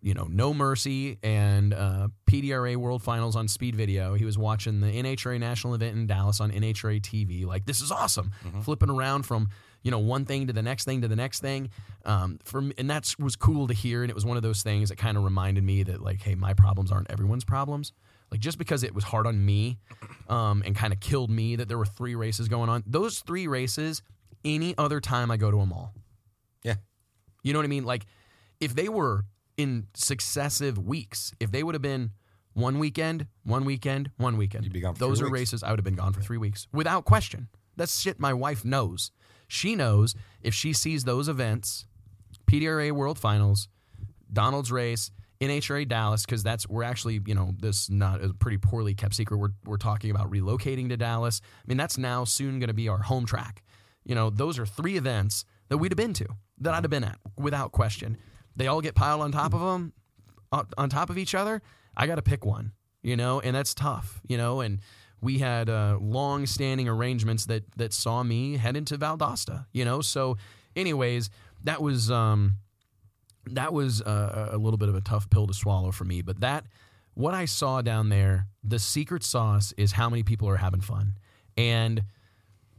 you 0.00 0.14
know, 0.14 0.24
No 0.24 0.54
Mercy 0.54 1.18
and 1.22 1.74
uh, 1.74 2.08
PDRA 2.30 2.76
World 2.76 3.02
Finals 3.02 3.36
on 3.36 3.48
Speed 3.48 3.76
Video. 3.76 4.14
He 4.14 4.24
was 4.24 4.38
watching 4.38 4.80
the 4.80 4.86
NHRA 4.88 5.38
National 5.38 5.74
Event 5.74 5.96
in 5.96 6.06
Dallas 6.06 6.40
on 6.40 6.50
NHRA 6.50 7.00
TV. 7.00 7.44
Like, 7.44 7.66
this 7.66 7.80
is 7.82 7.90
awesome. 7.90 8.32
Flipping 8.62 8.90
around 8.90 9.24
from 9.24 9.48
you 9.82 9.90
know 9.90 9.98
one 9.98 10.24
thing 10.24 10.46
to 10.46 10.52
the 10.52 10.62
next 10.62 10.84
thing 10.84 11.00
to 11.02 11.08
the 11.08 11.16
next 11.16 11.40
thing. 11.40 11.70
Um, 12.04 12.38
from 12.44 12.72
and 12.78 12.88
that's 12.88 13.18
was 13.18 13.36
cool 13.36 13.66
to 13.68 13.74
hear. 13.74 14.02
And 14.02 14.10
it 14.10 14.14
was 14.14 14.24
one 14.24 14.36
of 14.36 14.42
those 14.42 14.62
things 14.62 14.88
that 14.88 14.96
kind 14.96 15.16
of 15.16 15.24
reminded 15.24 15.64
me 15.64 15.82
that 15.84 16.02
like, 16.02 16.22
hey, 16.22 16.34
my 16.34 16.54
problems 16.54 16.90
aren't 16.92 17.10
everyone's 17.10 17.44
problems. 17.44 17.92
Like 18.30 18.40
just 18.40 18.58
because 18.58 18.84
it 18.84 18.94
was 18.94 19.04
hard 19.04 19.26
on 19.26 19.44
me 19.44 19.78
um, 20.28 20.62
and 20.64 20.76
kind 20.76 20.92
of 20.92 21.00
killed 21.00 21.30
me 21.30 21.56
that 21.56 21.68
there 21.68 21.78
were 21.78 21.86
three 21.86 22.14
races 22.14 22.48
going 22.48 22.68
on. 22.68 22.84
Those 22.86 23.20
three 23.20 23.46
races, 23.48 24.02
any 24.44 24.76
other 24.78 25.00
time 25.00 25.30
I 25.30 25.36
go 25.36 25.50
to 25.50 25.58
a 25.58 25.66
mall. 25.66 25.92
Yeah. 26.62 26.76
You 27.42 27.52
know 27.52 27.58
what 27.58 27.64
I 27.64 27.68
mean? 27.68 27.84
Like 27.84 28.06
if 28.60 28.74
they 28.74 28.88
were 28.88 29.24
in 29.56 29.86
successive 29.94 30.78
weeks, 30.78 31.32
if 31.40 31.50
they 31.50 31.62
would 31.62 31.74
have 31.74 31.82
been 31.82 32.10
one 32.54 32.78
weekend, 32.78 33.26
one 33.44 33.64
weekend, 33.64 34.10
one 34.16 34.36
weekend, 34.36 34.64
You'd 34.64 34.72
be 34.72 34.80
gone 34.80 34.94
for 34.94 35.00
those 35.00 35.20
are 35.20 35.24
weeks. 35.24 35.40
races 35.40 35.62
I 35.62 35.70
would 35.70 35.78
have 35.78 35.84
been 35.84 35.94
gone 35.94 36.12
for 36.12 36.20
three 36.20 36.38
weeks 36.38 36.66
without 36.72 37.04
question. 37.04 37.48
That's 37.76 38.00
shit 38.00 38.20
my 38.20 38.32
wife 38.32 38.64
knows. 38.64 39.10
She 39.50 39.74
knows 39.74 40.14
if 40.42 40.54
she 40.54 40.72
sees 40.72 41.04
those 41.04 41.28
events, 41.28 41.86
PDRA 42.46 42.92
World 42.92 43.18
Finals, 43.18 43.68
Donald's 44.32 44.70
race, 44.70 45.10
NHRA 45.40 45.88
Dallas, 45.88 46.24
because 46.24 46.42
that's 46.42 46.68
we're 46.68 46.84
actually 46.84 47.20
you 47.26 47.34
know 47.34 47.52
this 47.58 47.90
not 47.90 48.22
a 48.22 48.32
pretty 48.32 48.58
poorly 48.58 48.94
kept 48.94 49.14
secret. 49.14 49.38
We're 49.38 49.50
we're 49.64 49.76
talking 49.76 50.10
about 50.10 50.30
relocating 50.30 50.88
to 50.90 50.96
Dallas. 50.96 51.40
I 51.44 51.64
mean 51.66 51.78
that's 51.78 51.98
now 51.98 52.24
soon 52.24 52.60
going 52.60 52.68
to 52.68 52.74
be 52.74 52.88
our 52.88 53.02
home 53.02 53.26
track. 53.26 53.62
You 54.04 54.14
know 54.14 54.30
those 54.30 54.58
are 54.58 54.66
three 54.66 54.96
events 54.96 55.44
that 55.68 55.78
we'd 55.78 55.90
have 55.90 55.96
been 55.96 56.14
to 56.14 56.26
that 56.58 56.74
I'd 56.74 56.84
have 56.84 56.90
been 56.90 57.04
at 57.04 57.18
without 57.36 57.72
question. 57.72 58.18
They 58.54 58.68
all 58.68 58.80
get 58.80 58.94
piled 58.94 59.22
on 59.22 59.32
top 59.32 59.52
of 59.52 59.60
them, 59.60 59.92
on 60.52 60.90
top 60.90 61.10
of 61.10 61.18
each 61.18 61.34
other. 61.34 61.62
I 61.96 62.06
got 62.06 62.16
to 62.16 62.22
pick 62.22 62.44
one, 62.44 62.72
you 63.02 63.16
know, 63.16 63.40
and 63.40 63.56
that's 63.56 63.74
tough, 63.74 64.20
you 64.28 64.36
know. 64.36 64.60
And 64.60 64.80
we 65.20 65.38
had 65.38 65.68
uh, 65.68 65.98
long-standing 66.00 66.88
arrangements 66.88 67.46
that 67.46 67.64
that 67.76 67.92
saw 67.92 68.22
me 68.22 68.56
head 68.56 68.76
into 68.76 68.96
Valdosta, 68.96 69.66
you 69.72 69.84
know. 69.84 70.00
So, 70.00 70.36
anyways, 70.74 71.30
that 71.64 71.82
was 71.82 72.10
um, 72.10 72.56
that 73.46 73.72
was 73.72 74.02
uh, 74.02 74.50
a 74.52 74.56
little 74.58 74.78
bit 74.78 74.88
of 74.88 74.94
a 74.94 75.00
tough 75.00 75.28
pill 75.30 75.46
to 75.46 75.54
swallow 75.54 75.92
for 75.92 76.04
me. 76.04 76.22
But 76.22 76.40
that 76.40 76.64
what 77.14 77.34
I 77.34 77.44
saw 77.44 77.82
down 77.82 78.08
there, 78.08 78.46
the 78.64 78.78
secret 78.78 79.22
sauce 79.22 79.74
is 79.76 79.92
how 79.92 80.08
many 80.08 80.22
people 80.22 80.48
are 80.48 80.56
having 80.56 80.80
fun, 80.80 81.18
and 81.56 82.02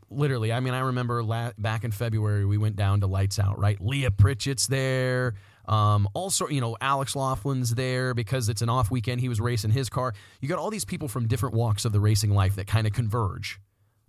literally, 0.09 0.51
I 0.51 0.59
mean, 0.59 0.73
I 0.73 0.79
remember 0.79 1.23
la- 1.23 1.53
back 1.57 1.83
in 1.83 1.91
February 1.91 2.45
we 2.45 2.57
went 2.57 2.75
down 2.75 3.01
to 3.01 3.07
Lights 3.07 3.39
Out, 3.39 3.59
right? 3.59 3.79
Leah 3.79 4.11
Pritchett's 4.11 4.67
there. 4.67 5.35
Um, 5.67 6.07
also, 6.13 6.47
you 6.49 6.59
know, 6.61 6.75
Alex 6.81 7.15
Laughlin's 7.15 7.75
there 7.75 8.13
because 8.13 8.49
it's 8.49 8.61
an 8.61 8.69
off 8.69 8.89
weekend. 8.91 9.21
He 9.21 9.29
was 9.29 9.39
racing 9.39 9.71
his 9.71 9.89
car. 9.89 10.13
You 10.39 10.49
got 10.49 10.57
all 10.59 10.69
these 10.69 10.85
people 10.85 11.07
from 11.07 11.27
different 11.27 11.55
walks 11.55 11.85
of 11.85 11.91
the 11.91 11.99
racing 11.99 12.31
life 12.31 12.55
that 12.55 12.67
kind 12.67 12.87
of 12.87 12.93
converge 12.93 13.59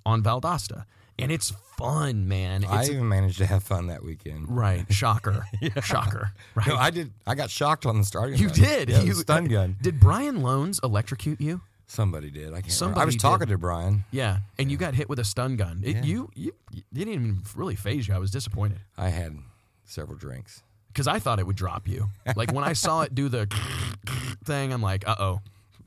on 0.04 0.22
Valdosta, 0.22 0.84
and 1.18 1.30
it's 1.30 1.52
fun, 1.76 2.26
man. 2.26 2.64
I 2.64 2.80
It's 2.80 2.90
even 2.90 3.08
managed 3.08 3.38
to 3.38 3.46
have 3.46 3.62
fun 3.62 3.86
that 3.88 4.02
weekend. 4.02 4.46
right, 4.48 4.90
shocker, 4.92 5.44
yeah. 5.60 5.78
shocker, 5.80 6.32
right? 6.54 6.66
No, 6.66 6.76
I 6.76 6.90
did. 6.90 7.12
I 7.26 7.34
got 7.34 7.50
shocked 7.50 7.86
on 7.86 7.98
the 7.98 8.04
starting. 8.04 8.38
you 8.38 8.46
line. 8.48 8.56
did. 8.56 8.88
Yeah, 8.88 9.02
you, 9.02 9.12
stun 9.14 9.44
gun. 9.44 9.76
Did 9.80 10.00
Brian 10.00 10.38
Lohnes 10.38 10.82
electrocute 10.82 11.40
you? 11.40 11.60
Somebody 11.86 12.30
did. 12.30 12.46
I 12.46 12.46
can't. 12.46 12.54
remember. 12.54 12.70
Somebody 12.72 13.00
I 13.02 13.04
was 13.04 13.14
did. 13.16 13.20
talking 13.20 13.46
to 13.48 13.58
Brian. 13.58 14.04
Yeah, 14.10 14.38
and 14.58 14.70
you 14.70 14.78
got 14.78 14.94
hit 14.94 15.08
with 15.10 15.18
a 15.18 15.24
stun 15.24 15.56
gun. 15.56 15.82
It, 15.84 15.96
Yeah. 15.96 16.02
you, 16.02 16.30
you, 16.34 16.52
you 16.72 16.82
didn't 16.94 17.12
even 17.14 17.42
really 17.54 17.76
phase 17.76 18.08
you. 18.08 18.14
I 18.14 18.18
was 18.18 18.30
disappointed. 18.30 18.78
I 18.96 19.10
had 19.10 19.36
several 19.84 20.16
drinks. 20.16 20.62
Because 20.92 21.06
I 21.08 21.18
thought 21.18 21.38
it 21.38 21.46
would 21.46 21.56
drop 21.56 21.88
you. 21.88 22.08
Like 22.36 22.52
when 22.52 22.64
I 22.64 22.72
saw 22.74 23.02
it 23.02 23.14
do 23.14 23.28
the 23.28 23.46
thing, 24.44 24.72
I'm 24.72 24.82
like, 24.82 25.06
uh 25.08 25.16
oh, 25.18 25.40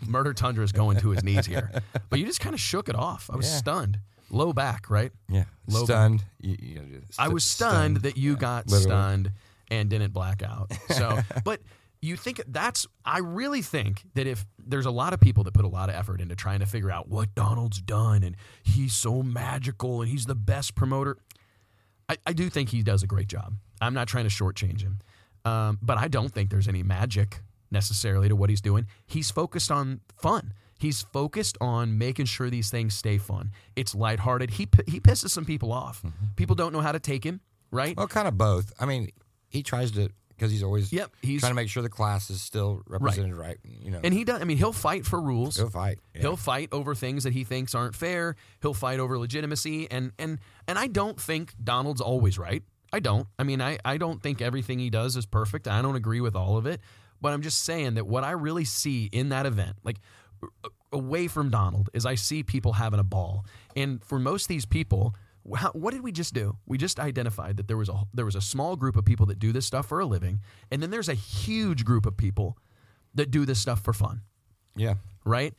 Murder 0.06 0.34
Tundra 0.34 0.64
is 0.64 0.72
going 0.72 0.98
to 1.00 1.10
his 1.12 1.24
knees 1.24 1.46
here. 1.46 1.72
But 2.10 2.20
you 2.20 2.26
just 2.26 2.40
kind 2.40 2.54
of 2.54 2.60
shook 2.60 2.90
it 2.90 2.96
off. 2.96 3.30
I 3.32 3.36
was 3.36 3.48
Yeah. 3.50 3.58
stunned, 3.58 4.00
low 4.30 4.54
back, 4.54 4.90
right? 4.90 5.12
Yeah, 5.30 5.46
Low- 5.68 5.86
stunned. 5.86 6.24
You, 6.42 6.58
you 6.62 6.80
do 6.80 6.96
it. 6.98 7.04
I 7.18 7.30
was 7.30 7.44
stunned, 7.44 7.98
that 7.98 8.18
you 8.18 8.32
Yeah, 8.34 8.38
got 8.40 8.68
literally. 8.68 8.84
stunned 8.90 9.32
and 9.72 9.90
didn't 9.90 10.12
black 10.14 10.44
out. 10.44 10.72
So, 10.90 11.20
but 11.44 11.62
you 12.02 12.16
think 12.18 12.42
that's, 12.48 12.86
I 13.04 13.20
really 13.20 13.62
think 13.64 14.04
that 14.14 14.28
if 14.28 14.46
there's 14.60 14.86
a 14.86 14.92
lot 14.92 15.14
of 15.14 15.20
people 15.20 15.44
that 15.46 15.54
put 15.54 15.66
a 15.66 15.70
lot 15.70 15.90
of 15.90 15.96
effort 15.96 16.22
into 16.22 16.36
trying 16.36 16.60
to 16.60 16.66
figure 16.68 16.92
out 16.92 17.08
what 17.10 17.34
Donald's 17.34 17.82
done 17.82 18.22
and 18.24 18.36
he's 18.64 18.94
so 18.94 19.24
magical 19.24 20.02
and 20.02 20.12
he's 20.12 20.26
the 20.26 20.36
best 20.36 20.76
promoter, 20.76 21.18
I, 22.10 22.18
I 22.26 22.34
do 22.34 22.50
think 22.50 22.70
he 22.70 22.84
does 22.84 23.04
a 23.04 23.08
great 23.08 23.28
job. 23.28 23.54
I'm 23.82 23.94
not 23.94 24.08
trying 24.08 24.26
to 24.26 24.30
shortchange 24.30 24.82
him. 24.82 25.00
Um, 25.44 25.80
but 25.82 25.98
I 25.98 26.08
don't 26.08 26.30
think 26.30 26.50
there's 26.50 26.68
any 26.68 26.84
magic 26.84 27.42
necessarily 27.72 28.30
to 28.30 28.36
what 28.36 28.50
he's 28.50 28.62
doing. 28.62 28.88
He's 29.06 29.32
focused 29.32 29.72
on 29.72 30.02
fun. 30.18 30.54
He's 30.80 31.04
focused 31.04 31.58
on 31.62 31.98
making 31.98 32.26
sure 32.26 32.50
these 32.50 32.70
things 32.70 32.96
stay 32.96 33.18
fun. 33.18 33.52
It's 33.76 33.96
lighthearted. 33.96 34.52
He 34.52 34.68
he 34.88 35.00
pisses 35.00 35.30
some 35.30 35.46
people 35.46 35.72
off. 35.72 36.04
People 36.36 36.56
don't 36.56 36.74
know 36.74 36.82
how 36.82 36.92
to 36.92 37.00
take 37.00 37.24
him, 37.24 37.40
right? 37.72 37.96
Well, 37.96 38.08
kind 38.08 38.28
of 38.28 38.38
both. 38.38 38.74
I 38.80 38.86
mean, 38.86 39.10
he 39.48 39.64
tries 39.64 39.92
to 39.92 40.10
because 40.36 40.52
he's 40.52 40.64
always 40.64 40.92
Yep, 40.92 41.12
he's 41.22 41.40
trying 41.42 41.52
to 41.52 41.56
make 41.56 41.70
sure 41.70 41.84
the 41.84 41.90
class 41.90 42.30
is 42.30 42.42
still 42.42 42.82
represented 42.88 43.34
right. 43.34 43.58
you 43.64 43.92
know, 43.92 44.00
and 44.04 44.14
he 44.14 44.24
does. 44.24 44.42
I 44.42 44.44
mean, 44.44 44.58
he'll 44.58 44.74
fight 44.74 45.06
for 45.06 45.20
rules. 45.22 45.58
he'll 45.58 45.70
fight. 45.70 46.00
Yeah. 46.14 46.22
He'll 46.22 46.38
fight 46.38 46.70
over 46.72 46.96
things 46.96 47.24
that 47.24 47.34
he 47.34 47.44
thinks 47.44 47.74
aren't 47.76 47.96
fair. 47.96 48.36
He'll 48.62 48.74
fight 48.74 49.00
over 49.00 49.18
legitimacy, 49.18 49.90
and 49.90 50.12
and 50.20 50.40
and 50.68 50.78
I 50.78 50.88
don't 50.88 51.20
think 51.20 51.54
Donald's 51.64 52.02
always 52.02 52.38
right. 52.38 52.64
I 52.92 53.00
don't. 53.00 53.28
I 53.38 53.44
mean, 53.44 53.62
I 53.62 53.78
I 53.84 53.98
don't 53.98 54.22
think 54.22 54.42
everything 54.42 54.80
he 54.80 54.90
does 54.90 55.16
is 55.16 55.26
perfect. 55.26 55.68
I 55.68 55.82
don't 55.82 55.96
agree 55.96 56.22
with 56.22 56.36
all 56.36 56.58
of 56.58 56.66
it, 56.66 56.82
but 57.22 57.34
I'm 57.34 57.42
just 57.42 57.64
saying 57.64 57.96
that 57.96 58.08
what 58.08 58.24
I 58.24 58.32
really 58.32 58.66
see 58.66 59.10
in 59.12 59.30
that 59.30 59.46
event, 59.46 59.78
like 59.84 59.98
away 60.92 61.28
from 61.28 61.50
Donald, 61.50 61.90
is 61.94 62.06
I 62.06 62.16
see 62.16 62.44
people 62.44 62.74
having 62.74 63.00
a 63.00 63.04
ball, 63.04 63.46
and 63.76 64.04
for 64.04 64.20
most 64.20 64.44
of 64.46 64.50
these 64.50 64.66
people. 64.66 65.16
How, 65.56 65.72
what 65.72 65.94
did 65.94 66.02
we 66.02 66.12
just 66.12 66.34
do? 66.34 66.58
We 66.66 66.78
just 66.78 67.00
identified 67.00 67.58
that 67.58 67.68
there 67.68 67.78
was 67.78 67.90
a 67.90 68.04
there 68.14 68.26
was 68.26 68.36
a 68.36 68.42
small 68.42 68.76
group 68.76 68.96
of 68.96 69.06
people 69.06 69.26
that 69.28 69.38
do 69.40 69.52
this 69.52 69.66
stuff 69.66 69.88
for 69.88 70.00
a 70.00 70.06
living, 70.06 70.40
and 70.72 70.82
then 70.82 70.90
there's 70.90 71.10
a 71.10 71.14
huge 71.14 71.86
group 71.86 72.06
of 72.06 72.18
people 72.18 72.58
that 73.14 73.32
do 73.32 73.46
this 73.46 73.60
stuff 73.60 73.82
for 73.82 73.94
fun 73.94 74.22
yeah. 74.76 74.96
right? 75.24 75.54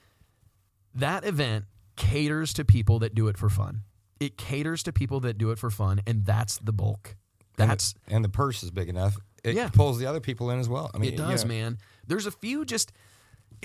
That 0.94 1.24
event 1.24 1.64
caters 1.96 2.52
to 2.54 2.64
people 2.64 2.98
that 3.00 3.14
do 3.14 3.28
it 3.28 3.38
for 3.38 3.48
fun. 3.48 3.82
It 4.20 4.36
caters 4.36 4.82
to 4.84 4.92
people 4.92 5.20
that 5.20 5.38
do 5.38 5.50
it 5.50 5.58
for 5.58 5.70
fun, 5.70 6.00
and 6.06 6.24
that's 6.24 6.58
the 6.58 6.72
bulk. 6.72 7.16
And 7.58 7.70
the- 7.70 7.72
That's 7.72 7.94
and 8.08 8.24
the 8.24 8.28
purse 8.28 8.62
is 8.62 8.70
big 8.70 8.88
enough. 8.88 9.16
It 9.44 9.54
Yeah. 9.54 9.68
pulls 9.68 9.98
the 9.98 10.06
other 10.06 10.20
people 10.20 10.50
in 10.50 10.58
as 10.58 10.68
well. 10.68 10.90
I 10.94 10.98
mean, 10.98 11.08
it 11.14 11.18
you 11.18 11.24
does, 11.24 11.44
know, 11.44 11.48
man. 11.48 11.78
There's 12.06 12.26
a 12.26 12.30
few 12.30 12.64
just 12.64 12.92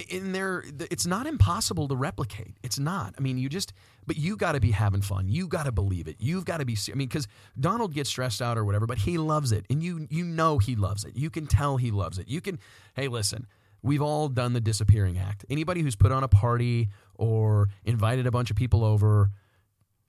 in 0.09 0.31
there 0.31 0.63
it's 0.89 1.05
not 1.05 1.27
impossible 1.27 1.87
to 1.87 1.95
replicate. 1.95 2.57
It's 2.63 2.79
not. 2.79 3.13
I 3.17 3.21
mean 3.21 3.37
you 3.37 3.49
just 3.49 3.73
but 4.07 4.17
you 4.17 4.35
got 4.35 4.53
to 4.53 4.59
be 4.59 4.71
having 4.71 5.01
fun. 5.01 5.27
You 5.27 5.47
got 5.47 5.63
to 5.63 5.71
believe 5.71 6.07
it. 6.07 6.15
You've 6.19 6.45
got 6.45 6.57
to 6.57 6.65
be 6.65 6.77
i 6.91 6.95
mean 6.95 7.07
because 7.07 7.27
donald 7.59 7.93
gets 7.93 8.09
stressed 8.09 8.41
out 8.41 8.57
or 8.57 8.65
whatever 8.65 8.87
but 8.87 8.99
he 8.99 9.17
loves 9.17 9.51
it. 9.51 9.65
And 9.69 9.83
you 9.83 10.07
you 10.09 10.23
know 10.23 10.57
he 10.57 10.75
loves 10.75 11.03
it. 11.03 11.15
You 11.15 11.29
can 11.29 11.47
tell 11.47 11.77
he 11.77 11.91
loves 11.91 12.17
it. 12.17 12.27
You 12.27 12.41
can 12.41 12.59
hey 12.95 13.07
listen 13.07 13.47
we've 13.83 14.01
all 14.01 14.27
done 14.27 14.53
the 14.53 14.61
disappearing 14.61 15.17
act. 15.17 15.45
Anybody 15.49 15.81
who's 15.81 15.95
put 15.95 16.11
on 16.11 16.23
a 16.23 16.27
party 16.27 16.89
or 17.15 17.69
invited 17.83 18.27
a 18.27 18.31
bunch 18.31 18.51
of 18.51 18.55
people 18.55 18.83
over 18.83 19.31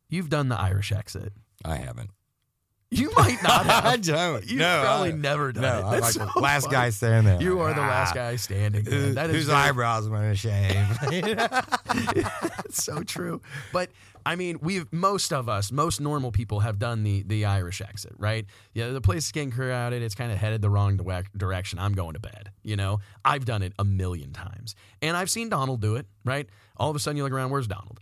you've 0.08 0.28
done 0.28 0.48
the 0.48 0.60
irish 0.60 0.92
exit. 0.92 1.32
I 1.64 1.76
haven't. 1.76 2.10
You 2.92 3.10
might 3.16 3.42
not 3.42 3.66
have 3.72 3.86
I 3.86 3.96
don't. 3.96 4.44
You've 4.46 4.58
no, 4.60 4.80
probably 4.82 5.08
I, 5.08 5.12
never 5.12 5.52
done 5.52 5.62
no, 5.62 5.78
it. 5.78 5.84
I'm 5.84 5.90
That's 6.00 6.16
like 6.16 6.28
so 6.28 6.32
the 6.34 6.40
last 6.40 6.64
funny. 6.64 6.76
guy 6.76 6.90
standing 6.90 7.24
there. 7.38 7.42
you 7.42 7.60
are 7.60 7.72
the 7.74 7.80
last 7.80 8.10
"Ah, 8.12 8.14
guy 8.14 8.36
standing. 8.36 8.84
Who, 8.84 9.14
that 9.14 9.30
is 9.30 9.36
whose 9.36 9.46
very- 9.46 9.58
eyebrows 9.58 10.06
am 10.06 10.14
I 10.14 10.20
gonna 10.20 10.34
shave? 10.36 10.98
It's 12.66 12.84
so 12.84 13.02
true. 13.02 13.40
But 13.72 13.90
I 14.24 14.36
mean, 14.36 14.58
we've 14.62 14.90
most 14.92 15.32
of 15.32 15.48
us, 15.48 15.72
most 15.72 16.00
normal 16.00 16.32
people, 16.32 16.60
have 16.60 16.78
done 16.78 17.02
the 17.02 17.22
the 17.24 17.44
Irish 17.44 17.80
exit, 17.80 18.12
right? 18.18 18.46
Yeah, 18.72 18.90
the 18.90 19.00
place 19.00 19.26
is 19.26 19.32
getting 19.32 19.50
crowded. 19.50 20.02
It's 20.02 20.14
kind 20.14 20.30
of 20.32 20.38
headed 20.38 20.62
the 20.62 20.70
wrong 20.70 20.98
direction. 21.36 21.78
I'm 21.78 21.92
going 21.92 22.14
to 22.14 22.20
bed. 22.20 22.50
You 22.62 22.76
know, 22.76 23.00
I've 23.24 23.44
done 23.44 23.62
it 23.62 23.72
a 23.78 23.84
million 23.84 24.32
times, 24.32 24.74
and 25.02 25.16
I've 25.16 25.30
seen 25.30 25.48
Donald 25.48 25.80
do 25.80 25.96
it. 25.96 26.06
Right? 26.24 26.48
All 26.76 26.88
of 26.90 26.96
a 26.96 26.98
sudden, 26.98 27.16
you 27.16 27.24
look 27.24 27.32
around. 27.32 27.50
Where's 27.50 27.66
Donald? 27.66 28.00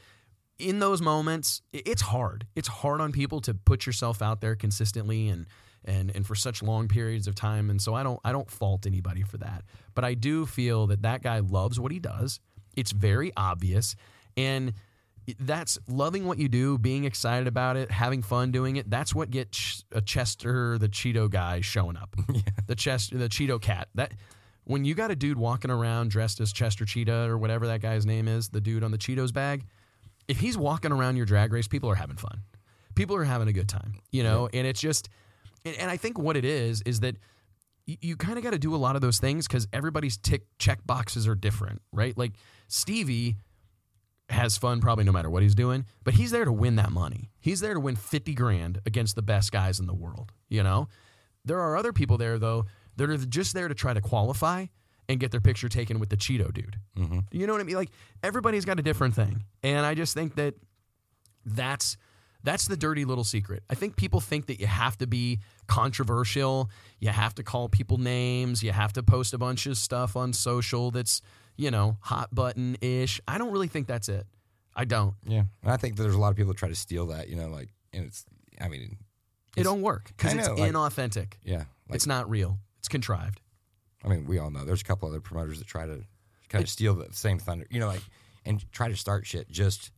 In 0.60 0.78
those 0.78 1.00
moments, 1.00 1.62
it's 1.72 2.02
hard. 2.02 2.46
It's 2.54 2.68
hard 2.68 3.00
on 3.00 3.12
people 3.12 3.40
to 3.42 3.54
put 3.54 3.86
yourself 3.86 4.20
out 4.22 4.40
there 4.40 4.54
consistently 4.54 5.28
and 5.28 5.46
and 5.84 6.14
and 6.14 6.26
for 6.26 6.34
such 6.34 6.62
long 6.62 6.88
periods 6.88 7.26
of 7.26 7.34
time. 7.34 7.70
And 7.70 7.80
so 7.80 7.94
I 7.94 8.02
don't 8.02 8.20
I 8.24 8.32
don't 8.32 8.50
fault 8.50 8.86
anybody 8.86 9.22
for 9.22 9.38
that. 9.38 9.64
But 9.94 10.04
I 10.04 10.14
do 10.14 10.46
feel 10.46 10.86
that 10.88 11.02
that 11.02 11.22
guy 11.22 11.38
loves 11.40 11.80
what 11.80 11.92
he 11.92 11.98
does. 11.98 12.40
It's 12.76 12.92
very 12.92 13.32
obvious, 13.36 13.96
and 14.36 14.74
that's 15.38 15.78
loving 15.88 16.24
what 16.24 16.38
you 16.38 16.48
do, 16.48 16.78
being 16.78 17.04
excited 17.04 17.46
about 17.46 17.76
it, 17.76 17.90
having 17.90 18.22
fun 18.22 18.50
doing 18.52 18.76
it. 18.76 18.88
That's 18.90 19.14
what 19.14 19.30
gets 19.30 19.84
a 19.92 19.98
uh, 19.98 20.00
Chester 20.00 20.78
the 20.78 20.88
Cheeto 20.88 21.30
guy 21.30 21.60
showing 21.60 21.96
up. 21.96 22.14
Yeah. 22.32 22.42
The 22.66 22.76
Chester 22.76 23.18
the 23.18 23.28
Cheeto 23.28 23.60
cat. 23.60 23.88
That 23.94 24.12
when 24.64 24.84
you 24.84 24.94
got 24.94 25.10
a 25.10 25.16
dude 25.16 25.36
walking 25.36 25.70
around 25.70 26.10
dressed 26.10 26.40
as 26.40 26.52
Chester 26.52 26.84
Cheetah 26.84 27.28
or 27.28 27.36
whatever 27.36 27.66
that 27.66 27.80
guy's 27.80 28.06
name 28.06 28.28
is, 28.28 28.48
the 28.48 28.60
dude 28.60 28.84
on 28.84 28.92
the 28.92 28.98
Cheetos 28.98 29.32
bag, 29.32 29.64
if 30.30 30.38
he's 30.38 30.56
walking 30.56 30.92
around 30.92 31.16
your 31.16 31.26
drag 31.26 31.52
race, 31.52 31.66
people 31.66 31.90
are 31.90 31.96
having 31.96 32.16
fun. 32.16 32.42
People 32.94 33.16
are 33.16 33.24
having 33.24 33.48
a 33.48 33.52
good 33.52 33.68
time, 33.68 33.94
you 34.12 34.22
know, 34.22 34.48
and 34.52 34.64
it's 34.64 34.80
just, 34.80 35.08
and, 35.64 35.74
and 35.76 35.90
I 35.90 35.96
think 35.96 36.18
what 36.18 36.36
it 36.36 36.44
is 36.44 36.82
is 36.82 37.00
that 37.00 37.16
you, 37.86 37.96
you 38.00 38.16
kind 38.16 38.38
of 38.38 38.44
got 38.44 38.52
to 38.52 38.58
do 38.58 38.72
a 38.72 38.76
lot 38.78 38.94
of 38.94 39.02
those 39.02 39.18
things 39.18 39.48
because 39.48 39.66
everybody's 39.72 40.16
tick 40.16 40.42
check 40.58 40.86
boxes 40.86 41.26
are 41.26 41.34
different, 41.34 41.82
right? 41.92 42.16
Like 42.16 42.32
Stevie 42.68 43.38
has 44.28 44.56
fun 44.56 44.80
probably 44.80 45.02
no 45.02 45.10
matter 45.10 45.28
what 45.28 45.42
he's 45.42 45.56
doing, 45.56 45.84
but 46.04 46.14
he's 46.14 46.30
there 46.30 46.44
to 46.44 46.52
win 46.52 46.76
that 46.76 46.92
money. 46.92 47.30
He's 47.40 47.58
there 47.58 47.74
to 47.74 47.80
win 47.80 47.96
50 47.96 48.32
grand 48.34 48.80
against 48.86 49.16
the 49.16 49.22
best 49.22 49.50
guys 49.50 49.80
in 49.80 49.86
the 49.86 49.94
world, 49.94 50.30
you 50.48 50.62
know? 50.62 50.86
There 51.44 51.58
are 51.58 51.76
other 51.76 51.92
people 51.92 52.18
there 52.18 52.38
though 52.38 52.66
that 52.96 53.10
are 53.10 53.16
just 53.16 53.52
there 53.54 53.66
to 53.66 53.74
try 53.74 53.94
to 53.94 54.00
qualify 54.00 54.66
and 55.10 55.18
get 55.18 55.32
their 55.32 55.40
picture 55.40 55.68
taken 55.68 55.98
with 55.98 56.08
the 56.08 56.16
Cheeto 56.16 56.52
dude. 56.54 56.76
Mm-hmm. 56.96 57.18
You 57.32 57.46
know 57.46 57.52
what 57.52 57.60
I 57.60 57.64
mean? 57.64 57.74
Like 57.76 57.90
everybody's 58.22 58.64
got 58.64 58.78
a 58.78 58.82
different 58.82 59.14
thing. 59.14 59.44
And 59.62 59.84
I 59.84 59.94
just 59.94 60.14
think 60.14 60.36
that 60.36 60.54
that's 61.44 61.96
that's 62.42 62.66
the 62.68 62.76
dirty 62.76 63.04
little 63.04 63.24
secret. 63.24 63.62
I 63.68 63.74
think 63.74 63.96
people 63.96 64.20
think 64.20 64.46
that 64.46 64.60
you 64.60 64.66
have 64.66 64.96
to 64.98 65.06
be 65.06 65.40
controversial, 65.66 66.70
you 67.00 67.08
have 67.10 67.34
to 67.34 67.42
call 67.42 67.68
people 67.68 67.98
names, 67.98 68.62
you 68.62 68.72
have 68.72 68.92
to 68.94 69.02
post 69.02 69.34
a 69.34 69.38
bunch 69.38 69.66
of 69.66 69.76
stuff 69.76 70.16
on 70.16 70.32
social 70.32 70.90
that's, 70.90 71.20
you 71.56 71.70
know, 71.70 71.98
hot 72.00 72.34
button 72.34 72.76
ish. 72.80 73.20
I 73.28 73.36
don't 73.36 73.50
really 73.50 73.68
think 73.68 73.86
that's 73.88 74.08
it. 74.08 74.26
I 74.76 74.84
don't. 74.84 75.14
yeah, 75.26 75.42
and 75.62 75.72
I 75.72 75.76
think 75.76 75.96
that 75.96 76.04
there's 76.04 76.14
a 76.14 76.18
lot 76.18 76.30
of 76.30 76.36
people 76.36 76.52
that 76.52 76.58
try 76.58 76.68
to 76.68 76.74
steal 76.76 77.06
that. 77.06 77.28
You 77.28 77.36
know, 77.36 77.48
like, 77.48 77.68
and 77.92 78.06
it's. 78.06 78.24
I 78.60 78.68
mean, 78.68 78.98
It 79.56 79.64
don't 79.64 79.82
work 79.82 80.12
because 80.16 80.32
it's 80.32 80.48
like- 80.48 80.72
inauthentic. 80.72 81.32
yeah, 81.44 81.64
like, 81.88 81.96
it's 81.96 82.06
not 82.06 82.30
real. 82.30 82.58
It's 82.78 82.88
contrived. 82.88 83.39
I 84.04 84.08
mean, 84.08 84.26
we 84.26 84.38
all 84.38 84.50
know 84.50 84.64
there's 84.64 84.80
a 84.80 84.84
couple 84.84 85.08
other 85.08 85.20
promoters 85.20 85.58
that 85.58 85.68
try 85.68 85.86
to 85.86 86.04
kind 86.48 86.62
of 86.62 86.68
steal 86.70 86.94
the 86.94 87.08
same 87.12 87.38
thunder, 87.38 87.66
you 87.70 87.80
know, 87.80 87.88
like 87.88 88.02
and 88.44 88.64
try 88.72 88.88
to 88.88 88.96
start 88.96 89.26
shit 89.26 89.50
just 89.50 89.90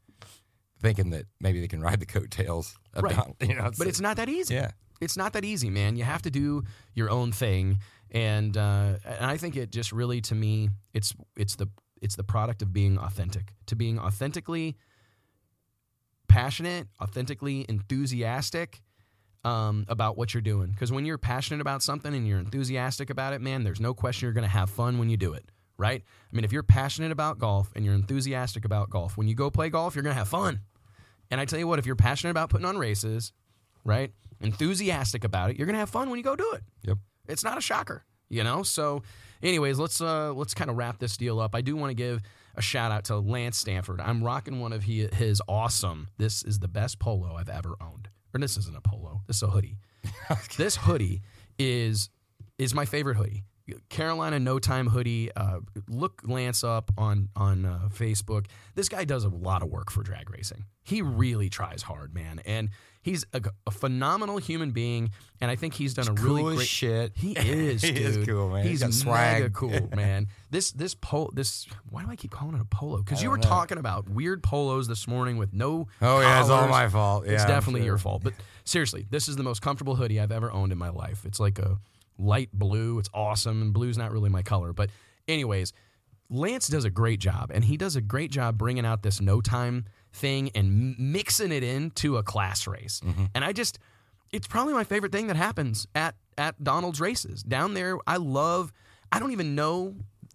thinking 0.81 1.11
that 1.11 1.27
maybe 1.41 1.61
they 1.61 1.69
can 1.69 1.81
ride 1.81 2.01
the 2.01 2.07
coattails 2.07 2.77
of 2.95 3.05
Right. 3.05 3.17
You 3.41 3.55
know, 3.55 3.71
But 3.79 3.87
it's 3.87 4.01
not 4.01 4.17
that 4.17 4.29
easy. 4.29 4.55
yeah, 4.55 4.73
It's 5.01 5.17
not 5.17 5.33
that 5.35 5.45
easy, 5.45 5.71
man. 5.71 5.97
You 5.97 6.05
have 6.05 6.23
to 6.23 6.31
do 6.31 6.65
your 6.95 7.09
own 7.11 7.33
thing, 7.33 7.79
and 8.11 8.57
uh, 8.57 8.97
and 9.05 9.27
I 9.27 9.37
think 9.37 9.57
it 9.57 9.71
just 9.71 9.93
really, 9.93 10.21
to 10.23 10.35
me, 10.35 10.71
it's 10.93 11.15
it's 11.37 11.57
the 11.57 11.69
it's 12.01 12.17
the 12.17 12.25
product 12.25 12.63
of 12.63 12.73
being 12.73 12.99
authentic, 12.99 13.55
to 13.67 13.77
being 13.77 13.99
authentically 13.99 14.77
passionate, 16.29 16.89
authentically 17.01 17.65
enthusiastic 17.69 18.83
um, 19.45 19.85
about 19.89 20.17
what 20.17 20.35
you're 20.35 20.41
doing. 20.41 20.71
Because 20.71 20.93
when 20.93 21.05
you're 21.05 21.19
passionate 21.19 21.61
about 21.61 21.83
something 21.83 22.15
and 22.15 22.27
you're 22.27 22.39
enthusiastic 22.39 23.11
about 23.11 23.33
it, 23.33 23.41
man, 23.41 23.65
there's 23.65 23.81
no 23.81 23.95
question 23.95 24.27
you're 24.27 24.33
going 24.33 24.43
to 24.43 24.49
have 24.49 24.71
fun 24.71 24.99
when 24.99 25.09
you 25.09 25.17
do 25.17 25.33
it, 25.33 25.45
right? 25.77 26.03
I 26.03 26.37
mean, 26.37 26.45
if 26.45 26.53
you're 26.53 26.63
passionate 26.63 27.13
about 27.13 27.39
golf 27.39 27.73
and 27.75 27.85
you're 27.85 27.95
enthusiastic 27.95 28.65
about 28.65 28.91
golf, 28.91 29.17
when 29.17 29.29
you 29.29 29.35
go 29.35 29.51
play 29.51 29.69
golf, 29.69 29.95
you're 29.95 30.05
going 30.05 30.15
to 30.15 30.19
have 30.19 30.29
fun. 30.29 30.61
And 31.31 31.41
I 31.41 31.45
tell 31.45 31.59
you 31.59 31.67
what, 31.67 31.79
if 31.79 31.87
you're 31.87 31.97
passionate 31.97 32.31
about 32.31 32.51
putting 32.51 32.67
on 32.67 32.77
races, 32.79 33.33
right, 33.85 34.13
enthusiastic 34.41 35.25
about 35.25 35.51
it, 35.51 35.57
you're 35.57 35.67
going 35.67 35.75
to 35.75 35.81
have 35.81 35.91
fun 35.91 36.11
when 36.11 36.19
you 36.19 36.25
go 36.25 36.37
do 36.37 36.53
it. 36.53 36.63
yep. 36.83 36.99
It's 37.29 37.45
not 37.45 37.57
a 37.57 37.61
shocker, 37.61 38.05
you 38.29 38.45
know. 38.45 38.63
So, 38.63 39.03
anyways, 39.43 39.79
let's 39.79 40.01
uh, 40.01 40.33
let's 40.35 40.55
kind 40.55 40.71
of 40.71 40.77
wrap 40.77 40.99
this 40.99 41.17
deal 41.17 41.41
up. 41.41 41.55
I 41.55 41.61
do 41.61 41.77
want 41.77 41.91
to 41.91 41.95
give 41.95 42.21
a 42.57 42.63
shout 42.63 42.93
out 42.93 43.05
to 43.05 43.17
Lance 43.17 43.57
Stanford. 43.57 44.01
I'm 44.01 44.23
rocking 44.23 44.61
one 44.61 44.73
of 44.73 44.83
he, 44.83 45.09
his 45.13 45.41
awesome. 45.49 46.09
This 46.19 46.43
is 46.43 46.59
the 46.59 46.69
best 46.69 46.99
polo 46.99 47.37
I've 47.37 47.49
ever 47.49 47.77
owned. 47.81 48.09
Or 48.35 48.41
this 48.41 48.57
isn't 48.57 48.77
a 48.77 48.81
polo. 48.81 49.23
This 49.27 49.37
is 49.37 49.43
a 49.43 49.49
hoodie. 49.49 49.79
this 50.57 50.77
hoodie 50.77 51.23
is 51.59 52.09
is 52.59 52.75
my 52.75 52.85
favorite 52.85 53.17
hoodie. 53.17 53.45
Carolina 53.89 54.39
No 54.39 54.59
Time 54.59 54.89
hoodie. 54.89 55.31
Uh, 55.35 55.61
look 55.89 56.23
Lance 56.25 56.65
up 56.65 56.91
on 56.99 57.29
on 57.37 57.65
uh, 57.65 57.89
Facebook. 57.93 58.47
This 58.75 58.89
guy 58.89 59.05
does 59.05 59.25
a 59.25 59.29
lot 59.29 59.63
of 59.63 59.69
work 59.69 59.91
for 59.91 60.03
drag 60.03 60.31
racing. 60.31 60.65
He 60.85 61.01
really 61.01 61.49
tries 61.49 61.83
hard, 61.83 62.13
man, 62.13 62.41
and 62.45 62.71
he's 63.03 63.25
a, 63.33 63.41
a 63.69 63.71
phenomenal 63.71 64.39
human 64.39 64.73
being. 64.73 65.11
And 65.41 65.49
I 65.49 65.55
think 65.55 65.75
he's 65.75 65.95
done 65.95 66.09
a 66.09 66.15
Cool 66.15 66.37
really 66.37 66.57
great. 66.57 66.67
shit. 66.69 67.13
He 67.15 67.33
is, 67.39 67.83
He 67.83 67.93
dude. 67.93 68.03
is 68.03 68.27
cool, 68.27 68.49
man. 68.51 68.65
He's 68.67 68.83
He's 68.83 69.05
mega 69.05 69.43
swag. 69.45 69.53
cool, 69.55 69.89
man. 69.97 70.27
This 70.51 70.73
this 70.73 70.95
polo 70.97 71.31
this 71.33 71.69
why 71.89 72.03
do 72.05 72.11
I 72.11 72.17
keep 72.17 72.33
calling 72.33 72.57
it 72.57 72.61
a 72.61 72.65
polo? 72.65 72.99
Because 72.99 73.23
you 73.23 73.31
were 73.31 73.37
know. 73.37 73.43
talking 73.43 73.79
about 73.79 74.09
weird 74.09 74.43
polos 74.43 74.89
this 74.89 75.07
morning 75.07 75.37
with 75.37 75.53
no. 75.53 75.87
Oh 76.01 76.21
yeah, 76.21 76.41
it's 76.41 76.51
all 76.51 76.67
my 76.67 76.89
fault. 76.89 77.27
Yeah, 77.27 77.35
it's 77.35 77.45
definitely 77.45 77.81
sure. 77.83 77.87
your 77.87 77.99
fault. 77.99 78.25
But 78.25 78.33
seriously, 78.65 79.07
this 79.09 79.29
is 79.29 79.37
the 79.37 79.45
most 79.45 79.63
comfortable 79.63 79.95
hoodie 79.95 80.19
I've 80.19 80.33
ever 80.33 80.51
owned 80.51 80.73
in 80.73 80.79
my 80.79 80.89
life. 80.91 81.25
It's 81.25 81.39
like 81.39 81.61
a 81.61 81.79
light 82.23 82.51
blue. 82.53 82.99
It's 82.99 83.11
awesome, 83.13 83.63
and 83.63 83.73
blue's 83.73 83.99
not 83.99 84.13
really 84.13 84.31
my 84.31 84.43
color. 84.43 84.73
But 84.73 84.91
anyways, 85.29 85.73
Lance 86.31 86.69
does 86.69 86.85
a 86.85 86.91
great 86.91 87.21
job, 87.21 87.51
and 87.53 87.65
he 87.65 87.77
does 87.77 87.97
a 87.97 88.01
great 88.01 88.31
job 88.31 88.57
bringing 88.57 88.87
out 88.87 89.03
this 89.03 89.21
no 89.21 89.41
time 89.41 89.85
thing 90.13 90.51
and 90.55 90.99
mixing 90.99 91.53
it 91.53 91.63
into 91.63 92.17
a 92.17 92.23
class 92.23 92.67
race. 92.67 93.01
Mm-hmm. 93.05 93.27
And 93.35 93.45
I 93.45 93.53
just, 93.53 93.79
it's 94.31 94.47
probably 94.47 94.75
my 94.75 94.85
favorite 94.85 95.13
thing 95.13 95.27
that 95.27 95.37
happens 95.37 95.87
at 95.95 96.15
at 96.39 96.63
Donald's 96.63 97.01
races 97.01 97.43
down 97.43 97.75
there. 97.75 97.99
I 98.07 98.17
love. 98.17 98.73
I 99.11 99.19
don't 99.19 99.33
even 99.33 99.55
know 99.55 99.95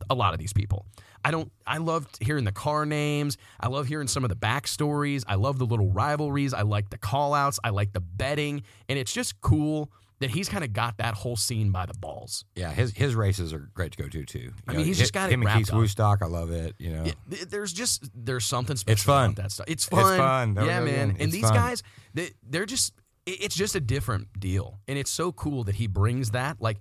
a 0.10 0.14
lot 0.14 0.34
of 0.34 0.40
these 0.40 0.54
people. 0.54 0.86
I 1.26 1.32
don't. 1.32 1.52
I 1.66 1.80
love 1.80 2.08
hearing 2.20 2.44
the 2.44 2.52
car 2.52 2.86
names. 2.86 3.38
I 3.60 3.68
love 3.68 3.88
hearing 3.88 4.08
some 4.08 4.24
of 4.24 4.30
the 4.30 4.36
backstories. 4.36 5.24
I 5.28 5.36
love 5.36 5.58
the 5.58 5.66
little 5.66 5.90
rivalries. 5.90 6.54
I 6.54 6.62
like 6.62 6.90
the 6.90 6.98
call 6.98 7.34
outs. 7.34 7.60
I 7.64 7.72
like 7.72 7.94
the 7.94 8.00
betting, 8.00 8.64
and 8.88 9.00
it's 9.00 9.12
just 9.12 9.42
cool 9.42 9.92
that 10.20 10.32
he's 10.32 10.50
kind 10.50 10.64
of 10.64 10.74
got 10.74 10.98
that 10.98 11.14
whole 11.14 11.36
scene 11.36 11.72
by 11.72 11.86
the 11.86 11.94
balls. 11.94 12.44
Yeah, 12.56 12.72
his 12.72 12.92
his 12.94 13.14
races 13.16 13.54
are 13.54 13.70
great 13.74 13.92
to 13.94 14.04
go 14.04 14.10
to 14.10 14.26
too. 14.26 14.40
You 14.40 14.52
I 14.68 14.72
know, 14.74 14.78
mean, 14.78 14.88
he's 14.88 14.98
hi- 14.98 15.02
just 15.04 15.14
got 15.14 15.30
it 15.30 15.34
him 15.34 15.44
and 15.46 15.52
Keith 15.58 15.70
up. 15.72 15.78
Woodstock. 15.78 16.22
I 16.22 16.26
love 16.26 16.52
it. 16.52 16.76
You 16.80 16.92
know, 16.94 17.04
Yeah, 17.06 17.38
there's 17.50 17.72
just 17.74 18.10
there's 18.16 18.46
something 18.46 18.76
special 18.76 18.94
It's 18.94 19.04
fun. 19.04 19.32
about 19.32 19.44
that 19.44 19.52
stuff. 19.52 19.66
It's 19.70 19.86
fun. 19.86 20.18
fun. 20.18 20.54
There 20.56 20.64
we 20.64 20.70
yeah, 20.70 20.80
man. 20.82 21.18
And 21.20 21.32
these 21.32 21.44
fun. 21.44 21.54
guys, 21.54 21.84
they, 22.14 22.32
they're 22.48 22.66
just 22.66 22.94
it's 23.26 23.56
just 23.56 23.76
a 23.76 23.80
different 23.82 24.28
deal, 24.40 24.80
and 24.88 24.98
it's 24.98 25.12
so 25.12 25.32
cool 25.34 25.64
that 25.66 25.76
he 25.76 25.86
brings 25.88 26.32
that. 26.32 26.62
Like, 26.62 26.78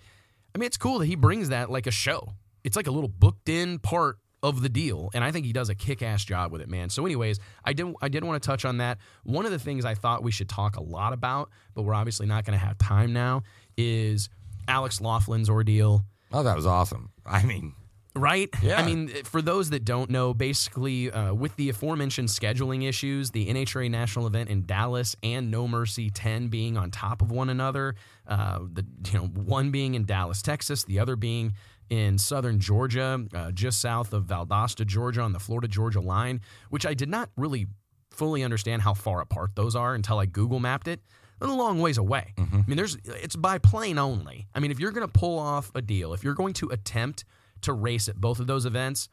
I 0.55 0.59
mean, 0.59 0.67
it's 0.69 0.77
cool 0.77 0.99
that 1.01 1.07
he 1.07 1.17
brings 1.17 1.49
that 1.51 1.71
like 1.71 1.87
a 1.87 1.91
show. 1.91 2.29
It's 2.65 2.77
like 2.77 2.87
a 2.87 2.91
little 2.93 3.09
booked 3.09 3.49
in 3.49 3.79
part 3.81 4.19
of 4.47 4.63
the 4.63 4.69
deal, 4.69 5.11
and 5.15 5.23
I 5.23 5.33
think 5.33 5.47
he 5.47 5.53
does 5.53 5.69
a 5.69 5.75
kick 5.75 6.03
ass 6.03 6.25
job 6.25 6.53
with 6.53 6.61
it, 6.61 6.69
man. 6.69 6.89
So, 6.91 7.05
anyways, 7.05 7.39
I 7.65 7.73
did 7.73 7.93
I 8.01 8.09
did 8.09 8.25
want 8.25 8.43
to 8.43 8.47
touch 8.47 8.65
on 8.65 8.79
that. 8.79 8.99
One 9.25 9.45
of 9.45 9.53
the 9.53 9.59
things 9.59 9.85
I 9.85 9.95
thought 9.95 10.23
we 10.23 10.31
should 10.31 10.49
talk 10.49 10.77
a 10.77 10.83
lot 10.83 11.13
about, 11.13 11.51
but 11.75 11.83
we're 11.83 11.95
obviously 11.95 12.27
not 12.27 12.45
going 12.45 12.59
to 12.59 12.65
have 12.65 12.79
time 12.79 13.13
now, 13.13 13.43
is 13.77 14.29
Alex 14.69 15.01
Laughlin's 15.01 15.51
ordeal. 15.51 16.05
oh, 16.33 16.43
that 16.43 16.57
was 16.57 16.67
awesome. 16.67 17.11
I 17.25 17.45
mean, 17.45 17.75
Right? 18.17 18.49
Yeah. 18.63 18.81
I 18.81 18.87
mean, 18.87 19.09
for 19.25 19.43
those 19.43 19.71
that 19.71 19.85
don't 19.85 20.09
know, 20.09 20.33
basically, 20.33 21.11
uh, 21.11 21.35
with 21.35 21.55
the 21.57 21.69
aforementioned 21.69 22.29
scheduling 22.29 22.89
issues, 22.89 23.31
the 23.31 23.49
NHRA 23.49 23.91
national 23.91 24.27
event 24.27 24.49
in 24.49 24.65
Dallas 24.65 25.15
and 25.23 25.51
No 25.51 25.69
Mercy 25.69 26.09
10 26.09 26.49
being 26.49 26.79
on 26.79 26.91
top 26.91 27.21
of 27.21 27.31
one 27.31 27.51
another, 27.51 27.95
uh, 28.27 28.61
the 28.73 28.87
you 29.13 29.19
know 29.19 29.27
one 29.27 29.71
being 29.71 29.95
in 29.95 30.05
Dallas, 30.05 30.41
Texas, 30.41 30.85
the 30.85 30.99
other 30.99 31.15
being 31.15 31.53
in 31.91 32.19
southern 32.19 32.59
Georgia, 32.59 33.25
uh, 33.35 33.51
just 33.53 33.81
south 33.81 34.13
of 34.13 34.25
Valdosta, 34.25 34.87
Georgia, 34.87 35.21
on 35.21 35.33
the 35.33 35.39
Florida 35.39 35.69
Georgia 35.69 36.01
line, 36.01 36.41
which 36.71 36.87
I 36.87 36.95
did 36.95 37.09
not 37.09 37.31
really 37.37 37.67
fully 38.11 38.43
understand 38.43 38.83
how 38.83 38.95
far 38.95 39.21
apart 39.21 39.51
those 39.55 39.77
are 39.77 39.95
until 39.95 40.19
I 40.19 40.27
Google 40.27 40.61
mapped 40.61 40.89
it. 40.89 41.01
A 41.41 41.47
long 41.47 41.81
ways 41.81 41.99
away. 41.99 42.33
I 42.39 42.65
mean, 42.67 42.79
there's 42.79 42.97
it's 43.05 43.37
by 43.37 43.59
plane 43.59 43.99
only. 43.99 44.47
I 44.55 44.61
mean, 44.61 44.71
if 44.71 44.81
you're 44.81 44.91
going 44.91 45.07
to 45.07 45.13
pull 45.13 45.39
off 45.39 45.71
a 45.75 45.83
deal, 45.83 46.15
if 46.15 46.25
you're 46.25 46.35
going 46.35 46.55
to 46.55 46.69
attempt 46.71 47.25
to 47.61 47.75
race 47.75 48.09
at 48.09 48.17
both 48.17 48.41
of 48.41 48.47
those 48.47 48.65
events, 48.65 49.11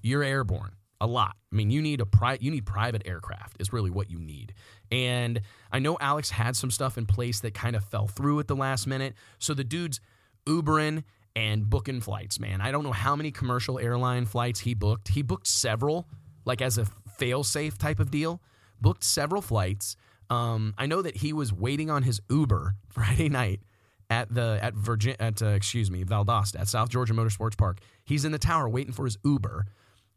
you're 0.00 0.22
airborne 0.22 0.76
a 1.00 1.06
lot. 1.06 1.34
I 1.52 1.56
mean, 1.56 1.70
you 1.70 1.82
need 1.82 2.00
a 2.00 2.06
pri- 2.06 2.38
you 2.40 2.50
need 2.50 2.66
private 2.66 3.02
aircraft 3.04 3.60
is 3.60 3.72
really 3.72 3.90
what 3.90 4.10
you 4.10 4.20
need. 4.20 4.54
And 4.90 5.40
I 5.72 5.78
know 5.80 5.98
Alex 6.00 6.30
had 6.30 6.54
some 6.54 6.70
stuff 6.70 6.96
in 6.96 7.04
place 7.04 7.40
that 7.40 7.54
kind 7.54 7.76
of 7.76 7.84
fell 7.84 8.06
through 8.06 8.40
at 8.40 8.46
the 8.46 8.56
last 8.56 8.86
minute. 8.86 9.14
So 9.38 9.52
the 9.52 9.64
dude's 9.64 10.00
Ubering 10.46 11.02
and 11.36 11.68
booking 11.68 12.00
flights, 12.00 12.40
man. 12.40 12.62
I 12.62 12.72
don't 12.72 12.82
know 12.82 12.92
how 12.92 13.14
many 13.14 13.30
commercial 13.30 13.78
airline 13.78 14.24
flights 14.24 14.58
he 14.58 14.72
booked. 14.72 15.08
He 15.08 15.20
booked 15.20 15.46
several, 15.46 16.08
like 16.46 16.62
as 16.62 16.78
a 16.78 16.86
fail-safe 17.18 17.76
type 17.76 18.00
of 18.00 18.10
deal. 18.10 18.40
Booked 18.80 19.04
several 19.04 19.42
flights. 19.42 19.96
Um, 20.30 20.74
I 20.78 20.86
know 20.86 21.02
that 21.02 21.18
he 21.18 21.34
was 21.34 21.52
waiting 21.52 21.90
on 21.90 22.02
his 22.02 22.20
Uber 22.30 22.74
Friday 22.88 23.28
night 23.28 23.60
at 24.08 24.32
the 24.32 24.58
at 24.62 24.74
Virgin 24.74 25.16
at 25.20 25.42
uh, 25.42 25.48
excuse 25.48 25.90
me 25.90 26.04
Valdosta 26.04 26.60
at 26.60 26.68
South 26.68 26.88
Georgia 26.88 27.12
Motorsports 27.12 27.56
Park. 27.56 27.80
He's 28.04 28.24
in 28.24 28.32
the 28.32 28.38
tower 28.38 28.68
waiting 28.68 28.92
for 28.92 29.04
his 29.04 29.18
Uber 29.24 29.66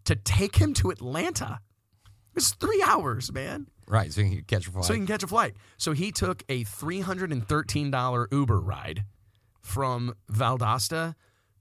to 0.06 0.16
take 0.16 0.56
him 0.56 0.74
to 0.76 0.90
Atlanta. 0.90 1.60
It's 2.36 2.54
three 2.54 2.84
hours, 2.88 3.32
man. 3.34 3.68
Right, 3.88 4.14
so 4.14 4.22
he 4.22 4.30
can 4.30 4.44
catch 4.46 4.68
a 4.68 4.72
flight. 4.72 4.86
So 4.86 4.94
he 4.94 5.00
can 5.00 5.08
catch 5.08 5.24
a 5.24 5.28
flight. 5.28 5.56
So 5.78 5.94
he 5.94 6.12
took 6.12 6.44
a 6.48 6.64
$313 6.64 8.28
Uber 8.32 8.60
ride 8.60 9.04
from 9.70 10.16
Valdosta 10.32 11.16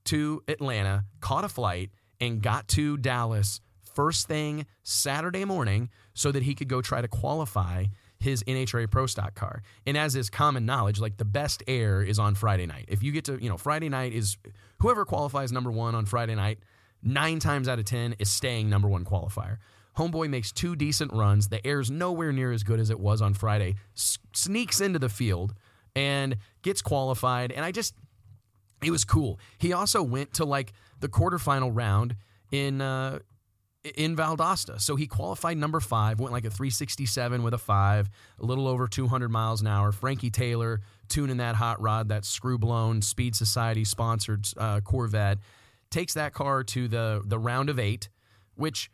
to 0.06 0.42
Atlanta, 0.48 1.04
caught 1.20 1.44
a 1.44 1.48
flight, 1.48 1.90
and 2.20 2.42
got 2.42 2.66
to 2.68 2.96
Dallas 2.96 3.60
first 3.94 4.26
thing 4.26 4.66
Saturday 4.82 5.44
morning 5.44 5.90
so 6.14 6.32
that 6.32 6.42
he 6.42 6.54
could 6.54 6.68
go 6.68 6.80
try 6.80 7.00
to 7.00 7.08
qualify 7.08 7.84
his 8.18 8.42
NHRA 8.44 8.90
Pro 8.90 9.06
Stock 9.06 9.34
car. 9.34 9.62
And 9.86 9.96
as 9.96 10.16
is 10.16 10.30
common 10.30 10.64
knowledge, 10.64 10.98
like 10.98 11.18
the 11.18 11.24
best 11.24 11.62
air 11.68 12.02
is 12.02 12.18
on 12.18 12.34
Friday 12.34 12.66
night. 12.66 12.86
If 12.88 13.02
you 13.02 13.12
get 13.12 13.24
to, 13.26 13.40
you 13.42 13.48
know, 13.48 13.56
Friday 13.56 13.88
night 13.88 14.12
is 14.12 14.36
whoever 14.80 15.04
qualifies 15.04 15.52
number 15.52 15.70
one 15.70 15.94
on 15.94 16.06
Friday 16.06 16.34
night, 16.34 16.58
nine 17.02 17.38
times 17.38 17.68
out 17.68 17.78
of 17.78 17.84
10 17.84 18.16
is 18.18 18.30
staying 18.30 18.70
number 18.70 18.88
one 18.88 19.04
qualifier. 19.04 19.58
Homeboy 19.96 20.30
makes 20.30 20.50
two 20.52 20.76
decent 20.76 21.12
runs. 21.12 21.48
The 21.48 21.64
air's 21.66 21.90
nowhere 21.90 22.32
near 22.32 22.52
as 22.52 22.62
good 22.62 22.80
as 22.80 22.88
it 22.88 22.98
was 22.98 23.20
on 23.20 23.34
Friday. 23.34 23.74
S- 23.96 24.18
sneaks 24.32 24.80
into 24.80 24.98
the 24.98 25.08
field 25.08 25.54
and 25.98 26.36
gets 26.62 26.80
qualified. 26.80 27.50
And 27.50 27.64
I 27.64 27.72
just, 27.72 27.94
it 28.82 28.90
was 28.90 29.04
cool. 29.04 29.40
He 29.58 29.72
also 29.72 30.02
went 30.02 30.34
to 30.34 30.44
like 30.44 30.72
the 31.00 31.08
quarterfinal 31.08 31.70
round 31.74 32.14
in 32.52 32.80
uh, 32.80 33.18
in 33.96 34.16
Valdosta. 34.16 34.80
So 34.80 34.96
he 34.96 35.06
qualified 35.06 35.56
number 35.56 35.80
five, 35.80 36.20
went 36.20 36.32
like 36.32 36.44
a 36.44 36.50
367 36.50 37.42
with 37.42 37.54
a 37.54 37.58
five, 37.58 38.08
a 38.40 38.44
little 38.44 38.68
over 38.68 38.86
200 38.86 39.28
miles 39.28 39.60
an 39.60 39.66
hour. 39.66 39.92
Frankie 39.92 40.30
Taylor 40.30 40.80
tuning 41.08 41.38
that 41.38 41.56
hot 41.56 41.80
rod, 41.80 42.08
that 42.10 42.24
screw 42.24 42.58
blown 42.58 43.02
Speed 43.02 43.34
Society 43.34 43.84
sponsored 43.84 44.46
uh, 44.56 44.80
Corvette, 44.80 45.38
takes 45.90 46.14
that 46.14 46.32
car 46.32 46.62
to 46.64 46.86
the 46.86 47.22
the 47.24 47.38
round 47.38 47.70
of 47.70 47.78
eight, 47.78 48.08
which 48.54 48.90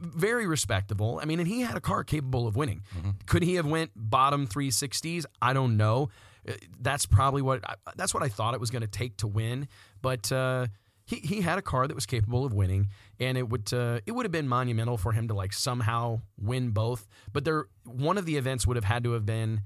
very 0.00 0.46
respectable. 0.46 1.18
I 1.22 1.26
mean, 1.26 1.38
and 1.38 1.48
he 1.48 1.60
had 1.60 1.76
a 1.76 1.80
car 1.80 2.02
capable 2.04 2.46
of 2.46 2.56
winning. 2.56 2.82
Could 3.26 3.42
he 3.42 3.56
have 3.56 3.66
went 3.66 3.90
bottom 3.94 4.46
360s? 4.46 5.26
I 5.42 5.52
don't 5.52 5.76
know. 5.76 6.08
Uh, 6.48 6.52
That's 6.80 7.06
probably 7.06 7.42
what 7.42 7.64
that's 7.96 8.14
what 8.14 8.22
I 8.22 8.28
thought 8.28 8.54
it 8.54 8.60
was 8.60 8.70
going 8.70 8.82
to 8.82 8.88
take 8.88 9.16
to 9.18 9.26
win, 9.26 9.68
but 10.02 10.30
uh, 10.32 10.66
he 11.04 11.16
he 11.16 11.40
had 11.40 11.58
a 11.58 11.62
car 11.62 11.86
that 11.86 11.94
was 11.94 12.06
capable 12.06 12.44
of 12.44 12.52
winning, 12.52 12.88
and 13.20 13.38
it 13.38 13.48
would 13.48 13.72
uh, 13.72 14.00
it 14.06 14.12
would 14.12 14.24
have 14.24 14.32
been 14.32 14.48
monumental 14.48 14.96
for 14.96 15.12
him 15.12 15.28
to 15.28 15.34
like 15.34 15.52
somehow 15.52 16.20
win 16.38 16.70
both. 16.70 17.06
But 17.32 17.44
there, 17.44 17.66
one 17.84 18.18
of 18.18 18.26
the 18.26 18.36
events 18.36 18.66
would 18.66 18.76
have 18.76 18.84
had 18.84 19.04
to 19.04 19.12
have 19.12 19.24
been 19.24 19.62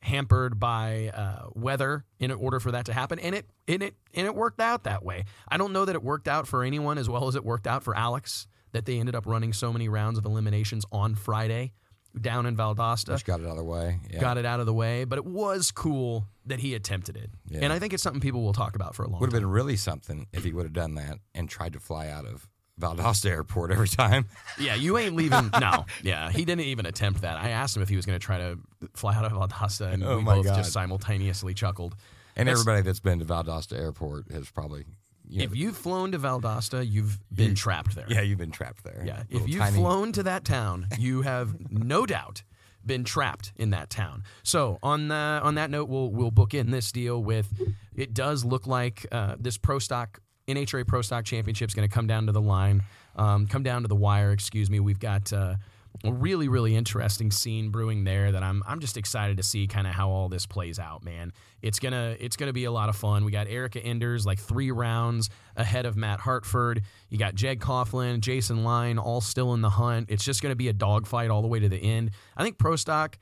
hampered 0.00 0.60
by 0.60 1.10
uh, 1.14 1.48
weather 1.54 2.04
in 2.18 2.30
order 2.30 2.60
for 2.60 2.70
that 2.72 2.84
to 2.86 2.92
happen, 2.92 3.18
and 3.18 3.34
it 3.34 3.46
and 3.66 3.82
it 3.82 3.94
and 4.12 4.26
it 4.26 4.34
worked 4.34 4.60
out 4.60 4.84
that 4.84 5.02
way. 5.02 5.24
I 5.48 5.56
don't 5.56 5.72
know 5.72 5.86
that 5.86 5.94
it 5.94 6.02
worked 6.02 6.28
out 6.28 6.46
for 6.46 6.62
anyone 6.62 6.98
as 6.98 7.08
well 7.08 7.28
as 7.28 7.34
it 7.34 7.44
worked 7.44 7.66
out 7.66 7.82
for 7.82 7.96
Alex 7.96 8.46
that 8.72 8.84
they 8.84 8.98
ended 8.98 9.14
up 9.14 9.24
running 9.24 9.52
so 9.52 9.72
many 9.72 9.88
rounds 9.88 10.18
of 10.18 10.24
eliminations 10.26 10.84
on 10.92 11.14
Friday 11.14 11.72
down 12.20 12.46
in 12.46 12.56
Valdosta 12.56 13.06
Just 13.06 13.24
got 13.26 13.40
it 13.40 13.44
out 13.46 13.50
of 13.52 13.56
the 13.56 13.64
way. 13.64 13.98
Yeah. 14.10 14.20
got 14.20 14.38
it 14.38 14.44
out 14.46 14.60
of 14.60 14.66
the 14.66 14.72
way, 14.74 15.04
but 15.04 15.18
it 15.18 15.24
was 15.26 15.70
cool 15.72 16.26
that 16.46 16.60
he 16.60 16.74
attempted 16.74 17.16
it. 17.16 17.30
Yeah. 17.48 17.60
And 17.62 17.72
I 17.72 17.78
think 17.78 17.92
it's 17.92 18.02
something 18.02 18.20
people 18.20 18.42
will 18.42 18.52
talk 18.52 18.76
about 18.76 18.94
for 18.94 19.02
a 19.02 19.06
long 19.06 19.14
time. 19.14 19.20
Would 19.20 19.32
have 19.32 19.40
been 19.42 19.50
really 19.50 19.76
something 19.76 20.26
if 20.32 20.44
he 20.44 20.52
would 20.52 20.64
have 20.64 20.72
done 20.72 20.94
that 20.94 21.18
and 21.34 21.48
tried 21.48 21.72
to 21.72 21.80
fly 21.80 22.08
out 22.08 22.24
of 22.26 22.48
Valdosta 22.80 23.26
Airport 23.30 23.70
every 23.72 23.88
time. 23.88 24.26
Yeah, 24.58 24.74
you 24.74 24.98
ain't 24.98 25.14
leaving. 25.16 25.50
no. 25.60 25.86
Yeah, 26.02 26.30
he 26.30 26.44
didn't 26.44 26.64
even 26.66 26.86
attempt 26.86 27.22
that. 27.22 27.36
I 27.38 27.50
asked 27.50 27.76
him 27.76 27.82
if 27.82 27.88
he 27.88 27.96
was 27.96 28.04
going 28.06 28.18
to 28.18 28.24
try 28.24 28.38
to 28.38 28.58
fly 28.94 29.14
out 29.14 29.24
of 29.24 29.32
Valdosta, 29.32 29.92
and 29.92 30.02
Oh 30.04 30.18
we 30.18 30.24
both 30.24 30.44
God. 30.44 30.56
just 30.56 30.72
simultaneously 30.72 31.54
chuckled. 31.54 31.94
And 32.36 32.48
That's- 32.48 32.60
everybody 32.60 32.82
that's 32.82 32.98
been 33.00 33.20
to 33.20 33.24
Valdosta 33.24 33.78
Airport 33.78 34.30
has 34.32 34.50
probably, 34.50 34.84
you 35.28 35.38
know, 35.38 35.44
If 35.44 35.56
you've 35.56 35.76
flown 35.76 36.12
to 36.12 36.18
Valdosta, 36.18 36.88
you've 36.88 37.18
been 37.34 37.50
You- 37.50 37.54
trapped 37.56 37.94
there. 37.94 38.06
yeah, 38.08 38.20
you've 38.20 38.38
been 38.38 38.50
trapped 38.50 38.84
there. 38.84 39.02
Yeah. 39.06 39.22
If 39.30 39.48
you've 39.48 39.58
tiny- 39.60 39.76
flown 39.78 40.12
to 40.12 40.22
that 40.24 40.44
town, 40.44 40.86
you 40.98 41.22
have 41.22 41.70
no 41.70 42.06
doubt 42.06 42.42
been 42.84 43.04
trapped 43.04 43.52
in 43.56 43.70
that 43.70 43.88
town. 43.88 44.22
So 44.42 44.78
on 44.82 45.08
the, 45.08 45.14
on 45.42 45.54
that 45.54 45.70
note, 45.70 45.88
we'll 45.88 46.10
we'll 46.10 46.30
book 46.30 46.52
in 46.52 46.70
this 46.70 46.92
deal 46.92 47.22
with. 47.22 47.48
It 47.94 48.12
does 48.12 48.44
look 48.44 48.66
like 48.66 49.06
uh, 49.10 49.36
this 49.38 49.56
pro 49.56 49.78
stock 49.78 50.20
NHRA 50.46 50.86
Pro 50.86 51.00
Stock 51.00 51.24
Championship 51.24 51.68
is 51.70 51.74
going 51.74 51.88
to 51.88 51.94
come 51.94 52.06
down 52.06 52.26
to 52.26 52.32
the 52.32 52.40
line, 52.42 52.82
um, 53.16 53.46
come 53.46 53.62
down 53.62 53.80
to 53.82 53.88
the 53.88 53.94
wire. 53.96 54.30
Excuse 54.32 54.68
me. 54.68 54.78
We've 54.80 55.00
got. 55.00 55.32
Uh, 55.32 55.54
a 56.02 56.12
really, 56.12 56.48
really 56.48 56.74
interesting 56.74 57.30
scene 57.30 57.70
brewing 57.70 58.04
there 58.04 58.32
that 58.32 58.42
I'm 58.42 58.62
I'm 58.66 58.80
just 58.80 58.96
excited 58.96 59.36
to 59.36 59.42
see 59.42 59.66
kind 59.66 59.86
of 59.86 59.94
how 59.94 60.10
all 60.10 60.28
this 60.28 60.44
plays 60.44 60.78
out, 60.78 61.04
man. 61.04 61.32
It's 61.62 61.78
gonna 61.78 62.16
it's 62.18 62.36
gonna 62.36 62.52
be 62.52 62.64
a 62.64 62.70
lot 62.70 62.88
of 62.88 62.96
fun. 62.96 63.24
We 63.24 63.30
got 63.30 63.48
Erica 63.48 63.80
Enders 63.80 64.26
like 64.26 64.38
three 64.38 64.70
rounds 64.70 65.30
ahead 65.56 65.86
of 65.86 65.96
Matt 65.96 66.20
Hartford. 66.20 66.82
You 67.08 67.18
got 67.18 67.34
Jeg 67.36 67.60
Coughlin, 67.60 68.20
Jason 68.20 68.64
Line, 68.64 68.98
all 68.98 69.20
still 69.20 69.54
in 69.54 69.60
the 69.60 69.70
hunt. 69.70 70.10
It's 70.10 70.24
just 70.24 70.42
gonna 70.42 70.56
be 70.56 70.68
a 70.68 70.72
dogfight 70.72 71.30
all 71.30 71.42
the 71.42 71.48
way 71.48 71.60
to 71.60 71.68
the 71.68 71.78
end. 71.78 72.10
I 72.36 72.42
think 72.42 72.58
Pro 72.58 72.76
Stock 72.76 73.18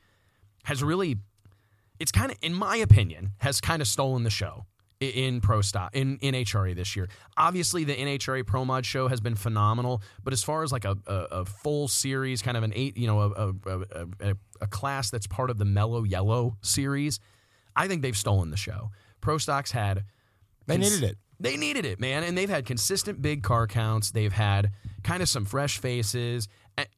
has 0.64 0.82
really 0.82 1.18
it's 2.00 2.12
kind 2.12 2.32
of 2.32 2.38
in 2.40 2.54
my 2.54 2.76
opinion 2.76 3.32
has 3.38 3.60
kind 3.60 3.82
of 3.82 3.86
stolen 3.86 4.24
the 4.24 4.30
show 4.30 4.64
in 5.08 5.40
pro 5.40 5.60
stock 5.60 5.94
in 5.94 6.18
NHRA 6.18 6.74
this 6.74 6.96
year. 6.96 7.08
Obviously, 7.36 7.84
the 7.84 7.94
NHRA 7.94 8.46
Pro 8.46 8.64
Mod 8.64 8.84
show 8.86 9.08
has 9.08 9.20
been 9.20 9.34
phenomenal, 9.34 10.02
but 10.22 10.32
as 10.32 10.42
far 10.42 10.62
as 10.62 10.72
like 10.72 10.84
a, 10.84 10.96
a, 11.06 11.14
a 11.14 11.44
full 11.44 11.88
series, 11.88 12.42
kind 12.42 12.56
of 12.56 12.62
an 12.62 12.72
eight, 12.74 12.96
you 12.96 13.06
know, 13.06 13.20
a, 13.20 13.30
a, 13.30 13.54
a, 13.66 14.06
a, 14.30 14.36
a 14.62 14.66
class 14.66 15.10
that's 15.10 15.26
part 15.26 15.50
of 15.50 15.58
the 15.58 15.64
Mello 15.64 16.04
Yello 16.04 16.56
series, 16.62 17.20
I 17.74 17.88
think 17.88 18.02
they've 18.02 18.16
stolen 18.16 18.50
the 18.50 18.56
show. 18.56 18.90
Pro 19.20 19.38
Stocks 19.38 19.70
had 19.72 20.04
They 20.66 20.76
cons- 20.76 20.90
needed 20.92 21.10
it. 21.10 21.18
They 21.40 21.56
needed 21.56 21.84
it, 21.84 21.98
man, 21.98 22.22
and 22.22 22.38
they've 22.38 22.48
had 22.48 22.66
consistent 22.66 23.20
big 23.20 23.42
car 23.42 23.66
counts. 23.66 24.12
They've 24.12 24.32
had 24.32 24.70
kind 25.02 25.22
of 25.24 25.28
some 25.28 25.44
fresh 25.44 25.78
faces. 25.78 26.46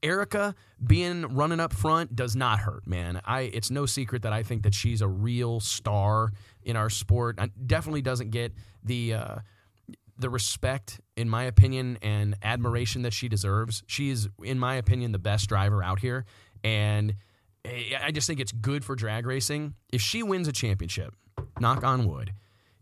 Erica 0.02 0.54
being 0.82 1.34
running 1.34 1.60
up 1.60 1.72
front 1.72 2.14
does 2.14 2.36
not 2.36 2.60
hurt, 2.60 2.86
man. 2.86 3.20
I 3.24 3.42
it's 3.42 3.70
no 3.70 3.86
secret 3.86 4.22
that 4.22 4.32
I 4.32 4.42
think 4.42 4.62
that 4.62 4.74
she's 4.74 5.00
a 5.00 5.08
real 5.08 5.60
star 5.60 6.32
in 6.62 6.76
our 6.76 6.90
sport. 6.90 7.36
I- 7.38 7.50
Definitely 7.66 8.02
doesn't 8.02 8.30
get 8.30 8.52
the 8.84 9.14
uh, 9.14 9.36
the 10.18 10.30
respect, 10.30 11.00
in 11.16 11.28
my 11.28 11.44
opinion, 11.44 11.98
and 12.02 12.36
admiration 12.42 13.02
that 13.02 13.12
she 13.12 13.28
deserves. 13.28 13.82
She 13.86 14.10
is, 14.10 14.28
in 14.42 14.58
my 14.60 14.76
opinion, 14.76 15.10
the 15.12 15.18
best 15.18 15.48
driver 15.48 15.82
out 15.82 15.98
here, 16.00 16.24
and 16.62 17.16
I 17.66 17.94
I 18.04 18.10
just 18.12 18.26
think 18.26 18.38
it's 18.40 18.52
good 18.52 18.84
for 18.84 18.94
drag 18.94 19.26
racing. 19.26 19.74
If 19.92 20.00
she 20.00 20.22
wins 20.22 20.46
a 20.46 20.52
championship, 20.52 21.14
knock 21.58 21.82
on 21.82 22.06
wood, 22.08 22.32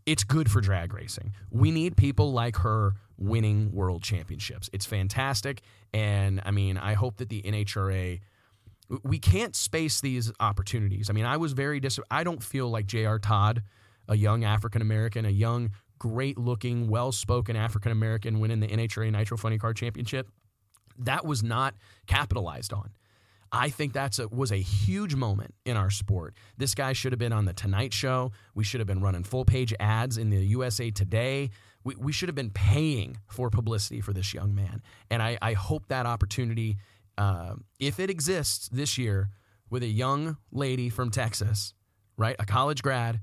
it's 0.05 0.23
good 0.23 0.51
for 0.51 0.61
drag 0.61 0.93
racing. 0.93 1.33
We 1.49 1.71
need 1.71 1.97
people 1.97 2.31
like 2.33 2.57
her 2.57 2.93
winning 3.17 3.71
world 3.71 4.03
championships. 4.03 4.69
It's 4.73 4.85
fantastic. 4.85 5.61
And 5.93 6.41
I 6.45 6.51
mean, 6.51 6.77
I 6.77 6.93
hope 6.93 7.17
that 7.17 7.29
the 7.29 7.41
NHRA 7.41 8.19
we 9.03 9.17
can't 9.17 9.55
space 9.55 10.01
these 10.01 10.31
opportunities. 10.39 11.09
I 11.09 11.13
mean, 11.13 11.25
I 11.25 11.37
was 11.37 11.53
very 11.53 11.79
dis 11.79 11.99
I 12.11 12.23
don't 12.23 12.43
feel 12.43 12.69
like 12.69 12.85
J.R. 12.85 13.19
Todd, 13.19 13.63
a 14.07 14.15
young 14.15 14.43
African 14.43 14.81
American, 14.81 15.25
a 15.25 15.29
young, 15.29 15.71
great 15.99 16.37
looking, 16.37 16.89
well 16.89 17.11
spoken 17.11 17.55
African 17.55 17.91
American 17.91 18.39
winning 18.39 18.59
the 18.59 18.67
NHRA 18.67 19.11
Nitro 19.11 19.37
Funny 19.37 19.57
Car 19.57 19.73
Championship. 19.73 20.29
That 20.99 21.25
was 21.25 21.41
not 21.41 21.75
capitalized 22.07 22.73
on. 22.73 22.91
I 23.51 23.69
think 23.69 23.93
that's 23.93 24.17
a, 24.17 24.27
was 24.27 24.51
a 24.51 24.57
huge 24.57 25.13
moment 25.13 25.53
in 25.63 25.77
our 25.77 25.91
sport. 25.91 26.33
This 26.57 26.73
guy 26.73 26.93
should 26.93 27.11
have 27.11 27.19
been 27.19 27.33
on 27.33 27.45
the 27.45 27.53
Tonight 27.53 27.93
Show. 27.93 28.31
We 28.55 28.63
should 28.63 28.79
have 28.79 28.87
been 28.87 29.01
running 29.01 29.23
full 29.23 29.45
page 29.45 29.73
ads 29.79 30.17
in 30.17 30.31
the 30.31 30.43
USA 30.47 30.89
Today. 30.89 31.51
We, 31.83 31.95
we 31.95 32.11
should 32.11 32.29
have 32.29 32.35
been 32.35 32.51
paying 32.51 33.17
for 33.27 33.49
publicity 33.49 34.01
for 34.01 34.13
this 34.13 34.33
young 34.33 34.55
man. 34.55 34.81
And 35.09 35.21
I, 35.21 35.37
I 35.41 35.53
hope 35.53 35.87
that 35.89 36.05
opportunity, 36.05 36.77
uh, 37.17 37.55
if 37.79 37.99
it 37.99 38.09
exists 38.09 38.69
this 38.69 38.97
year, 38.97 39.29
with 39.69 39.83
a 39.83 39.87
young 39.87 40.37
lady 40.51 40.89
from 40.89 41.09
Texas, 41.09 41.73
right, 42.17 42.35
a 42.39 42.45
college 42.45 42.81
grad, 42.83 43.21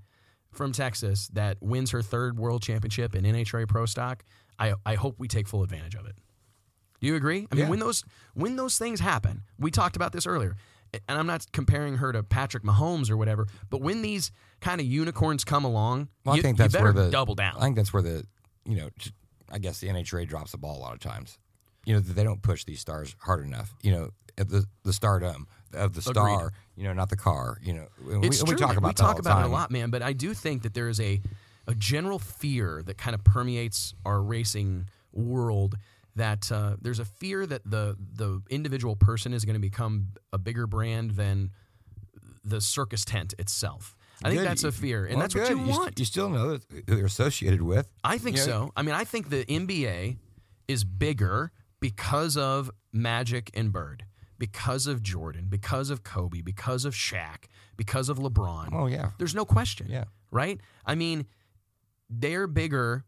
from 0.50 0.72
Texas 0.72 1.28
that 1.28 1.56
wins 1.60 1.92
her 1.92 2.02
third 2.02 2.36
world 2.36 2.60
championship 2.62 3.14
in 3.14 3.24
NHRA 3.24 3.68
Pro 3.68 3.86
Stock, 3.86 4.24
I, 4.58 4.74
I 4.84 4.96
hope 4.96 5.14
we 5.18 5.28
take 5.28 5.46
full 5.46 5.62
advantage 5.62 5.94
of 5.94 6.06
it. 6.06 6.16
Do 7.00 7.06
you 7.06 7.14
agree? 7.14 7.46
I 7.50 7.54
mean, 7.54 7.64
Yeah. 7.64 7.70
when 7.70 7.78
those 7.78 8.04
when 8.34 8.56
those 8.56 8.76
things 8.76 9.00
happen, 9.00 9.42
we 9.58 9.70
talked 9.70 9.96
about 9.96 10.12
this 10.12 10.26
earlier, 10.26 10.56
and 10.92 11.18
I'm 11.18 11.26
not 11.26 11.46
comparing 11.52 11.96
her 11.96 12.12
to 12.12 12.22
Patrick 12.22 12.62
Mahomes 12.62 13.10
or 13.10 13.16
whatever, 13.16 13.46
but 13.70 13.80
when 13.80 14.02
these 14.02 14.32
kind 14.60 14.80
of 14.80 14.86
unicorns 14.86 15.44
come 15.44 15.64
along, 15.64 16.08
Well, 16.24 16.34
you, 16.36 16.40
I 16.40 16.42
think 16.42 16.58
that's 16.58 16.76
where 16.78 16.92
the 16.92 17.10
double 17.10 17.34
down. 17.36 17.56
I 17.56 17.60
think 17.60 17.76
that's 17.76 17.92
where 17.92 18.02
the 18.02 18.26
you 18.70 18.76
know, 18.76 18.88
I 19.50 19.58
guess 19.58 19.80
the 19.80 19.88
NHRA 19.88 20.28
drops 20.28 20.52
the 20.52 20.58
ball 20.58 20.78
a 20.78 20.80
lot 20.80 20.92
of 20.94 21.00
times. 21.00 21.38
You 21.84 21.94
know, 21.94 22.00
they 22.00 22.22
don't 22.22 22.40
push 22.40 22.64
these 22.64 22.80
stars 22.80 23.16
hard 23.18 23.44
enough. 23.44 23.74
You 23.82 23.92
know, 23.92 24.10
at 24.38 24.48
the 24.48 24.64
the 24.84 24.92
stardom 24.92 25.48
of 25.74 25.94
the 25.94 26.02
star. 26.02 26.52
You 26.76 26.84
know, 26.84 26.92
not 26.92 27.10
the 27.10 27.16
car. 27.16 27.58
You 27.62 27.74
know, 27.74 27.86
we, 28.20 28.28
It's 28.28 28.42
we 28.42 28.50
true. 28.50 28.58
talk 28.58 28.76
about 28.76 28.88
we 28.88 28.92
that 28.92 28.96
talk 28.96 29.18
about 29.18 29.42
it 29.42 29.46
a 29.46 29.48
lot, 29.48 29.70
man. 29.70 29.90
But 29.90 30.02
I 30.02 30.12
do 30.12 30.32
think 30.34 30.62
that 30.62 30.74
there 30.74 30.88
is 30.88 31.00
a 31.00 31.20
a 31.66 31.74
general 31.74 32.18
fear 32.18 32.82
that 32.86 32.96
kind 32.96 33.14
of 33.14 33.24
permeates 33.24 33.94
our 34.06 34.22
racing 34.22 34.88
world. 35.12 35.76
That 36.16 36.50
uh, 36.52 36.76
there's 36.80 36.98
a 37.00 37.04
fear 37.04 37.44
that 37.46 37.62
the 37.64 37.96
the 38.14 38.40
individual 38.50 38.94
person 38.94 39.32
is 39.32 39.44
going 39.44 39.54
to 39.54 39.60
become 39.60 40.08
a 40.32 40.38
bigger 40.38 40.66
brand 40.66 41.12
than 41.12 41.50
the 42.44 42.60
circus 42.60 43.04
tent 43.04 43.34
itself. 43.38 43.96
I 44.24 44.28
think 44.28 44.40
Good. 44.40 44.48
that's 44.48 44.64
a 44.64 44.72
fear, 44.72 45.06
and 45.06 45.14
Well, 45.16 45.22
that's 45.22 45.34
what 45.34 45.48
you 45.50 45.56
good. 45.56 45.68
s- 45.70 45.78
want. 45.78 45.98
You 45.98 46.04
still 46.04 46.28
know 46.28 46.50
that 46.58 46.64
who 46.88 46.96
they're 46.96 47.06
associated 47.06 47.62
with. 47.62 47.88
I 48.04 48.18
think 48.18 48.36
so. 48.38 48.70
I 48.76 48.82
mean, 48.82 48.94
I 48.94 49.04
think 49.04 49.30
the 49.30 49.44
NBA 49.46 50.16
is 50.68 50.84
bigger 50.84 51.52
because 51.80 52.36
of 52.36 52.70
Magic 52.92 53.50
and 53.54 53.72
Bird, 53.72 54.04
because 54.38 54.86
of 54.86 55.02
Jordan, 55.02 55.46
because 55.48 55.88
of 55.90 56.02
Kobe, 56.02 56.42
because 56.42 56.84
of 56.84 56.94
Shaq, 56.94 57.44
because 57.76 58.08
of 58.10 58.18
LeBron. 58.18 58.68
Oh 58.72 58.86
yeah, 58.86 59.10
There's 59.18 59.34
no 59.34 59.44
question. 59.46 59.86
yeah. 59.90 60.04
Right? 60.30 60.60
I 60.84 60.94
mean, 60.94 61.26
they're 62.08 62.46
bigger. 62.46 63.04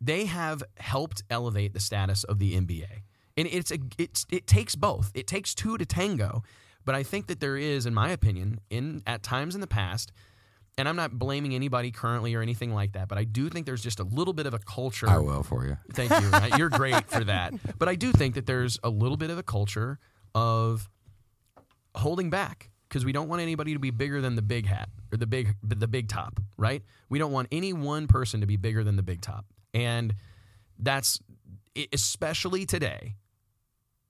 They 0.00 0.26
have 0.26 0.62
helped 0.78 1.22
elevate 1.30 1.72
the 1.72 1.80
status 1.80 2.24
of 2.24 2.38
the 2.38 2.54
NBA. 2.54 3.02
And 3.36 3.48
it's 3.50 3.70
a 3.70 3.78
it's 3.98 4.26
it 4.30 4.46
takes 4.46 4.74
both. 4.76 5.10
It 5.14 5.26
takes 5.26 5.54
two 5.54 5.76
to 5.78 5.84
tango. 5.84 6.42
But 6.84 6.94
I 6.94 7.02
think 7.02 7.26
that 7.28 7.40
there 7.40 7.56
is, 7.56 7.86
in 7.86 7.94
my 7.94 8.10
opinion, 8.10 8.60
in 8.70 9.02
at 9.06 9.22
times 9.22 9.54
in 9.54 9.60
the 9.60 9.66
past, 9.66 10.12
and 10.76 10.88
I'm 10.88 10.96
not 10.96 11.12
blaming 11.18 11.54
anybody 11.54 11.90
currently 11.90 12.34
or 12.34 12.42
anything 12.42 12.74
like 12.74 12.92
that, 12.92 13.08
but 13.08 13.18
I 13.18 13.24
do 13.24 13.48
think 13.48 13.66
there's 13.66 13.82
just 13.82 14.00
a 14.00 14.04
little 14.04 14.32
bit 14.32 14.46
of 14.46 14.54
a 14.54 14.58
culture 14.58 15.08
I 15.08 15.18
will 15.18 15.42
for 15.42 15.66
you. 15.66 15.76
Thank 15.92 16.10
you. 16.10 16.28
Right? 16.28 16.56
You're 16.58 16.70
great 16.70 17.08
for 17.08 17.24
that. 17.24 17.54
But 17.78 17.88
I 17.88 17.96
do 17.96 18.12
think 18.12 18.34
that 18.36 18.46
there's 18.46 18.78
a 18.82 18.88
little 18.88 19.16
bit 19.16 19.30
of 19.30 19.38
a 19.38 19.42
culture 19.42 19.98
of 20.34 20.88
holding 21.94 22.30
back 22.30 22.70
because 22.88 23.04
we 23.04 23.12
don't 23.12 23.28
want 23.28 23.42
anybody 23.42 23.72
to 23.72 23.78
be 23.78 23.90
bigger 23.90 24.20
than 24.20 24.36
the 24.36 24.42
big 24.42 24.66
hat 24.66 24.88
or 25.12 25.18
the 25.18 25.26
big 25.26 25.54
the 25.62 25.88
big 25.88 26.08
top, 26.08 26.40
right? 26.56 26.82
We 27.08 27.18
don't 27.18 27.32
want 27.32 27.48
any 27.52 27.72
one 27.72 28.06
person 28.06 28.40
to 28.40 28.46
be 28.46 28.56
bigger 28.56 28.84
than 28.84 28.96
the 28.96 29.02
big 29.02 29.20
top. 29.20 29.44
And 29.72 30.14
that's 30.78 31.20
especially 31.92 32.66
today. 32.66 33.16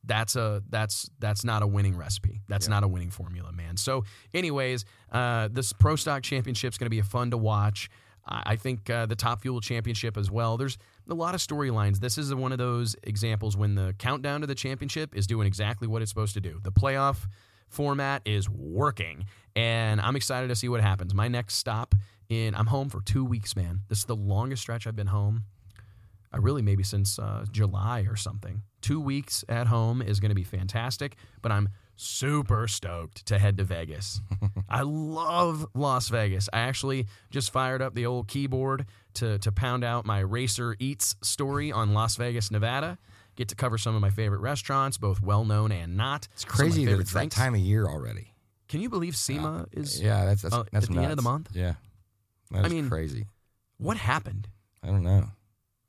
That's 0.06 0.36
a 0.36 0.62
that's 0.68 1.08
that's 1.18 1.44
not 1.44 1.62
a 1.62 1.66
winning 1.66 1.96
recipe. 1.96 2.42
That's 2.48 2.68
not 2.68 2.84
a 2.84 2.88
winning 2.88 3.10
formula, 3.10 3.52
man. 3.52 3.76
So, 3.76 4.04
anyways, 4.32 4.84
uh, 5.10 5.48
this 5.50 5.72
Pro 5.72 5.96
Stock 5.96 6.22
Championship 6.22 6.72
is 6.72 6.78
going 6.78 6.86
to 6.86 6.90
be 6.90 6.98
a 6.98 7.04
fun 7.04 7.30
to 7.30 7.36
watch. 7.38 7.88
I 8.26 8.42
I 8.46 8.56
think 8.56 8.88
uh, 8.90 9.06
the 9.06 9.16
Top 9.16 9.42
Fuel 9.42 9.60
Championship 9.60 10.16
as 10.16 10.30
well. 10.30 10.56
There's 10.56 10.78
a 11.08 11.14
lot 11.14 11.34
of 11.34 11.40
storylines. 11.40 12.00
This 12.00 12.18
is 12.18 12.34
one 12.34 12.52
of 12.52 12.58
those 12.58 12.96
examples 13.02 13.56
when 13.56 13.74
the 13.74 13.94
countdown 13.98 14.40
to 14.42 14.46
the 14.46 14.54
championship 14.54 15.14
is 15.14 15.26
doing 15.26 15.46
exactly 15.46 15.88
what 15.88 16.02
it's 16.02 16.10
supposed 16.10 16.34
to 16.34 16.40
do. 16.40 16.60
The 16.62 16.72
playoff 16.72 17.26
format 17.68 18.22
is 18.24 18.48
working, 18.48 19.26
and 19.56 20.00
I'm 20.00 20.16
excited 20.16 20.48
to 20.48 20.56
see 20.56 20.68
what 20.68 20.80
happens. 20.80 21.14
My 21.14 21.28
next 21.28 21.56
stop 21.56 21.94
in 22.28 22.54
I'm 22.54 22.66
home 22.66 22.88
for 22.88 23.00
two 23.02 23.24
weeks, 23.24 23.56
man. 23.56 23.80
This 23.88 23.98
is 23.98 24.04
the 24.04 24.16
longest 24.16 24.62
stretch 24.62 24.86
I've 24.86 24.96
been 24.96 25.06
home. 25.08 25.44
I 26.34 26.38
really 26.38 26.62
maybe 26.62 26.82
since 26.82 27.16
uh, 27.20 27.44
July 27.52 28.06
or 28.08 28.16
something. 28.16 28.62
Two 28.80 29.00
weeks 29.00 29.44
at 29.48 29.68
home 29.68 30.02
is 30.02 30.18
going 30.18 30.30
to 30.30 30.34
be 30.34 30.42
fantastic, 30.42 31.14
but 31.42 31.52
I'm 31.52 31.68
super 31.94 32.66
stoked 32.66 33.24
to 33.26 33.38
head 33.38 33.56
to 33.58 33.64
Vegas. 33.64 34.20
I 34.68 34.82
love 34.82 35.64
Las 35.74 36.08
Vegas. 36.08 36.48
I 36.52 36.58
actually 36.58 37.06
just 37.30 37.52
fired 37.52 37.80
up 37.80 37.94
the 37.94 38.04
old 38.06 38.26
keyboard 38.26 38.86
to 39.14 39.38
to 39.38 39.52
pound 39.52 39.84
out 39.84 40.04
my 40.06 40.18
Racer 40.18 40.74
Eats 40.80 41.14
story 41.22 41.70
on 41.70 41.94
Las 41.94 42.16
Vegas, 42.16 42.50
Nevada. 42.50 42.98
Get 43.36 43.48
to 43.50 43.54
cover 43.54 43.78
some 43.78 43.94
of 43.94 44.00
my 44.00 44.10
favorite 44.10 44.40
restaurants, 44.40 44.98
both 44.98 45.22
well 45.22 45.44
known 45.44 45.70
and 45.70 45.96
not. 45.96 46.26
It's 46.32 46.44
crazy 46.44 46.84
that 46.86 46.98
it's 46.98 47.12
that 47.12 47.30
time 47.30 47.54
of 47.54 47.60
year 47.60 47.86
already. 47.86 48.34
Can 48.68 48.80
you 48.80 48.90
believe 48.90 49.14
SEMA 49.14 49.66
is? 49.70 50.02
Yeah, 50.02 50.24
that's 50.24 50.42
that's, 50.42 50.54
uh, 50.54 50.64
that's 50.72 50.86
at 50.86 50.92
the 50.92 51.00
end 51.00 51.12
of 51.12 51.16
the 51.16 51.22
month? 51.22 51.50
Yeah, 51.54 51.74
that's 52.50 52.70
mean- 52.70 52.88
crazy. 52.88 53.28
What 53.78 53.98
happened? 53.98 54.48
I 54.82 54.88
don't 54.88 55.04
know. 55.04 55.28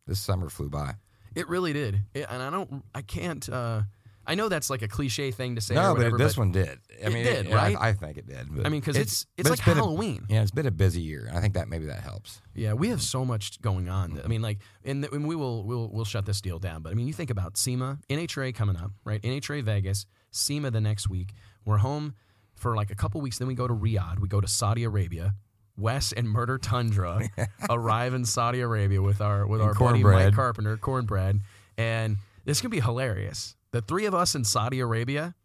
This 0.07 0.19
summer 0.19 0.49
flew 0.49 0.69
by. 0.69 0.95
It 1.36 1.49
really 1.49 1.73
did, 1.73 2.02
It- 2.14 2.27
and 2.30 2.41
I 2.41 2.49
don't. 2.49 2.84
I 2.94 3.02
can't. 3.02 3.48
Uh, 3.49 3.82
I 4.27 4.34
know 4.36 4.49
that's 4.49 4.69
like 4.72 4.82
a 4.82 4.88
cliche 4.88 5.30
thing 5.32 5.53
to 5.56 5.61
say. 5.61 5.76
no, 5.76 5.94
whatever, 5.94 6.18
but 6.18 6.23
this 6.23 6.36
one 6.38 6.52
did. 6.52 6.80
I 7.03 7.07
It 7.07 7.14
mean, 7.14 7.23
did, 7.26 7.48
yeah, 7.48 7.53
I- 7.53 7.57
right? 7.73 7.77
I, 7.80 7.94
think 7.94 8.18
it 8.18 8.26
did. 8.26 8.48
But 8.56 8.65
I 8.65 8.69
mean, 8.69 8.80
because 8.80 8.98
it's 8.98 9.26
it's, 9.38 9.48
but 9.49 9.57
like 9.60 9.65
been 9.65 9.77
a- 9.77 9.82
Halloween. 9.82 10.26
yeah, 10.30 10.41
it's 10.41 10.49
been 10.52 10.65
a 10.65 10.72
busy 10.72 11.02
year. 11.02 11.30
I 11.34 11.41
think 11.41 11.53
that 11.56 11.68
maybe 11.68 11.86
that 11.88 11.99
helps. 12.02 12.41
Yeah, 12.56 12.73
we 12.73 12.88
have 12.90 13.02
so 13.02 13.23
much 13.26 13.61
going 13.61 13.88
on. 13.90 14.19
I 14.23 14.27
mean, 14.27 14.41
like, 14.41 14.60
and, 14.84 15.03
th- 15.03 15.14
and 15.14 15.27
we 15.27 15.36
will 15.36 15.64
we'll 15.64 15.90
we'll 15.91 16.06
shut 16.06 16.26
this 16.26 16.41
deal 16.41 16.57
down. 16.57 16.82
But 16.82 16.91
I 16.91 16.95
mean, 16.95 17.06
you 17.07 17.14
think 17.14 17.30
about 17.30 17.57
SEMA, 17.57 17.99
NHRA 18.10 18.56
coming 18.56 18.77
up, 18.77 18.91
right? 19.03 19.22
NHRA 19.22 19.61
Vegas, 19.64 20.06
SEMA 20.32 20.72
the 20.72 20.82
next 20.82 21.10
week. 21.10 21.34
We're 21.65 21.77
home 21.77 22.15
for 22.56 22.76
like 22.76 22.90
a 22.91 22.95
couple 22.95 23.22
weeks. 23.22 23.38
Then 23.38 23.48
we 23.48 23.53
go 23.56 23.68
to 23.68 23.73
Riyadh. 23.76 24.19
We 24.19 24.27
go 24.27 24.40
to 24.41 24.48
Saudi 24.48 24.84
Arabia. 24.86 25.36
Wes 25.77 26.11
and 26.11 26.30
Murder 26.30 26.57
Tundra 26.57 27.22
arrive 27.69 28.14
in 28.14 28.26
Saudi 28.26 28.61
Arabia 28.61 29.02
with 29.02 29.22
our 29.22 29.45
with 29.45 29.61
And 29.61 29.69
our 29.69 29.73
buddy 29.76 30.03
Mike. 30.03 30.34
Carpenter, 30.34 30.77
cornbread, 30.77 31.41
and 31.77 32.18
this 32.45 32.61
can 32.61 32.69
be 32.69 32.80
hilarious. 32.80 33.56
The 33.72 33.81
three 33.81 34.06
of 34.06 34.14
us 34.15 34.35
in 34.35 34.43
Saudi 34.43 34.80
Arabia. 34.80 35.35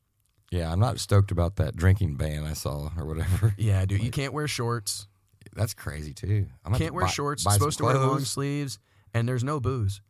Yeah, 0.52 0.72
I'm 0.72 0.80
not 0.80 0.98
stoked 0.98 1.30
about 1.30 1.56
that 1.56 1.76
drinking 1.76 2.16
ban 2.16 2.44
I 2.44 2.54
saw 2.54 2.90
or 2.98 3.06
whatever. 3.06 3.54
Yeah, 3.58 3.84
dude, 3.86 4.02
you 4.02 4.10
can't 4.10 4.32
wear 4.32 4.48
shorts. 4.48 5.06
That's 5.54 5.74
crazy 5.74 6.12
too. 6.12 6.46
I'm 6.64 6.72
Can't 6.74 6.88
to 6.88 6.94
wear 6.94 7.04
buy- 7.06 7.10
shorts. 7.10 7.44
buy 7.44 7.54
Supposed 7.54 7.78
to 7.78 7.84
wear 7.84 7.98
long 7.98 8.20
sleeves, 8.20 8.78
and 9.14 9.28
there's 9.28 9.42
no 9.44 9.58
booze. 9.60 10.00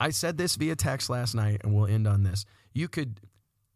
I 0.00 0.10
said 0.10 0.36
this 0.36 0.56
via 0.56 0.74
text 0.76 1.08
last 1.08 1.34
night, 1.34 1.60
and 1.64 1.74
we'll 1.74 1.86
end 1.86 2.06
on 2.06 2.22
this. 2.22 2.44
You 2.74 2.88
could, 2.88 3.20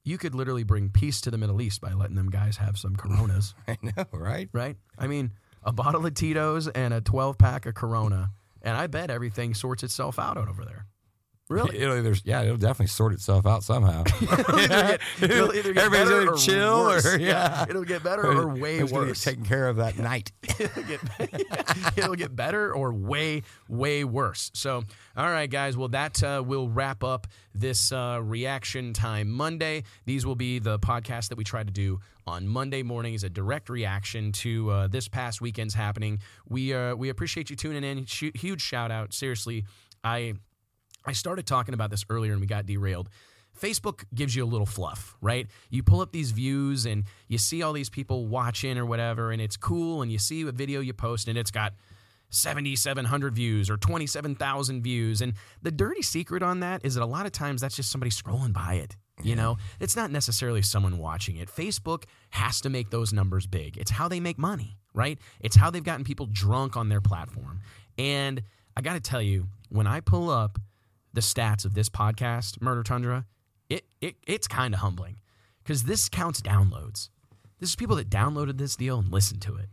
you 0.04 0.18
could 0.18 0.34
literally 0.34 0.64
bring 0.64 0.90
peace 0.90 1.20
to 1.22 1.30
the 1.30 1.38
Middle 1.38 1.62
East 1.62 1.80
by 1.80 1.92
letting 1.92 2.16
them 2.16 2.28
guys 2.30 2.56
have 2.56 2.76
some 2.76 2.96
Coronas, 2.96 3.54
I 3.68 3.76
know, 3.82 4.04
right? 4.12 4.48
right? 4.52 4.76
I 4.98 5.06
mean, 5.06 5.30
a 5.68 5.72
bottle 5.72 6.04
of 6.06 6.14
Tito's 6.14 6.66
and 6.68 6.94
a 6.94 7.00
12 7.00 7.36
pack 7.38 7.66
of 7.66 7.74
Corona, 7.74 8.30
and 8.62 8.76
I 8.76 8.86
bet 8.86 9.10
everything 9.10 9.54
sorts 9.54 9.82
itself 9.82 10.18
out 10.18 10.36
over 10.38 10.64
there. 10.64 10.86
Really? 11.50 11.78
It'll 11.78 11.96
either, 11.96 12.14
yeah, 12.24 12.42
it'll 12.42 12.58
definitely 12.58 12.88
sort 12.88 13.14
itself 13.14 13.46
out 13.46 13.62
somehow. 13.64 14.04
It'll 14.20 14.58
either 14.60 14.68
get- 14.68 15.00
it'll 15.22 15.54
either 15.54 15.72
get 15.72 15.82
Everybody's 15.84 16.10
better 16.10 16.30
or 16.32 16.36
chill 16.36 16.80
worse. 16.84 17.06
or 17.06 17.18
yeah. 17.20 17.64
it'll 17.66 17.84
get 17.84 18.02
better 18.02 18.22
or 18.26 18.48
way 18.54 18.78
Who's 18.80 18.92
worse. 18.92 19.24
taken 19.24 19.46
care 19.46 19.66
of 19.66 19.76
that 19.76 19.96
night. 19.98 20.30
it'll 20.42 20.82
get, 20.82 21.00
it'll 21.96 22.14
get 22.16 22.36
better 22.36 22.70
or 22.74 22.92
way, 22.92 23.44
way 23.66 24.04
worse. 24.04 24.50
So, 24.52 24.82
all 25.16 25.30
right, 25.30 25.48
guys. 25.48 25.74
Well, 25.74 25.88
that 25.88 26.22
uh, 26.22 26.44
will 26.46 26.68
wrap 26.68 27.02
up 27.02 27.26
this 27.54 27.92
uh, 27.92 28.20
reaction 28.22 28.92
time 28.92 29.30
Monday. 29.30 29.84
These 30.04 30.26
will 30.26 30.36
be 30.36 30.58
the 30.58 30.78
podcasts 30.78 31.30
that 31.30 31.38
we 31.38 31.44
try 31.44 31.64
to 31.64 31.70
do 31.72 32.00
on 32.28 32.46
Monday 32.46 32.82
morning 32.82 33.14
is 33.14 33.24
a 33.24 33.28
direct 33.30 33.68
reaction 33.68 34.32
to 34.32 34.70
uh, 34.70 34.86
this 34.86 35.08
past 35.08 35.40
weekend's 35.40 35.74
happening. 35.74 36.20
We 36.48 36.74
uh, 36.74 36.94
we 36.94 37.08
appreciate 37.08 37.50
you 37.50 37.56
tuning 37.56 37.82
in. 37.84 38.06
Hu- 38.20 38.30
Huge 38.34 38.60
shout 38.60 38.90
out. 38.90 39.12
Seriously, 39.12 39.64
I 40.04 40.34
I 41.04 41.12
started 41.12 41.46
talking 41.46 41.74
about 41.74 41.90
this 41.90 42.04
earlier 42.10 42.32
and 42.32 42.40
we 42.40 42.46
got 42.46 42.66
derailed. 42.66 43.08
Facebook 43.58 44.04
gives 44.14 44.36
you 44.36 44.44
a 44.44 44.46
little 44.46 44.66
fluff, 44.66 45.16
right? 45.20 45.48
You 45.70 45.82
pull 45.82 46.00
up 46.00 46.12
these 46.12 46.30
views 46.30 46.86
and 46.86 47.04
you 47.26 47.38
see 47.38 47.62
all 47.62 47.72
these 47.72 47.90
people 47.90 48.26
watching 48.28 48.78
or 48.78 48.86
whatever, 48.86 49.32
and 49.32 49.42
it's 49.42 49.56
cool. 49.56 50.02
And 50.02 50.12
you 50.12 50.18
see 50.18 50.42
a 50.42 50.52
video 50.52 50.80
you 50.80 50.92
post 50.92 51.26
and 51.26 51.36
it's 51.36 51.50
got 51.50 51.72
7,700 52.30 53.34
views 53.34 53.70
or 53.70 53.76
27,000 53.76 54.82
views. 54.82 55.22
And 55.22 55.32
the 55.62 55.70
dirty 55.72 56.02
secret 56.02 56.42
on 56.42 56.60
that 56.60 56.84
is 56.84 56.94
that 56.94 57.02
a 57.02 57.06
lot 57.06 57.26
of 57.26 57.32
times 57.32 57.60
that's 57.62 57.74
just 57.74 57.90
somebody 57.90 58.10
scrolling 58.10 58.52
by 58.52 58.74
it. 58.74 58.96
You 59.22 59.32
mm-hmm. 59.32 59.40
know, 59.40 59.58
it's 59.80 59.96
not 59.96 60.10
necessarily 60.10 60.62
someone 60.62 60.98
watching 60.98 61.36
it. 61.36 61.48
Facebook 61.48 62.04
has 62.30 62.60
to 62.62 62.70
make 62.70 62.90
those 62.90 63.12
numbers 63.12 63.46
big. 63.46 63.76
It's 63.76 63.90
how 63.90 64.08
they 64.08 64.20
make 64.20 64.38
money, 64.38 64.76
right? 64.94 65.18
It's 65.40 65.56
how 65.56 65.70
they've 65.70 65.82
gotten 65.84 66.04
people 66.04 66.26
drunk 66.30 66.76
on 66.76 66.88
their 66.88 67.00
platform. 67.00 67.60
And 67.96 68.42
I 68.76 68.80
got 68.80 68.94
to 68.94 69.00
tell 69.00 69.22
you, 69.22 69.48
when 69.70 69.86
I 69.86 70.00
pull 70.00 70.30
up 70.30 70.58
the 71.12 71.20
stats 71.20 71.64
of 71.64 71.74
this 71.74 71.88
podcast, 71.88 72.60
Murder 72.60 72.82
Tundra, 72.82 73.26
it, 73.68 73.84
it 74.00 74.16
it's 74.26 74.46
kind 74.48 74.72
of 74.72 74.80
humbling 74.80 75.16
because 75.62 75.84
this 75.84 76.08
counts 76.08 76.40
downloads. 76.40 77.10
This 77.58 77.70
is 77.70 77.76
people 77.76 77.96
that 77.96 78.08
downloaded 78.08 78.56
this 78.56 78.76
deal 78.76 78.98
and 78.98 79.12
listened 79.12 79.42
to 79.42 79.56
it, 79.56 79.68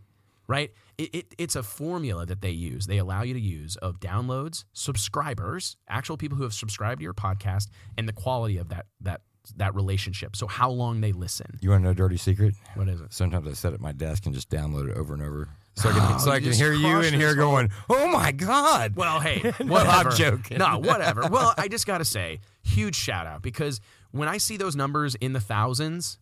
right? 0.48 0.72
It, 0.98 1.14
it, 1.14 1.36
it's 1.38 1.56
a 1.56 1.64
formula 1.64 2.26
that 2.26 2.42
they 2.42 2.50
use. 2.50 2.88
They 2.88 2.98
allow 2.98 3.22
you 3.22 3.34
to 3.34 3.40
use 3.40 3.76
of 3.78 4.00
downloads, 4.00 4.66
subscribers, 4.74 5.78
actual 5.88 6.18
people 6.18 6.38
who 6.38 6.44
have 6.44 6.54
subscribed 6.54 7.00
to 7.00 7.04
your 7.04 7.14
podcast, 7.14 7.68
and 7.98 8.08
the 8.08 8.14
quality 8.14 8.58
of 8.58 8.70
that 8.70 8.88
that 9.02 9.22
that 9.58 9.76
relationship. 9.76 10.36
So 10.36 10.48
how 10.48 10.70
long 10.70 11.02
they 11.02 11.12
listen. 11.12 11.58
You 11.62 11.70
want 11.72 11.82
to 11.82 11.86
know 11.86 11.92
a 11.92 11.96
dirty 11.96 12.18
secret? 12.18 12.56
What 12.76 12.88
is 12.88 13.02
it? 13.02 13.14
Sometimes 13.14 13.48
I 13.48 13.54
sit 13.54 13.74
at 13.74 13.82
my 13.82 13.92
desk 13.92 14.26
and 14.26 14.34
just 14.36 14.50
download 14.50 14.90
it 14.90 14.98
over 14.98 15.14
and 15.14 15.24
over. 15.24 15.50
so 15.76 15.90
I 15.90 15.92
can 15.94 16.02
oh, 16.04 16.18
so 16.18 16.32
Oh, 16.32 16.34
I 16.34 16.38
you 16.38 16.50
can 16.50 16.54
hear 16.54 16.74
you 16.74 16.88
crushed 16.88 17.14
in 17.14 17.20
here 17.20 17.32
oh. 17.32 17.36
going, 17.36 17.70
"Oh 17.90 18.08
my 18.08 18.32
god!" 18.32 18.96
Well, 18.96 19.20
hey, 19.20 19.42
No, 19.60 19.74
whatever. 19.74 20.10
I'm 20.10 20.16
joking. 20.16 20.58
No, 20.58 20.78
whatever. 20.84 21.28
Well, 21.28 21.54
I 21.58 21.68
just 21.68 21.86
got 21.88 22.00
to 22.00 22.06
say, 22.06 22.40
huge 22.64 22.96
shout 22.96 23.28
out 23.28 23.42
because 23.42 23.82
when 24.12 24.28
I 24.28 24.38
see 24.38 24.58
those 24.58 24.76
numbers 24.76 25.16
in 25.16 25.34
the 25.34 25.40
thousands, 25.42 26.18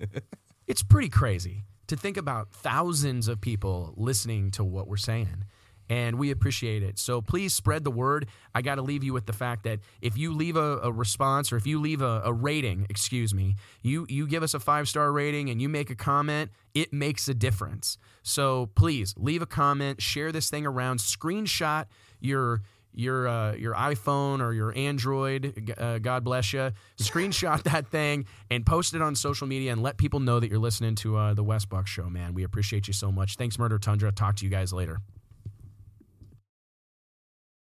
it's 0.67 0.83
pretty 0.83 1.09
crazy 1.09 1.65
to 1.87 1.95
think 1.95 2.17
about 2.17 2.49
thousands 2.51 3.27
of 3.27 3.41
people 3.41 3.93
listening 3.97 4.51
to 4.51 4.63
what 4.63 4.87
we're 4.87 4.97
saying. 4.97 5.45
And 5.89 6.17
we 6.17 6.31
appreciate 6.31 6.81
it. 6.81 6.97
So 6.97 7.21
please 7.21 7.53
spread 7.53 7.83
the 7.83 7.91
word. 7.91 8.27
I 8.55 8.61
got 8.61 8.75
to 8.75 8.81
leave 8.81 9.03
you 9.03 9.13
with 9.13 9.25
the 9.25 9.33
fact 9.33 9.63
that 9.63 9.79
if 10.01 10.17
you 10.17 10.33
leave 10.33 10.55
a, 10.55 10.79
a 10.79 10.91
response 10.91 11.51
or 11.51 11.57
if 11.57 11.67
you 11.67 11.79
leave 11.79 12.01
a, 12.01 12.21
a 12.25 12.33
rating, 12.33 12.87
excuse 12.89 13.33
me, 13.33 13.55
you, 13.81 14.05
you 14.09 14.27
give 14.27 14.43
us 14.43 14.53
a 14.53 14.59
five 14.59 14.87
star 14.87 15.11
rating 15.11 15.49
and 15.49 15.61
you 15.61 15.69
make 15.69 15.89
a 15.89 15.95
comment, 15.95 16.51
it 16.73 16.93
makes 16.93 17.27
a 17.27 17.33
difference. 17.33 17.97
So 18.23 18.69
please 18.75 19.13
leave 19.17 19.41
a 19.41 19.45
comment, 19.45 20.01
share 20.01 20.31
this 20.31 20.49
thing 20.49 20.65
around, 20.65 20.99
screenshot 20.99 21.85
your 22.19 22.61
your 22.93 23.27
uh, 23.27 23.53
your 23.53 23.73
iPhone 23.73 24.39
or 24.39 24.53
your 24.53 24.75
Android, 24.77 25.73
uh, 25.77 25.99
God 25.99 26.23
bless 26.23 26.53
you. 26.53 26.71
Screenshot 26.97 27.63
that 27.71 27.87
thing 27.87 28.25
and 28.49 28.65
post 28.65 28.93
it 28.93 29.01
on 29.01 29.15
social 29.15 29.47
media 29.47 29.71
and 29.71 29.81
let 29.81 29.97
people 29.97 30.19
know 30.19 30.39
that 30.39 30.49
you're 30.49 30.59
listening 30.59 30.95
to 30.95 31.17
uh, 31.17 31.33
the 31.33 31.43
Wes 31.43 31.65
Buck 31.65 31.87
Show. 31.87 32.09
Man, 32.09 32.33
we 32.33 32.43
appreciate 32.43 32.87
you 32.87 32.93
so 32.93 33.11
much. 33.11 33.35
Thanks, 33.35 33.57
Murder 33.57 33.79
Tundra. 33.79 34.11
Talk 34.11 34.37
to 34.37 34.45
you 34.45 34.51
guys 34.51 34.71
later. 34.71 34.99